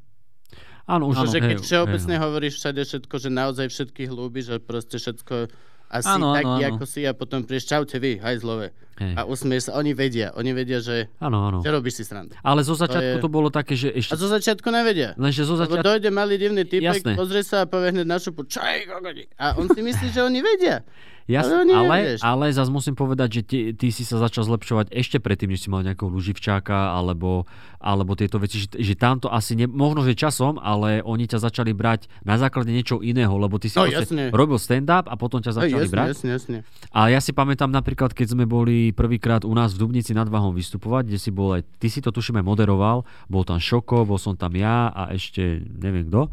Áno, 0.84 1.08
už 1.08 1.24
Áno, 1.24 1.32
že 1.32 1.40
keď 1.40 1.58
hej, 1.62 1.66
všeobecne 1.70 2.16
hej, 2.18 2.24
hovoríš 2.28 2.54
všade 2.60 2.82
všetko, 2.84 3.16
že 3.22 3.30
naozaj 3.32 3.68
všetkých 3.72 4.12
ľúbiš 4.12 4.46
a 4.52 4.58
proste 4.60 5.00
všetko 5.00 5.48
asi 5.90 6.12
Áno, 6.12 6.34
áno, 6.34 6.38
taký, 6.38 6.62
áno. 6.66 6.70
ako 6.76 6.84
si 6.90 7.02
a 7.06 7.14
potom 7.14 7.46
prídeš, 7.46 7.72
čaute 7.72 7.98
vy, 8.02 8.20
hajzlové. 8.20 8.76
Hej. 9.00 9.14
A 9.14 9.24
usmieš 9.24 9.62
sa, 9.66 9.76
oni 9.76 9.92
vedia, 9.92 10.30
oni 10.32 10.52
vedia, 10.52 10.78
že, 10.78 11.08
Áno, 11.18 11.40
áno. 11.42 11.58
že 11.60 11.70
robíš 11.70 11.96
si 11.96 12.04
srandu. 12.04 12.36
Ale 12.38 12.62
zo 12.62 12.74
začiatku 12.74 13.18
je- 13.18 13.24
to 13.24 13.30
bolo 13.30 13.48
také, 13.50 13.74
že 13.74 13.88
A 13.88 13.98
ešte... 13.98 14.14
zo 14.14 14.28
začiatku 14.28 14.68
nevedia. 14.68 15.16
Lenže 15.16 15.42
zo 15.42 15.56
Lebo 15.56 15.64
začiatku... 15.74 15.86
dojde 15.86 16.10
malý 16.10 16.36
divný 16.36 16.64
typek, 16.64 17.02
Jasné. 17.02 17.14
pozrie 17.14 17.42
sa 17.42 17.64
a 17.64 17.66
povie 17.66 17.90
hneď 17.92 18.06
na 18.06 18.18
šupu, 18.18 18.44
čo 18.44 18.60
je? 18.60 18.86
A 19.34 19.56
on 19.56 19.66
si 19.66 19.80
myslí, 19.80 20.08
že 20.10 20.20
oni 20.20 20.40
vedia. 20.40 20.84
Jasne, 21.26 21.62
Ale 21.62 21.78
ale, 21.78 21.96
nevieš. 22.10 22.20
ale 22.24 22.46
zase 22.50 22.72
musím 22.72 22.96
povedať, 22.96 23.30
že 23.32 23.42
ty, 23.44 23.58
ty 23.72 23.88
si 23.88 24.02
sa 24.02 24.18
začal 24.18 24.50
zlepšovať 24.50 24.90
ešte 24.90 25.22
predtým, 25.22 25.54
než 25.54 25.62
si 25.62 25.70
mal 25.70 25.86
nejakého 25.86 26.10
luživčáka 26.10 26.74
alebo, 26.90 27.46
alebo 27.78 28.12
tieto 28.14 28.36
veci, 28.36 28.58
že, 28.58 28.74
že 28.74 28.94
tamto 28.94 29.30
asi, 29.30 29.54
ne, 29.54 29.66
možno 29.66 30.02
že 30.02 30.18
časom, 30.18 30.58
ale 30.58 31.00
oni 31.00 31.26
ťa 31.26 31.38
začali 31.40 31.70
brať 31.72 32.10
na 32.20 32.34
základe 32.36 32.70
niečo 32.70 32.98
iného, 33.00 33.30
lebo 33.32 33.56
ty 33.56 33.70
si 33.70 33.78
No, 33.78 33.86
robil 34.32 34.58
stand-up 34.58 35.06
a 35.06 35.14
potom 35.14 35.38
ťa 35.38 35.52
No, 35.52 35.58
začali 35.62 35.86
jasne, 35.86 35.94
brať. 35.94 36.08
jasne, 36.10 36.30
jasne. 36.32 36.58
A 36.90 37.00
ja 37.08 37.20
si 37.20 37.30
pamätám 37.30 37.70
napríklad, 37.70 38.10
keď 38.10 38.28
sme 38.32 38.44
boli 38.44 38.89
prvýkrát 38.92 39.46
u 39.46 39.54
nás 39.54 39.74
v 39.74 39.86
Dubnici 39.86 40.12
nad 40.14 40.30
Váhom 40.30 40.54
vystupovať, 40.54 41.10
kde 41.10 41.20
si 41.20 41.30
bol 41.30 41.60
aj, 41.60 41.64
ty 41.78 41.88
si 41.88 42.00
to 42.00 42.14
tuším 42.14 42.40
aj 42.42 42.46
moderoval, 42.46 43.08
bol 43.28 43.44
tam 43.44 43.62
Šoko, 43.62 44.06
bol 44.06 44.18
som 44.18 44.36
tam 44.36 44.54
ja 44.56 44.90
a 44.90 45.14
ešte 45.14 45.64
neviem 45.66 46.08
kto. 46.08 46.30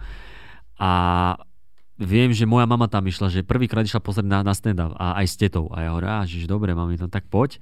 A 0.76 0.92
viem, 1.96 2.32
že 2.36 2.44
moja 2.44 2.68
mama 2.68 2.86
tam 2.86 3.08
išla, 3.08 3.32
že 3.32 3.46
prvýkrát 3.46 3.84
išla 3.84 4.04
pozrieť 4.04 4.28
na, 4.28 4.44
na 4.44 4.52
stand-up 4.52 4.92
a 4.96 5.16
aj 5.20 5.26
s 5.26 5.36
tetou. 5.40 5.72
A 5.72 5.84
ja 5.84 5.88
hovorím, 5.92 6.12
"Á, 6.12 6.28
že 6.28 6.44
dobre, 6.44 6.76
mami, 6.76 7.00
no 7.00 7.08
tak 7.08 7.28
poď. 7.32 7.56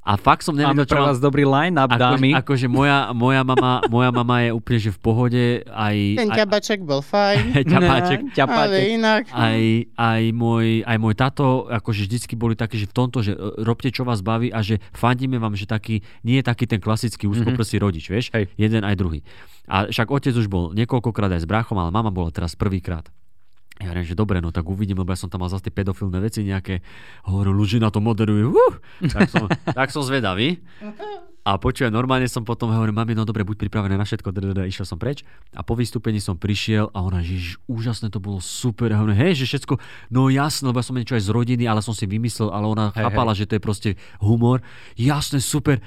A 0.00 0.16
fakt 0.16 0.40
som 0.40 0.56
Máme 0.56 0.72
nevedel, 0.72 0.88
čo 0.88 0.96
pre 0.96 1.04
vás 1.04 1.20
dobrý 1.20 1.44
line-up, 1.44 1.92
dámy. 1.92 2.32
Akože, 2.32 2.72
moja, 2.72 3.12
moja, 3.12 3.44
mama, 3.44 3.84
moja 3.92 4.08
mama 4.08 4.40
je 4.40 4.50
úplne 4.56 4.78
že 4.80 4.90
v 4.96 5.00
pohode, 5.04 5.44
aj, 5.68 5.96
Ten 6.16 6.30
ťabaček 6.32 6.80
bol 6.88 7.04
fajn, 7.04 7.52
ťapáček, 7.72 8.18
ale 8.24 8.32
ťapáček. 8.32 8.84
inak. 8.96 9.22
aj, 9.28 9.60
aj, 10.00 10.22
môj, 10.32 10.88
aj 10.88 10.96
môj 10.96 11.14
tato, 11.14 11.68
akože 11.68 12.08
vždycky 12.08 12.32
boli 12.32 12.56
také, 12.56 12.80
že 12.80 12.88
v 12.88 12.96
tomto, 12.96 13.20
že 13.20 13.36
e, 13.36 13.60
robte 13.60 13.92
čo 13.92 14.08
vás 14.08 14.24
baví 14.24 14.48
a 14.48 14.64
že 14.64 14.80
fandíme 14.96 15.36
vám, 15.36 15.52
že 15.52 15.68
taký, 15.68 16.00
nie 16.24 16.40
je 16.40 16.44
taký 16.48 16.64
ten 16.64 16.80
klasický 16.80 17.28
úzkoprsý 17.28 17.76
mm-hmm. 17.76 17.84
rodič, 17.84 18.04
vieš? 18.08 18.32
Hej. 18.32 18.48
Jeden 18.56 18.88
aj 18.88 18.96
druhý. 18.96 19.20
A 19.68 19.92
však 19.92 20.08
otec 20.08 20.32
už 20.32 20.48
bol 20.48 20.72
niekoľkokrát 20.72 21.28
aj 21.28 21.44
s 21.44 21.46
bráchom, 21.46 21.76
ale 21.76 21.92
mama 21.92 22.08
bola 22.08 22.32
teraz 22.32 22.56
prvýkrát. 22.56 23.04
Ja 23.80 23.96
hovorím, 23.96 24.04
že 24.04 24.12
dobre, 24.12 24.44
no 24.44 24.52
tak 24.52 24.68
uvidím, 24.68 25.00
lebo 25.00 25.08
ja 25.08 25.16
som 25.16 25.32
tam 25.32 25.40
mal 25.40 25.48
zase 25.48 25.64
tie 25.64 25.72
pedofilné 25.72 26.20
veci 26.20 26.44
nejaké. 26.44 26.84
Hovorím, 27.24 27.56
ľudí 27.56 27.80
na 27.80 27.88
to 27.88 28.04
moderujú. 28.04 28.52
Uh! 28.52 28.76
Tak, 29.08 29.32
som, 29.32 29.48
tak 29.78 29.88
som 29.88 30.04
zvedavý. 30.04 30.60
A 31.40 31.56
počujem, 31.56 31.88
normálne 31.88 32.28
som 32.28 32.44
potom 32.44 32.68
hovorím, 32.68 33.00
mami, 33.00 33.16
no 33.16 33.24
dobre, 33.24 33.40
buď 33.40 33.56
pripravená 33.56 33.96
na 33.96 34.04
všetko, 34.04 34.28
drd, 34.28 34.68
išiel 34.68 34.84
som 34.84 35.00
preč. 35.00 35.24
A 35.56 35.64
po 35.64 35.72
vystúpení 35.72 36.20
som 36.20 36.36
prišiel 36.36 36.92
a 36.92 37.00
ona, 37.00 37.24
že 37.24 37.56
úžasné 37.64 38.12
to 38.12 38.20
bolo 38.20 38.44
super. 38.44 38.92
A 38.92 39.00
hovorím, 39.00 39.16
hej, 39.16 39.40
že 39.40 39.56
všetko, 39.56 39.80
no 40.12 40.28
jasné, 40.28 40.68
lebo 40.68 40.76
ja 40.76 40.84
som 40.84 41.00
niečo 41.00 41.16
aj 41.16 41.24
z 41.24 41.32
rodiny, 41.32 41.64
ale 41.64 41.80
som 41.80 41.96
si 41.96 42.04
vymyslel, 42.04 42.52
ale 42.52 42.68
ona 42.68 42.92
Hej, 42.92 43.08
chápala, 43.08 43.32
že 43.32 43.48
to 43.48 43.56
je 43.56 43.62
proste 43.64 43.90
humor. 44.20 44.60
Jasné, 45.00 45.40
super. 45.40 45.80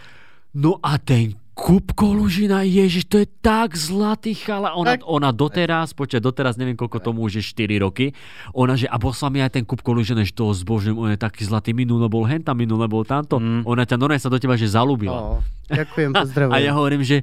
No 0.57 0.81
a 0.81 0.97
ten 0.97 1.37
Kupko 1.53 2.09
Lužina, 2.11 2.61
ježiš, 2.61 3.05
to 3.05 3.21
je 3.21 3.29
tak 3.39 3.73
zlatý 3.73 4.33
chala. 4.33 4.73
Ona, 4.73 4.97
Tak. 4.97 5.05
ona 5.05 5.29
doteraz, 5.29 5.91
počkaj, 5.91 6.17
doteraz 6.19 6.57
neviem 6.57 6.73
koľko 6.73 6.97
tomu 6.99 7.21
už 7.21 7.37
je 7.37 7.43
4 7.45 7.77
roky. 7.77 8.09
Ona, 8.51 8.73
že 8.73 8.85
a 8.85 8.97
poslal 8.97 9.29
mi 9.29 9.39
aj 9.39 9.53
ten 9.53 9.63
Kupko 9.63 9.93
Lužina, 9.93 10.21
že 10.21 10.31
to 10.31 10.49
zbožujem, 10.49 10.95
on 10.95 11.09
je 11.09 11.19
taký 11.19 11.45
zlatý, 11.45 11.71
minule 11.71 12.05
bol 12.07 12.23
henta, 12.23 12.51
minule 12.51 12.85
bol 12.85 13.03
tamto. 13.03 13.37
Mm. 13.37 13.63
Ona 13.63 13.83
ťa 13.83 13.95
normálne 13.95 14.17
sa 14.17 14.27
do 14.27 14.35
teba, 14.35 14.53
že 14.53 14.65
zalúbila. 14.67 15.13
Ó, 15.13 15.45
ďakujem, 15.67 16.09
A 16.15 16.19
pozdravujem. 16.19 16.57
ja 16.59 16.71
hovorím, 16.73 17.01
že 17.01 17.21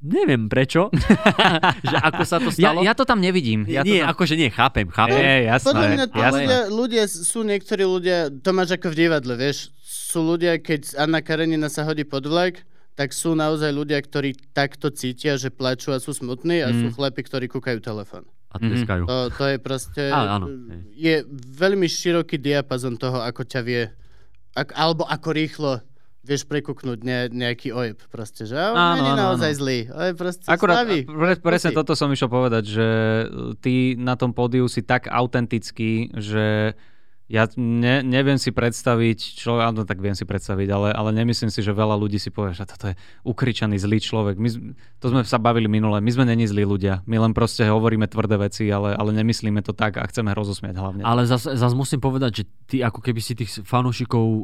neviem 0.00 0.46
prečo, 0.46 0.94
že 1.90 1.96
ako 1.98 2.22
sa 2.22 2.38
to 2.38 2.54
Ja, 2.54 2.70
stalo. 2.70 2.78
ja 2.80 2.92
to 2.92 3.02
tam 3.02 3.18
nevidím. 3.18 3.66
Ja 3.66 3.82
nie, 3.82 3.98
to 3.98 4.06
tam... 4.06 4.12
akože 4.12 4.34
nie, 4.36 4.50
chápem, 4.50 4.86
chápem. 4.86 5.18
Je, 5.18 5.34
jasné. 5.46 5.66
Podľa 5.66 5.88
mňa 5.90 6.06
tí 6.06 6.18
jasné. 6.20 6.38
ľudia, 6.38 6.60
ľudia, 6.68 7.02
sú 7.08 7.40
niektorí 7.42 7.82
ľudia, 7.82 8.16
to 8.30 8.50
máš 8.50 8.70
ako 8.72 8.86
v 8.86 8.96
divadle, 9.00 9.34
vieš, 9.34 9.74
sú 9.82 10.22
ľudia, 10.22 10.56
keď 10.56 10.94
Anna 10.94 11.18
Karenina 11.18 11.66
sa 11.66 11.82
hodí 11.82 12.04
pod 12.04 12.22
vlak, 12.22 12.62
tak 12.94 13.10
sú 13.10 13.34
naozaj 13.34 13.70
ľudia, 13.70 13.98
ktorí 13.98 14.34
takto 14.50 14.88
cítia, 14.88 15.34
že 15.34 15.50
plačú 15.50 15.90
a 15.90 15.98
sú 15.98 16.10
smutní 16.10 16.62
a 16.62 16.70
Mm. 16.70 16.78
sú 16.80 16.86
chlapi, 16.94 17.20
ktorí 17.20 17.46
kúkajú 17.46 17.78
telefón. 17.78 18.24
A 18.48 18.62
tleskajú. 18.62 19.02
To, 19.04 19.34
to 19.34 19.44
je 19.44 19.56
proste... 19.58 20.02
Á, 20.14 20.38
áno, 20.38 20.46
Je 20.90 21.26
veľmi 21.52 21.84
široký 21.84 22.38
diapazon 22.38 22.94
toho, 22.94 23.18
ako 23.18 23.42
ťa 23.42 23.60
vie... 23.60 23.90
Ak, 24.54 24.70
alebo 24.72 25.02
ako 25.02 25.28
rýchlo 25.30 25.72
vieš 26.22 26.48
prekúknúť 26.48 27.04
ne, 27.04 27.28
nejaký 27.28 27.68
ojeb. 27.68 28.00
Proste, 28.08 28.48
že 28.48 28.56
on 28.56 28.72
Áno, 28.72 28.96
nie 28.96 29.10
je 29.10 29.20
naozaj 29.20 29.50
áno. 29.50 29.58
zlý. 29.60 29.78
On 29.92 30.04
je 30.06 30.14
proste 30.14 30.46
Akurát, 30.48 30.76
slavý. 30.80 30.98
pre, 31.04 31.36
presne 31.36 31.70
toto 31.74 31.92
som 31.92 32.08
išiel 32.08 32.30
povedať, 32.30 32.64
že 32.64 32.86
ty 33.60 33.92
na 33.92 34.16
tom 34.16 34.32
pódiu 34.32 34.64
si 34.64 34.80
tak 34.80 35.04
autentický, 35.04 36.14
že 36.16 36.72
ja 37.24 37.48
ne, 37.56 38.04
neviem 38.04 38.36
si 38.36 38.52
predstaviť, 38.52 39.40
čo, 39.40 39.56
áno, 39.56 39.88
tak 39.88 39.96
viem 40.04 40.12
si 40.12 40.28
predstaviť, 40.28 40.68
ale, 40.68 40.88
ale 40.92 41.10
nemyslím 41.16 41.48
si, 41.48 41.64
že 41.64 41.72
veľa 41.72 41.96
ľudí 41.96 42.20
si 42.20 42.28
povie, 42.28 42.52
že 42.52 42.68
toto 42.68 42.92
je 42.92 42.94
ukričaný 43.24 43.80
zlý 43.80 43.96
človek. 43.96 44.36
My, 44.36 44.52
to 45.00 45.06
sme 45.08 45.24
sa 45.24 45.40
bavili 45.40 45.64
minule, 45.64 46.04
my 46.04 46.10
sme 46.12 46.28
není 46.28 46.44
zlí 46.44 46.68
ľudia, 46.68 47.00
my 47.08 47.16
len 47.16 47.32
proste 47.32 47.64
hovoríme 47.64 48.04
tvrdé 48.12 48.36
veci, 48.36 48.68
ale, 48.68 48.92
ale 48.92 49.16
nemyslíme 49.16 49.64
to 49.64 49.72
tak 49.72 49.96
a 49.96 50.04
chceme 50.04 50.36
rozosmiať 50.36 50.76
hlavne. 50.76 51.00
Ale 51.00 51.24
zase 51.24 51.56
zas 51.56 51.72
musím 51.72 52.04
povedať, 52.04 52.30
že 52.40 52.44
ty 52.68 52.76
ako 52.84 53.00
keby 53.00 53.20
si 53.24 53.32
tých 53.32 53.64
fanúšikov 53.64 54.24
uh, 54.24 54.38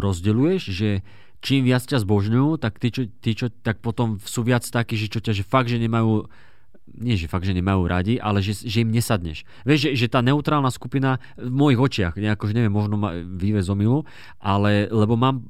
rozdeľuješ, 0.00 0.62
že 0.72 1.04
čím 1.44 1.68
viac 1.68 1.84
ťa 1.84 2.00
zbožňujú, 2.00 2.56
tak 2.56 2.80
tí, 2.80 2.88
čo, 2.88 3.04
tí, 3.20 3.36
čo 3.36 3.52
tak 3.52 3.84
potom 3.84 4.16
sú 4.24 4.40
viac 4.40 4.64
takí, 4.64 4.96
že 4.96 5.12
čo 5.12 5.20
ťa, 5.20 5.36
že 5.36 5.44
fakt, 5.44 5.68
že 5.68 5.76
nemajú 5.76 6.24
nie, 6.94 7.18
že 7.18 7.26
fakt, 7.26 7.46
že 7.46 7.56
nemajú 7.56 7.82
radi, 7.90 8.14
ale 8.22 8.38
že, 8.38 8.54
že 8.54 8.86
im 8.86 8.94
nesadneš. 8.94 9.42
Vieš, 9.66 9.90
že, 9.90 10.06
že 10.06 10.06
tá 10.06 10.22
neutrálna 10.22 10.70
skupina 10.70 11.18
v 11.34 11.50
mojich 11.50 11.80
očiach, 11.80 12.14
nejako, 12.14 12.50
že 12.50 12.54
neviem, 12.54 12.74
možno 12.74 12.94
ma 12.94 13.10
omilu, 13.66 14.06
ale 14.38 14.86
lebo 14.90 15.18
mám 15.18 15.42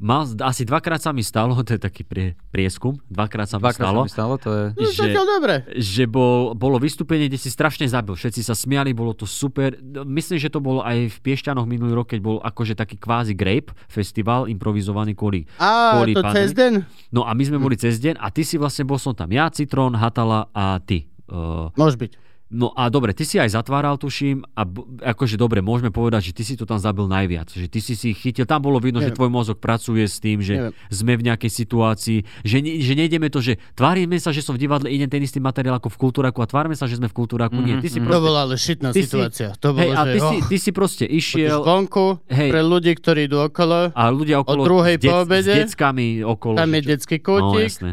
Mal, 0.00 0.24
asi 0.48 0.64
dvakrát 0.64 0.96
sa 0.96 1.12
mi 1.12 1.20
stalo, 1.20 1.52
to 1.66 1.76
je 1.76 1.80
taký 1.80 2.08
prie, 2.08 2.32
prieskum, 2.48 2.96
dvakrát 3.12 3.44
sa 3.44 3.60
mi 3.60 3.68
Dvakrát 3.68 3.92
stalo, 3.92 4.00
sa 4.00 4.06
mi 4.08 4.12
stalo, 4.16 4.34
to 4.40 4.48
je... 4.48 4.64
No, 4.80 4.88
že, 4.88 5.00
zatiaľ 5.04 5.24
dobre. 5.28 5.54
že 5.76 6.04
bol, 6.08 6.56
bolo 6.56 6.80
vystúpenie, 6.80 7.28
kde 7.28 7.36
si 7.36 7.52
strašne 7.52 7.84
zabil. 7.84 8.16
Všetci 8.16 8.40
sa 8.40 8.56
smiali, 8.56 8.96
bolo 8.96 9.12
to 9.12 9.28
super. 9.28 9.76
Myslím, 10.08 10.40
že 10.40 10.48
to 10.48 10.64
bolo 10.64 10.80
aj 10.80 11.12
v 11.12 11.16
Piešťanoch 11.20 11.68
minulý 11.68 11.92
rok, 11.92 12.16
keď 12.16 12.20
bol 12.24 12.40
akože 12.40 12.72
taký 12.72 12.96
kvázi 12.96 13.36
Grape 13.36 13.76
festival 13.92 14.48
improvizovaný 14.48 15.12
kvôli 15.12 15.44
A 15.60 16.00
kvôli 16.00 16.16
to 16.16 16.24
pandémii. 16.24 16.36
cez 16.40 16.48
deň? 16.56 16.72
No 17.12 17.28
a 17.28 17.36
my 17.36 17.44
sme 17.44 17.60
boli 17.60 17.76
cez 17.76 18.00
deň 18.00 18.16
a 18.16 18.32
ty 18.32 18.40
si 18.40 18.56
vlastne, 18.56 18.88
bol 18.88 18.96
som 18.96 19.12
tam 19.12 19.28
ja, 19.28 19.52
Citrón, 19.52 19.92
Hatala 20.00 20.48
a 20.56 20.80
ty. 20.80 21.12
Uh, 21.28 21.68
Môže 21.76 22.00
byť. 22.00 22.29
No 22.50 22.70
a 22.70 22.86
dobre, 22.86 23.10
ty 23.10 23.22
si 23.22 23.36
aj 23.36 23.50
zatváral, 23.52 23.94
tuším, 23.94 24.42
a 24.50 24.62
b- 24.62 24.82
akože 25.00 25.34
dobre, 25.34 25.58
môžeme 25.60 25.88
povedať, 25.88 26.28
že 26.28 26.32
ty 26.32 26.42
si 26.42 26.54
to 26.54 26.62
tam 26.62 26.76
zabil 26.76 27.06
najviac. 27.06 27.46
Že 27.48 27.66
ty 27.66 27.78
si 27.78 27.94
si 27.94 28.10
chytil, 28.10 28.42
tam 28.42 28.60
bolo 28.60 28.76
vidno, 28.76 28.98
že 28.98 29.08
Neviem. 29.08 29.16
tvoj 29.16 29.30
mozog 29.32 29.56
pracuje 29.56 30.02
s 30.02 30.18
tým, 30.18 30.38
že 30.38 30.54
Neviem. 30.60 30.72
sme 30.88 31.12
v 31.14 31.22
nejakej 31.24 31.46
situácii, 31.48 32.18
že, 32.40 32.56
ne, 32.58 32.72
že 32.76 32.92
nejdeme 32.92 33.26
to, 33.26 33.38
že 33.38 33.56
tvárime 33.72 34.16
sa, 34.16 34.28
že 34.28 34.40
som 34.40 34.52
v 34.52 34.60
divadle, 34.60 34.86
idem 34.86 35.06
ten 35.06 35.20
istý 35.20 35.38
materiál 35.38 35.76
ako 35.76 35.88
v 35.88 35.98
kultúraku 36.00 36.38
a 36.38 36.46
tvárme 36.46 36.72
sa, 36.72 36.84
že 36.84 36.96
sme 36.96 37.06
v 37.06 37.14
kultúraku. 37.14 37.54
Nie, 37.56 37.78
ty 37.78 37.86
si 37.86 37.96
To 37.96 38.04
proste... 38.04 38.18
bola 38.20 38.38
ale 38.42 38.54
šitná 38.54 38.88
Ty 38.88 38.98
si- 38.98 39.06
situácia. 39.06 39.48
To 39.56 39.68
bolo, 39.70 39.80
Hej, 39.80 39.90
a 39.90 40.00
že... 40.00 40.10
ty, 40.10 40.18
si, 40.18 40.36
oh, 40.36 40.40
ty 40.44 40.56
si 40.58 40.70
proste 40.70 41.04
išiel 41.04 41.58
vonku 41.60 42.06
Hej. 42.26 42.50
pre 42.50 42.60
ľudí, 42.60 42.92
ktorí 42.92 43.20
idú 43.24 43.40
okolo. 43.42 43.90
a 43.90 44.02
ľudia 44.08 44.36
okolo 44.38 44.62
druhej 44.62 44.96
s, 44.96 45.02
po 45.02 45.14
obede? 45.20 45.54
s 45.54 45.70
deckami 45.70 46.20
okolo. 46.20 46.56
Tam 46.56 46.66
že 46.66 46.74
je 46.74 46.82
detský 46.88 47.16
No 47.16 47.24
kútik. 47.24 47.70
jasné. 47.70 47.90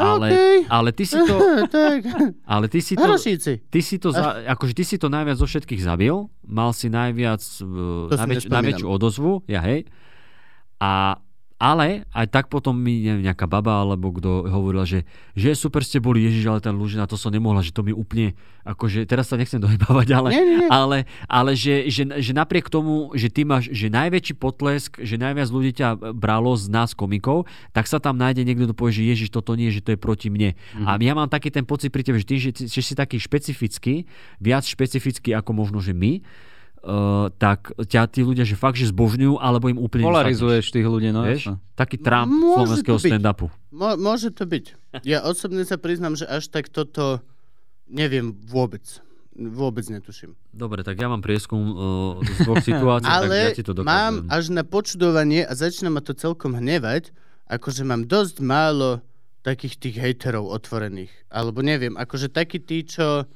Ale, 0.00 0.28
Okej. 0.32 0.56
ale 0.72 0.90
ty 0.96 1.04
si 1.04 1.18
to, 1.20 1.36
tak, 1.76 2.00
ale 2.48 2.66
ty 2.72 2.80
si 2.80 2.96
to, 2.96 3.04
hrošíci. 3.04 3.52
ty 3.68 3.80
si 3.84 4.00
to, 4.00 4.16
za, 4.16 4.48
akože 4.48 4.72
ty 4.72 4.84
si 4.88 4.96
to 4.96 5.12
najviac 5.12 5.36
zo 5.36 5.44
všetkých 5.44 5.84
zabil, 5.84 6.24
mal 6.48 6.72
si 6.72 6.88
najviac, 6.88 7.44
uh, 7.60 8.08
To 8.08 8.16
najväč, 8.16 8.48
najväčšiu 8.48 8.86
odozvu, 8.88 9.44
ja 9.44 9.60
hej. 9.60 9.84
A, 10.80 11.20
Ale 11.60 12.08
aj 12.16 12.26
tak 12.32 12.48
potom 12.48 12.72
mi 12.72 13.04
neviem, 13.04 13.28
nejaká 13.28 13.44
baba 13.44 13.84
alebo 13.84 14.16
kto 14.16 14.48
hovorila, 14.48 14.88
že, 14.88 15.04
že 15.36 15.52
super 15.52 15.84
ste 15.84 16.00
boli, 16.00 16.24
Ježiš, 16.24 16.48
ale 16.48 16.64
ten 16.64 16.72
Lužina, 16.72 17.04
to 17.04 17.20
som 17.20 17.28
nemohla, 17.28 17.60
že 17.60 17.76
to 17.76 17.84
mi 17.84 17.92
úplne, 17.92 18.32
akože 18.64 19.04
teraz 19.04 19.28
sa 19.28 19.36
nechcem 19.36 19.60
dohybávať, 19.68 20.08
ale, 20.16 20.28
Nie, 20.32 20.40
nie, 20.40 20.56
nie. 20.64 20.70
ale, 20.72 21.04
ale 21.28 21.52
že, 21.52 21.92
že, 21.92 22.08
že, 22.08 22.32
napriek 22.32 22.72
tomu, 22.72 23.12
že 23.12 23.28
ty 23.28 23.44
máš 23.44 23.68
že 23.68 23.92
najväčší 23.92 24.40
potlesk, 24.40 25.04
že 25.04 25.20
najviac 25.20 25.52
ľudí 25.52 25.76
ťa 25.76 26.16
bralo 26.16 26.56
z 26.56 26.72
nás 26.72 26.96
komikov, 26.96 27.44
tak 27.76 27.84
sa 27.84 28.00
tam 28.00 28.16
nájde 28.16 28.40
niekto, 28.48 28.64
kto 28.64 28.74
povie, 28.80 28.96
že 28.96 29.04
Ježiš, 29.12 29.28
toto 29.28 29.52
nie, 29.52 29.68
že 29.68 29.84
to 29.84 29.92
je 29.92 30.00
proti 30.00 30.32
mne. 30.32 30.56
Mm-hmm. 30.56 30.88
A 30.88 30.96
ja 30.96 31.12
mám 31.12 31.28
taký 31.28 31.52
ten 31.52 31.68
pocit 31.68 31.92
pri 31.92 32.08
tebe, 32.08 32.16
že 32.16 32.24
ty, 32.24 32.40
že, 32.40 32.56
že 32.56 32.80
si 32.80 32.96
taký 32.96 33.20
špecifický, 33.20 34.08
viac 34.40 34.64
špecifický 34.64 35.36
ako 35.36 35.52
možno, 35.52 35.84
že 35.84 35.92
my, 35.92 36.24
Uh, 36.80 37.28
tak 37.36 37.76
ťa 37.76 38.08
tí 38.08 38.24
ľudia, 38.24 38.48
že 38.48 38.56
fakt, 38.56 38.80
že 38.80 38.88
zbožňujú, 38.88 39.36
alebo 39.36 39.68
im 39.68 39.76
úplne 39.76 40.08
Polarizuješ 40.08 40.72
tých 40.72 40.88
ľudí, 40.88 41.12
no 41.12 41.28
Vieš? 41.28 41.52
Taký 41.76 42.00
Trump 42.00 42.32
Môže 42.32 42.56
slovenského 42.56 42.96
stand-upu. 42.96 43.52
Môže 44.00 44.32
to 44.32 44.48
byť. 44.48 44.64
Ja 45.04 45.20
osobne 45.20 45.68
sa 45.68 45.76
priznám, 45.76 46.16
že 46.16 46.24
až 46.24 46.48
tak 46.48 46.72
toto 46.72 47.20
neviem 47.84 48.32
vôbec. 48.32 48.80
Vôbec 49.36 49.84
netuším. 49.92 50.32
Dobre, 50.56 50.80
tak 50.80 50.96
ja 50.96 51.12
mám 51.12 51.20
prieskum 51.20 51.60
uh, 51.60 51.76
z 52.24 52.48
dvoch 52.48 52.64
situácií, 52.72 53.12
tak 53.12 53.28
ja 53.28 53.28
Ale 53.28 53.38
ti 53.52 53.64
to 53.64 53.76
dokážem. 53.76 53.92
mám 53.92 54.14
až 54.32 54.44
na 54.48 54.64
počudovanie 54.64 55.44
a 55.44 55.52
začína 55.52 55.92
ma 55.92 56.00
to 56.00 56.16
celkom 56.16 56.56
hnevať, 56.56 57.12
akože 57.44 57.84
mám 57.84 58.08
dosť 58.08 58.40
málo 58.40 59.04
takých 59.44 59.76
tých 59.76 59.96
hejterov 60.00 60.48
otvorených. 60.48 61.12
Alebo 61.28 61.60
neviem, 61.60 61.92
akože 61.92 62.32
takí 62.32 62.56
tí, 62.56 62.88
čo... 62.88 63.28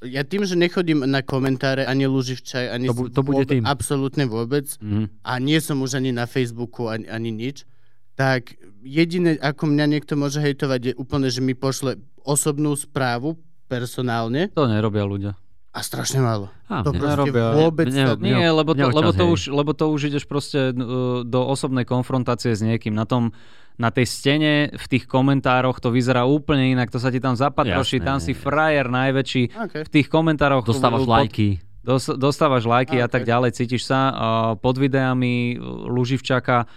Ja 0.00 0.22
tým, 0.22 0.42
že 0.42 0.54
nechodím 0.54 1.02
na 1.02 1.20
komentáre 1.20 1.82
ani 1.82 2.06
Luživčaj, 2.06 2.70
ani 2.70 2.86
To 2.86 2.94
bu- 2.94 3.08
to 3.08 3.20
bude 3.20 3.42
vôbec, 3.42 3.50
tým. 3.52 3.64
absolútne 3.64 4.24
vôbec 4.24 4.70
Mhm. 4.76 5.10
a 5.20 5.32
nie 5.38 5.58
som 5.58 5.78
už 5.78 5.96
ani 5.96 6.10
na 6.10 6.24
Facebooku, 6.24 6.86
ani, 6.86 7.06
ani 7.06 7.30
nič, 7.30 7.66
tak 8.14 8.54
jediné, 8.80 9.34
ako 9.36 9.66
mňa 9.66 9.84
niekto 9.88 10.14
môže 10.14 10.38
hejtovať, 10.38 10.80
je 10.84 10.94
úplne, 10.94 11.26
že 11.26 11.40
mi 11.40 11.52
pošle 11.52 11.98
osobnú 12.20 12.72
správu 12.72 13.34
personálne 13.68 14.50
To 14.50 14.64
nerobia 14.64 15.02
ľudia. 15.02 15.32
a 15.68 15.78
strašne 15.80 16.18
málo. 16.20 16.46
Á, 16.64 16.80
to 16.80 16.90
mne 16.90 16.98
proste 17.00 17.14
nerobia. 17.26 17.46
vôbec 17.56 17.86
Mne- 17.88 18.06
mne- 18.16 18.38
Nie, 18.38 18.48
lebo 18.48 18.70
to, 18.72 18.86
lebo, 18.88 19.10
to 19.12 19.24
už, 19.28 19.40
lebo 19.48 19.70
to 19.72 19.84
už 19.88 20.00
ideš 20.08 20.24
proste 20.24 20.70
uh, 20.70 20.80
do 21.22 21.40
osobnej 21.44 21.82
konfrontácie 21.84 22.50
s 22.50 22.60
niekým. 22.60 22.92
Na 22.92 23.04
tom, 23.04 23.34
na 23.78 23.94
tej 23.94 24.10
stene, 24.10 24.74
v 24.74 24.86
tých 24.90 25.06
komentároch 25.06 25.78
to 25.78 25.94
vyzerá 25.94 26.26
úplne 26.26 26.74
inak. 26.74 26.90
To 26.90 26.98
sa 26.98 27.14
ti 27.14 27.22
tam 27.22 27.38
zapatroší, 27.38 28.02
Jasné, 28.02 28.08
tam 28.10 28.18
si 28.18 28.34
jasné. 28.34 28.42
frajer 28.42 28.86
najväčší. 28.90 29.42
Okay. 29.54 29.82
V 29.86 29.90
tých 29.90 30.08
komentároch... 30.10 30.66
Dostávaš 30.66 31.06
pod- 31.06 31.14
lajky. 31.14 31.62
Dos, 31.78 32.10
dostávaš 32.20 32.68
lajky 32.68 33.00
A, 33.00 33.06
a 33.06 33.08
tak 33.08 33.24
ďalej, 33.24 33.54
cítiš 33.56 33.88
sa 33.88 34.12
uh, 34.12 34.14
pod 34.60 34.76
videami 34.76 35.56
Luživčaka. 35.88 36.68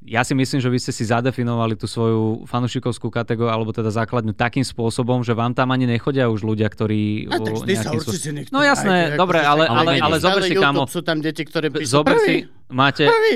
Ja 0.00 0.24
si 0.24 0.32
myslím, 0.32 0.64
že 0.64 0.70
vy 0.70 0.78
ste 0.80 0.96
si 0.96 1.04
zadefinovali 1.04 1.76
tú 1.76 1.84
svoju 1.84 2.48
fanušikovskú 2.48 3.12
kategóriu, 3.12 3.52
alebo 3.52 3.68
teda 3.74 3.92
základňu 3.92 4.32
takým 4.32 4.64
spôsobom, 4.64 5.20
že 5.20 5.36
vám 5.36 5.52
tam 5.52 5.74
ani 5.74 5.84
nechodia 5.84 6.30
už 6.30 6.40
ľudia, 6.46 6.70
ktorí... 6.72 7.28
A 7.28 7.36
tak 7.36 7.52
vždy 7.52 7.74
sa 7.76 7.90
určite 7.92 8.30
niekto 8.32 8.52
No 8.54 8.64
jasné, 8.64 9.12
nájde, 9.12 9.20
dobre, 9.20 9.44
ale, 9.44 9.64
ale, 9.68 10.00
ale 10.00 10.00
ale 10.00 10.16
zober 10.22 10.40
si, 10.46 10.56
kamo, 10.56 10.88
Sú 10.88 11.04
tam 11.04 11.20
deti, 11.20 11.44
ktoré 11.44 11.68
zober 11.84 12.16
prvý, 12.16 12.24
si, 12.24 12.36
máte... 12.70 13.04
prvý, 13.06 13.34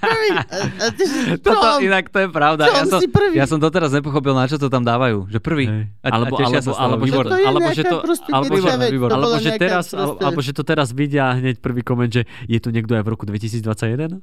prvý. 0.00 0.30
A, 0.42 0.56
a 0.86 0.86
ty 0.94 1.04
si, 1.04 1.18
Toto 1.42 1.82
inak 1.82 2.08
to 2.08 2.18
je 2.24 2.28
pravda. 2.30 2.64
Ja 2.70 2.84
som, 2.86 2.98
si 3.02 3.08
prvý. 3.10 3.34
ja 3.36 3.44
som 3.44 3.58
doteraz 3.58 3.92
nepochopil, 3.92 4.32
na 4.32 4.46
čo 4.46 4.56
to 4.56 4.70
tam 4.70 4.86
dávajú. 4.86 5.28
Že 5.28 5.38
prvý. 5.42 5.64
A, 6.02 6.08
Alebo, 6.08 6.38
a 6.38 6.46
alebo, 6.46 6.62
sa 6.62 6.72
alebo, 6.78 7.04
že. 7.04 7.12
To 7.12 7.34
alebo, 7.36 7.68
že 7.72 7.82
to, 7.84 7.96
proste 8.00 8.30
alebo, 8.30 8.54
že, 8.54 8.68
alebo, 8.70 9.26
teraz, 9.58 9.86
proste- 9.90 10.22
alebo 10.24 10.40
že 10.40 10.52
to 10.54 10.62
teraz 10.62 10.88
vidia 10.94 11.34
hneď 11.36 11.58
prvý 11.58 11.82
koment, 11.82 12.10
že 12.10 12.22
je 12.46 12.58
tu 12.62 12.70
niekto 12.70 12.94
aj 12.94 13.02
v 13.04 13.08
roku 13.10 13.24
2021? 13.26 14.20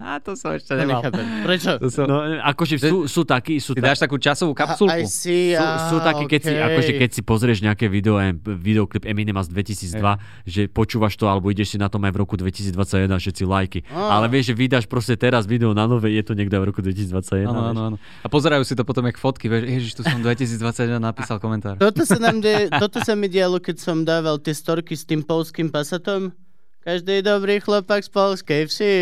A 0.00 0.18
to 0.18 0.34
som 0.34 0.52
ešte 0.52 0.74
nemal. 0.74 1.00
Prečo? 1.46 1.78
To 1.78 1.88
som... 1.88 2.04
No, 2.10 2.18
akože 2.42 2.82
sú, 2.82 3.06
sú 3.06 3.22
takí, 3.22 3.62
sú, 3.62 3.78
Ty 3.78 3.94
dáš 3.94 4.02
takú 4.02 4.18
časovú 4.18 4.52
kapsulku. 4.52 4.90
Aj 4.90 5.06
si, 5.06 5.54
sú, 5.54 5.66
sú 5.86 5.96
takí, 6.02 6.24
keď 6.26 6.40
si, 6.42 6.52
akože 6.52 6.92
keď 6.98 7.10
si 7.14 7.20
pozrieš 7.22 7.58
nejaké 7.62 7.86
video, 7.86 8.18
videoklip 8.42 9.06
Eminema 9.06 9.40
z 9.46 9.54
2002, 9.54 10.50
že 10.50 10.62
počúvaš 10.66 11.14
to, 11.14 11.30
alebo 11.30 11.48
ideš 11.48 11.74
si 11.74 11.78
na 11.78 11.86
tom 11.86 12.02
aj 12.04 12.12
v 12.12 12.18
roku 12.18 12.34
2021 12.36 12.59
a 12.68 13.18
všetci 13.18 13.42
lajky. 13.48 13.80
Á. 13.88 14.20
Ale 14.20 14.26
vieš, 14.28 14.52
že 14.52 14.54
vydáš 14.54 14.84
proste 14.84 15.16
teraz 15.16 15.48
video 15.48 15.72
na 15.72 15.88
nové, 15.88 16.12
je 16.12 16.24
to 16.24 16.36
niekto 16.36 16.56
aj 16.58 16.62
v 16.62 16.66
roku 16.68 16.80
2021. 16.84 17.48
Áno, 17.48 17.62
áno, 17.72 17.80
áno. 17.92 17.96
A 18.20 18.28
pozerajú 18.28 18.62
si 18.68 18.76
to 18.76 18.84
potom 18.84 19.08
jak 19.08 19.16
fotky, 19.16 19.48
vieš, 19.48 19.62
ježiš, 19.68 19.92
tu 19.96 20.02
som 20.04 20.20
2021 20.20 21.00
napísal 21.00 21.40
komentár. 21.40 21.80
Toto 21.80 22.04
sa, 22.04 22.20
nám 22.20 22.44
de, 22.44 22.68
toto 22.82 23.00
sa 23.00 23.16
mi 23.16 23.30
dialo, 23.32 23.62
keď 23.62 23.76
som 23.80 24.04
dával 24.04 24.36
tie 24.42 24.52
storky 24.52 24.92
s 24.92 25.08
tým 25.08 25.24
polským 25.24 25.72
pasatom. 25.72 26.34
Každý 26.80 27.20
dobrý 27.20 27.60
chlopák 27.60 28.00
z 28.00 28.10
polskej 28.12 28.60
vsi. 28.68 28.92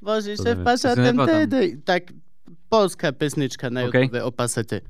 Vozí 0.00 0.38
sa 0.38 0.54
v 0.56 0.62
pasatem. 0.62 1.14
Tak 1.82 2.14
polská 2.70 3.10
pesnička 3.10 3.66
na 3.68 3.90
OK. 3.90 3.94
YouTube 3.98 4.22
o 4.22 4.30
pasate. 4.30 4.86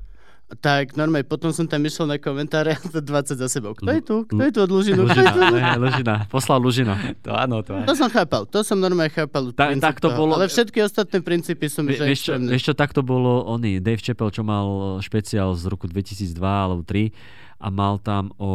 Tak 0.53 0.93
normálne, 0.93 1.23
potom 1.23 1.49
som 1.49 1.63
tam 1.63 1.79
išiel 1.79 2.03
na 2.05 2.15
komentáre 2.15 2.73
a 2.73 2.81
to 2.81 2.99
20 2.99 3.07
za 3.35 3.47
sebou. 3.47 3.71
Kto 3.71 3.87
je 3.87 4.01
tu? 4.01 4.17
Kto 4.25 4.41
je 4.41 4.51
tu 4.51 4.59
od 4.59 4.67
Lužinu? 4.69 5.01
Kto 5.01 5.13
je 5.13 5.23
Lužina, 5.23 5.31
tu? 5.31 5.55
ne, 5.55 5.71
Lužina, 5.77 6.15
poslal 6.27 6.59
Lužina. 6.59 6.93
To 7.21 7.31
áno, 7.31 7.59
to 7.59 7.71
áno. 7.73 7.85
To 7.85 7.93
som 7.93 8.07
chápal, 8.07 8.43
to 8.45 8.59
som 8.59 8.75
normálne 8.75 9.07
chápal. 9.09 9.49
Tak- 9.49 9.71
princíp 9.71 9.85
tak 9.85 9.95
to 9.97 10.07
toho. 10.07 10.17
bolo- 10.17 10.35
Ale 10.35 10.45
všetky 10.45 10.79
ostatné 10.81 11.19
princípy 11.19 11.65
som 11.65 11.83
Vie- 11.83 11.95
Vieš 11.95 12.19
čo, 12.21 12.33
vieš 12.35 12.63
čo, 12.63 12.73
takto 12.73 12.99
bolo 12.99 13.45
oný 13.45 13.77
Dave 13.77 13.97
Chappelle, 13.97 14.27
čo 14.29 14.41
mal 14.41 14.67
špeciál 14.99 15.53
z 15.53 15.63
roku 15.65 15.85
2002 15.85 16.35
alebo 16.41 16.83
3 16.83 17.15
a 17.57 17.67
mal 17.69 17.95
tam 17.97 18.35
o, 18.35 18.51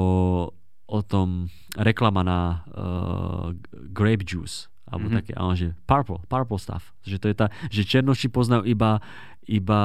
o 0.84 0.98
tom 1.00 1.48
reklama 1.74 2.20
na 2.20 2.40
uh, 2.68 3.56
grape 3.86 4.22
juice 4.22 4.68
alebo 4.84 5.02
Mhm. 5.02 5.08
mm-hmm. 5.08 5.18
také, 5.18 5.32
áno, 5.34 5.52
že 5.52 5.66
purple, 5.82 6.20
purple 6.24 6.58
stuff. 6.58 6.94
Že 7.02 7.16
to 7.16 7.26
je 7.26 7.36
tá, 7.36 7.46
že 7.68 7.82
černoši 7.82 8.28
poznajú 8.28 8.62
iba, 8.64 9.02
iba 9.44 9.80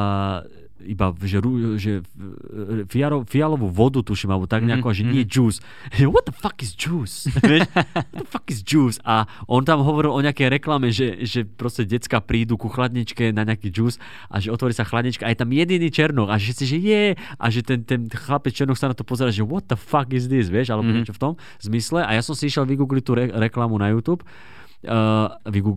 iba 0.83 1.09
že, 1.17 1.37
že 1.75 1.91
e, 1.99 2.85
fiaro, 2.85 3.23
fialovú 3.23 3.67
vodu 3.67 3.99
tuším, 3.99 4.29
alebo 4.29 4.45
tak 4.45 4.63
nejako, 4.63 4.87
Mhm, 4.87 4.93
že 4.93 5.03
nie 5.05 5.23
juice. 5.23 5.59
What 6.07 6.25
the 6.25 6.33
fuck 6.33 6.57
is 6.59 6.71
juice? 6.71 7.29
What 8.07 8.17
the 8.17 8.27
fuck 8.27 8.45
is 8.45 8.59
juice? 8.59 8.97
A 9.01 9.23
on 9.45 9.61
tam 9.61 9.81
hovoril 9.81 10.09
o 10.09 10.19
nejakej 10.19 10.51
reklame, 10.51 10.89
že, 10.89 11.21
že 11.21 11.43
proste 11.43 11.83
decka 11.83 12.19
prídu 12.19 12.55
ku 12.55 12.67
chladničke 12.67 13.29
na 13.29 13.43
nejaký 13.43 13.69
juice 13.69 13.99
a 14.27 14.37
že 14.37 14.47
otvorí 14.47 14.71
sa 14.71 14.81
chladnička 14.81 15.23
a 15.23 15.29
je 15.29 15.37
tam 15.37 15.49
jediný 15.49 15.87
černok 15.87 16.27
a 16.27 16.35
že 16.35 16.51
si, 16.53 16.65
že 16.65 16.77
je 16.77 17.03
a 17.15 17.45
že 17.47 17.61
ten, 17.61 17.81
ten 17.81 18.05
chlapec 18.05 18.51
černok 18.51 18.75
sa 18.75 18.87
na 18.87 18.93
to 18.93 19.01
pozera, 19.01 19.29
že 19.29 19.41
what 19.41 19.65
the 19.65 19.75
fuck 19.75 20.09
is 20.09 20.27
this, 20.27 20.47
vieš, 20.47 20.69
alebo 20.69 20.83
Mhm. 20.83 20.95
niečo 20.97 21.11
v 21.11 21.21
tom 21.21 21.33
zmysle 21.59 22.01
a 22.01 22.11
ja 22.11 22.21
som 22.21 22.33
si 22.33 22.45
išiel 22.45 22.63
vygoogliť 22.63 23.01
tú 23.01 23.13
re- 23.13 23.31
reklamu 23.31 23.75
na 23.75 23.89
YouTube 23.89 24.21
uh, 24.85 25.29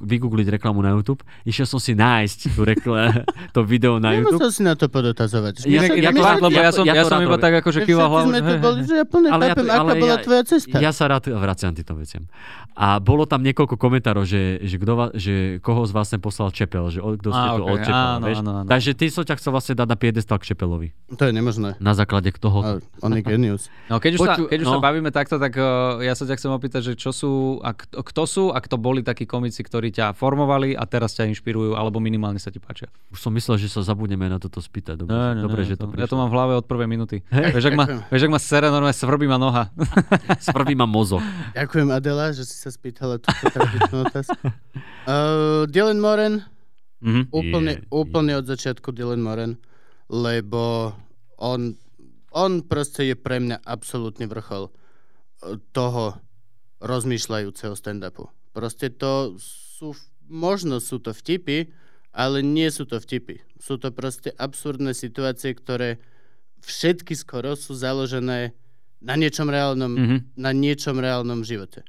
vygoogliť 0.05 0.47
reklamu 0.57 0.81
na 0.81 0.97
YouTube. 0.97 1.21
Išiel 1.45 1.69
som 1.69 1.81
si 1.81 1.93
nájsť 1.93 2.39
tú 2.57 2.61
rekla- 2.65 3.25
to 3.57 3.61
video 3.65 4.01
na 4.01 4.17
YouTube. 4.17 4.41
Nemusel 4.41 4.51
si 4.53 4.63
na 4.65 4.75
to 4.77 4.89
podotazovať. 4.89 5.65
Ja 5.69 5.85
fakt, 5.85 6.41
lebo 6.41 6.57
ja 6.57 6.69
ja, 6.69 6.71
to- 6.73 6.81
som, 6.81 6.85
ja 6.89 6.95
ja 6.97 7.05
som 7.05 7.21
iba 7.21 7.37
tak 7.37 7.61
akože 7.61 7.85
kýval 7.85 8.09
hlavou. 8.09 8.31
tu 8.33 8.95
ja 8.95 9.05
plne 9.05 9.29
Ale 9.29 9.43
ja 9.45 9.53
chápem, 9.53 9.67
to- 9.67 9.73
aká 9.73 9.81
ale 9.81 9.93
bola 10.01 10.17
ja- 10.17 10.25
tvoja 10.25 10.43
cesta. 10.45 10.77
Ja 10.81 10.91
sa 10.93 11.05
rád 11.11 11.29
vraciam 11.29 11.73
týmto 11.77 11.95
veciam. 11.97 12.25
A 12.75 12.99
bolo 12.99 13.23
tam 13.23 13.47
niekoľko 13.47 13.79
komentárov, 13.79 14.27
že, 14.27 14.59
že, 14.67 14.77
va, 14.83 15.15
že 15.15 15.63
koho 15.63 15.87
z 15.87 15.93
vás 15.95 16.11
sem 16.11 16.19
poslal 16.19 16.51
Čepel, 16.51 16.91
že 16.91 16.99
od, 16.99 17.23
kto 17.23 17.31
ste 17.31 17.39
Á, 17.39 17.55
tu 17.55 17.63
okej, 17.63 17.71
od 17.71 17.79
Čepela, 17.87 18.11
áno, 18.19 18.27
áno, 18.27 18.51
áno. 18.63 18.69
Takže 18.69 18.91
ty 18.99 19.07
som 19.15 19.23
ťa 19.23 19.39
chcel 19.39 19.55
vlastne 19.55 19.75
dať 19.79 19.87
na 19.87 19.95
piedestal 19.95 20.43
k 20.43 20.45
Čepelovi. 20.51 20.89
To 21.15 21.23
je 21.23 21.31
nemožné. 21.31 21.79
Na 21.79 21.95
základe 21.95 22.35
toho. 22.35 22.83
On 22.99 23.11
je 23.15 23.23
genius. 23.23 23.71
No, 23.87 24.03
keď 24.03 24.19
už, 24.19 24.21
sa, 24.27 24.35
Poču- 24.35 24.49
keď 24.51 24.59
už 24.65 24.69
sa 24.69 24.79
no. 24.79 24.83
bavíme 24.83 25.11
takto, 25.15 25.39
tak 25.39 25.55
uh, 25.55 26.03
ja 26.03 26.19
sa 26.19 26.27
ťa 26.27 26.35
chcem 26.35 26.51
opýtať, 26.51 26.81
že 26.83 26.93
čo 26.99 27.15
sú, 27.15 27.63
a 27.63 27.79
kto, 27.79 28.03
kto 28.03 28.23
sú 28.27 28.45
a 28.51 28.59
kto 28.59 28.75
boli 28.95 29.03
takí 29.03 29.25
komici, 29.25 29.59
ktorí 29.59 29.91
ťa 29.91 30.13
formovali 30.13 30.73
a 30.73 30.85
teraz 30.85 31.13
ťa 31.13 31.27
inšpirujú, 31.29 31.75
alebo 31.75 31.99
minimálne 31.99 32.39
sa 32.39 32.49
ti 32.49 32.57
páčia. 32.57 32.87
Už 33.09 33.19
som 33.19 33.31
myslel, 33.31 33.59
že 33.59 33.67
sa 33.67 33.83
zabudneme 33.83 34.25
na 34.25 34.39
toto 34.39 34.59
spýtať. 34.59 34.95
Dobre, 34.97 35.11
Ne, 35.11 35.35
ne, 35.35 35.43
dobre 35.43 35.61
ne, 35.61 35.67
že 35.67 35.75
to 35.75 35.91
ja 35.93 36.07
to 36.07 36.15
mám 36.15 36.27
v 36.27 36.35
hlave 36.35 36.55
od 36.55 36.63
prvej 36.63 36.87
minúty. 36.87 37.27
Vieš, 37.27 37.65
ak 37.65 37.75
ma, 37.75 37.85
vieš, 38.07 38.23
ak 38.23 38.31
ma 38.31 38.39
sere, 38.39 38.67
normálne 38.69 38.95
svrbí 38.95 39.27
ma 39.27 39.35
noha. 39.37 39.75
Svrbí 40.47 40.73
ma 40.73 40.85
mozog. 40.85 41.19
Ďakujem 41.53 41.89
Adela, 41.91 42.31
že 42.31 42.43
si 42.43 42.55
sa 42.55 42.69
spýtala 42.69 43.19
túto 43.19 43.45
tradičnú 43.45 43.97
otázku. 44.05 44.47
Uh, 45.03 45.67
Dylan 45.67 45.99
Moran, 45.99 46.47
Mhm. 47.01 47.29
úplne, 47.31 47.73
Je- 47.75 47.83
úplne 47.91 48.33
od 48.35 48.47
začiatku 48.47 48.89
Dylan 48.89 49.19
Moran, 49.19 49.61
lebo 50.07 50.95
on, 51.37 51.77
on 52.31 52.63
proste 52.63 53.05
je 53.05 53.15
pre 53.15 53.37
mňa 53.39 53.61
absolútny 53.61 54.25
vrchol 54.25 54.69
eh, 54.69 55.61
toho 55.71 56.17
rozmýšľajúceho 56.81 57.73
stand-upu. 57.73 58.29
Proste 58.55 58.89
to 58.89 59.35
sú, 59.37 59.93
možno 60.25 60.79
sú 60.79 61.03
to 61.03 61.11
vtipy, 61.11 61.69
ale 62.15 62.41
nie 62.41 62.71
sú 62.71 62.87
to 62.87 62.97
vtipy. 62.97 63.43
Sú 63.59 63.75
to 63.77 63.91
proste 63.91 64.31
absurdné 64.31 64.95
situácie, 64.95 65.51
ktoré 65.53 65.99
všetky 66.63 67.13
skoro 67.13 67.59
sú 67.59 67.75
založené 67.75 68.55
na 69.03 69.15
niečom 69.19 69.51
reálnom, 69.51 69.91
Mhm. 69.93 70.17
na 70.39 70.55
niečom 70.55 70.97
reálnom 70.97 71.43
živote. 71.43 71.83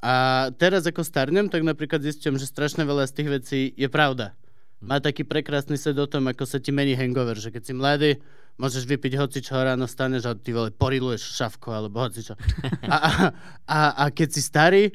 A 0.00 0.48
teraz 0.54 0.86
ako 0.86 1.02
starnem, 1.02 1.46
tak 1.46 1.62
napríklad 1.62 2.00
zistím, 2.00 2.38
že 2.38 2.46
strašne 2.46 2.82
veľa 2.82 3.06
z 3.06 3.14
tých 3.14 3.28
vecí 3.28 3.60
je 3.76 3.86
pravda. 3.86 4.34
Má 4.78 5.02
taký 5.02 5.26
prekrásny 5.26 5.74
sed 5.74 5.98
o 5.98 6.06
tom, 6.06 6.30
ako 6.30 6.46
sa 6.46 6.62
ti 6.62 6.70
mení 6.70 6.94
hangover, 6.94 7.34
že 7.34 7.50
keď 7.50 7.62
si 7.62 7.72
mladý, 7.74 8.10
môžeš 8.58 8.86
vypiť 8.86 9.18
hocičo 9.18 9.58
ráno, 9.58 9.90
staneš 9.90 10.30
a 10.30 10.38
ty 10.38 10.54
vole 10.54 10.70
poriluješ 10.70 11.34
šavko 11.34 11.74
alebo 11.74 11.98
hocičo. 11.98 12.38
A, 12.86 12.96
a, 12.96 13.10
a, 13.66 13.78
a 13.98 14.14
keď 14.14 14.28
si 14.30 14.42
starý, 14.42 14.94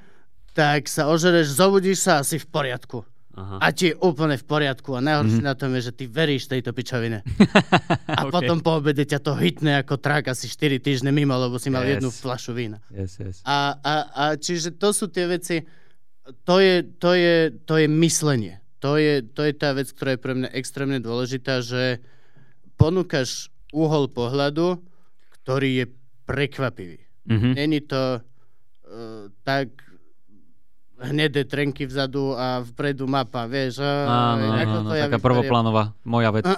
tak 0.53 0.85
sa 0.87 1.09
ožereš, 1.09 1.57
zobudíš 1.57 1.99
sa 2.05 2.21
a 2.21 2.25
si 2.25 2.37
v 2.37 2.47
poriadku. 2.47 3.01
Aha. 3.33 3.57
a 3.65 3.73
ti 3.73 3.89
je 3.89 3.97
úplne 3.97 4.37
v 4.37 4.45
poriadku 4.45 4.93
a 4.93 5.01
najhoršie 5.01 5.41
mm-hmm. 5.41 5.49
na 5.49 5.57
tom 5.57 5.73
je, 5.73 5.89
že 5.89 5.97
ty 5.97 6.05
veríš 6.05 6.45
tejto 6.45 6.69
pičovine. 6.69 7.25
A 8.21 8.29
Ok. 8.29 8.37
potom 8.37 8.61
po 8.61 8.77
obede 8.77 9.09
ťa 9.09 9.25
to 9.25 9.33
hitne 9.33 9.81
ako 9.81 9.97
trak 9.97 10.29
asi 10.29 10.45
4 10.45 10.77
týždne 10.77 11.09
mimo, 11.09 11.33
lebo 11.33 11.57
si 11.57 11.73
mal 11.73 11.81
Yes. 11.81 11.97
jednu 11.97 12.13
flašu 12.13 12.53
vína. 12.53 12.77
Yes, 12.93 13.17
yes. 13.17 13.41
A, 13.41 13.73
a, 13.81 13.93
a 14.13 14.23
čiže 14.37 14.77
to 14.77 14.93
sú 14.93 15.09
tie 15.09 15.25
veci, 15.25 15.65
to 16.45 16.61
je, 16.61 16.85
to 17.01 17.17
je, 17.17 17.49
to 17.65 17.81
je 17.81 17.89
myslenie. 17.89 18.61
To 18.85 19.01
je, 19.01 19.25
to 19.25 19.49
je 19.49 19.53
tá 19.57 19.73
vec, 19.73 19.89
ktorá 19.89 20.13
je 20.13 20.21
pre 20.21 20.33
mňa 20.37 20.49
extrémne 20.53 21.01
dôležitá, 21.01 21.65
že 21.65 22.05
ponúkaš 22.77 23.49
uhol 23.73 24.13
pohľadu, 24.13 24.77
ktorý 25.41 25.69
je 25.81 25.85
prekvapivý. 26.29 27.01
Mhm. 27.25 27.49
Není 27.57 27.79
to 27.89 28.21
uh, 28.21 29.25
tak 29.41 29.73
hnedé 30.99 31.43
trenky 31.43 31.83
vzadu 31.83 32.33
a 32.33 32.61
vpredu 32.61 33.05
mapa, 33.05 33.45
vieš. 33.45 33.81
Áno, 33.81 34.45
áno, 34.51 34.79
to 34.85 34.93
ja 34.93 35.05
taká 35.05 35.17
vyberiem. 35.17 35.25
prvoplánová 35.25 35.83
moja 36.03 36.29
vec. 36.29 36.45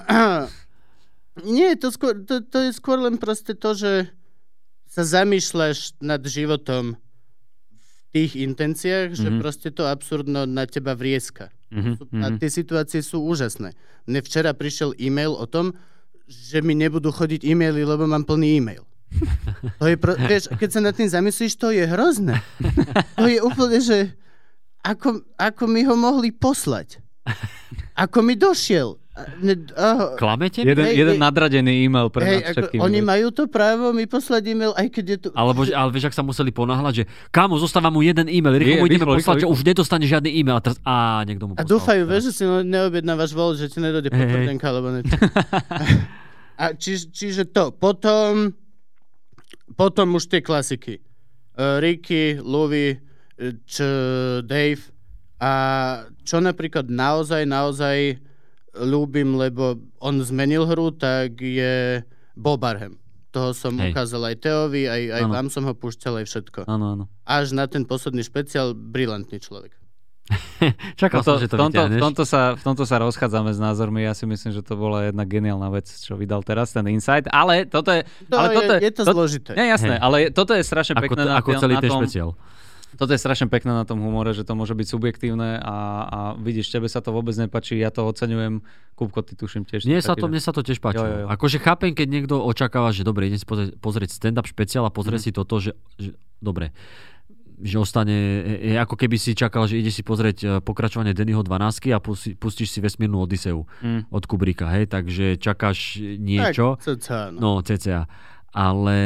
Nie, 1.46 1.76
to, 1.76 1.92
skôr, 1.92 2.16
to, 2.18 2.40
to 2.42 2.58
je 2.64 2.72
skôr 2.72 2.96
len 2.98 3.16
proste 3.16 3.52
to, 3.52 3.74
že 3.74 4.08
sa 4.88 5.04
zamýšľaš 5.04 6.00
nad 6.00 6.24
životom 6.24 6.96
v 7.68 7.90
tých 8.14 8.40
intenciách, 8.40 9.12
že 9.12 9.28
Mhm. 9.28 9.40
proste 9.40 9.68
to 9.70 9.84
absurdno 9.84 10.46
na 10.46 10.64
teba 10.64 10.94
vrieska. 10.94 11.52
Mhm, 11.70 11.92
A 12.16 12.28
mhm. 12.30 12.38
tie 12.40 12.48
situácie 12.50 13.02
sú 13.02 13.20
úžasné. 13.22 13.76
Mne 14.06 14.20
včera 14.22 14.52
prišiel 14.52 14.96
e-mail 14.96 15.32
o 15.32 15.44
tom, 15.44 15.76
že 16.24 16.60
mi 16.60 16.74
nebudú 16.74 17.12
chodiť 17.12 17.44
e-maily, 17.44 17.84
lebo 17.84 18.06
mám 18.06 18.24
plný 18.24 18.56
e-mail. 18.56 18.84
To 19.76 19.86
je 19.86 19.96
pro, 19.96 20.16
vieš, 20.16 20.48
keď 20.52 20.70
sa 20.70 20.80
nad 20.80 20.94
tým 20.94 21.06
zamyslíš, 21.06 21.56
to 21.56 21.70
je 21.70 21.84
hrozné. 21.84 22.40
To 23.16 23.26
je 23.26 23.40
úplne, 23.40 23.78
že 23.78 24.16
ako, 24.86 25.10
ako 25.36 25.64
mi 25.66 25.82
ho 25.82 25.98
mohli 25.98 26.30
poslať. 26.30 27.02
Ako 27.96 28.20
mi 28.22 28.36
došiel. 28.36 29.00
A- 29.16 29.24
a, 29.72 29.88
Klamete? 30.20 30.60
mi? 30.60 30.68
Jeden, 30.68 30.84
Hej, 30.84 31.00
jeden 31.00 31.16
hej. 31.16 31.24
nadradený 31.24 31.88
e-mail 31.88 32.12
pre 32.12 32.28
hej, 32.28 32.32
nás 32.36 32.52
ako, 32.52 32.56
všetkých. 32.68 32.82
oni 32.84 33.00
majú 33.00 33.32
to 33.32 33.48
právo 33.48 33.96
mi 33.96 34.04
poslať 34.04 34.44
e-mail, 34.52 34.76
aj 34.76 34.88
keď 34.92 35.06
je 35.08 35.18
tu... 35.24 35.28
Alebo, 35.32 35.64
že- 35.64 35.72
ale 35.72 35.88
vieš, 35.96 36.12
ak 36.12 36.20
sa 36.20 36.20
museli 36.20 36.52
ponáhľať, 36.52 36.94
že 36.94 37.04
kámo, 37.32 37.56
zostáva 37.56 37.88
mu 37.88 38.04
jeden 38.04 38.28
e-mail, 38.28 38.60
rýchlo 38.60 38.84
mu 38.84 38.92
ideme 38.92 39.08
poslať, 39.08 39.42
že 39.42 39.48
už 39.48 39.64
nedostane 39.64 40.04
žiadny 40.04 40.36
e-mail. 40.36 40.60
A 40.60 40.62
teraz, 40.62 40.78
á, 40.84 41.24
niekto 41.24 41.48
mu 41.48 41.56
A 41.56 41.64
poslal. 41.64 41.72
dúfajú, 41.72 42.02
vieš, 42.04 42.24
že 42.28 42.32
si 42.36 42.44
neobjednávaš 42.44 43.32
vol, 43.32 43.56
že 43.56 43.72
ti 43.72 43.80
nedojde 43.80 44.12
hej. 44.12 44.20
potvrdenka, 44.20 44.66
alebo 44.68 44.88
niečo. 44.92 45.16
A 46.60 46.76
či, 46.76 47.00
čiže 47.00 47.48
to. 47.48 47.72
Potom, 47.72 48.52
potom 49.80 50.16
už 50.16 50.28
tie 50.28 50.44
klasiky. 50.44 51.00
Uh, 51.56 51.80
Ricky, 51.80 52.36
Louis, 52.40 53.00
eh, 53.38 53.56
č, 53.64 53.76
Dave. 54.44 54.84
A 55.36 55.52
čo 56.24 56.40
napríklad 56.40 56.88
naozaj, 56.88 57.44
naozaj 57.44 58.18
ľúbim, 58.76 59.36
lebo 59.36 59.80
on 60.00 60.20
zmenil 60.20 60.68
hru, 60.68 60.92
tak 60.92 61.40
je 61.40 62.04
Bob 62.36 62.60
Barham. 62.60 63.00
Toho 63.32 63.52
som 63.52 63.76
Hej. 63.76 63.92
ukázal 63.92 64.32
aj 64.32 64.36
Teovi, 64.40 64.88
aj, 64.88 65.02
aj 65.12 65.24
vám 65.28 65.48
som 65.52 65.68
ho 65.68 65.76
púšťal, 65.76 66.24
aj 66.24 66.26
všetko. 66.28 66.60
Áno, 66.72 66.96
áno. 66.96 67.04
Až 67.28 67.52
na 67.52 67.68
ten 67.68 67.84
posledný 67.84 68.24
špeciál, 68.24 68.72
brilantný 68.72 69.44
človek. 69.44 69.76
Čakal 71.02 71.22
som, 71.22 71.38
Toto, 71.38 71.44
že 71.44 71.48
v, 71.48 71.52
to 71.54 71.58
tomto, 71.60 71.82
v, 71.86 72.00
tomto 72.02 72.24
sa, 72.26 72.58
v 72.58 72.64
tomto 72.64 72.84
sa 72.88 72.98
rozchádzame 72.98 73.52
s 73.54 73.60
názormi. 73.62 74.08
Ja 74.08 74.16
si 74.18 74.26
myslím, 74.26 74.56
že 74.56 74.64
to 74.66 74.74
bola 74.74 75.06
jedna 75.06 75.22
geniálna 75.22 75.70
vec, 75.70 75.86
čo 75.86 76.18
vydal 76.18 76.42
teraz, 76.42 76.74
ten 76.74 76.88
Insight. 76.90 77.30
Ale 77.30 77.68
toto 77.70 77.94
je... 77.94 78.08
To 78.32 78.36
ale 78.40 78.50
je, 78.50 78.56
toto 78.58 78.74
je 78.82 78.92
to 78.96 79.04
to- 79.04 79.14
zložité. 79.14 79.52
Nie, 79.54 79.76
jasné, 79.76 80.00
Hej. 80.00 80.02
ale 80.02 80.18
toto 80.34 80.56
je 80.58 80.64
strašne 80.66 80.96
Ako, 80.98 81.04
pekné 81.06 81.22
t- 81.22 81.30
na, 81.30 81.34
ako 81.38 81.50
celý 81.62 81.76
na 81.78 81.84
ten 81.84 81.92
tom, 81.94 82.02
špeciál. 82.02 82.30
Toto 82.96 83.10
je 83.10 83.18
strašne 83.18 83.46
pekné 83.46 83.70
na 83.70 83.84
tom 83.84 83.98
humore, 83.98 84.30
že 84.30 84.42
to 84.42 84.52
môže 84.52 84.72
byť 84.72 84.88
subjektívne 84.88 85.56
a, 85.56 85.76
a 86.02 86.18
vidíš, 86.34 86.70
tebe 86.70 86.86
sa 86.86 86.98
to 86.98 87.10
vôbec 87.10 87.34
nepačí, 87.34 87.76
ja 87.76 87.88
to 87.88 88.04
oceňujem. 88.04 88.64
Kupko, 88.94 89.20
ty 89.20 89.34
tuším 89.34 89.64
tiež. 89.64 89.84
Mne 89.84 90.00
sa, 90.00 90.14
to, 90.14 90.26
mne 90.26 90.40
sa 90.40 90.50
to 90.50 90.62
tiež 90.62 90.80
páčilo. 90.80 91.04
Jo, 91.04 91.14
jo, 91.14 91.22
jo. 91.22 91.28
Akože 91.30 91.58
chápem, 91.58 91.92
keď 91.92 92.08
niekto 92.10 92.36
očakáva, 92.38 92.90
že 92.90 93.02
dobre, 93.02 93.28
idem 93.28 93.36
si 93.36 93.44
pozrieť, 93.44 93.76
pozrieť 93.76 94.10
stand-up 94.14 94.46
špeciál 94.46 94.84
a 94.84 94.90
pozrie 94.90 95.16
Mhm. 95.16 95.22
si 95.22 95.30
toto, 95.30 95.56
že, 95.58 95.72
že 95.94 96.12
dobre, 96.40 96.72
že 97.58 97.76
ostane, 97.78 98.12
je 98.62 98.76
ako 98.76 98.96
keby 98.98 99.16
si 99.16 99.32
čakal, 99.32 99.64
že 99.64 99.78
ide 99.78 99.88
si 99.88 100.02
pozrieť 100.02 100.38
e, 100.38 100.48
pokračovanie 100.60 101.12
Dennyho 101.12 101.40
12 101.40 101.88
a 101.90 102.04
pustíš 102.36 102.68
si 102.70 102.80
vesmírnu 102.80 103.16
Odiseu 103.18 103.64
Mm. 103.80 104.08
od 104.10 104.24
Kubrika, 104.24 104.68
hej, 104.70 104.86
takže 104.86 105.36
čakáš 105.36 105.80
niečo. 106.20 106.76
Tak, 106.76 107.00
cca, 107.00 107.32
no. 107.32 107.40
No, 107.56 107.62
cca. 107.62 108.12
Ale 108.56 108.98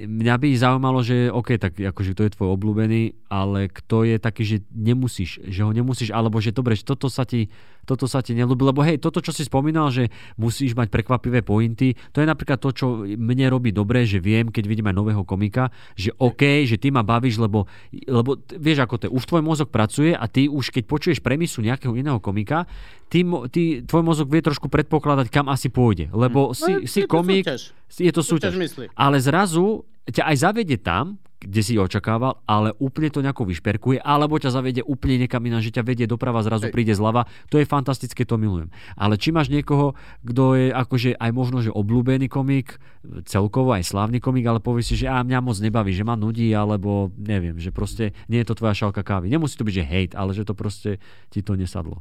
mňa 0.00 0.34
by 0.40 0.48
zaujímalo, 0.56 1.04
že 1.04 1.28
OK, 1.28 1.60
tak 1.60 1.76
akože 1.76 2.16
to 2.16 2.24
je 2.24 2.32
tvoj 2.40 2.56
obľúbený, 2.56 3.28
ale 3.28 3.68
kto 3.68 4.08
je 4.08 4.16
taký, 4.16 4.42
že 4.48 4.56
nemusíš, 4.72 5.44
že 5.44 5.60
ho 5.60 5.68
nemusíš, 5.76 6.08
alebo 6.08 6.40
že 6.40 6.56
dobre, 6.56 6.72
že 6.72 6.88
toto 6.88 7.12
sa 7.12 7.28
ti, 7.28 7.52
toto 7.84 8.08
sa 8.08 8.24
ti 8.24 8.32
nelúbi, 8.32 8.64
lebo 8.64 8.80
hej, 8.80 8.96
toto, 8.96 9.20
čo 9.20 9.28
si 9.28 9.44
spomínal, 9.44 9.92
že 9.92 10.08
musíš 10.40 10.72
mať 10.72 10.88
prekvapivé 10.88 11.44
pointy, 11.44 11.92
to 12.16 12.24
je 12.24 12.26
napríklad 12.30 12.56
to, 12.56 12.72
čo 12.72 13.04
mne 13.04 13.44
robí 13.52 13.76
dobre, 13.76 14.08
že 14.08 14.24
viem, 14.24 14.48
keď 14.48 14.64
vidím 14.64 14.88
aj 14.88 14.96
nového 14.96 15.20
komika, 15.28 15.68
že 16.00 16.08
OK, 16.16 16.64
že 16.64 16.80
ty 16.80 16.88
ma 16.88 17.04
bavíš, 17.04 17.36
lebo, 17.36 17.68
lebo 18.08 18.40
vieš, 18.56 18.88
ako 18.88 18.94
to 18.96 19.04
je, 19.04 19.12
už 19.12 19.24
tvoj 19.28 19.44
mozog 19.44 19.68
pracuje 19.68 20.16
a 20.16 20.24
ty 20.32 20.48
už 20.48 20.72
keď 20.72 20.88
počuješ 20.88 21.20
premisu 21.20 21.60
nejakého 21.60 21.92
iného 21.92 22.16
komika, 22.24 22.64
ty, 23.12 23.20
ty, 23.52 23.84
tvoj 23.84 24.00
mozog 24.00 24.32
vie 24.32 24.40
trošku 24.40 24.72
predpokladať, 24.72 25.28
kam 25.28 25.52
asi 25.52 25.68
pôjde, 25.68 26.08
lebo 26.16 26.56
si, 26.56 26.72
No, 26.72 26.88
si 26.88 27.04
komik, 27.04 27.44
súťaž. 27.44 27.76
Je 27.98 28.12
to 28.12 28.22
súťaž. 28.22 28.54
Ale 28.98 29.16
zrazu 29.22 29.86
ťa 30.10 30.22
aj 30.32 30.36
zavedie 30.40 30.78
tam, 30.80 31.22
kde 31.44 31.60
si 31.60 31.76
očakával, 31.76 32.40
ale 32.48 32.72
úplne 32.80 33.12
to 33.12 33.20
nejako 33.20 33.44
vyšperkuje, 33.44 34.00
alebo 34.00 34.40
ťa 34.40 34.48
zavedie 34.48 34.80
úplne 34.80 35.24
niekam 35.24 35.44
iná, 35.44 35.60
že 35.60 35.76
ťa 35.76 35.84
vedie 35.84 36.08
doprava, 36.08 36.40
zrazu 36.40 36.72
Hej. 36.72 36.74
príde 36.74 36.96
zľava. 36.96 37.28
To 37.52 37.60
je 37.60 37.68
fantastické, 37.68 38.24
to 38.24 38.40
milujem. 38.40 38.72
Ale 38.96 39.20
či 39.20 39.28
máš 39.28 39.52
niekoho, 39.52 39.92
kto 40.24 40.56
je 40.56 40.66
akože 40.72 41.20
aj 41.20 41.30
možno, 41.36 41.60
že 41.60 41.68
obľúbený 41.68 42.32
komik, 42.32 42.80
celkovo 43.28 43.76
aj 43.76 43.84
slávny 43.84 44.24
komik, 44.24 44.48
ale 44.48 44.64
povie 44.64 44.80
si, 44.80 44.96
že 44.96 45.04
a 45.04 45.20
mňa 45.20 45.44
moc 45.44 45.60
nebaví, 45.60 45.92
že 45.92 46.08
ma 46.08 46.16
nudí, 46.16 46.48
alebo 46.56 47.12
neviem, 47.20 47.60
že 47.60 47.68
proste 47.68 48.16
nie 48.32 48.40
je 48.40 48.48
to 48.48 48.56
tvoja 48.56 48.72
šálka 48.72 49.04
kávy. 49.04 49.28
Nemusí 49.28 49.60
to 49.60 49.68
byť, 49.68 49.74
že 49.76 49.84
hejt, 49.84 50.12
ale 50.16 50.32
že 50.32 50.48
to 50.48 50.56
proste 50.56 50.96
ti 51.28 51.44
to 51.44 51.60
nesadlo. 51.60 52.00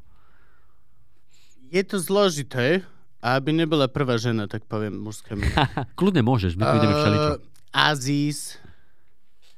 Je 1.68 1.84
to 1.84 2.00
zložité, 2.00 2.88
a 3.24 3.40
aby 3.40 3.56
nebola 3.56 3.88
prvá 3.88 4.18
žena, 4.18 4.46
tak 4.46 4.68
poviem 4.68 4.94
mužské 4.94 5.32
meno. 5.34 5.56
Kľudne 5.96 6.20
môžeš, 6.22 6.54
my 6.54 6.62
tu 6.62 6.76
ideme 6.76 6.94
všeličo. 6.94 7.32
Uh, 7.32 7.40
Aziz, 7.72 8.60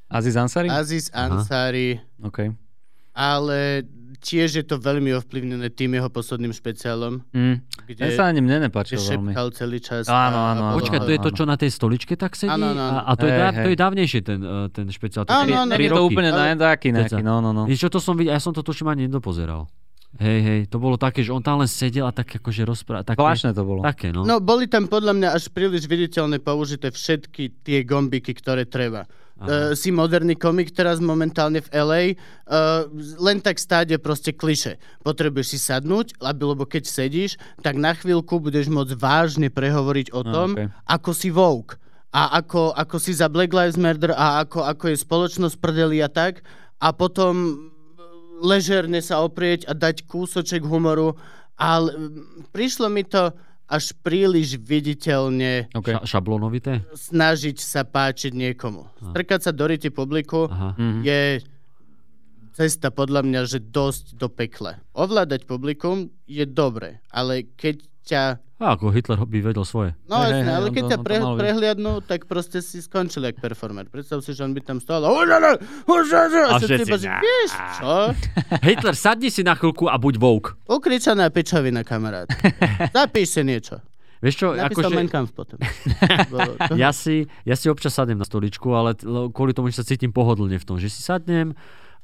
Aziz 0.08 0.36
Ansari? 0.36 0.70
Aziz 0.70 1.10
Ansari, 1.12 1.98
OK. 2.22 2.54
ale 3.12 3.84
tiež 4.16 4.50
je 4.56 4.66
to 4.66 4.78
veľmi 4.80 5.14
ovplyvnené 5.14 5.70
tým 5.70 5.94
jeho 5.94 6.10
posledným 6.10 6.50
špeciálom, 6.50 7.22
Mm. 7.28 7.62
kde, 7.86 8.00
Ten 8.00 8.10
sa 8.12 8.26
ani 8.26 8.40
mne 8.40 8.66
nepáčil 8.66 8.98
veľmi. 8.98 9.38
celý 9.52 9.78
čas. 9.78 10.06
Áno, 10.06 10.40
áno, 10.48 10.62
áno. 10.68 10.76
Počkaj, 10.76 11.00
to 11.00 11.12
je 11.12 11.20
to, 11.20 11.30
čo 11.32 11.44
na 11.44 11.54
tej 11.54 11.70
stoličke 11.70 12.14
tak 12.16 12.34
sedí? 12.34 12.50
Áno, 12.50 12.74
áno. 12.74 12.82
A, 12.96 13.06
a 13.06 13.12
to, 13.14 13.26
je, 13.26 13.34
Hej, 13.34 13.38
dá, 13.38 13.48
hej. 13.52 13.62
to 13.62 13.70
je 13.70 13.78
dávnejšie 13.78 14.20
ten, 14.22 14.40
eh, 14.40 14.66
ten 14.70 14.86
špeciál. 14.88 15.26
To 15.26 15.34
Áno, 15.36 15.46
je 15.46 15.58
áno, 15.60 15.72
Je 15.76 15.90
to 15.92 16.02
úplne 16.02 16.30
Ale- 16.32 16.58
nejaký 16.58 16.90
no, 17.22 17.38
no, 17.38 17.50
no. 17.52 17.64
Vieš 17.66 17.86
čo, 17.86 17.90
to 17.92 18.00
som 18.00 18.14
videl, 18.14 18.34
ja 18.34 18.40
som 18.40 18.50
to 18.50 18.62
tuším 18.62 18.88
ani 18.88 19.06
nedopozeral. 19.06 19.70
Hej, 20.16 20.40
hej, 20.40 20.60
to 20.72 20.80
bolo 20.80 20.96
také, 20.96 21.28
že 21.28 21.36
on 21.36 21.44
tam 21.44 21.60
len 21.60 21.68
sedel 21.68 22.08
a 22.08 22.16
tak 22.16 22.40
akože 22.40 22.64
rozprával. 22.64 23.04
Také, 23.04 23.20
Zvláštne 23.20 23.52
to 23.52 23.64
bolo. 23.68 23.84
také, 23.84 24.16
no. 24.16 24.24
No, 24.24 24.40
boli 24.40 24.72
tam 24.72 24.88
podľa 24.88 25.12
mňa 25.12 25.30
až 25.36 25.52
príliš 25.52 25.92
viditeľne 25.92 26.40
použité 26.40 26.88
všetky 26.88 27.68
tie 27.68 27.84
gombiky, 27.84 28.32
ktoré 28.32 28.64
treba. 28.64 29.12
Uh, 29.36 29.76
si 29.76 29.92
moderný 29.92 30.40
komik 30.40 30.72
teraz 30.72 31.04
momentálne 31.04 31.60
v 31.60 31.68
LA, 31.76 32.04
uh, 32.48 32.88
len 33.20 33.44
tak 33.44 33.60
stáť 33.60 33.92
je 33.92 34.00
proste 34.00 34.32
kliše. 34.32 34.80
Potrebuješ 35.04 35.48
si 35.52 35.60
sadnúť, 35.60 36.16
lebo 36.24 36.64
keď 36.64 36.88
sedíš, 36.88 37.36
tak 37.60 37.76
na 37.76 37.92
chvíľku 37.92 38.40
budeš 38.40 38.72
môcť 38.72 38.96
vážne 38.96 39.52
prehovoriť 39.52 40.16
o 40.16 40.24
tom, 40.24 40.56
okej. 40.56 40.72
ako 40.88 41.12
si 41.12 41.36
woke 41.36 41.76
a 42.16 42.40
ako, 42.40 42.72
ako 42.72 42.96
si 42.96 43.12
za 43.12 43.28
Black 43.28 43.52
Lives 43.52 43.76
Matter 43.76 44.16
a 44.16 44.48
ako, 44.48 44.64
ako 44.64 44.88
je 44.88 45.04
spoločnosť 45.04 45.56
prdeli 45.60 46.00
a 46.00 46.08
tak. 46.08 46.40
A 46.80 46.96
potom 46.96 47.60
ležerne 48.42 49.00
sa 49.00 49.22
oprieť 49.22 49.68
a 49.68 49.74
dať 49.74 50.04
kúsoček 50.06 50.64
humoru. 50.64 51.16
Ale 51.56 52.12
prišlo 52.52 52.92
mi 52.92 53.08
to 53.08 53.32
až 53.66 53.96
príliš 54.06 54.60
viditeľne 54.62 55.72
OK. 55.74 55.90
Ša- 55.90 56.06
šablónovité? 56.06 56.86
snažiť 56.94 57.58
sa 57.58 57.82
páčiť 57.82 58.36
niekomu. 58.36 58.86
Strkať 59.16 59.50
sa 59.50 59.52
do 59.56 59.66
ryti 59.66 59.90
publiku 59.90 60.46
Aha. 60.52 60.78
Mhm. 60.78 61.02
je 61.02 61.22
cesta 62.56 62.88
podľa 62.88 63.26
mňa, 63.26 63.42
že 63.50 63.60
dosť 63.60 64.16
do 64.16 64.32
pekla. 64.32 64.80
Ovládať 64.96 65.44
publikum 65.44 66.08
je 66.24 66.48
dobre, 66.48 67.04
ale 67.12 67.44
keď 67.60 67.84
ťa... 68.06 68.22
A 68.56 68.80
ako 68.80 68.88
Hitler 68.88 69.20
by 69.20 69.40
vedel 69.44 69.68
svoje. 69.68 69.92
No 70.08 70.24
Hej, 70.24 70.32
jasné, 70.32 70.48
hej, 70.48 70.56
ale 70.56 70.68
keď 70.72 70.84
ťa 70.96 71.00
pre, 71.04 71.18
prehliadnú, 71.20 71.94
tak 72.08 72.24
proste 72.24 72.64
si 72.64 72.80
skončil 72.80 73.28
jak 73.28 73.36
performer. 73.44 73.84
Predstav 73.92 74.24
si, 74.24 74.32
že 74.32 74.48
on 74.48 74.56
by 74.56 74.64
tam 74.64 74.80
stál 74.80 75.04
a... 75.04 75.12
A 75.12 76.56
A 76.56 76.64
všetci 76.64 76.88
iba, 76.88 76.96
vieš 76.96 77.52
čo? 77.52 77.94
Hitler, 78.72 78.96
sadni 78.96 79.28
si 79.28 79.44
na 79.44 79.60
chvíľku 79.60 79.92
a 79.92 80.00
buď 80.00 80.16
woke. 80.24 80.56
Ukričaná 80.72 81.28
pečovina, 81.28 81.84
kamarát. 81.84 82.32
Zapíš 82.96 83.36
si 83.36 83.42
niečo. 83.44 83.84
Vieš 84.24 84.36
čo, 84.40 84.48
Napísal 84.56 84.88
akože... 84.88 84.96
Mein 84.96 85.10
potom. 85.28 85.60
Ja 86.80 86.96
si, 86.96 87.28
ja 87.44 87.60
si 87.60 87.68
občas 87.68 87.92
sadnem 87.92 88.18
na 88.18 88.26
stoličku, 88.26 88.72
ale 88.72 88.96
kvôli 89.36 89.52
tomu, 89.52 89.68
že 89.68 89.84
sa 89.84 89.86
cítim 89.86 90.16
pohodlne 90.16 90.56
v 90.56 90.66
tom, 90.66 90.80
že 90.80 90.88
si 90.88 91.04
sadnem 91.04 91.52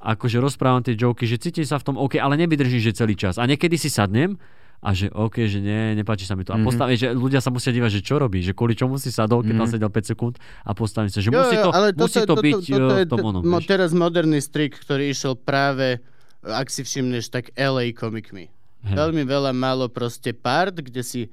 akože 0.01 0.41
rozprávam 0.41 0.81
tie 0.81 0.97
joky, 0.97 1.29
že 1.29 1.37
cítim 1.37 1.63
sa 1.63 1.77
v 1.77 1.85
tom 1.93 1.95
OK, 1.95 2.17
ale 2.17 2.33
nevydržím, 2.35 2.81
že 2.81 2.97
celý 2.97 3.13
čas. 3.13 3.37
A 3.37 3.45
niekedy 3.45 3.77
si 3.77 3.87
sadnem 3.87 4.35
a 4.81 4.89
že 4.91 5.07
OK, 5.07 5.45
že 5.45 5.57
nie, 5.57 5.93
nepáči 5.93 6.23
sa 6.23 6.33
mi 6.33 6.41
to. 6.41 6.49
A 6.49 6.57
Mhm. 6.57 6.65
postavím, 6.65 6.93
že 6.95 7.07
ľudia 7.11 7.37
sa 7.37 7.47
musia 7.47 7.69
dívať, 7.69 7.91
že 7.91 8.01
čo 8.01 8.17
robí, 8.17 8.39
že 8.39 8.51
kvôli 8.51 8.73
čomu 8.73 8.95
si 8.95 9.07
sadol, 9.07 9.41
keď 9.41 9.53
tam 9.55 9.63
Mhm. 9.63 9.73
sedel 9.73 9.89
5 9.89 10.05
sekúnd 10.07 10.33
a 10.59 10.71
postavím 10.71 11.07
sa, 11.07 11.19
že 11.19 11.29
musí 11.29 11.55
to, 11.55 11.69
musí 11.95 12.19
to 12.19 12.35
byť 12.35 12.55
toto 12.67 12.73
eh, 12.87 12.97
je 12.97 13.05
v 13.05 13.07
tom 13.07 13.19
t- 13.19 13.27
onom. 13.27 13.41
mo- 13.43 13.57
vieš. 13.57 13.69
teraz 13.69 13.89
moderný 13.91 14.39
strik, 14.39 14.73
ktorý 14.75 15.07
išiel 15.07 15.33
práve, 15.35 16.01
ak 16.41 16.67
si 16.67 16.81
všimneš, 16.81 17.29
tak 17.29 17.53
LA 17.53 17.91
komikmi. 17.91 18.49
Hej. 18.83 18.95
Veľmi 18.95 19.21
veľa 19.23 19.51
málo 19.51 19.85
proste 19.87 20.31
part, 20.31 20.73
kde 20.73 21.01
si 21.01 21.29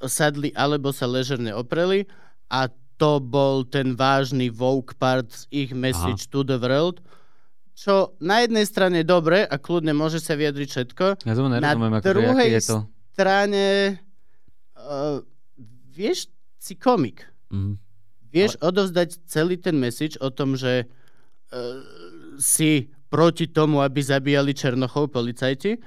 sadli 0.00 0.54
alebo 0.54 0.88
sa 0.88 1.04
ležerne 1.04 1.50
opreli 1.52 2.06
a 2.46 2.70
to 2.94 3.18
bol 3.18 3.62
ten 3.64 3.92
vážny 3.92 4.48
woke 4.48 4.94
part 4.94 5.26
z 5.28 5.42
ich 5.52 5.70
message 5.72 6.26
to 6.28 6.42
the 6.42 6.54
world, 6.54 7.02
čo 7.78 8.18
na 8.18 8.42
jednej 8.42 8.66
strane 8.66 9.06
dobre 9.06 9.46
a 9.46 9.54
kľudne 9.54 9.94
môže 9.94 10.18
sa 10.18 10.34
vyjadriť 10.34 10.68
všetko, 10.68 11.04
Ja 11.22 11.34
Na 11.38 11.62
nerozumiem, 11.62 11.94
akože, 12.02 12.10
druhej 12.10 12.48
je 12.58 12.62
to. 12.66 12.76
strane 13.14 13.66
uh, 14.74 15.22
vieš, 15.94 16.26
si 16.58 16.74
komik. 16.74 17.22
Mhm. 17.54 17.78
Vieš 18.28 18.60
odovzdať 18.60 19.24
celý 19.24 19.56
ten 19.56 19.78
message 19.78 20.18
o 20.18 20.28
tom, 20.28 20.58
že 20.58 20.84
uh, 20.84 21.56
si 22.36 22.90
proti 23.08 23.48
tomu, 23.48 23.80
aby 23.80 24.04
zabíjali 24.04 24.52
Černochov 24.52 25.14
policajti, 25.14 25.80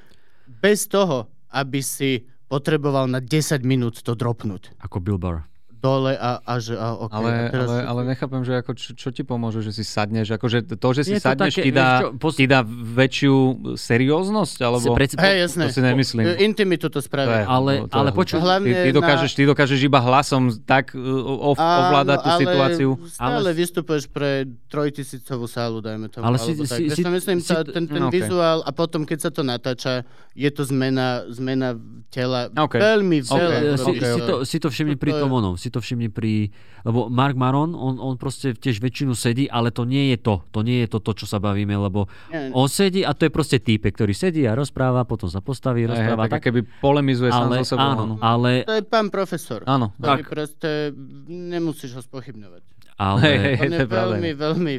bez 0.48 0.90
toho, 0.90 1.30
aby 1.54 1.84
si 1.86 2.26
potreboval 2.50 3.06
na 3.12 3.22
10 3.22 3.62
minút 3.64 4.02
to 4.02 4.18
dropnúť 4.18 4.76
Ako 4.84 5.00
Bill 5.00 5.22
Burr. 5.22 5.46
Dole 5.82 6.14
a, 6.14 6.38
a 6.40 6.54
že 6.56 6.74
a, 6.74 6.94
okay, 6.96 7.18
Ale, 7.18 7.28
a 7.28 7.50
teraz 7.50 7.66
ale, 7.66 7.74
všetci- 7.74 7.90
ale 7.90 8.02
nechápem, 8.06 8.42
že 8.42 8.54
ako, 8.56 8.72
čo, 8.72 8.90
čo 8.94 9.10
ti 9.10 9.24
pomôže, 9.24 9.60
že 9.60 9.72
si 9.72 9.82
sadneš? 9.82 10.30
Akože 10.32 10.58
to, 10.72 10.88
že 10.94 11.02
si 11.04 11.12
Je 11.12 11.18
to 11.18 11.26
sadneš, 11.26 11.54
také, 11.54 11.64
ti, 11.64 11.72
dá, 11.72 11.90
čo, 12.00 12.08
pos- 12.16 12.38
ti 12.38 12.46
dá 12.46 12.62
väčšiu 12.64 13.36
serióznosť? 13.76 14.58
Alebo... 14.62 14.86
Si 14.86 14.90
pred- 14.94 15.18
Hej, 15.18 15.38
jasné. 15.42 15.64
To 15.64 15.70
si 15.72 15.82
nemyslím. 15.82 16.26
Uh, 16.28 16.38
Intimitu 16.40 16.86
to 16.86 16.94
To 16.94 16.98
je- 16.98 17.04
spraví. 17.04 17.34
Ale- 17.44 17.76
to 17.82 17.90
je- 17.90 17.98
ale 17.98 18.10
počuj, 18.12 18.38
Hlavne 18.38 18.70
ty, 18.70 18.78
ty, 18.80 18.90
dokážeš, 18.92 19.32
na- 19.32 19.38
ty 19.38 19.44
dokážeš 19.44 19.80
iba 19.82 20.00
hlasom 20.00 20.44
tak 20.62 20.94
uh, 20.94 21.02
ov, 21.44 21.58
ovládať 21.58 22.18
tú 22.20 22.30
ale 22.30 22.40
situáciu. 22.40 22.90
Stále 23.10 23.36
Ale- 23.42 23.52
vystupuješ 23.52 24.04
pre 24.06 24.30
trojtisícovú 24.68 25.46
sálu, 25.46 25.82
dajme 25.82 26.08
tomu. 26.08 26.24
Ale 26.24 26.38
si- 26.38 26.54
tak. 26.56 26.78
si- 26.78 26.90
si- 26.90 27.02
to 27.02 27.10
myslím, 27.10 27.38
si 27.40 27.50
to- 27.50 27.66
ten, 27.68 27.86
ten 27.86 27.98
No, 27.98 28.08
okej. 28.08 28.22
vizuál 28.22 28.62
a 28.62 28.72
potom, 28.72 29.02
keď 29.02 29.18
sa 29.20 29.30
to 29.30 29.42
natáča, 29.42 30.06
je 30.32 30.48
to 30.48 30.62
zmena, 30.64 31.26
zmena 31.28 31.74
tela. 32.08 32.48
Okej. 32.48 32.80
Veľmi 32.80 33.18
veľa. 33.20 33.76
Si, 33.78 33.92
si, 33.94 34.20
to. 34.20 34.26
to, 34.26 34.36
si 34.44 34.58
to 34.58 34.68
všimni 34.70 34.96
To- 34.96 35.02
pri 35.02 35.12
to 35.12 35.20
tom 35.20 35.32
onom, 35.32 35.56
si 35.56 35.70
to 35.72 35.80
všimni 35.80 36.08
pri, 36.08 36.52
lebo 36.82 37.08
Mark 37.08 37.34
Maron, 37.34 37.72
on, 37.72 37.96
on 37.96 38.14
proste 38.16 38.52
tiež 38.52 38.78
väčšinu 38.78 39.12
sedí, 39.12 39.48
ale 39.48 39.72
to 39.72 39.82
nie 39.82 40.12
je 40.12 40.20
to, 40.20 40.44
to 40.48 40.60
nie 40.60 40.84
je 40.84 40.88
to, 40.88 41.00
to 41.00 41.12
čo 41.16 41.26
sa 41.26 41.40
bavíme, 41.40 41.72
lebo 41.72 42.12
Nie, 42.28 42.52
on 42.52 42.68
sedí 42.68 43.02
a 43.02 43.16
to 43.16 43.24
je 43.24 43.32
proste 43.32 43.58
týpek, 43.58 43.92
ktorý 43.92 44.12
sedí 44.12 44.44
a 44.44 44.52
rozpráva, 44.52 45.02
potom 45.02 45.26
sa 45.26 45.40
postaví, 45.40 45.88
rozpráva, 45.88 46.28
tak, 46.28 46.38
tak, 46.38 46.42
keby 46.46 46.60
polemizuje 46.78 47.32
sám 47.32 47.48
ale, 47.48 47.64
so 47.64 47.74
sebou. 47.74 47.88
áno, 47.88 48.04
áno. 48.04 48.16
ale, 48.20 48.68
To 48.68 48.76
je 48.76 48.84
pán 48.84 49.08
profesor. 49.08 49.64
Áno, 49.64 49.96
tak. 49.96 50.28
proste 50.28 50.92
nemusíš 51.26 51.96
ho 51.96 52.02
spochybňovať. 52.02 52.64
ale, 52.98 53.18
Hej, 53.22 53.38
hej. 53.40 53.56
On 53.56 53.58
to 53.58 53.64
je 53.64 53.80
je 53.80 53.88
pravda. 53.88 53.96
veľmi, 54.12 54.32
veľmi 54.36 54.74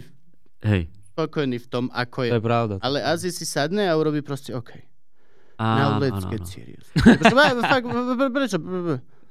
hej, 0.62 0.82
spokojný 1.10 1.56
v 1.56 1.66
tom, 1.66 1.84
ako 1.90 2.18
je. 2.24 2.30
To 2.30 2.38
je 2.38 2.44
pravda. 2.44 2.74
Ale 2.78 3.00
Azi 3.00 3.28
si 3.28 3.42
sadne 3.42 3.88
a 3.88 3.96
urobí 3.96 4.20
proste 4.20 4.52
OK. 4.52 4.78
áno, 5.58 5.78
Now 5.78 5.90
let's 5.98 6.22
áno, 6.22 6.30
get 6.30 6.42
áno. 6.42 6.50
serious. 6.50 6.86
Prečo? 8.32 8.58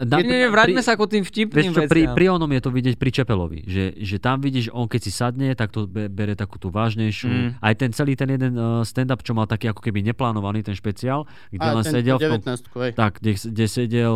Ba- 0.02 0.10
ba- 0.10 0.18
Na- 0.18 0.18
Nie, 0.18 0.26
nie, 0.26 0.50
vráťme 0.50 0.82
pri- 0.82 0.88
sa 0.90 0.98
ku 0.98 1.06
tým 1.06 1.22
Vieš 1.22 1.30
vtipným 1.30 1.74
čo, 1.78 1.82
pri, 1.86 2.02
veciam. 2.10 2.16
pri 2.18 2.26
onom 2.34 2.50
je 2.50 2.62
to 2.66 2.70
vidieť 2.74 2.96
pri 2.98 3.12
Čepelovi, 3.14 3.60
že, 3.70 3.84
že 4.02 4.18
tam 4.18 4.42
vidíš, 4.42 4.74
on 4.74 4.90
keď 4.90 5.02
si 5.06 5.12
sadne, 5.14 5.54
tak 5.54 5.70
to 5.70 5.86
be, 5.86 6.10
bere 6.10 6.34
takú 6.34 6.58
tú 6.58 6.74
vážnejšiu. 6.74 7.30
Mm. 7.30 7.50
Aj 7.62 7.74
ten 7.78 7.94
celý 7.94 8.18
ten 8.18 8.26
jeden 8.34 8.58
uh, 8.58 8.82
stand-up, 8.82 9.22
čo 9.22 9.38
mal 9.38 9.46
taký 9.46 9.70
ako 9.70 9.86
keby 9.86 10.02
neplánovaný 10.02 10.66
ten 10.66 10.74
špeciál, 10.74 11.30
kde 11.54 11.62
A, 11.62 11.78
len 11.78 11.86
ten 11.86 11.94
sedel 12.02 12.18
v 12.18 12.42
tom... 12.42 12.42
19. 12.42 12.98
Tak, 12.98 13.22
kde, 13.22 13.32
kde 13.38 13.66
sedel, 13.70 14.14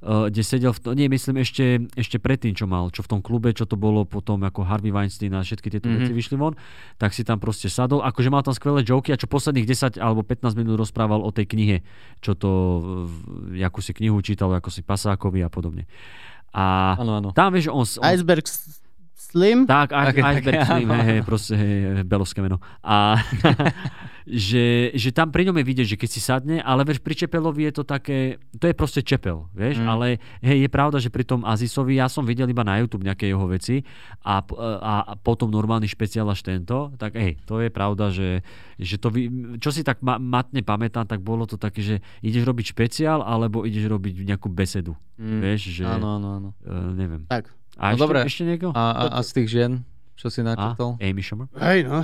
kde 0.00 0.40
sedel 0.40 0.70
v 0.70 0.78
to, 0.78 0.88
nie, 0.92 1.06
myslím 1.06 1.38
ešte, 1.38 1.64
ešte 1.92 2.16
predtým, 2.16 2.52
čo 2.52 2.64
mal, 2.64 2.86
čo 2.88 3.00
v 3.00 3.08
tom 3.08 3.20
klube, 3.20 3.50
čo 3.50 3.62
to 3.62 3.74
bolo 3.74 4.02
potom 4.02 4.38
ako 4.40 4.62
Harvey 4.62 4.88
Weinstein 4.88 5.32
a 5.32 5.40
všetky 5.40 5.68
tieto 5.68 5.84
Mhm. 5.84 5.90
mm-hmm. 5.90 6.04
veci 6.04 6.14
vyšli 6.14 6.36
von, 6.36 6.54
tak 6.94 7.10
si 7.10 7.22
tam 7.22 7.36
proste 7.36 7.66
sadol, 7.66 8.00
akože 8.00 8.28
mal 8.28 8.40
tam 8.40 8.52
skvelé 8.52 8.80
joky 8.80 9.10
a 9.10 9.16
čo 9.16 9.26
posledných 9.26 9.64
10 9.64 9.96
alebo 9.96 10.22
15 10.22 10.54
minút 10.54 10.78
rozprával 10.78 11.18
o 11.18 11.28
tej 11.28 11.46
knihe, 11.46 11.76
čo 12.18 12.32
to, 12.32 12.50
v- 13.04 13.58
jakú 13.58 13.78
si 13.78 13.90
knihu 13.92 14.18
čítal, 14.20 14.50
ako 14.50 14.68
si 14.68 14.80
Pasákovi 14.80 15.40
a 15.40 15.48
podobne. 15.48 15.90
A 16.50 16.94
Áno, 16.94 17.12
áno. 17.14 17.30
tam 17.32 17.50
vieš, 17.50 17.68
on, 17.68 17.82
on 17.82 18.06
Iceberg 18.08 18.46
Slim? 19.12 19.66
tak, 19.66 19.90
Také- 19.90 20.22
Iceberg 20.22 20.44
také, 20.56 20.64
Slim, 20.64 20.88
hej, 20.88 21.04
hej, 21.04 21.20
proste, 21.20 21.52
hej, 21.52 21.68
hej, 21.92 22.04
belovské 22.04 22.38
meno. 22.38 22.56
A 22.80 23.18
že, 24.30 24.64
že 24.92 25.08
tam 25.08 25.28
pri 25.28 25.44
ňom 25.44 25.56
je 25.56 25.64
vidieť, 25.64 25.86
že 25.86 25.96
keď 25.96 26.08
si 26.08 26.20
sadne, 26.20 26.56
ale 26.60 26.82
vieš, 26.82 27.00
pri 27.00 27.16
Čepelovi 27.16 27.64
je 27.64 27.74
to 27.74 27.82
také, 27.82 28.18
to 28.52 28.64
je 28.64 28.74
proste 28.74 29.00
Čepel, 29.00 29.48
vieš, 29.50 29.78
Mm. 29.78 29.88
ale 29.88 30.06
hej, 30.38 30.58
je 30.60 30.70
pravda, 30.70 30.98
že 30.98 31.08
pri 31.08 31.24
tom 31.24 31.42
Azisovi, 31.42 31.94
ja 31.94 32.06
som 32.06 32.22
videl 32.22 32.44
iba 32.44 32.60
na 32.60 32.76
YouTube 32.76 33.02
nejaké 33.02 33.24
jeho 33.26 33.46
veci 33.46 33.80
a, 34.20 34.38
a, 34.38 34.94
a 35.02 35.12
potom 35.14 35.48
normálny 35.48 35.86
špeciál 35.86 36.26
až 36.26 36.42
tento, 36.42 36.92
tak 36.94 37.14
hej, 37.14 37.40
to 37.42 37.58
je 37.58 37.68
pravda, 37.68 38.08
že, 38.08 38.44
že 38.76 38.96
to, 38.96 39.08
vy- 39.08 39.30
čo 39.56 39.70
si 39.70 39.80
tak 39.80 39.98
ma, 40.00 40.16
matne 40.16 40.60
pamätám, 40.60 41.04
tak 41.04 41.18
bolo 41.18 41.42
to 41.42 41.56
také, 41.56 41.80
že 41.80 41.94
ideš 42.20 42.44
robiť 42.44 42.66
špeciál, 42.68 43.20
alebo 43.20 43.62
ideš 43.62 43.86
robiť 43.86 44.22
nejakú 44.24 44.46
besedu, 44.46 44.92
Mm. 45.14 45.40
vieš, 45.40 45.60
že 45.72 45.82
Áno, 45.82 46.14
áno, 46.14 46.28
áno. 46.32 46.48
uh, 46.60 46.92
neviem. 46.92 47.26
Tak. 47.26 47.50
A 47.74 47.90
No 47.90 47.92
ešte, 47.92 48.00
dobre. 48.00 48.18
ešte 48.22 48.42
niekto? 48.44 48.68
A, 48.70 48.82
a, 48.92 49.02
a 49.14 49.20
z 49.20 49.30
tých 49.32 49.48
žien, 49.48 49.72
čo 50.14 50.28
si 50.28 50.40
načítal? 50.40 50.94
Amy 50.98 51.20
Schumer? 51.20 51.46
Hej, 51.56 51.82
no. 51.84 52.02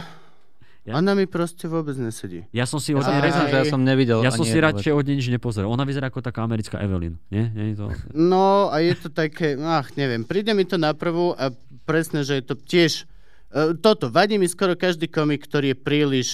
Ja? 0.85 1.01
Ona 1.01 1.17
mi 1.17 1.25
proste 1.25 1.65
vôbec 1.65 1.97
nesedí. 1.97 2.45
Ja 2.53 2.69
som 2.69 2.77
si 2.77 2.93
od 2.93 3.01
nej 3.01 3.25
Aj- 3.25 3.49
ja 3.49 3.65
som 3.65 3.81
nevidel 3.81 4.21
Ja 4.21 4.29
som 4.29 4.45
si 4.45 4.53
radšej 4.53 4.93
od 4.93 5.01
nej 5.03 5.17
nič 5.17 5.33
nepozeral. 5.33 5.67
Ona 5.67 5.83
vyzerá 5.83 6.07
ako 6.07 6.21
taká 6.21 6.45
americká 6.45 6.77
Evelyn. 6.77 7.17
Nie? 7.29 7.49
Nie 7.49 7.73
je 7.73 7.77
to... 7.79 7.85
No 8.13 8.69
a 8.69 8.79
je 8.79 8.93
to 8.95 9.09
také, 9.09 9.57
ach, 9.57 9.97
neviem, 9.97 10.21
príde 10.23 10.53
mi 10.53 10.63
to 10.63 10.77
na 10.77 10.93
prvú 10.93 11.33
a 11.33 11.49
presne, 11.83 12.21
že 12.21 12.37
je 12.37 12.45
to 12.45 12.55
tiež, 12.55 13.09
uh, 13.49 13.73
toto, 13.75 14.09
vadí 14.09 14.37
mi 14.37 14.45
skoro 14.45 14.73
každý 14.75 15.09
komik, 15.09 15.43
ktorý 15.43 15.73
je 15.73 15.79
príliš, 15.79 16.29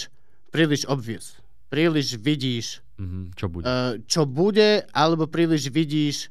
príliš 0.50 0.82
obvious. 0.84 1.38
Príliš 1.68 2.14
vidíš, 2.16 2.82
Mhm, 2.98 3.32
čo 3.32 3.46
bude? 3.46 3.62
uh, 3.62 4.02
čo 4.04 4.26
bude, 4.26 4.82
alebo 4.90 5.24
príliš 5.24 5.70
vidíš, 5.70 6.26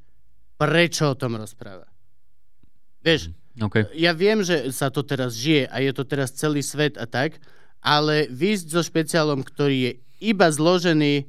prečo 0.53 1.07
o 1.07 1.15
tom 1.15 1.33
rozpráva. 1.33 1.87
Vieš, 2.99 3.31
OK. 3.57 3.95
ja 3.95 4.11
viem, 4.11 4.43
že 4.43 4.69
sa 4.69 4.91
to 4.91 4.99
teraz 5.01 5.33
žije 5.33 5.65
a 5.65 5.79
je 5.79 5.91
to 5.91 6.03
teraz 6.03 6.29
celý 6.29 6.59
svet 6.59 6.93
a 6.93 7.07
tak, 7.07 7.39
ale 7.79 8.27
výjsť 8.31 8.67
so 8.69 8.81
špeciálom, 8.83 9.43
ktorý 9.43 9.77
je 9.79 9.91
iba 10.19 10.51
zložený 10.51 11.27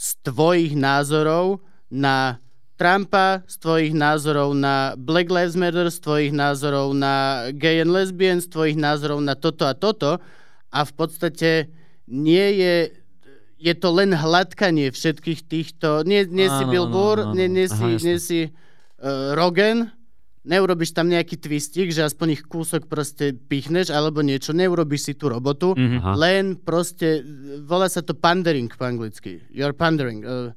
z 0.00 0.08
tvojich 0.24 0.72
názorov 0.76 1.60
na 1.92 2.40
Trumpa, 2.80 3.44
z 3.44 3.60
tvojich 3.60 3.92
názorov 3.92 4.56
na 4.56 4.96
Black 4.96 5.28
Lives 5.28 5.52
Matter, 5.52 5.92
z 5.92 6.00
tvojich 6.00 6.32
názorov 6.32 6.96
na 6.96 7.48
gay 7.52 7.84
and 7.84 7.92
lesbian, 7.92 8.40
z 8.40 8.48
tvojich 8.48 8.80
názorov 8.80 9.20
na 9.20 9.36
toto 9.36 9.68
a 9.68 9.76
toto 9.76 10.16
a 10.72 10.80
v 10.88 10.92
podstate 10.96 11.68
nie 12.08 12.56
je 12.56 12.74
je 13.60 13.76
to 13.76 13.92
len 13.92 14.16
hladkanie 14.16 14.88
všetkých 14.88 15.44
týchto... 15.44 16.00
Nie, 16.08 16.24
nie 16.24 16.48
si 16.48 16.64
Áno, 16.64 16.72
Bill 16.72 16.88
áno, 16.88 16.96
Burr, 16.96 17.20
áno. 17.28 17.36
nie, 17.36 17.44
nie 17.44 17.68
Aha, 17.68 17.76
si, 17.76 17.88
nie 18.00 18.16
si 18.16 18.40
uh, 18.48 19.36
Rogan, 19.36 19.92
neurobiš 20.40 20.90
tam 20.90 21.06
nejaký 21.06 21.36
twistik, 21.36 21.90
že 21.90 22.00
aspoň 22.00 22.28
ich 22.32 22.42
kúsok 22.42 22.88
proste 22.88 23.36
pichneš 23.36 23.88
alebo 23.88 24.20
niečo, 24.20 24.52
neurobiš 24.52 25.00
si 25.02 25.12
tú 25.12 25.28
robotu, 25.28 25.76
Mhm. 25.76 25.98
Aha. 25.98 26.12
len 26.16 26.44
proste, 26.56 27.20
volá 27.60 27.86
sa 27.86 28.00
to 28.00 28.12
pandering 28.12 28.68
po 28.68 28.84
anglicky. 28.84 29.44
You're 29.48 29.76
pandering. 29.76 30.24
Uh, 30.24 30.56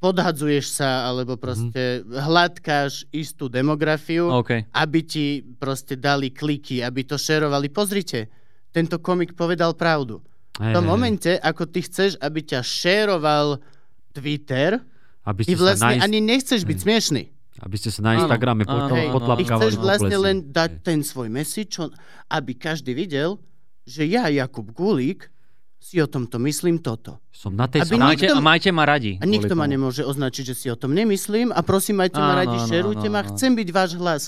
podhadzuješ 0.00 0.68
sa, 0.70 1.08
alebo 1.08 1.36
proste 1.36 2.04
hladkáš 2.04 3.08
istú 3.08 3.48
demografiu, 3.48 4.28
OK. 4.28 4.68
aby 4.70 5.00
ti 5.00 5.26
proste 5.40 5.96
dali 5.96 6.28
kliky, 6.28 6.84
aby 6.84 7.08
to 7.08 7.16
šerovali. 7.16 7.72
Pozrite, 7.72 8.28
tento 8.68 9.00
komik 9.00 9.32
povedal 9.32 9.72
pravdu. 9.72 10.20
Hej, 10.54 10.70
V 10.70 10.74
tom 10.76 10.84
momente, 10.84 11.32
ako 11.34 11.66
ty 11.66 11.80
chceš, 11.80 12.20
aby 12.20 12.44
ťa 12.44 12.60
šeroval 12.60 13.58
Twitter, 14.12 14.78
Aby 15.24 15.40
ty 15.42 15.56
vlastne 15.56 15.96
na, 15.96 16.04
ani 16.04 16.20
nechceš 16.20 16.62
byť 16.62 16.78
smiešný. 16.78 17.22
Aby 17.62 17.76
ste 17.78 17.94
sa 17.94 18.02
na 18.02 18.18
Instagrame 18.18 18.66
áno, 18.66 18.90
áno, 18.90 19.14
potlapkávali 19.14 19.70
chceš 19.70 19.78
vlastne 19.78 20.16
len 20.18 20.36
dať 20.50 20.70
ten 20.82 21.06
svoj 21.06 21.30
message, 21.30 21.78
aby 22.26 22.58
každý 22.58 22.98
videl, 22.98 23.38
že 23.86 24.02
ja, 24.10 24.26
Jakub 24.26 24.74
Gulík, 24.74 25.30
si 25.84 26.00
o 26.00 26.08
tomto 26.08 26.40
myslím 26.40 26.80
toto. 26.80 27.20
Som 27.28 27.60
na 27.60 27.68
tej 27.68 27.84
Aby. 27.84 28.00
Majte, 28.00 28.24
nikto- 28.32 28.40
a 28.40 28.40
majte 28.40 28.70
ma 28.72 28.88
radi. 28.88 29.20
A 29.20 29.28
nikto 29.28 29.52
ma 29.52 29.68
nemôže 29.68 30.00
označiť, 30.00 30.44
že 30.48 30.54
si 30.56 30.66
o 30.72 30.76
tom 30.80 30.96
nemyslím 30.96 31.52
a 31.52 31.60
prosím, 31.60 32.00
majte 32.00 32.16
ma 32.16 32.32
Áno, 32.32 32.40
radi, 32.40 32.56
áno, 32.56 32.68
šerujte 32.72 33.12
áno, 33.12 33.14
ma, 33.14 33.20
áno. 33.20 33.28
chcem 33.36 33.52
byť 33.52 33.68
váš 33.68 33.90
hlas 34.00 34.22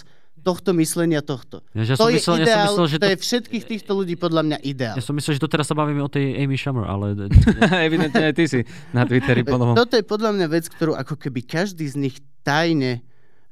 tohto 0.44 0.76
myslenia 0.76 1.24
tohto. 1.24 1.64
Ja, 1.72 1.82
ja 1.82 1.96
som 1.96 2.06
to 2.06 2.12
je 2.12 2.20
myslel, 2.20 2.36
ja 2.38 2.44
som 2.44 2.44
ideál, 2.44 2.66
myslel, 2.68 2.86
že 2.86 2.96
to 2.96 3.02
to, 3.02 3.08
je 3.08 3.18
všetkých 3.24 3.64
týchto 3.66 3.92
ľudí 3.96 4.14
podľa 4.20 4.42
mňa 4.44 4.58
ideál. 4.68 4.94
ja 4.94 5.02
som 5.02 5.16
myslel, 5.16 5.40
že 5.40 5.42
to 5.42 5.48
teraz 5.48 5.66
sa 5.66 5.74
bavíme 5.74 6.04
o 6.04 6.10
tej 6.12 6.38
Amy 6.44 6.60
Schumer, 6.60 6.84
ale 6.84 7.16
Evidentne 7.88 8.30
aj 8.30 8.34
ty 8.36 8.44
si 8.44 8.60
na 8.92 9.08
Twitteri 9.08 9.40
po 9.48 9.56
novom. 9.56 9.74
Toto 9.74 9.96
je 9.96 10.04
podľa 10.04 10.36
mňa 10.36 10.46
vec, 10.52 10.68
ktorú 10.68 10.92
ako 10.92 11.16
keby 11.16 11.40
každý 11.40 11.88
z 11.88 11.96
nich 11.96 12.16
tajne 12.44 13.00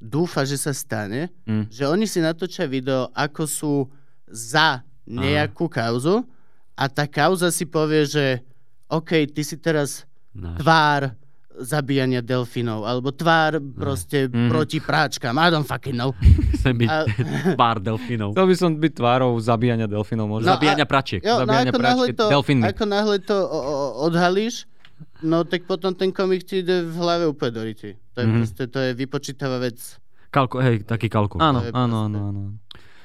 dúfa, 0.06 0.42
že 0.42 0.56
sa 0.56 0.70
stane, 0.70 1.32
Mm. 1.42 1.64
že 1.66 1.84
oni 1.84 2.04
si 2.04 2.18
natočia 2.18 2.64
video, 2.64 3.08
ako 3.10 3.42
sú 3.42 3.74
za 4.26 4.84
nejakú 5.02 5.64
kauzu 5.66 6.24
a 6.72 6.84
tá 6.86 7.04
kauza 7.04 7.48
si 7.48 7.64
povie, 7.64 8.04
že 8.04 8.24
OK, 8.86 9.24
ty 9.26 9.40
si 9.40 9.56
teraz 9.56 10.04
Náš. 10.30 10.60
tvár 10.60 11.02
zabíjania 11.54 12.18
delfínov, 12.18 12.82
alebo 12.82 13.08
tvár 13.08 13.62
proste 13.72 14.26
Mhm. 14.26 14.50
proti 14.50 14.78
práčkam. 14.78 15.32
I 15.36 15.48
don't 15.48 15.62
fucking 15.62 15.94
know. 15.94 16.10
Chcem 16.58 16.74
byť 16.76 16.88
A- 16.90 17.06
pár 17.56 17.78
delfínov. 17.78 18.34
Chcel 18.34 18.44
by 18.44 18.56
som 18.56 18.70
byť 18.74 18.92
tvárou 18.92 19.32
zabíjania 19.38 19.86
delfinov 19.86 20.26
možno. 20.26 20.44
No, 20.44 20.52
Zabíjania 20.52 20.82
pračiek. 20.82 21.22
Jo, 21.22 21.38
no 21.38 21.46
Zabíjania 21.46 21.70
ako 21.70 21.78
náhle, 21.78 21.94
práčky 22.02 22.12
to, 22.12 22.24
delfínmi. 22.28 22.64
ako 22.66 22.84
náhle 22.84 23.16
to 23.20 23.36
o, 23.38 23.58
o, 23.60 23.74
odhalíš, 24.04 24.66
no 25.22 25.44
tak 25.44 25.62
potom 25.62 25.92
ten 25.92 26.10
komik 26.10 26.42
ti 26.42 26.58
ide 26.58 26.82
v 26.82 26.94
hlave 26.96 27.24
úplne 27.24 27.52
do. 27.52 27.62
To 28.14 28.22
je 28.22 28.26
Mhm. 28.26 28.34
proste, 28.36 28.62
to 28.66 28.78
je 28.78 28.90
vypočítavá 28.94 29.58
vec. 29.58 29.78
Kalko, 30.30 30.58
hej, 30.58 30.82
taký 30.82 31.06
kalko. 31.06 31.38
Áno, 31.38 31.62
áno, 31.68 31.96
áno, 32.04 32.18
áno. 32.24 32.40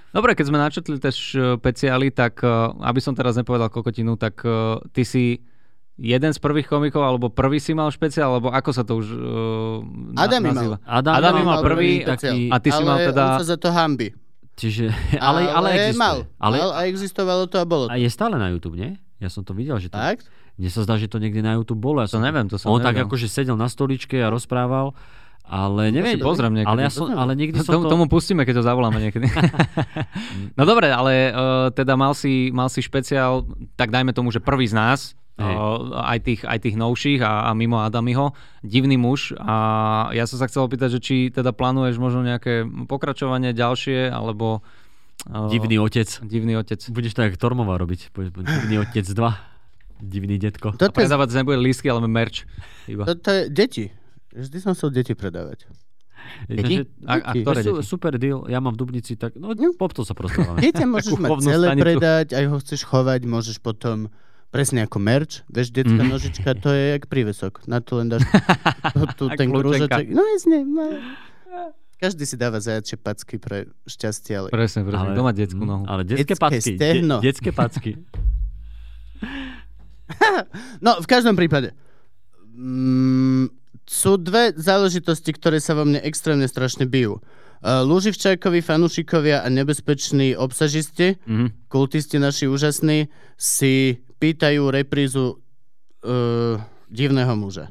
Dobre, 0.10 0.34
keď 0.34 0.46
sme 0.46 0.58
načetli 0.58 0.98
tie 0.98 1.14
špeciály, 1.14 2.10
tak 2.10 2.42
eh, 2.42 2.50
aby 2.82 2.98
som 2.98 3.14
teraz 3.14 3.36
nepovedal 3.36 3.70
kokotinu, 3.70 4.16
tak 4.16 4.42
eh, 4.42 4.52
ty 4.90 5.02
si 5.02 5.42
jeden 5.96 6.32
z 6.32 6.40
prvých 6.40 6.66
komikov, 6.66 7.04
alebo 7.04 7.28
prvý 7.28 7.60
si 7.60 7.74
mal 7.74 7.90
špeciál, 7.90 8.32
alebo 8.32 8.50
ako 8.50 8.72
sa 8.72 8.88
to 8.88 9.04
už 9.04 9.08
uh, 9.12 9.84
Adami 10.16 10.48
mal. 10.48 10.56
nazýva? 10.56 10.78
Adam, 10.82 11.14
Adami 11.14 11.42
mal 11.44 11.60
prvý, 11.60 12.08
taký, 12.08 12.48
a 12.48 12.56
ty 12.56 12.72
si 12.72 12.80
ale 12.80 12.88
mal 12.88 12.98
teda... 13.04 13.24
on 13.28 13.32
sa 13.36 13.48
za 13.52 13.58
to 13.60 13.68
hambi. 13.68 14.16
čiže, 14.56 14.88
ale, 15.20 15.44
ale, 15.44 15.68
existuje. 15.76 16.00
mal. 16.00 16.18
Ale, 16.40 16.56
mal 16.56 16.72
a 16.72 16.88
existovalo 16.88 17.52
to 17.52 17.60
a 17.60 17.68
bolo 17.68 17.92
a 17.92 17.94
to. 17.94 18.00
je 18.00 18.08
stále 18.08 18.40
na 18.40 18.48
YouTube, 18.48 18.80
nie? 18.80 18.96
Ja 19.20 19.28
som 19.28 19.44
to 19.44 19.52
videl, 19.52 19.76
že 19.76 19.92
to... 19.92 20.00
Tak? 20.00 20.24
Mne 20.60 20.70
sa 20.76 20.84
zdá, 20.84 21.00
že 21.00 21.08
to 21.08 21.24
niekde 21.24 21.40
na 21.40 21.56
YouTube 21.56 21.80
bolo. 21.80 22.04
Ja 22.04 22.12
To 22.12 22.20
som, 22.20 22.28
neviem, 22.28 22.52
to 22.52 22.60
som 22.60 22.76
On 22.76 22.84
tak 22.84 23.00
nevedel. 23.00 23.08
akože 23.08 23.28
sedel 23.32 23.56
na 23.56 23.72
stoličke 23.72 24.20
a 24.20 24.28
rozprával, 24.28 24.92
ale 25.50 25.90
neviem. 25.90 26.20
si 26.20 26.22
pozriem 26.22 26.52
niekedy. 26.52 26.70
Ale, 26.70 26.86
ja 26.86 26.92
som, 26.94 27.10
ale 27.10 27.34
nikdy 27.34 27.64
som 27.64 27.80
Tomu, 27.80 27.84
to... 27.88 27.92
tomu 27.96 28.06
pustíme, 28.06 28.44
keď 28.44 28.62
ho 28.62 28.64
zavoláme 28.68 29.02
niekedy. 29.02 29.26
no 30.60 30.64
dobre, 30.68 30.94
ale 30.94 31.34
uh, 31.34 31.72
teda 31.74 31.96
mal 31.96 32.14
si, 32.14 32.54
mal 32.54 32.70
si 32.70 32.86
špeciál, 32.86 33.48
tak 33.74 33.90
dajme 33.90 34.14
tomu, 34.14 34.30
že 34.30 34.44
prvý 34.44 34.70
z 34.70 34.78
nás, 34.78 35.00
Hej. 35.42 35.56
uh, 35.56 36.06
aj, 36.06 36.20
tých, 36.22 36.42
aj 36.46 36.60
tých 36.60 36.76
novších 36.78 37.24
a, 37.26 37.50
a 37.50 37.58
mimo 37.58 37.82
Adamiho, 37.82 38.38
divný 38.62 39.00
muž 39.00 39.34
a 39.42 39.56
ja 40.14 40.30
som 40.30 40.38
sa 40.38 40.46
chcel 40.46 40.70
opýtať, 40.70 41.00
že 41.00 41.02
či 41.02 41.16
teda 41.34 41.50
plánuješ 41.50 41.98
možno 41.98 42.22
nejaké 42.22 42.68
pokračovanie 42.86 43.56
ďalšie, 43.56 44.14
alebo... 44.14 44.62
Uh, 45.26 45.50
Divný 45.50 45.82
otec. 45.82 46.08
Divný 46.30 46.62
otec. 46.62 46.80
Budeš 46.94 47.18
to 47.18 47.26
jak 47.26 47.36
Tormová 47.42 47.76
robiť. 47.76 48.14
Divný 48.14 48.86
otec 48.86 49.04
2. 49.04 49.49
Divný 50.00 50.36
detko. 50.36 50.72
A 50.72 50.74
Toto 50.74 50.90
je, 50.90 50.98
predávať 50.98 51.28
nebude 51.36 51.60
lístky, 51.60 51.88
ale 51.88 52.00
merch. 52.04 52.48
Iba. 52.86 53.04
toto 53.04 53.30
je 53.30 53.42
deti. 53.48 53.86
Vždy 54.30 54.58
som 54.58 54.72
chcel 54.72 54.90
deti 54.92 55.12
predávať. 55.12 55.68
Že- 56.46 56.86
A, 57.04 57.14
a 57.16 57.32
Deti. 57.32 57.42
ktoré 57.42 57.60
deti? 57.62 57.82
Super 57.82 58.14
deal, 58.16 58.46
ja 58.46 58.58
mám 58.58 58.74
v 58.74 58.80
Dubnici, 58.80 59.14
tak 59.14 59.34
no, 59.34 59.52
No. 59.52 59.74
po 59.74 59.88
to 59.88 60.02
sa 60.02 60.14
prostávame. 60.14 60.60
Dieťa 60.60 60.86
môžeš 60.94 61.16
mať 61.16 61.30
celé 61.42 61.66
stanicu. 61.68 61.84
predať, 61.84 62.28
aj 62.32 62.46
ho 62.46 62.58
chceš 62.60 62.82
chovať, 62.82 63.22
môžeš 63.26 63.58
potom 63.58 64.08
presne 64.48 64.82
ako 64.82 64.98
merch, 65.00 65.42
vieš, 65.48 65.70
detská 65.70 66.00
Mhm. 66.00 66.10
nožička, 66.10 66.50
to 66.56 66.70
je 66.70 66.84
jak 66.92 67.04
prívesok. 67.06 67.66
Na 67.66 67.80
to 67.80 67.98
len 67.98 68.08
dáš 68.08 68.24
tu, 69.18 69.26
A 69.26 69.34
ten 69.34 69.48
krúžoček. 69.48 70.06
No 70.08 70.22
jasne, 70.28 70.64
no. 70.64 70.86
Každý 71.98 72.24
si 72.24 72.36
dáva 72.36 72.58
zajačie 72.58 72.96
packy 72.96 73.36
pre 73.36 73.58
šťastie, 73.84 74.32
ale... 74.34 74.48
Presne, 74.50 74.82
presne. 74.82 75.12
Kto 75.12 75.22
má 75.22 75.32
detskú 75.32 75.60
mm, 75.60 75.68
nohu? 75.68 75.84
Ale 75.84 76.02
detské 76.04 76.24
Detské 76.26 76.36
packy. 76.38 76.72
stehno. 76.72 77.16
De, 77.18 77.24
detské 77.26 77.50
packy. 77.52 77.92
No, 80.82 80.98
v 80.98 81.08
každom 81.08 81.34
prípade. 81.34 81.74
Mm, 82.50 83.50
sú 83.84 84.16
dve 84.16 84.54
záležitosti, 84.54 85.32
ktoré 85.32 85.58
sa 85.58 85.74
vo 85.74 85.84
mne 85.84 86.00
extrémne 86.00 86.46
strašne 86.46 86.84
bijú. 86.84 87.22
Uh, 87.60 87.84
Lúživčákovi, 87.84 88.60
fanúšikovia 88.60 89.42
a 89.42 89.48
nebezpeční 89.48 90.32
obsažisti, 90.34 91.20
Mhm. 91.26 91.68
kultisti 91.68 92.16
naši 92.16 92.46
úžasní, 92.46 93.12
si 93.36 94.00
pýtajú 94.16 94.70
reprízu 94.70 95.40
uh, 96.00 96.56
divného 96.88 97.36
muža. 97.36 97.68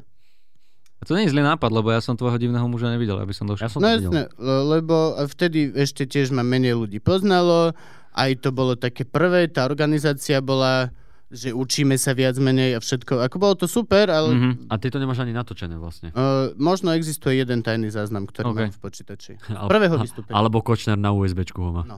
A 0.99 1.07
to 1.07 1.15
nie 1.15 1.23
je 1.23 1.31
zlý 1.31 1.41
nápad, 1.41 1.71
lebo 1.71 1.89
ja 1.89 2.03
som 2.03 2.13
tvojho 2.13 2.35
divného 2.37 2.67
muža 2.67 2.91
nevidel, 2.91 3.15
aby 3.15 3.31
som 3.31 3.47
došiel. 3.47 3.65
Ja 3.65 3.71
som 3.71 3.79
No 3.79 3.87
jasne, 3.87 4.27
le- 4.35 4.65
lebo 4.77 4.95
vtedy 5.25 5.71
ešte 5.73 6.03
tiež 6.03 6.29
ma 6.29 6.43
menej 6.43 6.75
ľudí 6.75 6.99
poznalo, 6.99 7.71
aj 8.11 8.43
to 8.43 8.51
bolo 8.51 8.75
také 8.75 9.07
prvé, 9.07 9.47
tá 9.47 9.63
organizácia 9.63 10.37
bola, 10.37 10.91
že 11.29 11.49
učíme 11.51 11.93
sa 11.93 12.11
viac 12.11 12.33
menej 12.35 12.73
a 12.73 12.79
všetko. 12.79 13.21
Ako 13.21 13.37
bolo 13.37 13.53
to 13.53 13.65
super, 13.65 14.09
ale 14.09 14.29
Mhm. 14.29 14.51
A 14.65 14.75
ty 14.75 14.89
to 14.89 14.97
nemáš 14.97 15.19
ani 15.19 15.29
natočené 15.29 15.75
vlastne. 15.75 16.09
Uh, 16.11 16.49
možno 16.55 16.89
existuje 16.91 17.37
jeden 17.37 17.61
tajný 17.61 17.87
záznam, 17.87 18.25
ktorý 18.25 18.45
OK. 18.47 18.57
mám 18.59 18.71
v 18.71 18.81
počítači. 18.81 19.31
Prvého 19.69 19.95
vystúpenia. 19.95 20.33
Alebo 20.33 20.59
Kočner 20.59 20.95
na 20.95 21.11
USBčku 21.11 21.59
ho 21.59 21.71
má. 21.71 21.83
No. 21.83 21.97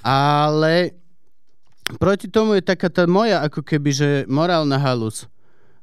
Ale 0.00 0.94
proti 1.96 2.26
tomu 2.26 2.54
je 2.54 2.62
taká 2.62 2.86
tá 2.86 3.02
moja 3.04 3.40
ako 3.40 3.60
keby, 3.60 3.90
že 3.90 4.08
morálna 4.26 4.76
halus, 4.76 5.26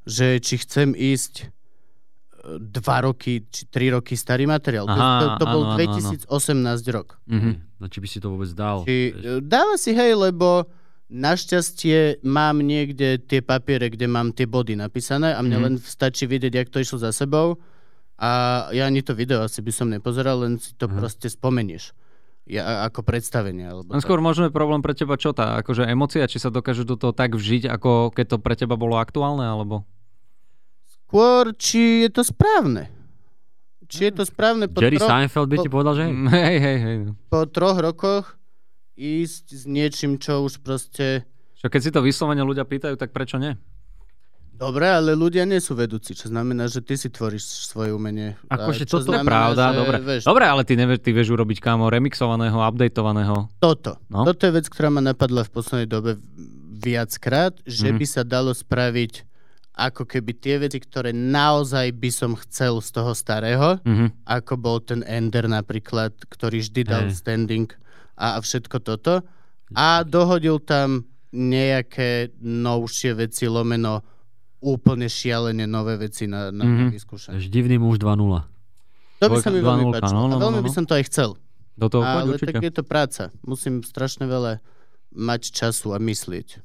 že 0.02 0.38
či 0.38 0.56
chcem 0.56 0.94
ísť 0.94 1.34
e, 1.36 1.46
dva 2.56 3.04
roky, 3.04 3.44
či 3.44 3.66
tri 3.66 3.90
roky 3.90 4.14
starý 4.14 4.46
materiál. 4.46 4.86
To- 4.86 4.94
Aha, 4.94 5.20
to, 5.20 5.26
to 5.36 5.46
bol 5.46 5.62
áno, 5.66 5.76
áno, 5.76 5.92
áno. 5.92 6.16
2018 6.16 6.32
rok. 6.88 7.20
Mhm. 7.28 7.50
No, 7.76 7.84
či 7.86 8.00
by 8.00 8.08
si 8.08 8.18
to 8.18 8.30
vôbec 8.30 8.48
dal. 8.50 8.88
Či, 8.88 9.12
e, 9.12 9.44
dáva 9.44 9.76
si 9.76 9.92
hej, 9.92 10.16
lebo 10.16 10.64
našťastie 11.08 11.98
mám 12.22 12.58
niekde 12.58 13.18
tie 13.18 13.40
papiere, 13.40 13.86
kde 13.86 14.06
mám 14.06 14.30
tie 14.30 14.44
body 14.44 14.74
napísané 14.74 15.30
a 15.30 15.40
mne 15.40 15.56
Mhm. 15.56 15.62
len 15.62 15.74
stačí 15.76 16.24
vidieť, 16.24 16.52
jak 16.52 16.68
to 16.68 16.78
išlo 16.78 16.98
za 16.98 17.10
sebou 17.10 17.58
a 18.16 18.30
ja 18.70 18.84
ani 18.84 19.00
to 19.00 19.12
video 19.12 19.40
asi 19.40 19.58
by 19.58 19.70
som 19.70 19.86
nepozeral, 19.86 20.40
len 20.40 20.56
si 20.56 20.72
to 20.72 20.84
Aha. 20.84 20.96
proste 20.96 21.26
spomenieš. 21.26 21.94
Ja, 22.44 22.86
ako 22.86 23.02
predstavenie. 23.02 23.66
Alebo 23.66 23.90
tak. 23.90 24.00
skôr 24.00 24.18
možno 24.20 24.46
je 24.46 24.52
problém 24.52 24.78
pre 24.78 24.94
teba 24.94 25.14
čo 25.14 25.30
tá, 25.30 25.58
akože 25.58 25.82
emócia, 25.84 26.22
či 26.24 26.38
sa 26.38 26.46
dokáže 26.48 26.82
do 26.82 26.94
toho 26.94 27.10
tak 27.10 27.32
vžiť, 27.32 27.66
ako 27.66 28.10
keď 28.10 28.26
to 28.28 28.36
pre 28.38 28.54
teba 28.54 28.74
bolo 28.74 28.94
aktuálne, 28.94 29.42
alebo... 29.42 29.82
Skôr, 31.04 31.50
či 31.52 32.02
je 32.02 32.10
to 32.12 32.22
správne. 32.22 32.86
Či 33.86 34.10
je 34.10 34.12
to 34.12 34.22
správne 34.22 34.66
po, 34.66 34.78
Jerry 34.78 34.94
tro- 34.96 35.06
Seinfeld 35.06 35.46
by 35.48 35.56
ti 35.56 35.66
po- 35.66 35.74
povedal, 35.76 35.94
že 35.96 36.02
hej. 36.02 36.14
Mm, 36.16 36.26
Hej, 36.28 36.56
hej, 36.56 36.78
hej. 36.80 36.96
po 37.26 37.40
troch 37.46 37.78
rokoch 37.78 38.34
ísť 38.96 39.44
s 39.52 39.64
niečím, 39.64 40.16
čo 40.16 40.42
už 40.42 40.58
proste... 40.58 41.28
Čo 41.54 41.68
keď 41.68 41.80
si 41.80 41.90
to 41.90 42.00
vyslovene 42.00 42.40
ľudia 42.40 42.64
pýtajú, 42.64 42.96
tak 42.96 43.12
prečo 43.12 43.36
nie? 43.36 43.54
Dobre, 44.50 44.88
ale 44.88 45.12
ľudia 45.12 45.44
nie 45.44 45.60
sú 45.60 45.76
vedúci, 45.76 46.16
čo 46.16 46.32
znamená, 46.32 46.64
že 46.64 46.80
ty 46.80 46.96
si 46.96 47.12
tvoríš 47.12 47.68
svoje 47.68 47.92
umenie. 47.92 48.40
Akože 48.48 48.88
toto 48.88 49.12
je 49.12 49.20
pravda, 49.20 49.68
že, 49.68 49.76
dobre. 49.76 49.96
Vieš, 50.00 50.22
Dobre, 50.24 50.44
ale 50.48 50.64
ty, 50.64 50.72
nevieš, 50.74 51.04
ty 51.04 51.12
vieš 51.12 51.28
urobiť 51.28 51.60
kámo 51.60 51.92
remixovaného, 51.92 52.56
updateovaného. 52.56 53.52
Toto. 53.60 54.00
No. 54.08 54.24
Toto 54.24 54.48
je 54.48 54.56
vec, 54.56 54.64
ktorá 54.64 54.88
ma 54.88 55.04
napadla 55.04 55.44
v 55.44 55.52
poslednej 55.52 55.84
dobe 55.84 56.16
viackrát, 56.72 57.52
že 57.68 57.92
Mhm. 57.92 57.96
by 58.00 58.06
sa 58.08 58.22
dalo 58.24 58.50
spraviť 58.50 59.28
ako 59.76 60.08
keby 60.08 60.32
tie 60.32 60.56
veci, 60.56 60.80
ktoré 60.80 61.12
naozaj 61.12 61.92
by 61.92 62.08
som 62.08 62.32
chcel 62.38 62.80
z 62.80 62.96
toho 62.96 63.12
starého, 63.12 63.76
Mhm. 63.84 64.24
ako 64.24 64.56
bol 64.56 64.80
ten 64.80 65.04
Ender 65.04 65.44
napríklad, 65.44 66.16
ktorý 66.32 66.64
vždy 66.64 66.80
dal 66.80 67.12
Hej. 67.12 67.20
standing 67.20 67.68
a, 68.16 68.36
všetko 68.36 68.76
toto. 68.78 69.20
A 69.70 70.02
dohodil 70.02 70.58
tam 70.58 71.04
nejaké 71.30 72.08
novšie 72.38 73.12
veci, 73.14 73.44
lomeno 73.46 74.00
úplne 74.58 75.06
šialene 75.06 75.64
nové 75.64 75.96
veci 75.96 76.24
na, 76.24 76.48
na 76.48 76.62
Mhm. 76.62 76.72
mm-hmm. 76.72 76.90
vyskúšanie. 76.90 77.38
Divný 77.44 77.76
muž 77.76 77.98
2.0. 77.98 78.16
To 79.16 79.26
by 79.26 79.36
sa 79.38 79.48
mi 79.48 79.60
veľmi 79.60 79.84
2.0, 79.86 79.94
páčilo. 79.94 80.16
no, 80.18 80.26
no, 80.26 80.34
a 80.34 80.40
veľmi 80.40 80.60
no, 80.60 80.64
by 80.64 80.70
no. 80.70 80.74
som 80.74 80.84
to 80.84 80.94
aj 80.94 81.04
chcel. 81.06 81.30
Do 81.74 81.86
toho 81.86 82.02
poď 82.02 82.16
Ale 82.18 82.30
určite. 82.32 82.48
tak 82.50 82.62
je 82.62 82.72
to 82.72 82.82
práca. 82.82 83.22
Musím 83.42 83.80
strašne 83.80 84.24
veľa 84.24 84.64
mať 85.10 85.42
času 85.50 85.92
a 85.92 85.98
myslieť. 85.98 86.60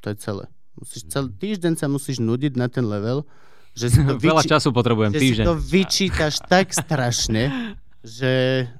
To 0.00 0.06
je 0.08 0.16
celé. 0.16 0.44
Musíš 0.74 1.06
celý 1.06 1.30
týždeň 1.32 1.74
sa 1.74 1.86
musíš 1.86 2.18
nudiť 2.18 2.54
na 2.54 2.66
ten 2.66 2.82
level, 2.82 3.22
že 3.72 3.86
si 3.88 3.98
to, 4.00 4.14
Veľa 4.20 4.42
vyči- 4.42 4.50
času 4.52 4.70
potrebujem, 4.70 5.10
že 5.10 5.16
si 5.16 5.24
týždeň. 5.28 5.44
to 5.44 5.54
vyčítaš 5.56 6.34
tak 6.44 6.70
strašne, 6.70 7.74
že, 8.00 8.34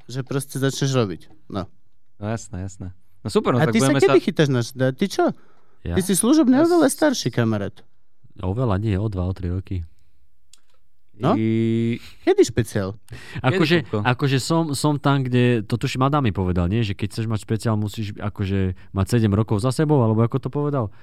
že 0.05 0.21
proste 0.21 0.57
začneš 0.57 0.91
robiť. 0.93 1.21
No. 1.49 1.67
No 2.19 2.27
jasné, 2.29 2.67
jasné. 2.67 2.89
No 3.23 3.29
super, 3.31 3.55
no 3.55 3.63
A 3.63 3.67
tak 3.67 3.75
ty 3.75 3.81
sa 3.83 3.95
kedy 3.95 4.07
sa... 4.07 4.23
chytáš 4.23 4.49
na... 4.51 4.61
Ty 4.95 5.07
čo? 5.07 5.25
Ja? 5.87 5.95
Ty 5.95 6.03
si 6.03 6.15
služobne 6.19 6.59
oveľa 6.63 6.91
starší 6.91 7.31
kamarát. 7.31 7.83
Oveľa 8.39 8.79
nie, 8.79 8.95
o 8.99 9.07
2, 9.07 9.19
o 9.19 9.33
3 9.35 9.55
roky. 9.55 9.83
No? 11.19 11.35
I... 11.35 11.99
Kedy 12.23 12.43
špeciál? 12.47 12.95
Akože, 13.43 13.91
akože 13.91 14.39
som, 14.39 14.71
som 14.79 14.95
tam, 15.03 15.27
kde, 15.27 15.67
to 15.67 15.75
tuším 15.75 16.07
Adam 16.07 16.23
mi 16.23 16.31
povedal, 16.31 16.71
nie? 16.71 16.87
Že 16.87 16.95
keď 16.95 17.09
chceš 17.11 17.27
mať 17.27 17.41
špeciál, 17.43 17.75
musíš 17.75 18.15
akože 18.15 18.79
mať 18.95 19.07
7 19.19 19.27
rokov 19.35 19.59
za 19.59 19.75
sebou, 19.75 19.99
alebo 19.99 20.23
ako 20.23 20.39
to 20.39 20.51
povedal? 20.51 20.95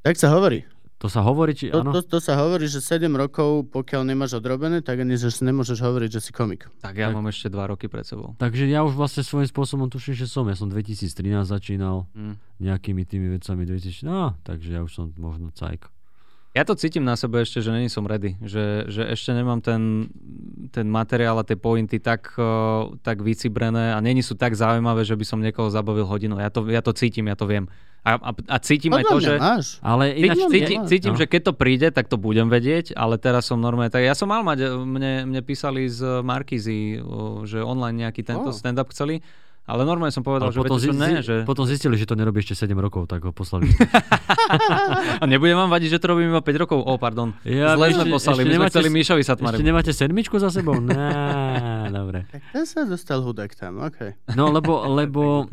Tak 0.00 0.16
sa 0.16 0.32
hovorí. 0.32 0.64
To 0.98 1.06
sa 1.06 1.22
hovorí, 1.22 1.54
či 1.54 1.70
To, 1.70 1.86
áno? 1.86 1.94
to, 1.94 2.02
to 2.02 2.18
sa 2.18 2.34
hovorí, 2.34 2.66
že 2.66 2.82
7 2.82 3.06
rokov, 3.14 3.70
pokiaľ 3.70 4.02
nemáš 4.02 4.34
odrobené, 4.34 4.82
tak 4.82 4.98
ani 4.98 5.14
že 5.14 5.30
si 5.30 5.46
nemôžeš 5.46 5.78
hovoriť, 5.78 6.10
že 6.10 6.20
si 6.20 6.30
komik. 6.34 6.66
Tak 6.82 6.98
ja 6.98 7.06
Tak. 7.06 7.14
mám 7.14 7.30
ešte 7.30 7.46
dva 7.48 7.70
roky 7.70 7.86
pred 7.86 8.02
sebou. 8.02 8.34
Takže 8.34 8.66
ja 8.66 8.82
už 8.82 8.98
vlastne 8.98 9.22
svojím 9.22 9.46
spôsobom 9.46 9.86
tuším, 9.86 10.18
že 10.18 10.26
som. 10.26 10.42
Ja 10.50 10.58
som 10.58 10.66
2013 10.66 11.46
začínal 11.46 12.10
Mm. 12.18 12.34
nejakými 12.58 13.06
tými 13.06 13.30
vecami 13.30 13.62
2000, 13.62 14.02
no, 14.02 14.34
takže 14.42 14.74
ja 14.74 14.82
už 14.82 14.90
som 14.90 15.06
možno 15.14 15.54
cajk. 15.54 15.86
Ja 16.56 16.64
to 16.64 16.74
cítim 16.74 17.04
na 17.04 17.14
sebe 17.14 17.44
ešte, 17.44 17.60
že 17.60 17.70
není 17.70 17.92
som 17.92 18.08
ready. 18.08 18.34
Že, 18.40 18.88
že 18.88 19.02
ešte 19.12 19.36
nemám 19.36 19.60
ten, 19.60 20.08
ten 20.72 20.88
materiál 20.88 21.36
a 21.38 21.44
tie 21.44 21.60
pointy 21.60 22.00
tak, 22.00 22.32
uh, 22.40 22.96
tak 23.04 23.20
vycibrené 23.20 23.92
a 23.92 24.00
není 24.00 24.24
sú 24.24 24.32
tak 24.32 24.56
zaujímavé, 24.56 25.04
že 25.04 25.14
by 25.14 25.24
som 25.28 25.44
niekoho 25.44 25.68
zabavil 25.68 26.08
hodinu. 26.08 26.40
Ja 26.40 26.48
to, 26.48 26.64
ja 26.66 26.80
to 26.80 26.96
cítim, 26.96 27.28
ja 27.28 27.36
to 27.36 27.44
viem. 27.44 27.68
A, 28.00 28.16
a, 28.16 28.30
a 28.32 28.56
cítim 28.64 28.94
aj 28.96 29.04
Podľa 29.04 29.12
to, 29.12 29.18
mňa 29.20 29.28
že... 29.28 29.34
máš. 29.36 29.66
Ale 29.84 30.04
ináč... 30.16 30.36
Mňa 30.38 30.48
Cítim, 30.48 30.78
máš. 30.80 30.88
cítim 30.88 31.12
No. 31.12 31.18
že 31.20 31.26
keď 31.28 31.42
to 31.44 31.52
príde, 31.52 31.88
tak 31.92 32.08
to 32.08 32.16
budem 32.16 32.48
vedieť, 32.48 32.96
ale 32.96 33.20
teraz 33.20 33.44
som 33.52 33.60
normálne... 33.60 33.92
Tak 33.92 34.00
ja 34.00 34.16
som 34.16 34.32
mal 34.32 34.40
mať, 34.40 34.72
mne, 34.80 35.28
mne 35.28 35.40
písali 35.44 35.84
z 35.92 36.24
Markizy, 36.24 37.04
o, 37.04 37.44
že 37.44 37.60
online 37.60 38.08
nejaký 38.08 38.24
tento 38.24 38.48
Oh. 38.48 38.56
stand-up 38.56 38.88
chceli, 38.96 39.20
ale 39.68 39.84
normálne 39.84 40.10
som 40.10 40.20
povedal, 40.20 40.48
Ale 40.48 40.54
že 40.54 40.58
potom, 40.58 40.76
viete 40.76 40.88
zi- 40.88 40.96
ne, 40.96 41.12
že... 41.20 41.34
potom 41.44 41.62
zistili, 41.62 41.94
že 41.94 42.04
to 42.04 42.14
nerobí 42.14 42.40
ešte 42.40 42.56
7 42.56 42.72
rokov, 42.74 43.04
tak 43.04 43.20
ho 43.20 43.30
poslali. 43.30 43.68
A 45.20 45.24
nebude 45.24 45.52
vám 45.52 45.68
vadiť, 45.68 45.88
že 45.90 45.98
to 45.98 46.06
robím 46.08 46.30
iba 46.30 46.40
5 46.40 46.48
rokov? 46.58 46.78
O, 46.80 46.96
pardon. 46.96 47.36
Ja, 47.42 47.74
Zle 47.74 47.86
ešte- 47.86 47.96
sme 47.98 48.04
poslali, 48.08 48.34
ešte 48.34 48.42
my 48.42 48.48
sme 48.48 48.56
nemáte 48.56 48.72
chceli 48.72 48.88
Míšovi 48.90 49.20
Ešte 49.20 49.30
Satmarevu. 49.30 49.60
nemáte 49.62 49.92
sedmičku 49.92 50.36
za 50.36 50.48
sebou? 50.48 50.80
Né, 50.80 50.96
dobre. 51.90 52.24
Tak 52.26 52.42
ten 52.50 52.64
sa 52.64 52.80
dostal 52.82 53.20
hudák 53.20 53.52
tam, 53.52 53.78
OK. 53.78 54.16
No, 54.32 54.48
lebo, 54.48 54.88
lebo 54.88 55.44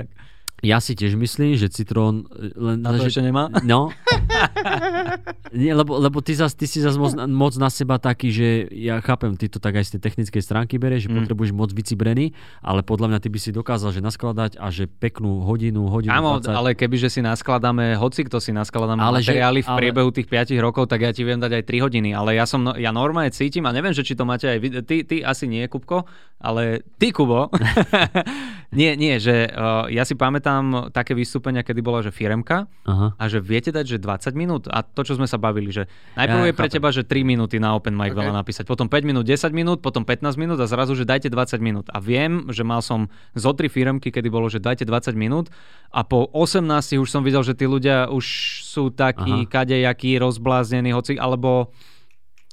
ja 0.65 0.77
si 0.77 0.91
tiež 0.91 1.13
myslím, 1.15 1.53
že 1.53 1.67
citrón... 1.67 2.25
e, 2.27 2.49
Len, 2.51 2.77
Na 2.79 2.91
to 2.91 2.99
že, 2.99 3.07
ešte 3.07 3.21
nemá? 3.23 3.47
No. 3.61 3.93
Nie, 5.55 5.71
lebo, 5.71 5.95
lebo 5.95 6.19
ty, 6.19 6.33
zas, 6.33 6.51
ty 6.51 6.65
si 6.65 6.77
zase 6.77 6.97
moc, 6.97 7.13
moc 7.15 7.53
na 7.55 7.69
seba 7.69 7.95
taký, 7.97 8.27
že 8.29 8.47
ja 8.69 8.99
chápem, 8.99 9.31
ty 9.33 9.47
to 9.47 9.57
tak 9.57 9.73
aj 9.73 9.85
z 9.85 9.91
tej 9.95 10.01
technickej 10.03 10.41
stránky 10.41 10.75
berieš, 10.75 11.05
že 11.05 11.13
Mm. 11.13 11.23
potrebuješ 11.23 11.51
moc 11.53 11.69
vycibrený, 11.69 12.33
ale 12.59 12.81
podľa 12.81 13.07
mňa 13.07 13.19
ty 13.19 13.29
by 13.29 13.37
si 13.37 13.49
dokázal, 13.51 13.91
že 13.91 14.01
naskladať 14.01 14.57
a 14.57 14.67
že 14.67 14.89
peknú 14.89 15.41
hodinu, 15.41 15.87
hodinu 15.87 16.11
Áno, 16.11 16.41
20. 16.41 16.51
ale 16.51 16.69
keby, 16.73 16.97
že 16.97 17.09
si 17.09 17.21
naskladáme, 17.21 17.95
hoci 17.95 18.23
kto 18.23 18.37
si 18.37 18.51
naskladáme 18.51 18.99
Ale 18.99 19.07
ale 19.11 19.19
že- 19.19 19.31
materiály 19.31 19.59
v 19.59 19.69
ale- 19.69 19.77
priebehu 19.77 20.09
tých 20.09 20.27
5 20.27 20.57
rokov, 20.57 20.87
tak 20.87 21.01
ja 21.01 21.11
ti 21.11 21.21
viem 21.21 21.37
dať 21.37 21.51
aj 21.53 21.63
3 21.63 21.79
hodiny. 21.79 22.09
Ale 22.11 22.33
ja 22.33 22.43
som, 22.43 22.59
no- 22.61 22.75
ja 22.75 22.89
normálne 22.89 23.29
cítim, 23.29 23.63
a 23.63 23.71
neviem, 23.71 23.91
že 23.91 24.01
či 24.01 24.13
to 24.13 24.23
máte 24.23 24.45
aj 24.45 24.57
vy, 24.57 24.67
ty, 24.81 24.97
ty 25.03 25.15
asi 25.21 25.45
nie, 25.45 25.63
Kupko, 25.65 26.03
ale 26.37 26.83
ty, 26.97 27.11
Kubo, 27.11 27.47
nie, 28.73 28.91
nie, 28.93 29.15
že 29.17 29.47
uh, 29.47 29.87
ja 29.87 30.03
si 30.03 30.13
pamätám 30.13 30.54
také 30.91 31.15
vystúpenia, 31.15 31.63
kedy 31.63 31.81
bola, 31.81 32.03
že 32.03 32.11
firemka 32.11 32.67
Aha. 32.85 33.15
a 33.15 33.23
že 33.25 33.39
viete 33.39 33.73
dať, 33.73 33.85
že 33.85 33.97
20 33.97 34.35
minút 34.35 34.63
a 34.67 34.83
to, 34.83 35.01
čo 35.01 35.15
sme 35.15 35.25
sa 35.25 35.39
bavili, 35.39 35.73
že 35.73 35.87
najprv 36.13 36.43
Ja 36.43 36.49
je 36.51 36.55
pre 36.55 36.67
chápem. 36.69 36.75
teba, 36.77 36.89
že 36.93 37.01
3 37.07 37.23
minúty 37.25 37.57
na 37.57 37.73
open 37.73 37.95
mic 37.95 38.13
Ok. 38.13 38.21
veľa 38.21 38.33
napísať, 38.35 38.63
potom 38.67 38.85
5 38.85 39.07
minút, 39.07 39.23
10 39.23 39.49
minút, 39.51 39.79
potom 39.81 40.03
15 40.03 40.35
minút 40.35 40.59
a 40.59 40.67
zrazu, 40.67 40.93
že 40.93 41.07
dajte 41.07 41.31
20 41.31 41.57
minút. 41.59 41.89
A 41.89 41.97
viem, 41.97 42.45
že 42.51 42.61
mal 42.61 42.83
som 42.83 43.07
zo 43.33 43.51
tri 43.55 43.67
firemky, 43.67 44.11
kedy 44.11 44.27
bolo, 44.29 44.51
že 44.51 44.61
dajte 44.61 44.85
20 44.85 45.15
minút 45.17 45.49
a 45.89 46.03
po 46.05 46.29
18 46.31 46.99
už 46.99 47.09
som 47.09 47.23
videl, 47.23 47.41
že 47.41 47.55
tí 47.55 47.65
ľudia 47.65 48.11
už 48.11 48.25
sú 48.67 48.91
takí 48.91 49.45
Aha. 49.45 49.49
kadejakí, 49.49 50.19
rozbláznení, 50.19 50.91
hoci, 50.91 51.15
alebo 51.15 51.71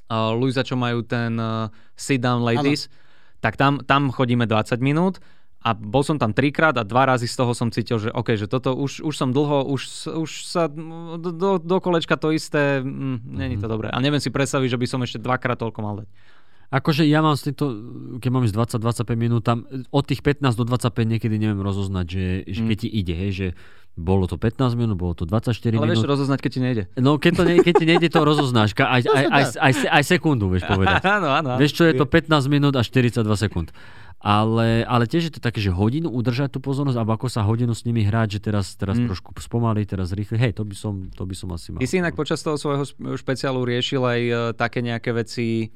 uh, 0.08 0.32
Luisa, 0.34 0.62
čo 0.62 0.78
majú 0.78 1.02
ten 1.02 1.36
uh, 1.36 1.68
sit 1.96 2.22
down 2.22 2.42
ladies, 2.42 2.86
tak 3.42 3.58
tam, 3.58 3.82
tam 3.82 4.14
chodíme 4.14 4.46
20 4.46 4.78
minút 4.78 5.18
a 5.62 5.70
bol 5.78 6.02
som 6.02 6.18
tam 6.18 6.34
trikrát 6.34 6.74
a 6.74 6.82
dva 6.82 7.06
razy 7.06 7.30
z 7.30 7.38
toho 7.38 7.54
som 7.54 7.70
cítil, 7.70 8.02
že 8.02 8.10
OK, 8.10 8.34
že 8.34 8.50
toto 8.50 8.74
už, 8.74 9.06
už 9.06 9.14
som 9.14 9.30
dlho, 9.30 9.62
už, 9.70 10.10
už 10.10 10.30
sa 10.42 10.66
do, 10.66 11.30
do, 11.30 11.50
do 11.62 11.76
kolečka 11.78 12.18
to 12.18 12.34
isté, 12.34 12.82
mm, 12.82 13.22
není 13.22 13.56
to 13.62 13.70
dobré. 13.70 13.86
A 13.86 14.02
neviem 14.02 14.18
si 14.18 14.34
predstaviť, 14.34 14.74
že 14.74 14.80
by 14.82 14.86
som 14.90 15.00
ešte 15.06 15.22
dvakrát 15.22 15.62
toľko 15.62 15.78
mal 15.78 15.94
dať. 16.02 16.08
Akože 16.72 17.04
ja 17.04 17.20
mám 17.20 17.36
s 17.36 17.44
týmto, 17.44 17.68
keď 18.16 18.30
mám 18.32 18.48
ísť 18.48 18.80
20-25 18.80 19.12
minút, 19.20 19.44
tam 19.44 19.68
od 19.92 20.04
tých 20.08 20.24
15 20.24 20.56
do 20.56 20.64
25 20.64 21.04
niekedy 21.04 21.36
neviem 21.36 21.60
rozoznať, 21.60 22.06
že, 22.08 22.26
že 22.48 22.60
keď 22.64 22.76
ti 22.80 22.88
ide, 22.88 23.12
hej, 23.12 23.30
že 23.30 23.46
bolo 23.92 24.24
to 24.24 24.40
15 24.40 24.72
minút, 24.72 24.96
bolo 24.96 25.12
to 25.12 25.28
24 25.28 25.52
Ale 25.76 25.84
vieš 25.84 26.00
minút. 26.00 26.12
rozoznať, 26.16 26.38
keď 26.40 26.50
ti 26.50 26.60
nejde. 26.64 26.82
No 26.96 27.20
keď, 27.20 27.32
to 27.36 27.42
ne, 27.44 27.54
keď 27.60 27.74
ti 27.76 27.84
nejde, 27.84 28.08
to 28.08 28.24
rozoznáš. 28.24 28.72
Aj, 28.80 29.04
aj, 29.04 29.04
aj, 29.04 29.44
dá. 29.52 29.60
aj, 29.68 29.72
aj 29.84 30.02
sekundu, 30.08 30.48
vieš 30.48 30.64
povedať. 30.64 31.04
áno. 31.20 31.28
áno. 31.28 31.60
Vieš, 31.60 31.76
čo 31.76 31.84
je 31.84 31.92
to 31.92 32.08
15 32.08 32.32
minút 32.48 32.72
a 32.72 32.80
42 32.80 33.20
sekúnd. 33.36 33.68
Ale, 34.22 34.86
ale 34.86 35.10
tiež 35.10 35.26
je 35.26 35.32
to 35.34 35.42
také, 35.42 35.58
že 35.58 35.74
hodinu 35.74 36.06
udržať 36.06 36.54
tú 36.54 36.62
pozornosť, 36.62 36.94
alebo 36.94 37.18
ako 37.18 37.26
sa 37.26 37.42
hodinu 37.42 37.74
s 37.74 37.82
nimi 37.82 38.06
hrať, 38.06 38.38
že 38.38 38.40
teraz, 38.40 38.78
teraz 38.78 38.94
Mm. 38.94 39.10
trošku 39.10 39.34
spomaliť, 39.34 39.98
teraz 39.98 40.14
rýchle. 40.14 40.38
Hej, 40.38 40.54
to 40.54 40.62
by 40.62 40.76
som, 40.78 41.10
to 41.10 41.26
by 41.26 41.34
som 41.34 41.50
asi 41.50 41.74
mal. 41.74 41.82
Ty 41.82 41.90
si 41.90 41.98
inak 41.98 42.14
počas 42.14 42.38
toho 42.38 42.54
svojho 42.54 42.86
špeciálu 43.18 43.66
riešil 43.66 43.98
aj 43.98 44.20
e, 44.22 44.34
také 44.54 44.78
nejaké 44.78 45.10
veci, 45.10 45.74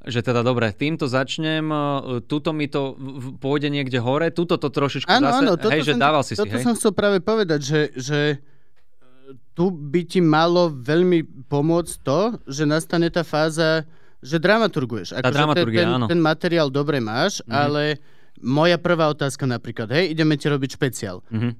že 0.00 0.24
teda 0.24 0.40
dobre, 0.40 0.72
týmto 0.72 1.04
začnem, 1.04 1.68
e, 1.68 1.76
tuto 2.24 2.56
mi 2.56 2.64
to 2.64 2.96
pôjde 3.36 3.68
niekde 3.68 4.00
hore, 4.00 4.32
tuto 4.32 4.56
to 4.56 4.72
trošičku 4.72 5.12
Áno, 5.12 5.28
zase, 5.28 5.44
áno, 5.44 5.52
toto, 5.60 5.68
hej, 5.68 5.84
že 5.84 5.92
som, 5.92 6.00
dával 6.00 6.22
si 6.24 6.32
si, 6.32 6.40
toto 6.40 6.56
hej? 6.56 6.64
som 6.64 6.72
chcel 6.72 6.96
práve 6.96 7.20
povedať, 7.20 7.60
že, 7.60 7.80
že 7.92 8.20
e, 8.32 8.36
tu 9.52 9.68
by 9.68 10.08
ti 10.08 10.24
malo 10.24 10.72
veľmi 10.72 11.44
pomôcť 11.52 11.92
to, 12.00 12.40
že 12.48 12.64
nastane 12.64 13.12
tá 13.12 13.20
fáza, 13.20 13.84
že 14.20 14.36
dramaturguješ. 14.36 15.16
Akože 15.16 15.32
dramaturgia, 15.32 15.80
ten, 15.80 15.90
áno. 15.90 16.06
ten 16.06 16.20
materiál 16.20 16.68
dobre 16.68 17.00
máš, 17.00 17.40
Mhm. 17.42 17.50
ale 17.50 17.82
moja 18.38 18.76
prvá 18.76 19.08
otázka 19.08 19.44
napríklad, 19.44 19.88
hej, 19.90 20.12
ideme 20.12 20.36
ti 20.36 20.46
robiť 20.46 20.70
špeciál. 20.72 21.24
Mhm. 21.28 21.50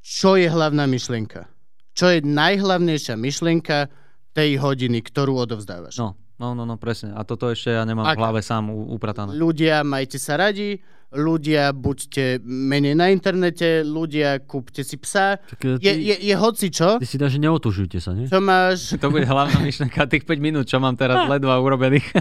Čo 0.00 0.36
je 0.36 0.48
hlavná 0.48 0.84
myšlienka? 0.84 1.44
Čo 1.92 2.06
je 2.08 2.20
najhlavnejšia 2.22 3.14
myšlienka 3.14 3.92
tej 4.32 4.56
hodiny, 4.56 5.02
ktorú 5.02 5.36
odovzdávaš? 5.38 5.98
No, 5.98 6.16
no, 6.40 6.56
no, 6.56 6.64
no, 6.64 6.80
presne. 6.80 7.12
A 7.12 7.20
toto 7.28 7.52
ešte 7.52 7.76
ja 7.76 7.84
nemám 7.84 8.08
Aká? 8.08 8.16
v 8.16 8.20
hlave 8.24 8.40
sám 8.40 8.72
upratané. 8.72 9.36
Ľudia, 9.36 9.84
majte 9.84 10.16
sa 10.16 10.40
radi, 10.40 10.80
ľudia, 11.12 11.74
buďte 11.74 12.40
menej 12.46 12.94
na 12.94 13.10
internete, 13.10 13.82
ľudia, 13.82 14.40
kúpte 14.46 14.86
si 14.86 14.96
psa. 14.96 15.42
Tak, 15.42 15.60
e, 15.60 15.68
Je, 15.82 15.92
ty, 15.92 16.00
je, 16.08 16.16
je 16.32 16.34
hoci 16.38 16.66
čo, 16.70 17.02
ty 17.02 17.06
si 17.06 17.18
dáš, 17.18 17.36
že 17.36 17.42
neotužujte 17.42 17.98
sa, 17.98 18.14
nie? 18.14 18.30
čo 18.30 18.38
máš... 18.38 18.94
To 18.96 19.10
bude 19.10 19.26
hlavná 19.26 19.58
myšlenka 19.68 20.06
tých 20.06 20.24
5 20.24 20.38
minút, 20.40 20.64
čo 20.70 20.78
mám 20.78 20.94
teraz 20.94 21.28
ledva 21.28 21.60
urobených. 21.60 22.08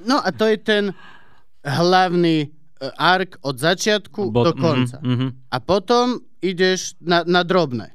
No 0.00 0.16
a 0.16 0.32
to 0.32 0.48
je 0.48 0.56
ten 0.56 0.96
hlavný 1.60 2.48
e, 2.48 2.48
ark 2.96 3.36
od 3.44 3.60
začiatku 3.60 4.32
do 4.32 4.56
konca. 4.56 4.96
Mhm, 5.04 5.12
mhm. 5.12 5.28
A 5.52 5.60
potom 5.60 6.24
ideš 6.40 6.96
na, 7.04 7.20
na 7.28 7.44
drobné. 7.44 7.92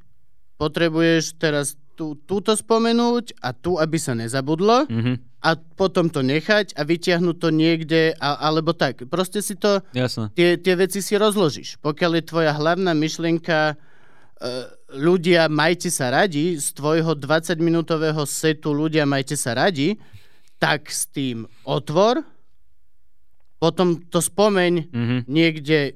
Potrebuješ 0.61 1.41
teraz 1.41 1.73
tú, 1.97 2.13
túto 2.29 2.53
spomenúť 2.53 3.41
a 3.41 3.57
tu, 3.57 3.81
aby 3.81 3.97
sa 3.97 4.13
nezabudlo 4.13 4.85
mhm. 4.85 5.34
A 5.45 5.53
potom 5.53 6.09
to 6.09 6.25
nechať 6.25 6.73
a 6.73 6.81
vytiahnuť 6.81 7.35
to 7.37 7.49
niekde, 7.53 8.17
a, 8.17 8.49
alebo 8.49 8.73
tak. 8.73 9.05
Proste 9.05 9.45
si 9.45 9.53
to, 9.53 9.85
Jasné. 9.93 10.33
tie, 10.33 10.57
tie 10.57 10.73
veci 10.73 11.05
si 11.05 11.13
rozložíš. 11.13 11.77
Pokiaľ 11.85 12.11
je 12.17 12.23
tvoja 12.25 12.51
hlavná 12.57 12.97
myšlienka 12.97 13.57
e, 13.69 13.75
ľudia, 14.97 15.45
majte 15.45 15.93
sa 15.93 16.09
radi, 16.09 16.57
z 16.57 16.67
tvojho 16.73 17.13
20-minútového 17.13 18.25
setu 18.25 18.73
ľudia, 18.73 19.05
majte 19.05 19.37
sa 19.37 19.53
radi, 19.53 20.01
tak 20.57 20.89
s 20.89 21.05
tým 21.13 21.45
otvor, 21.61 22.25
potom 23.61 24.01
to 24.09 24.17
spomeň 24.17 24.89
Mhm, 24.89 25.17
niekde 25.29 25.93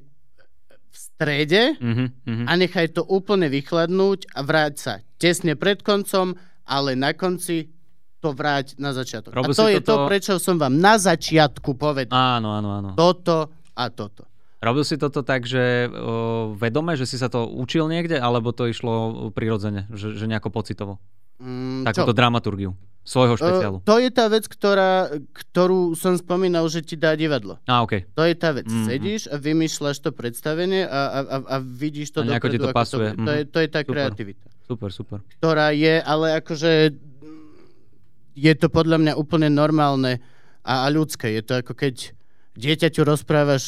v 0.90 0.96
strede 0.96 1.74
mhm, 1.82 2.06
mhm. 2.26 2.46
a 2.46 2.52
nechaj 2.54 2.94
to 2.94 3.02
úplne 3.02 3.50
vychladnúť 3.50 4.30
a 4.38 4.46
vráť 4.46 4.74
sa 4.78 4.94
tesne 5.18 5.58
pred 5.58 5.82
koncom, 5.82 6.38
ale 6.70 6.94
na 6.94 7.18
konci 7.18 7.79
to 8.20 8.30
vráť 8.30 8.76
na 8.76 8.92
začiatok. 8.92 9.32
Robil 9.32 9.52
a 9.52 9.56
to 9.56 9.68
je 9.68 9.80
to, 9.80 9.88
toto- 9.88 10.08
prečo 10.08 10.34
som 10.36 10.56
vám 10.56 10.74
na 10.74 10.96
začiatku 10.96 11.72
povedal. 11.74 12.12
Áno, 12.12 12.52
áno, 12.52 12.70
áno. 12.74 12.90
Toto 12.94 13.48
a 13.74 13.88
toto. 13.88 14.28
Robil 14.60 14.84
si 14.84 15.00
toto 15.00 15.24
tak, 15.24 15.48
že 15.48 15.88
o, 15.88 16.52
vedome, 16.54 16.92
že 16.94 17.08
si 17.08 17.16
sa 17.16 17.28
to 17.28 17.48
učil 17.48 17.88
niekde, 17.88 18.20
alebo 18.20 18.52
to 18.52 18.68
išlo 18.68 18.92
prirodzene, 19.32 19.88
že, 19.90 20.12
že 20.14 20.28
nejako 20.28 20.52
pocitovo? 20.52 21.00
Mm? 21.40 21.88
Takúto 21.88 22.12
dramaturgiu 22.12 22.76
svojho 23.00 23.40
špeciálu. 23.40 23.80
Uh, 23.80 23.86
to 23.88 23.96
je 23.98 24.12
tá 24.12 24.28
vec, 24.28 24.44
ktorá, 24.46 25.08
ktorú 25.32 25.96
som 25.96 26.14
spomínal, 26.14 26.68
že 26.68 26.84
ti 26.84 26.94
dá 26.94 27.16
divadlo. 27.16 27.56
Á, 27.64 27.80
OK. 27.80 28.04
To 28.12 28.22
je 28.22 28.36
tá 28.36 28.52
vec. 28.52 28.68
Mhm. 28.68 28.84
Sedíš 28.86 29.22
a 29.26 29.40
vymýšľaš 29.40 29.98
to 29.98 30.12
predstavenie 30.12 30.84
a, 30.84 31.00
a, 31.08 31.20
a, 31.24 31.38
a 31.40 31.56
vidíš 31.58 32.12
to 32.12 32.22
A 32.22 32.28
nejako 32.28 32.48
ti 32.50 32.60
dopredu, 32.60 32.68
to 32.68 32.76
pasuje. 32.76 33.08
To, 33.10 33.24
to, 33.24 33.32
je, 33.32 33.42
Mhm. 33.42 33.50
to 33.50 33.58
je 33.58 33.68
tá 33.72 33.80
Super. 33.80 33.94
kreativita. 33.96 34.46
Super, 34.62 34.90
super. 34.92 35.18
Ktorá 35.40 35.72
je, 35.72 35.96
ale 35.98 36.38
akože 36.38 36.72
je 38.36 38.54
to 38.56 38.68
podľa 38.70 38.98
mňa 39.02 39.14
úplne 39.18 39.50
normálne 39.50 40.20
a, 40.64 40.86
a 40.86 40.88
ľudské. 40.92 41.34
Je 41.34 41.44
to 41.46 41.62
ako 41.62 41.74
keď 41.74 42.14
dieťaťu 42.60 43.02
rozprávaš 43.08 43.66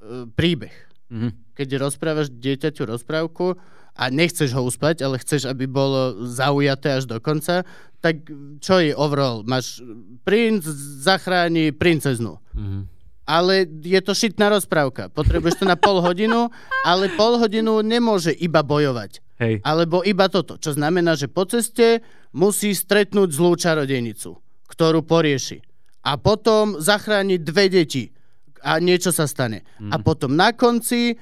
e, 0.00 0.26
príbeh. 0.30 0.74
Mhm. 1.10 1.56
Keď 1.58 1.68
rozprávaš 1.76 2.32
dieťaťu 2.32 2.88
rozprávku 2.88 3.58
a 3.98 4.04
nechceš 4.08 4.54
ho 4.56 4.64
uspať, 4.64 5.04
ale 5.04 5.20
chceš, 5.20 5.44
aby 5.44 5.68
bolo 5.68 6.24
zaujaté 6.24 6.96
až 6.96 7.04
do 7.10 7.20
konca, 7.20 7.66
tak 8.00 8.24
čo 8.64 8.80
je 8.80 8.96
overall? 8.96 9.44
Máš 9.44 9.84
princ 10.24 10.64
zachráni 11.04 11.74
princeznu. 11.74 12.40
Mhm. 12.56 12.88
Ale 13.30 13.62
je 13.86 14.00
to 14.02 14.10
šitná 14.10 14.50
rozprávka. 14.50 15.06
Potrebuješ 15.06 15.62
to 15.62 15.66
na 15.68 15.78
pol 15.78 16.02
hodinu, 16.02 16.50
ale 16.82 17.06
pol 17.14 17.38
hodinu 17.38 17.78
nemôže 17.78 18.34
iba 18.34 18.58
bojovať. 18.58 19.22
Hej. 19.40 19.64
Alebo 19.64 20.04
iba 20.04 20.28
toto. 20.28 20.54
Čo 20.54 20.76
znamená, 20.76 21.16
že 21.16 21.26
po 21.26 21.42
ceste 21.44 22.04
musí 22.30 22.70
stretnúť 22.70 23.32
zlú 23.32 23.56
čarodejnicu, 23.56 24.36
ktorú 24.68 25.00
porieši. 25.02 25.64
A 26.00 26.16
potom 26.16 26.76
zachráni 26.76 27.36
dve 27.36 27.68
deti 27.68 28.12
a 28.60 28.76
niečo 28.76 29.08
sa 29.10 29.24
stane. 29.24 29.64
A 29.88 29.96
potom 29.96 30.32
na 30.32 30.52
konci 30.52 31.12
e, 31.12 31.14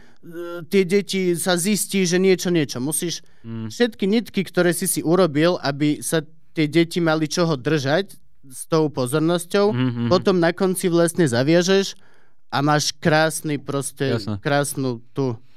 tie 0.66 0.82
deti 0.82 1.34
sa 1.34 1.54
zistí, 1.54 2.02
že 2.02 2.18
niečo, 2.18 2.50
niečo. 2.50 2.78
Musíš 2.78 3.22
všetky 3.46 4.04
nitky, 4.04 4.42
ktoré 4.42 4.74
si 4.74 4.84
si 4.84 5.00
urobil, 5.00 5.54
aby 5.62 6.02
sa 6.02 6.20
tie 6.52 6.66
deti 6.66 6.98
mali 6.98 7.30
čoho 7.30 7.54
držať 7.54 8.18
s 8.42 8.66
tou 8.66 8.90
pozornosťou, 8.90 9.66
Mhm. 9.70 10.02
potom 10.08 10.36
na 10.36 10.50
konci 10.50 10.88
vlastne 10.88 11.24
zaviažeš 11.24 11.94
a 12.50 12.58
máš 12.58 12.90
krásny 12.96 13.60
proste, 13.60 14.18
Jasné. 14.18 14.40
krásnu 14.40 14.98
tú 15.12 15.36
mm, 15.36 15.47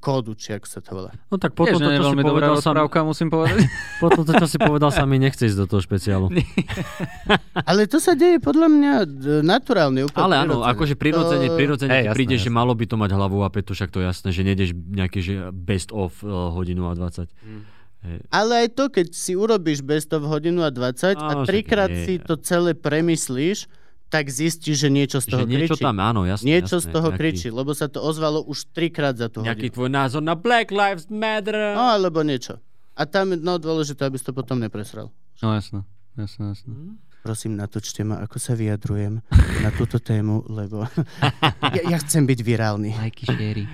kódu, 0.00 0.32
či 0.32 0.56
ako 0.56 0.66
sa 0.66 0.78
to 0.80 0.90
volá. 0.96 1.10
No 1.28 1.36
tak 1.36 1.52
potom 1.52 1.76
to, 1.76 1.88
čo 1.92 2.02
si 2.08 2.16
povedal, 2.16 2.56
sa, 2.58 2.72
rozprávka, 2.72 2.98
musím 3.04 3.28
povedať. 3.28 3.68
potom 4.04 4.22
to, 4.24 4.32
čo 4.32 4.46
si 4.48 4.56
povedal, 4.56 4.88
sa 4.88 5.04
mi 5.04 5.20
nechce 5.20 5.44
ísť 5.44 5.58
do 5.60 5.66
toho 5.68 5.80
špeciálu. 5.84 6.32
Ale 7.52 7.84
to 7.84 8.00
sa 8.00 8.16
deje 8.16 8.40
podľa 8.40 8.68
mňa 8.72 8.92
d- 9.04 9.42
naturálne, 9.44 10.08
úplne 10.08 10.24
Ale 10.24 10.34
áno, 10.40 10.64
prirodzene. 10.64 10.72
akože 10.72 10.94
prirodzene, 10.96 11.46
To- 11.48 11.56
prirodzene 11.56 11.92
Hej, 11.92 12.00
ti 12.00 12.06
jasné, 12.08 12.16
príde, 12.16 12.36
že 12.40 12.50
malo 12.50 12.72
by 12.72 12.84
to 12.88 12.96
mať 12.96 13.10
hlavu 13.12 13.38
a 13.44 13.48
petu, 13.52 13.72
však 13.76 13.90
to 13.92 14.00
je 14.00 14.06
jasné, 14.08 14.28
že 14.32 14.42
nejdeš 14.42 14.70
nejaký 14.72 15.18
že 15.20 15.34
best 15.52 15.92
of 15.92 16.16
uh, 16.24 16.52
hodinu 16.52 16.88
a 16.88 16.96
20. 16.96 17.28
Hej. 18.06 18.18
Ale 18.30 18.52
aj 18.64 18.68
to, 18.78 18.84
keď 18.88 19.06
si 19.12 19.32
urobíš 19.34 19.82
best 19.82 20.12
of 20.14 20.24
hodinu 20.24 20.62
a 20.62 20.70
20 20.70 21.16
a 21.16 21.20
Áno, 21.20 21.42
však 21.44 21.50
trikrát 21.50 21.90
si 21.90 22.22
to 22.22 22.38
celé 22.38 22.72
premyslíš, 22.72 23.66
tak 24.06 24.30
zistíš, 24.30 24.86
že 24.86 24.88
niečo 24.88 25.18
z 25.18 25.26
toho 25.34 25.42
Že 25.44 25.50
niečo 25.50 25.74
kričí. 25.74 25.82
tam, 25.82 25.96
áno, 25.98 26.22
jasné. 26.22 26.46
niečo 26.46 26.78
jasné, 26.78 26.86
z 26.86 26.94
toho 26.94 27.08
nejaký, 27.10 27.18
kričí, 27.18 27.48
lebo 27.50 27.70
sa 27.74 27.86
to 27.90 27.98
ozvalo 27.98 28.38
už 28.46 28.70
trikrát 28.70 29.18
za 29.18 29.26
tú 29.26 29.42
Nejaký 29.42 29.70
hodinu. 29.70 29.74
tvoj 29.74 29.90
názor 29.90 30.22
na 30.22 30.38
Black 30.38 30.70
Lives 30.70 31.10
Matter. 31.10 31.74
No, 31.74 31.98
alebo 31.98 32.22
niečo. 32.22 32.62
A 32.94 33.02
tam 33.04 33.34
je 33.34 33.42
no, 33.42 33.58
dôležité, 33.58 34.06
aby 34.06 34.16
si 34.16 34.24
to 34.24 34.32
potom 34.32 34.62
nepresral. 34.62 35.10
No 35.42 35.52
jasné, 35.52 35.82
jasné, 36.14 36.54
jasné. 36.54 36.72
Prosím, 37.20 37.58
natočte 37.58 38.06
ma, 38.06 38.22
ako 38.22 38.38
sa 38.38 38.54
vyjadrujem 38.54 39.18
na 39.66 39.70
túto 39.74 39.98
tému, 39.98 40.46
lebo 40.46 40.86
ja, 41.76 41.82
ja 41.90 41.98
chcem 41.98 42.22
byť 42.22 42.38
virálny. 42.40 42.94
Lajky, 42.94 43.26
šery. 43.26 43.64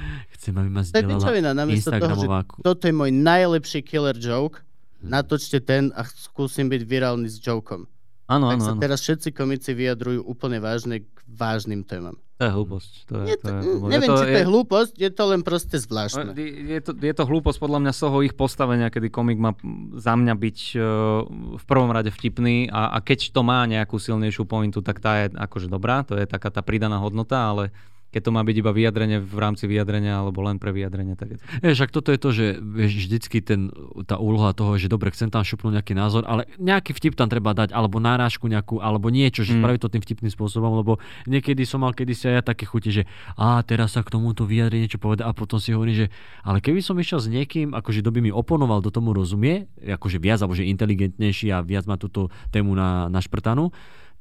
Chcem, 0.41 0.53
aby 0.57 0.71
ma 0.73 0.81
To 0.81 0.89
zdieľala 0.89 1.21
pičovina, 1.21 1.51
namiesto 1.53 1.93
toho, 1.93 2.01
že 2.01 2.25
Instagramová... 2.25 2.39
toto 2.65 2.83
je 2.89 2.95
môj 2.97 3.11
najlepší 3.13 3.81
killer 3.85 4.17
joke, 4.17 4.65
natočte 5.05 5.61
ten 5.61 5.93
a 5.93 6.03
skúsim 6.09 6.73
byť 6.73 6.83
virálny 6.83 7.29
s 7.29 7.37
jokom. 7.37 7.85
Áno, 8.27 8.49
Tak 8.49 8.59
áno, 8.59 8.65
sa 8.65 8.73
áno. 8.73 8.81
teraz 8.81 8.99
všetci 9.01 9.29
komici 9.31 9.71
vyjadrujú 9.73 10.23
úplne 10.23 10.59
vážne 10.59 11.03
k 11.03 11.19
vážnym 11.27 11.83
témam. 11.83 12.17
To 12.37 12.49
je 12.49 12.53
hlúposť. 12.53 12.93
To 13.07 13.15
je, 13.23 13.25
Je 13.25 13.37
to 13.37 13.45
to, 13.45 13.49
je, 13.49 13.61
hlúposť. 13.63 13.91
neviem, 13.93 14.03
je 14.03 14.11
to, 14.11 14.17
či 14.17 14.25
to 14.25 14.41
je 14.43 14.49
hlúposť, 14.49 14.93
je 14.99 15.11
to 15.11 15.23
len 15.27 15.41
proste 15.43 15.77
No, 15.79 15.83
zvláštne. 15.85 16.23
Je 16.67 16.81
to, 16.83 16.91
je 16.93 17.15
to 17.15 17.25
hlúposť 17.25 17.59
podľa 17.59 17.79
mňa 17.79 17.93
z 17.93 18.01
toho 18.03 18.17
ich 18.21 18.35
postavenia, 18.35 18.89
kedy 18.89 19.09
komik 19.09 19.39
má 19.39 19.55
mm, 19.55 19.95
za 19.97 20.15
mňa 20.15 20.35
byť 20.35 20.59
uh, 20.75 20.83
v 21.55 21.65
prvom 21.65 21.91
rade 21.91 22.11
vtipný 22.11 22.67
a, 22.67 22.95
a 22.95 22.99
keď 22.99 23.31
to 23.31 23.41
má 23.47 23.63
nejakú 23.65 23.95
silnejšiu 23.95 24.43
pointu, 24.43 24.83
tak 24.83 24.99
tá 24.99 25.23
je 25.23 25.35
akože 25.35 25.71
dobrá, 25.71 26.03
to 26.03 26.19
je 26.19 26.27
taká 26.27 26.51
tá 26.51 26.63
pridaná 26.63 26.99
hodnota, 26.99 27.47
ale 27.47 27.71
keď 28.13 28.29
to 28.29 28.31
má 28.31 28.45
byť 28.45 28.57
iba 28.61 28.71
vyjadrenie 28.77 29.19
v 29.25 29.39
rámci 29.41 29.65
vyjadrenia 29.65 30.21
alebo 30.21 30.45
len 30.45 30.61
pre 30.61 30.69
vyjadrenie, 30.69 31.17
tak 31.17 31.33
je 31.33 31.37
to... 31.41 31.45
Vieš, 31.65 31.75
však 31.81 31.91
toto 31.97 32.09
je 32.13 32.21
to, 32.21 32.31
že 32.37 32.47
vieš, 32.61 32.93
vždycky 33.09 33.41
ten, 33.41 33.73
tá 34.05 34.21
úloha 34.21 34.53
toho, 34.53 34.77
že 34.77 34.93
dobre, 34.93 35.09
chcem 35.17 35.33
tam 35.33 35.41
šupnúť 35.41 35.81
nejaký 35.81 35.97
názor, 35.97 36.29
ale 36.29 36.45
nejaký 36.61 36.93
vtip 36.93 37.17
tam 37.17 37.33
treba 37.33 37.57
dať, 37.57 37.73
alebo 37.73 37.97
náražku 37.97 38.53
nejakú, 38.53 38.85
alebo 38.85 39.09
niečo, 39.09 39.41
že 39.43 39.57
Mm. 39.57 39.65
spraviť 39.65 39.81
to 39.81 39.93
tým 39.93 40.03
vtipným 40.03 40.33
spôsobom, 40.33 40.73
lebo 40.81 40.93
niekedy 41.25 41.65
som 41.65 41.81
mal 41.81 41.97
kedysi 41.97 42.29
aj 42.29 42.35
ja 42.35 42.43
také 42.43 42.65
chute, 42.69 42.93
že 42.93 43.09
a 43.37 43.61
teraz 43.65 43.97
sa 43.97 44.05
k 44.05 44.13
tomuto 44.13 44.45
vyjadri 44.45 44.85
niečo 44.85 45.01
povedať 45.01 45.25
a 45.25 45.33
potom 45.33 45.57
si 45.57 45.73
hovorím, 45.73 45.97
že 45.97 46.07
ale 46.45 46.61
keby 46.61 46.85
som 46.85 46.99
išiel 47.01 47.21
s 47.23 47.29
niekým, 47.33 47.73
akože 47.73 48.05
kto 48.05 48.11
by 48.13 48.21
mi 48.21 48.33
oponoval, 48.35 48.85
do 48.85 48.91
tomu 48.93 49.17
rozumie, 49.17 49.71
akože 49.81 50.19
viac, 50.21 50.43
alebo 50.43 50.59
že 50.59 50.69
inteligentnejší 50.69 51.49
a 51.55 51.63
viac 51.63 51.87
má 51.87 51.97
túto 51.97 52.29
tému 52.51 52.75
na, 52.75 53.09
na 53.09 53.21
šprtanú, 53.23 53.71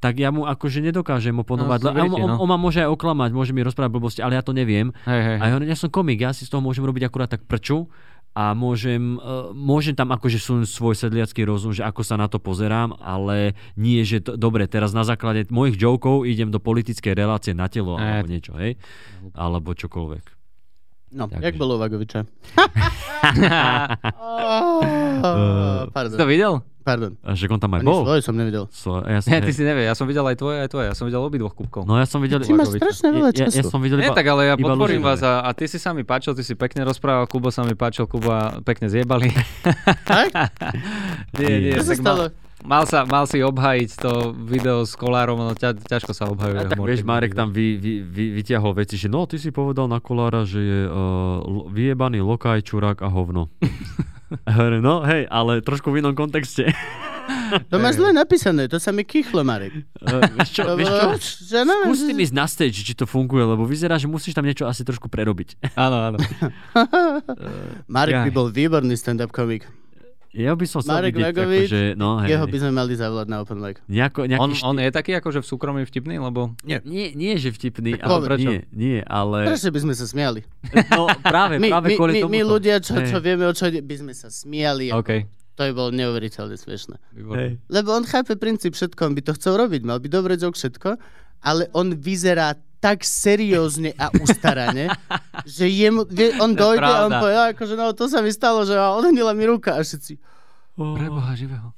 tak 0.01 0.17
ja 0.17 0.27
mu 0.27 0.43
akože 0.43 0.81
nedokážem 0.81 1.31
oponovať. 1.35 1.79
No, 1.79 1.87
No, 1.87 2.01
on, 2.01 2.11
on, 2.11 2.27
no. 2.27 2.35
on, 2.41 2.47
ma 2.49 2.57
môže 2.57 2.81
aj 2.81 2.89
oklamať, 2.89 3.29
môže 3.31 3.51
mi 3.53 3.61
rozprávať 3.61 3.91
blbosti, 3.91 4.19
ale 4.19 4.33
ja 4.33 4.41
to 4.41 4.49
neviem. 4.49 4.89
Hej, 5.05 5.19
hej, 5.21 5.35
A 5.37 5.43
ja, 5.47 5.55
ja 5.61 5.75
som 5.77 5.87
komik, 5.87 6.17
ja 6.17 6.31
si 6.31 6.43
z 6.43 6.49
toho 6.49 6.59
môžem 6.59 6.81
robiť 6.81 7.05
akurát 7.05 7.29
tak 7.29 7.45
prču 7.45 7.85
a 8.31 8.51
môžem, 8.51 9.15
uh, 9.15 9.51
môžem 9.51 9.91
tam 9.91 10.09
akože 10.09 10.39
sunúť 10.39 10.65
svoj 10.65 10.95
sedliacký 10.95 11.43
rozum, 11.43 11.69
že 11.69 11.83
ako 11.83 12.01
sa 12.01 12.15
na 12.15 12.25
to 12.25 12.39
pozerám, 12.39 12.95
ale 12.97 13.53
nie, 13.75 14.01
že 14.01 14.21
to, 14.21 14.33
dobre, 14.33 14.65
teraz 14.65 14.89
na 14.89 15.03
základe 15.03 15.45
mojich 15.49 15.75
jokov 15.75 16.23
idem 16.23 16.47
do 16.47 16.57
politickej 16.57 17.11
relácie 17.13 17.51
na 17.53 17.67
telo 17.67 17.95
Eh. 17.95 18.01
alebo 18.01 18.27
niečo, 18.27 18.51
hej? 18.55 18.75
Alebo 19.31 19.71
čokoľvek. 19.71 20.23
No, 21.11 21.27
Takže. 21.27 21.43
jak 21.43 21.55
bolo 21.59 21.75
u 21.75 21.79
Vagoviča? 21.83 22.23
Pardon, 25.91 26.09
Si 26.09 26.17
to 26.17 26.25
videl? 26.25 26.61
Pardon. 26.81 27.13
A 27.21 27.37
že 27.37 27.45
on 27.47 27.61
tam 27.61 27.71
aj 27.77 27.81
Ani 27.81 27.87
bol? 27.87 28.01
svoj 28.03 28.21
som 28.25 28.35
nevidel. 28.35 28.65
So, 28.73 28.99
ja 29.05 29.21
som, 29.21 29.29
Nie, 29.29 29.39
ty 29.39 29.53
si 29.53 29.61
nevie, 29.61 29.85
ja 29.85 29.93
som 29.93 30.09
videl 30.09 30.25
aj 30.25 30.37
tvoje, 30.41 30.57
aj 30.65 30.69
tvoje, 30.73 30.85
ja 30.89 30.95
som 30.97 31.05
videl 31.05 31.21
obidvoch 31.21 31.53
kúbkov. 31.53 31.85
No 31.85 31.95
ja 31.95 32.09
som 32.09 32.19
videl... 32.19 32.41
Ty 32.41 32.57
máš 32.57 32.75
strašne 32.75 33.07
veľa 33.13 33.29
ja, 33.31 33.45
ja, 33.45 33.47
ja 33.47 33.61
času. 33.61 33.69
som 33.69 33.79
videl 33.79 34.01
Nie, 34.01 34.09
iba, 34.09 34.17
tak 34.17 34.25
ale 34.27 34.41
ja 34.49 34.55
podporím 34.57 35.05
vás 35.05 35.21
a, 35.21 35.45
a 35.45 35.49
ty 35.53 35.69
si 35.69 35.77
sa 35.77 35.93
mi 35.93 36.01
páčil, 36.01 36.33
ty 36.33 36.41
si 36.41 36.57
pekne 36.57 36.81
rozprával, 36.83 37.29
Kubo 37.29 37.53
sa 37.53 37.61
mi 37.61 37.77
páčil, 37.77 38.09
Kuba 38.09 38.59
pekne 38.65 38.89
zjebali. 38.89 39.29
Tak? 40.03 40.27
nie, 41.39 41.71
nie, 41.71 41.73
Čo 41.77 41.85
sa 41.85 41.91
tak 41.93 41.99
stalo? 42.01 42.23
mal, 42.27 42.50
mal, 42.65 42.83
sa, 42.85 43.05
mal 43.05 43.25
si 43.25 43.41
obhajiť 43.41 43.89
to 43.97 44.33
video 44.33 44.85
s 44.85 44.93
kolárom, 44.95 45.37
no 45.39 45.53
ťa, 45.53 45.77
ťažko 45.81 46.11
sa 46.13 46.29
obhajuje. 46.29 46.57
A 46.61 46.69
tak 46.69 46.79
vieš, 46.79 47.01
Marek 47.05 47.33
tam 47.33 47.49
vy, 47.53 47.77
vy, 47.77 47.93
vy, 48.05 48.25
vytiahol 48.37 48.73
veci, 48.77 48.95
že 48.97 49.09
no, 49.09 49.25
ty 49.25 49.41
si 49.41 49.49
povedal 49.49 49.89
na 49.89 49.99
kolára, 49.99 50.45
že 50.45 50.59
je 50.61 50.79
uh, 50.87 51.41
vyjebaný 51.69 52.21
lokaj, 52.21 52.65
čurák 52.65 53.01
a 53.01 53.09
hovno. 53.09 53.49
No 54.79 55.03
hej, 55.03 55.27
ale 55.27 55.59
trošku 55.59 55.91
v 55.91 55.99
inom 55.99 56.15
kontexte. 56.15 56.71
To 57.67 57.83
máš 57.83 57.99
zle 57.99 58.15
napísané, 58.15 58.71
to 58.71 58.79
sa 58.79 58.95
mi 58.95 59.03
kýchlo, 59.03 59.43
Marek. 59.43 59.83
Uh, 59.99 60.23
vieš 60.39 60.55
čo, 60.55 60.63
To 60.63 60.79
vieš 60.79 60.87
čo? 61.51 61.67
no, 61.67 61.91
Skús 61.91 62.07
tým 62.07 62.15
ísť 62.23 62.35
na 62.35 62.47
stage, 62.47 62.79
či 62.79 62.95
to 62.95 63.03
funguje, 63.03 63.43
lebo 63.43 63.67
vyzerá, 63.67 63.99
že 63.99 64.07
musíš 64.07 64.31
tam 64.31 64.47
niečo 64.47 64.63
asi 64.71 64.87
trošku 64.87 65.11
prerobiť. 65.11 65.59
Áno, 65.75 65.99
áno. 65.99 66.17
Marek 67.91 68.23
by 68.23 68.31
Jaj. 68.31 68.35
bol 68.35 68.47
výborný 68.47 68.95
stand-up 68.95 69.35
komik. 69.35 69.67
Ja 70.31 70.55
by 70.55 70.63
som 70.63 70.79
sa 70.79 70.95
Marek 70.95 71.11
vidieť, 71.11 71.27
Vagovič, 71.27 71.67
akože, 71.67 71.81
no 71.99 72.23
hej. 72.23 72.29
Jeho 72.31 72.45
by 72.47 72.57
sme 72.57 72.71
mali 72.71 72.93
zavolať 72.95 73.27
na 73.27 73.37
open 73.43 73.59
mic. 73.59 73.83
Nejako, 73.85 74.19
On, 74.39 74.49
šty- 74.49 74.63
on 74.63 74.75
je 74.77 74.89
taký 74.89 75.11
akože 75.13 75.39
v 75.39 75.47
súkromí 75.47 75.81
vtipný, 75.83 76.15
lebo... 76.17 76.55
Nie, 76.63 76.79
nie, 77.11 77.35
že 77.35 77.51
vtipný, 77.51 77.99
Tak 77.99 78.07
ale 78.07 78.15
povedz. 78.25 78.39
nie, 78.39 78.57
nie, 78.71 78.97
ale... 79.03 79.43
Prečo 79.43 79.67
by 79.67 79.79
sme 79.81 79.93
sa 79.93 80.07
smiali? 80.07 80.39
No 80.89 81.11
práve, 81.21 81.59
My, 81.59 81.67
práve 81.69 81.87
my, 81.91 81.95
kvôli 81.99 82.13
my, 82.15 82.21
tomu. 82.23 82.31
my 82.31 82.41
ľudia, 82.47 82.79
čo, 82.79 82.95
čo 82.95 83.19
vieme, 83.19 83.43
o 83.43 83.51
čo 83.51 83.67
by 83.67 83.95
sme 83.97 84.13
sa 84.15 84.31
smiali. 84.31 84.95
OK. 84.95 85.27
To 85.51 85.67
by 85.67 85.73
bolo 85.75 85.91
neuveriteľne 85.91 86.55
smiešne. 86.55 86.95
Výborné. 87.11 87.59
Lebo 87.67 87.91
on 87.91 88.07
chápe 88.07 88.39
princíp 88.39 88.71
všetko, 88.71 89.03
on 89.03 89.13
by 89.13 89.21
to 89.21 89.35
chcel 89.35 89.59
robiť, 89.59 89.83
mal 89.83 89.99
by 89.99 90.07
dobre 90.07 90.39
joke 90.39 90.55
všetko, 90.55 90.95
ale 91.43 91.67
on 91.75 91.91
vyzerá 91.91 92.55
tak 92.81 92.99
seriózne 92.99 93.93
a 93.93 94.09
ustarane, 94.11 94.89
že 95.45 95.69
jemu, 95.69 96.03
vie, 96.03 96.33
on 96.35 96.51
To 96.51 96.65
dojde 96.65 96.81
a 96.83 97.05
on 97.05 97.13
povie, 97.13 97.37
"A, 97.37 97.53
akože 97.53 97.73
no, 97.73 97.93
to 97.93 98.09
sa 98.09 98.19
mi 98.19 98.29
stalo, 98.29 98.65
že 98.65 98.73
odhnila 98.73 99.31
mi 99.31 99.45
ruka 99.45 99.77
a 99.77 99.79
všetci, 99.79 100.17
Preboha 100.73 101.31
živého. 101.33 101.77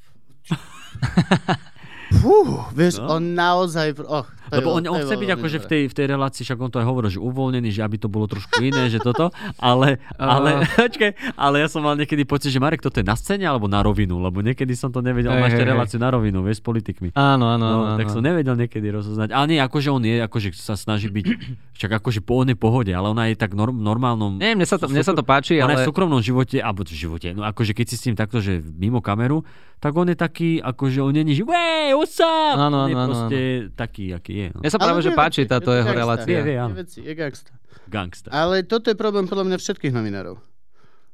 fú, 2.16 2.36
vieš, 2.72 2.98
No. 2.98 3.18
on 3.18 3.34
naozaj, 3.34 4.00
och, 4.02 4.28
Lebo 4.60 4.70
on, 4.76 4.84
on 4.86 5.00
chce 5.02 5.16
byť 5.16 5.30
akože 5.34 5.58
v 5.60 5.66
tej, 5.66 5.82
v 5.90 5.96
tej 5.96 6.06
relácii, 6.06 6.44
však 6.44 6.60
on 6.60 6.70
to 6.70 6.78
aj 6.78 6.86
hovoril, 6.86 7.10
že 7.10 7.18
uvoľnený, 7.18 7.70
že 7.70 7.82
aby 7.82 7.98
to 7.98 8.08
bolo 8.08 8.26
trošku 8.26 8.62
iné, 8.62 8.90
že 8.90 9.00
toto, 9.00 9.34
ale, 9.58 9.98
ale, 10.16 10.66
počkaj, 10.86 11.34
ale 11.34 11.56
ja 11.60 11.68
som 11.68 11.82
mal 11.82 11.96
niekedy 11.96 12.24
pocit, 12.24 12.54
že 12.54 12.62
Marek, 12.62 12.82
toto 12.82 13.00
je 13.00 13.06
na 13.06 13.18
scéne 13.18 13.44
alebo 13.44 13.66
na 13.66 13.82
rovinu, 13.82 14.22
lebo 14.22 14.40
niekedy 14.40 14.74
som 14.74 14.94
to 14.94 15.02
nevedel, 15.02 15.34
on 15.34 15.42
má 15.42 15.50
ešte 15.50 15.66
reláciu 15.66 15.98
na 15.98 16.10
rovinu, 16.14 16.44
vieš, 16.46 16.60
s 16.60 16.64
politikmi. 16.64 17.10
Áno, 17.18 17.50
áno, 17.50 17.66
No, 17.66 17.80
áno. 17.94 17.98
tak 17.98 18.12
áno. 18.12 18.16
som 18.16 18.22
nevedel 18.22 18.56
niekedy 18.56 18.88
rozoznať. 18.92 19.34
Ale 19.34 19.46
nie, 19.50 19.60
akože 19.60 19.90
on 19.90 20.04
je, 20.04 20.22
akože 20.22 20.50
sa 20.54 20.78
snaží 20.78 21.10
byť, 21.10 21.26
však 21.80 21.92
akože 22.04 22.20
po 22.22 22.44
onej 22.44 22.56
pohode, 22.60 22.92
ale 22.94 23.10
ona 23.10 23.32
je 23.32 23.36
tak 23.40 23.58
norm, 23.58 23.76
normálnom... 23.80 24.38
Nie, 24.38 24.54
mne 24.54 24.68
sa 24.68 24.78
to, 24.78 24.86
mne 24.88 25.02
sa 25.02 25.16
to 25.16 25.26
páči, 25.26 25.58
Ona 25.60 25.74
je 25.74 25.78
ale... 25.82 25.86
v 25.86 25.90
súkromnom 25.90 26.22
živote, 26.22 26.62
alebo 26.62 26.86
v 26.86 26.94
živote, 26.94 27.34
no 27.34 27.42
akože 27.44 27.74
keď 27.74 27.86
si 27.90 27.96
s 27.98 28.04
tým 28.06 28.16
takto, 28.16 28.40
že 28.44 28.60
mimo 28.62 29.00
kameru, 29.02 29.42
tak 29.80 30.00
on 30.00 30.08
je 30.08 30.16
taký, 30.16 30.64
akože 30.64 31.04
on 31.04 31.12
není, 31.12 31.36
že 31.36 31.44
what's 31.44 32.16
up? 32.24 32.56
Áno, 32.56 32.88
on 32.88 32.90
je 32.90 32.96
áno, 32.96 33.04
áno, 33.04 33.08
proste 33.12 33.40
taký, 33.76 34.16
aký 34.16 34.34
je. 34.40 34.43
No. 34.52 34.60
Mne 34.60 34.72
sa 34.74 34.80
práve, 34.82 35.00
že 35.00 35.12
vie 35.12 35.20
páči 35.20 35.42
veci, 35.46 35.52
táto 35.52 35.70
je 35.72 35.80
jeho 35.80 35.88
gangsta. 35.88 36.02
relácia. 36.04 36.28
Vie, 36.28 36.42
vie, 36.44 36.58
áno. 36.58 36.74
Je 36.74 36.80
veci, 36.84 37.00
je 37.00 37.14
gangsta. 37.14 37.52
Gangsta. 37.88 38.28
Ale 38.34 38.56
toto 38.66 38.90
je 38.90 38.98
problém 38.98 39.30
podľa 39.30 39.46
mňa 39.48 39.58
všetkých 39.62 39.94
novinárov. 39.94 40.36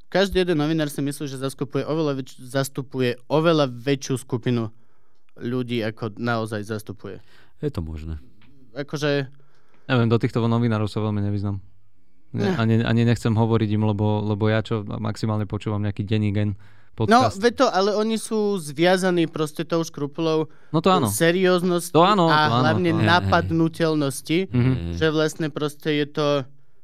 Každý 0.10 0.42
jeden 0.42 0.58
novinár 0.58 0.90
si 0.90 1.06
myslí, 1.06 1.30
že 1.30 1.38
zastupuje 1.38 1.86
oveľa, 1.86 2.24
väč- 2.24 2.42
zastupuje 2.42 3.22
oveľa 3.30 3.70
väčšiu 3.70 4.18
skupinu 4.18 4.74
ľudí, 5.38 5.86
ako 5.86 6.18
naozaj 6.18 6.66
zastupuje. 6.66 7.22
Je 7.62 7.70
to 7.70 7.86
možné. 7.86 8.18
Akože, 8.74 9.30
Neviem, 9.86 10.10
do 10.10 10.22
týchto 10.22 10.42
novinárov 10.42 10.86
sa 10.86 11.02
veľmi 11.02 11.22
nevyznam. 11.22 11.62
Ne, 12.30 12.54
ani, 12.62 12.86
ani 12.86 13.10
nechcem 13.10 13.34
hovoriť 13.34 13.70
im, 13.74 13.90
lebo, 13.90 14.22
lebo 14.22 14.46
ja 14.46 14.62
čo 14.62 14.86
maximálne 14.86 15.50
počúvam 15.50 15.82
nejaký 15.82 16.06
denní 16.06 16.30
no, 17.02 17.06
podcast. 17.22 17.38
ve 17.38 17.52
to, 17.52 17.66
ale 17.66 17.94
oni 17.94 18.16
sú 18.16 18.38
zviazaní 18.56 19.26
proste 19.26 19.62
tou 19.62 19.80
škrupulou 19.80 20.52
No 20.70 20.80
to 20.80 20.90
áno. 20.90 21.08
serióznosti 21.08 21.92
To 21.92 22.02
áno, 22.02 22.26
a 22.26 22.36
to 22.38 22.50
áno, 22.50 22.56
hlavne 22.62 22.90
to 22.90 22.98
áno. 22.98 23.08
napadnutelnosti, 23.08 24.40
Mhm. 24.48 24.94
že 24.94 25.08
vlastne 25.08 25.48
proste 25.48 25.94
je 25.94 26.08
to, 26.08 26.28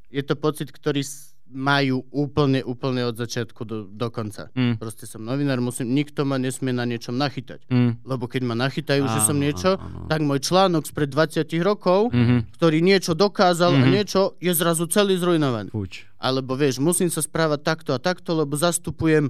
je 0.09 0.21
to 0.21 0.35
pocit, 0.35 0.69
ktorý 0.69 1.03
majú 1.47 2.03
úplne, 2.09 2.59
úplne 2.63 3.05
od 3.05 3.15
začiatku 3.15 3.61
do, 3.61 3.77
do 3.85 4.07
konca. 4.09 4.49
Mm. 4.51 4.75
Proste 4.75 5.05
som 5.05 5.21
novinár, 5.21 5.61
musím, 5.61 5.93
nikto 5.93 6.23
ma 6.23 6.35
nesmie 6.35 6.73
na 6.73 6.83
niečom 6.83 7.13
nachytať. 7.13 7.69
Mm. 7.69 8.01
Lebo 8.03 8.25
keď 8.25 8.41
ma 8.43 8.57
nachytajú, 8.57 9.05
že 9.05 9.19
som 9.21 9.37
Áno, 9.37 9.45
niečo, 9.45 9.71
áno, 9.71 10.03
áno. 10.03 10.07
tak 10.09 10.19
môj 10.21 10.41
článok 10.41 10.83
spred 10.83 11.07
20 11.07 11.61
rokov, 11.61 12.09
Mhm. 12.09 12.51
ktorý 12.51 12.81
niečo 12.81 13.13
dokázal 13.13 13.71
a 13.71 13.79
Mhm. 13.79 13.87
niečo, 13.87 14.21
je 14.37 14.51
zrazu 14.51 14.83
celý 14.87 15.15
zrujnovaný. 15.15 15.69
Fuč. 15.69 16.03
Alebo 16.17 16.53
vieš, 16.53 16.81
musím 16.81 17.07
sa 17.07 17.21
správať 17.21 17.61
takto 17.61 17.93
a 17.93 17.99
takto, 17.99 18.33
lebo 18.33 18.57
zastupujem 18.57 19.29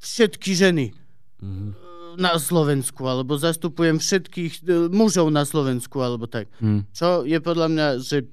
všetky 0.00 0.56
ženy. 0.56 0.86
Mhm. 1.40 1.68
Uh, 1.76 1.90
na 2.18 2.36
Slovensku, 2.36 3.06
alebo 3.06 3.38
zastupujem 3.38 4.02
všetkých 4.02 4.52
e, 4.66 4.90
mužov 4.90 5.30
na 5.30 5.46
Slovensku, 5.46 6.02
alebo 6.02 6.26
tak. 6.26 6.50
Hm. 6.58 6.90
Čo 6.90 7.22
je 7.22 7.38
podľa 7.38 7.66
mňa, 7.70 7.86
že 8.02 8.26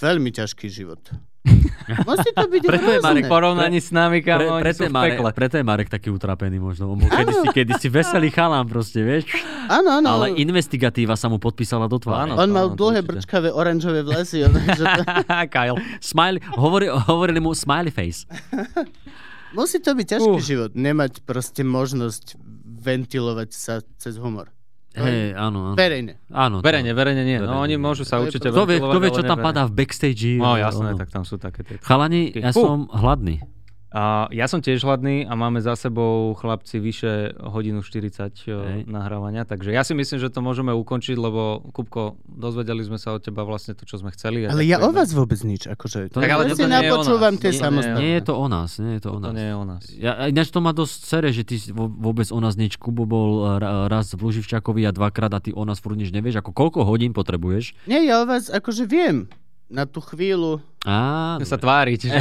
veľmi 0.00 0.32
ťažký 0.32 0.66
život. 0.72 1.00
Musí 2.08 2.32
to 2.32 2.48
byť 2.48 2.62
Preto 2.64 2.88
je. 2.96 3.00
Marek 3.04 3.28
porovnaní 3.28 3.76
s 3.76 3.92
nami, 3.92 4.24
Pre, 4.24 4.32
kamo, 4.32 4.56
oni 4.56 4.62
preto, 4.64 4.88
je 4.88 4.90
Marek, 4.90 5.20
preto 5.36 5.54
je 5.60 5.64
Marek 5.64 5.88
taký 5.92 6.08
utrapený 6.08 6.56
možno. 6.56 6.88
On 6.88 6.96
bol 6.96 7.12
kedysi, 7.12 7.46
kedysi 7.52 7.88
veselý 7.92 8.32
chalán 8.32 8.64
proste, 8.64 9.04
vieš. 9.04 9.28
Áno, 9.68 10.00
áno. 10.00 10.08
Ale 10.08 10.32
investigatíva 10.40 11.12
sa 11.20 11.28
mu 11.28 11.36
podpísala 11.36 11.84
do 11.84 12.00
tváre. 12.00 12.32
Áno. 12.32 12.40
On 12.40 12.48
mal 12.48 12.72
áno, 12.72 12.80
dlhé 12.80 13.04
brčkavé 13.04 13.52
oranžové 13.52 14.00
vlasy. 14.00 14.40
On, 14.48 14.56
že 14.56 14.88
to, 14.88 15.04
Kyle. 15.52 15.76
Smiley, 16.00 16.40
hovori, 16.56 16.88
hovorili 16.88 17.44
mu 17.44 17.52
smiley 17.52 17.92
face. 17.92 18.24
musí 19.54 19.78
to 19.78 19.94
byť 19.94 20.06
ťažký 20.06 20.36
Uh. 20.36 20.42
život. 20.42 20.70
Nemať 20.74 21.22
proste 21.22 21.62
možnosť 21.62 22.36
ventilovať 22.84 23.50
sa 23.50 23.80
cez 23.96 24.18
humor. 24.18 24.50
Hej, 24.94 25.34
áno. 25.34 25.70
áno. 25.70 25.74
Verejne. 25.74 26.22
áno 26.30 26.62
Verejne, 26.62 26.94
verejne 26.94 27.26
nie. 27.26 27.42
No 27.42 27.50
Verejne 27.50 27.64
oni 27.66 27.74
nie. 27.74 27.82
môžu 27.82 28.06
sa 28.06 28.14
To 28.14 28.18
je 28.22 28.26
určite. 28.30 28.46
Kto 28.46 28.62
vie, 28.62 28.78
kto 28.78 28.98
vie, 29.02 29.10
čo 29.10 29.22
tam 29.24 29.42
padá 29.42 29.66
v 29.66 29.74
backstage? 29.74 30.38
No 30.38 30.54
jasné, 30.54 30.94
tak 30.94 31.10
tam 31.10 31.26
sú 31.26 31.34
také 31.34 31.66
tie. 31.66 31.76
Chalani, 31.82 32.30
ja 32.30 32.54
Fú. 32.54 32.62
som 32.62 32.78
hladný. 32.94 33.42
A 33.94 34.26
ja 34.28 34.50
som 34.50 34.58
tiež 34.58 34.82
hladný 34.82 35.22
a 35.22 35.32
máme 35.32 35.62
za 35.62 35.78
sebou 35.78 36.34
chlapci 36.34 36.82
vyše 36.82 37.12
hodinu 37.38 37.78
40 37.78 38.10
Hej. 38.34 38.50
Hej. 38.50 38.80
nahrávania, 38.84 39.46
takže 39.46 39.70
ja 39.70 39.80
si 39.80 39.94
myslím, 39.94 40.18
že 40.18 40.28
to 40.28 40.42
môžeme 40.42 40.74
ukončiť, 40.74 41.14
lebo 41.14 41.62
Kupko, 41.70 42.18
dozvedeli 42.26 42.82
sme 42.82 42.98
sa 42.98 43.14
od 43.14 43.22
teba 43.22 43.46
vlastne 43.46 43.70
to, 43.72 43.86
čo 43.86 43.96
sme 43.96 44.10
chceli. 44.10 44.44
Ale 44.44 44.66
ja 44.66 44.82
o 44.82 44.90
vás 44.90 45.14
vôbec 45.14 45.38
nič. 45.40 45.64
Akože, 45.64 46.10
To- 46.10 46.18
Tak 46.18 46.26
ale 46.26 46.42
ja 46.44 46.50
toto 46.50 46.58
si 46.58 46.62
nie 46.64 46.74
je 46.74 46.82
o 46.82 46.82
napočúvam 46.90 47.32
nás. 47.32 47.40
tie 47.40 47.50
Nie, 47.50 47.60
samostatné. 47.60 48.00
Nie 48.02 48.10
je 48.10 48.22
to 48.24 48.34
o 48.34 48.46
nás, 48.46 48.70
nie 48.76 48.92
je 48.92 49.00
to 49.00 49.08
o 49.08 49.14
To 49.14 49.22
nás. 49.22 49.32
nie 49.32 49.46
je 49.46 49.54
o 49.54 49.64
nás. 49.64 49.82
Ja, 49.94 50.12
ináč 50.26 50.48
to 50.50 50.58
ma 50.58 50.72
dosť 50.72 50.98
sere, 51.00 51.28
že 51.30 51.42
ty 51.42 51.54
vôbec 51.70 52.26
o 52.28 52.40
nás 52.42 52.58
nič. 52.58 52.74
Kubo 52.74 53.06
bol 53.06 53.30
ra- 53.56 53.86
raz 53.86 54.10
v 54.10 54.20
Luživčakovi 54.20 54.82
a 54.82 54.90
dvakrát 54.90 55.30
a 55.30 55.38
ty 55.38 55.54
o 55.54 55.62
nás 55.62 55.78
furt 55.78 55.94
nič 55.94 56.10
nevieš. 56.10 56.42
Ako 56.42 56.50
koľko 56.50 56.82
hodín 56.82 57.14
potrebuješ? 57.14 57.78
Nie, 57.86 58.02
ja 58.02 58.18
o 58.18 58.26
vás 58.26 58.50
akože 58.50 58.84
viem. 58.84 59.30
Na 59.64 59.86
tú 59.86 59.98
chvíľu. 59.98 60.60
Á, 60.84 61.40
sa 61.40 61.56
tváriť, 61.56 62.00
že 62.12 62.20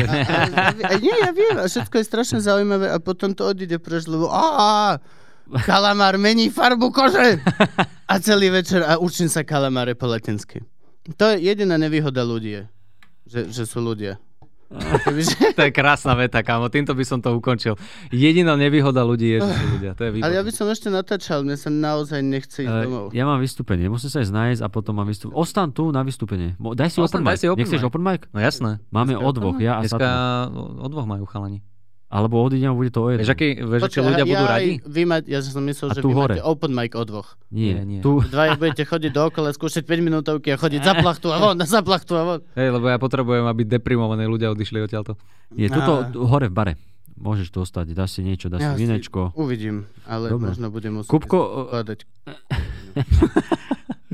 nie, 1.03 1.15
ja 1.19 1.35
viem. 1.35 1.59
A 1.59 1.67
všetko 1.67 1.99
je 1.99 2.05
strašne 2.07 2.39
zaujímavé 2.39 2.87
a 2.87 2.97
potom 3.03 3.35
to 3.35 3.51
odíde 3.51 3.75
preč, 3.83 4.07
lebo 4.07 4.31
á, 4.31 5.03
kalamár 5.67 6.15
mení 6.15 6.47
farbu 6.47 6.87
kože. 6.95 7.43
A 8.07 8.13
celý 8.23 8.55
večer 8.55 8.87
a 8.87 8.95
učím 9.03 9.27
sa 9.27 9.43
kalamáre 9.43 9.99
po 9.99 10.07
latinsky. 10.07 10.63
To 11.19 11.35
je 11.35 11.43
jediná 11.43 11.75
nevýhoda 11.75 12.23
ľudí, 12.23 12.55
je, 12.55 12.63
že, 13.27 13.39
že 13.51 13.63
sú 13.67 13.83
ľudia. 13.83 14.15
To 15.53 15.61
je 15.61 15.71
krásna 15.71 16.13
veta, 16.13 16.39
kámo. 16.39 16.65
Týmto 16.67 16.91
by 16.91 17.03
som 17.03 17.17
to 17.17 17.29
ukončil. 17.31 17.77
Jediná 18.09 18.55
nevýhoda 18.55 19.01
ľudí 19.01 19.33
je, 19.33 19.39
že 19.39 19.51
sú 19.51 19.65
ľudia. 19.71 19.91
To 19.93 20.01
je 20.01 20.09
ale 20.15 20.33
ja 20.33 20.41
by 20.41 20.49
výborné. 20.49 20.51
som 20.53 20.65
ešte 20.67 20.87
natáčal, 20.89 21.41
mne 21.41 21.55
sa 21.55 21.69
naozaj 21.69 22.19
nechce 22.19 22.59
ísť 22.59 22.73
Eh, 22.73 22.83
domov. 22.83 23.05
Ja 23.11 23.23
mám 23.23 23.37
vystúpenie, 23.37 23.85
musím 23.85 24.09
sa 24.09 24.19
ísť 24.19 24.33
nájsť 24.33 24.61
a 24.61 24.67
potom 24.67 24.93
mám 24.95 25.05
vystúpenie. 25.05 25.37
Ostan 25.37 25.69
tu 25.69 25.89
na 25.89 26.01
vystúpenie. 26.01 26.57
Daj 26.57 26.89
si 26.89 26.99
Ostan, 26.99 27.21
open 27.21 27.27
daj 27.27 27.35
mic. 27.35 27.39
si 27.39 27.47
open 27.47 27.59
Nechceš 27.59 27.79
mic. 27.79 27.87
open 27.87 28.01
mic? 28.01 28.21
No 28.27 28.39
jasné. 28.39 28.71
Máme 28.89 29.13
Dneska 29.13 29.23
o 29.23 29.31
dvoch, 29.31 29.57
ja 29.57 29.73
a 29.73 29.81
Dneska 29.81 30.09
o 30.79 30.87
dvoch 30.87 31.05
majú 31.05 31.25
chalani. 31.25 31.61
Alebo 32.13 32.45
odídem 32.45 32.69
a 32.69 32.77
bude 32.77 32.93
to 32.93 33.01
o 33.01 33.09
jeden. 33.09 33.25
Vieš, 33.25 33.33
aký, 33.33 33.57
vieš, 33.57 33.89
akí 33.89 33.97
Počkaj, 33.97 34.05
ľudia 34.05 34.21
ja 34.21 34.29
budú 34.29 34.45
radi? 34.45 34.71
Vy 34.85 35.01
ma, 35.09 35.17
ja 35.25 35.39
som 35.41 35.65
myslel, 35.65 35.87
A 35.89 35.93
že 35.97 36.01
tu 36.05 36.09
vy 36.09 36.13
hore. 36.13 36.37
máte 36.37 36.45
open 36.45 36.71
mic 36.77 36.93
o 36.93 37.01
dvoch. 37.09 37.33
Nie, 37.49 37.81
Nie, 37.81 38.05
tu. 38.05 38.21
Dvaja 38.33 38.53
budete 38.53 38.85
chodiť 38.85 39.09
dookola, 39.09 39.49
skúšať 39.49 39.81
5 39.89 40.05
minútovky 40.05 40.53
a 40.53 40.57
chodiť 40.61 40.81
za 40.85 40.93
plachtu 40.93 41.33
a 41.33 41.41
von, 41.41 41.57
za 41.65 41.81
plachtu 41.81 42.13
a 42.13 42.21
von. 42.21 42.39
Hej, 42.53 42.69
lebo 42.69 42.85
ja 42.85 43.01
potrebujem, 43.01 43.49
aby 43.49 43.65
deprimovaní 43.65 44.29
ľudia 44.29 44.53
odišli 44.53 44.85
odtiaľto. 44.85 45.17
Nie, 45.57 45.73
tuto, 45.73 46.05
hore 46.29 46.53
v 46.53 46.53
bare. 46.53 46.73
Môžeš 47.17 47.49
tu 47.49 47.65
ostať, 47.65 47.97
dáš 47.97 48.17
si 48.17 48.21
niečo, 48.21 48.45
dáš 48.45 48.61
Ja 48.61 48.71
si 48.77 48.85
vinečko. 48.85 49.33
Uvidím, 49.33 49.89
ale 50.05 50.33
Dobre. 50.33 50.53
možno 50.53 50.69
budem 50.69 51.01
musieť 51.01 51.09
Kupko, 51.13 51.69
skladať. 51.69 51.99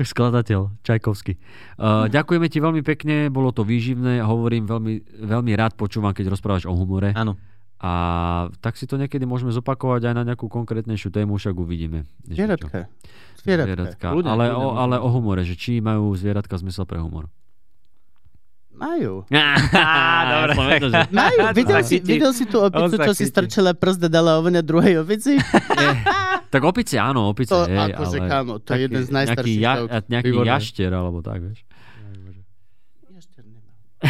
Skladateľ, 0.00 0.72
Čajkovský. 0.80 1.36
Uh, 1.76 2.08
ďakujeme 2.08 2.48
ti 2.48 2.64
veľmi 2.64 2.80
pekne, 2.80 3.28
bolo 3.28 3.52
to 3.52 3.68
výživné 3.68 4.24
hovorím 4.24 4.64
veľmi, 4.64 4.94
veľmi 5.28 5.52
rád 5.52 5.76
počúvam, 5.76 6.16
keď 6.16 6.32
rozprávaš 6.32 6.64
o 6.64 6.72
humore. 6.72 7.12
Áno. 7.12 7.36
A 7.80 7.90
tak 8.60 8.76
si 8.76 8.84
to 8.84 9.00
niekedy 9.00 9.24
môžeme 9.24 9.48
zopakovať 9.56 10.12
aj 10.12 10.14
na 10.20 10.22
nejakú 10.28 10.52
konkrétnejšiu 10.52 11.08
tému, 11.08 11.40
však 11.40 11.56
uvidíme. 11.56 12.04
Zvieratka. 12.28 12.92
Zvieratka. 13.40 13.72
Zvieratka. 13.72 14.06
Kľudne, 14.12 14.30
ale, 14.36 14.44
kľudne, 14.52 14.68
o, 14.68 14.76
ale 14.76 14.96
o 15.00 15.08
humore, 15.08 15.42
že 15.48 15.56
či 15.56 15.80
majú 15.80 16.12
zvieratka 16.12 16.60
zmysel 16.60 16.84
pre 16.84 17.00
humor. 17.00 17.32
Majú. 18.80 19.28
Dobre. 20.32 20.52
Majú. 21.12 21.36
Videl 21.60 21.80
si, 21.84 21.96
videl 22.00 22.32
si 22.32 22.48
tú 22.48 22.64
opicu, 22.64 22.96
čo 22.96 23.12
si 23.12 23.28
strčila 23.28 23.76
prst 23.76 24.08
a 24.08 24.08
dala 24.08 24.40
oveňa 24.40 24.60
druhej 24.64 25.04
opici? 25.04 25.36
Tak 26.50 26.66
opice, 26.66 26.98
áno, 26.98 27.30
opice, 27.30 27.54
To 27.54 27.62
hej, 27.62 27.94
akože, 27.94 28.18
ale... 28.18 28.26
kámo, 28.26 28.58
to 28.58 28.74
je 28.74 28.90
jeden 28.90 29.02
z 29.06 29.10
nejaký, 29.14 29.14
najstarších 29.14 29.62
ja, 29.62 29.72
stavov. 29.78 30.10
nejaký 30.10 30.30
jaštier, 30.50 30.90
alebo 30.90 31.18
tak, 31.22 31.38
vieš. 31.46 31.62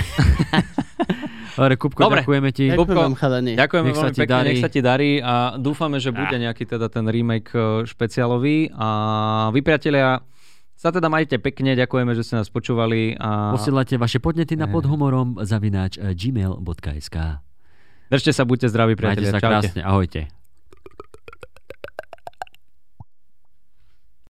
Dobre, 1.52 1.74
Kupko, 1.76 2.00
Dobre. 2.02 2.22
ďakujeme 2.22 2.50
ti. 2.50 2.64
Ďakujem 2.68 2.88
Kupko, 2.88 3.00
vám, 3.02 3.14
chalani. 3.14 3.52
Ďakujeme 3.52 3.86
Nech 3.86 3.94
sa 3.94 4.00
veľmi 4.02 4.14
ti 4.14 4.20
pekne, 4.20 4.32
darí. 4.32 4.48
nech 4.48 4.60
sa 4.60 4.70
ti 4.70 4.80
darí 4.80 5.10
a 5.18 5.34
dúfame, 5.56 5.96
že 5.96 6.10
bude 6.10 6.32
nejaký 6.32 6.64
teda 6.64 6.86
ten 6.86 7.04
remake 7.04 7.50
e, 7.50 7.60
špeciálový 7.84 8.72
a 8.72 8.88
vy 9.50 9.60
priatelia 9.60 10.24
sa 10.72 10.88
teda 10.88 11.06
majte 11.06 11.36
pekne, 11.36 11.76
ďakujeme, 11.76 12.14
že 12.14 12.22
ste 12.22 12.34
nás 12.34 12.48
počúvali 12.48 13.12
a 13.14 13.52
Posielate 13.52 13.94
vaše 13.94 14.16
podnety 14.16 14.54
na 14.54 14.64
Eh. 14.64 14.72
podhumorom 14.72 15.36
zavináč 15.38 15.94
eh, 15.94 16.10
gmail.sk 16.10 17.16
držte 18.08 18.30
sa, 18.30 18.42
buďte 18.42 18.66
zdraví 18.66 18.94
Majte 18.94 19.00
priatelia. 19.20 19.28
sa 19.28 19.36
Čaute. 19.36 19.52
krásne, 19.68 19.80
ahojte. 19.82 20.20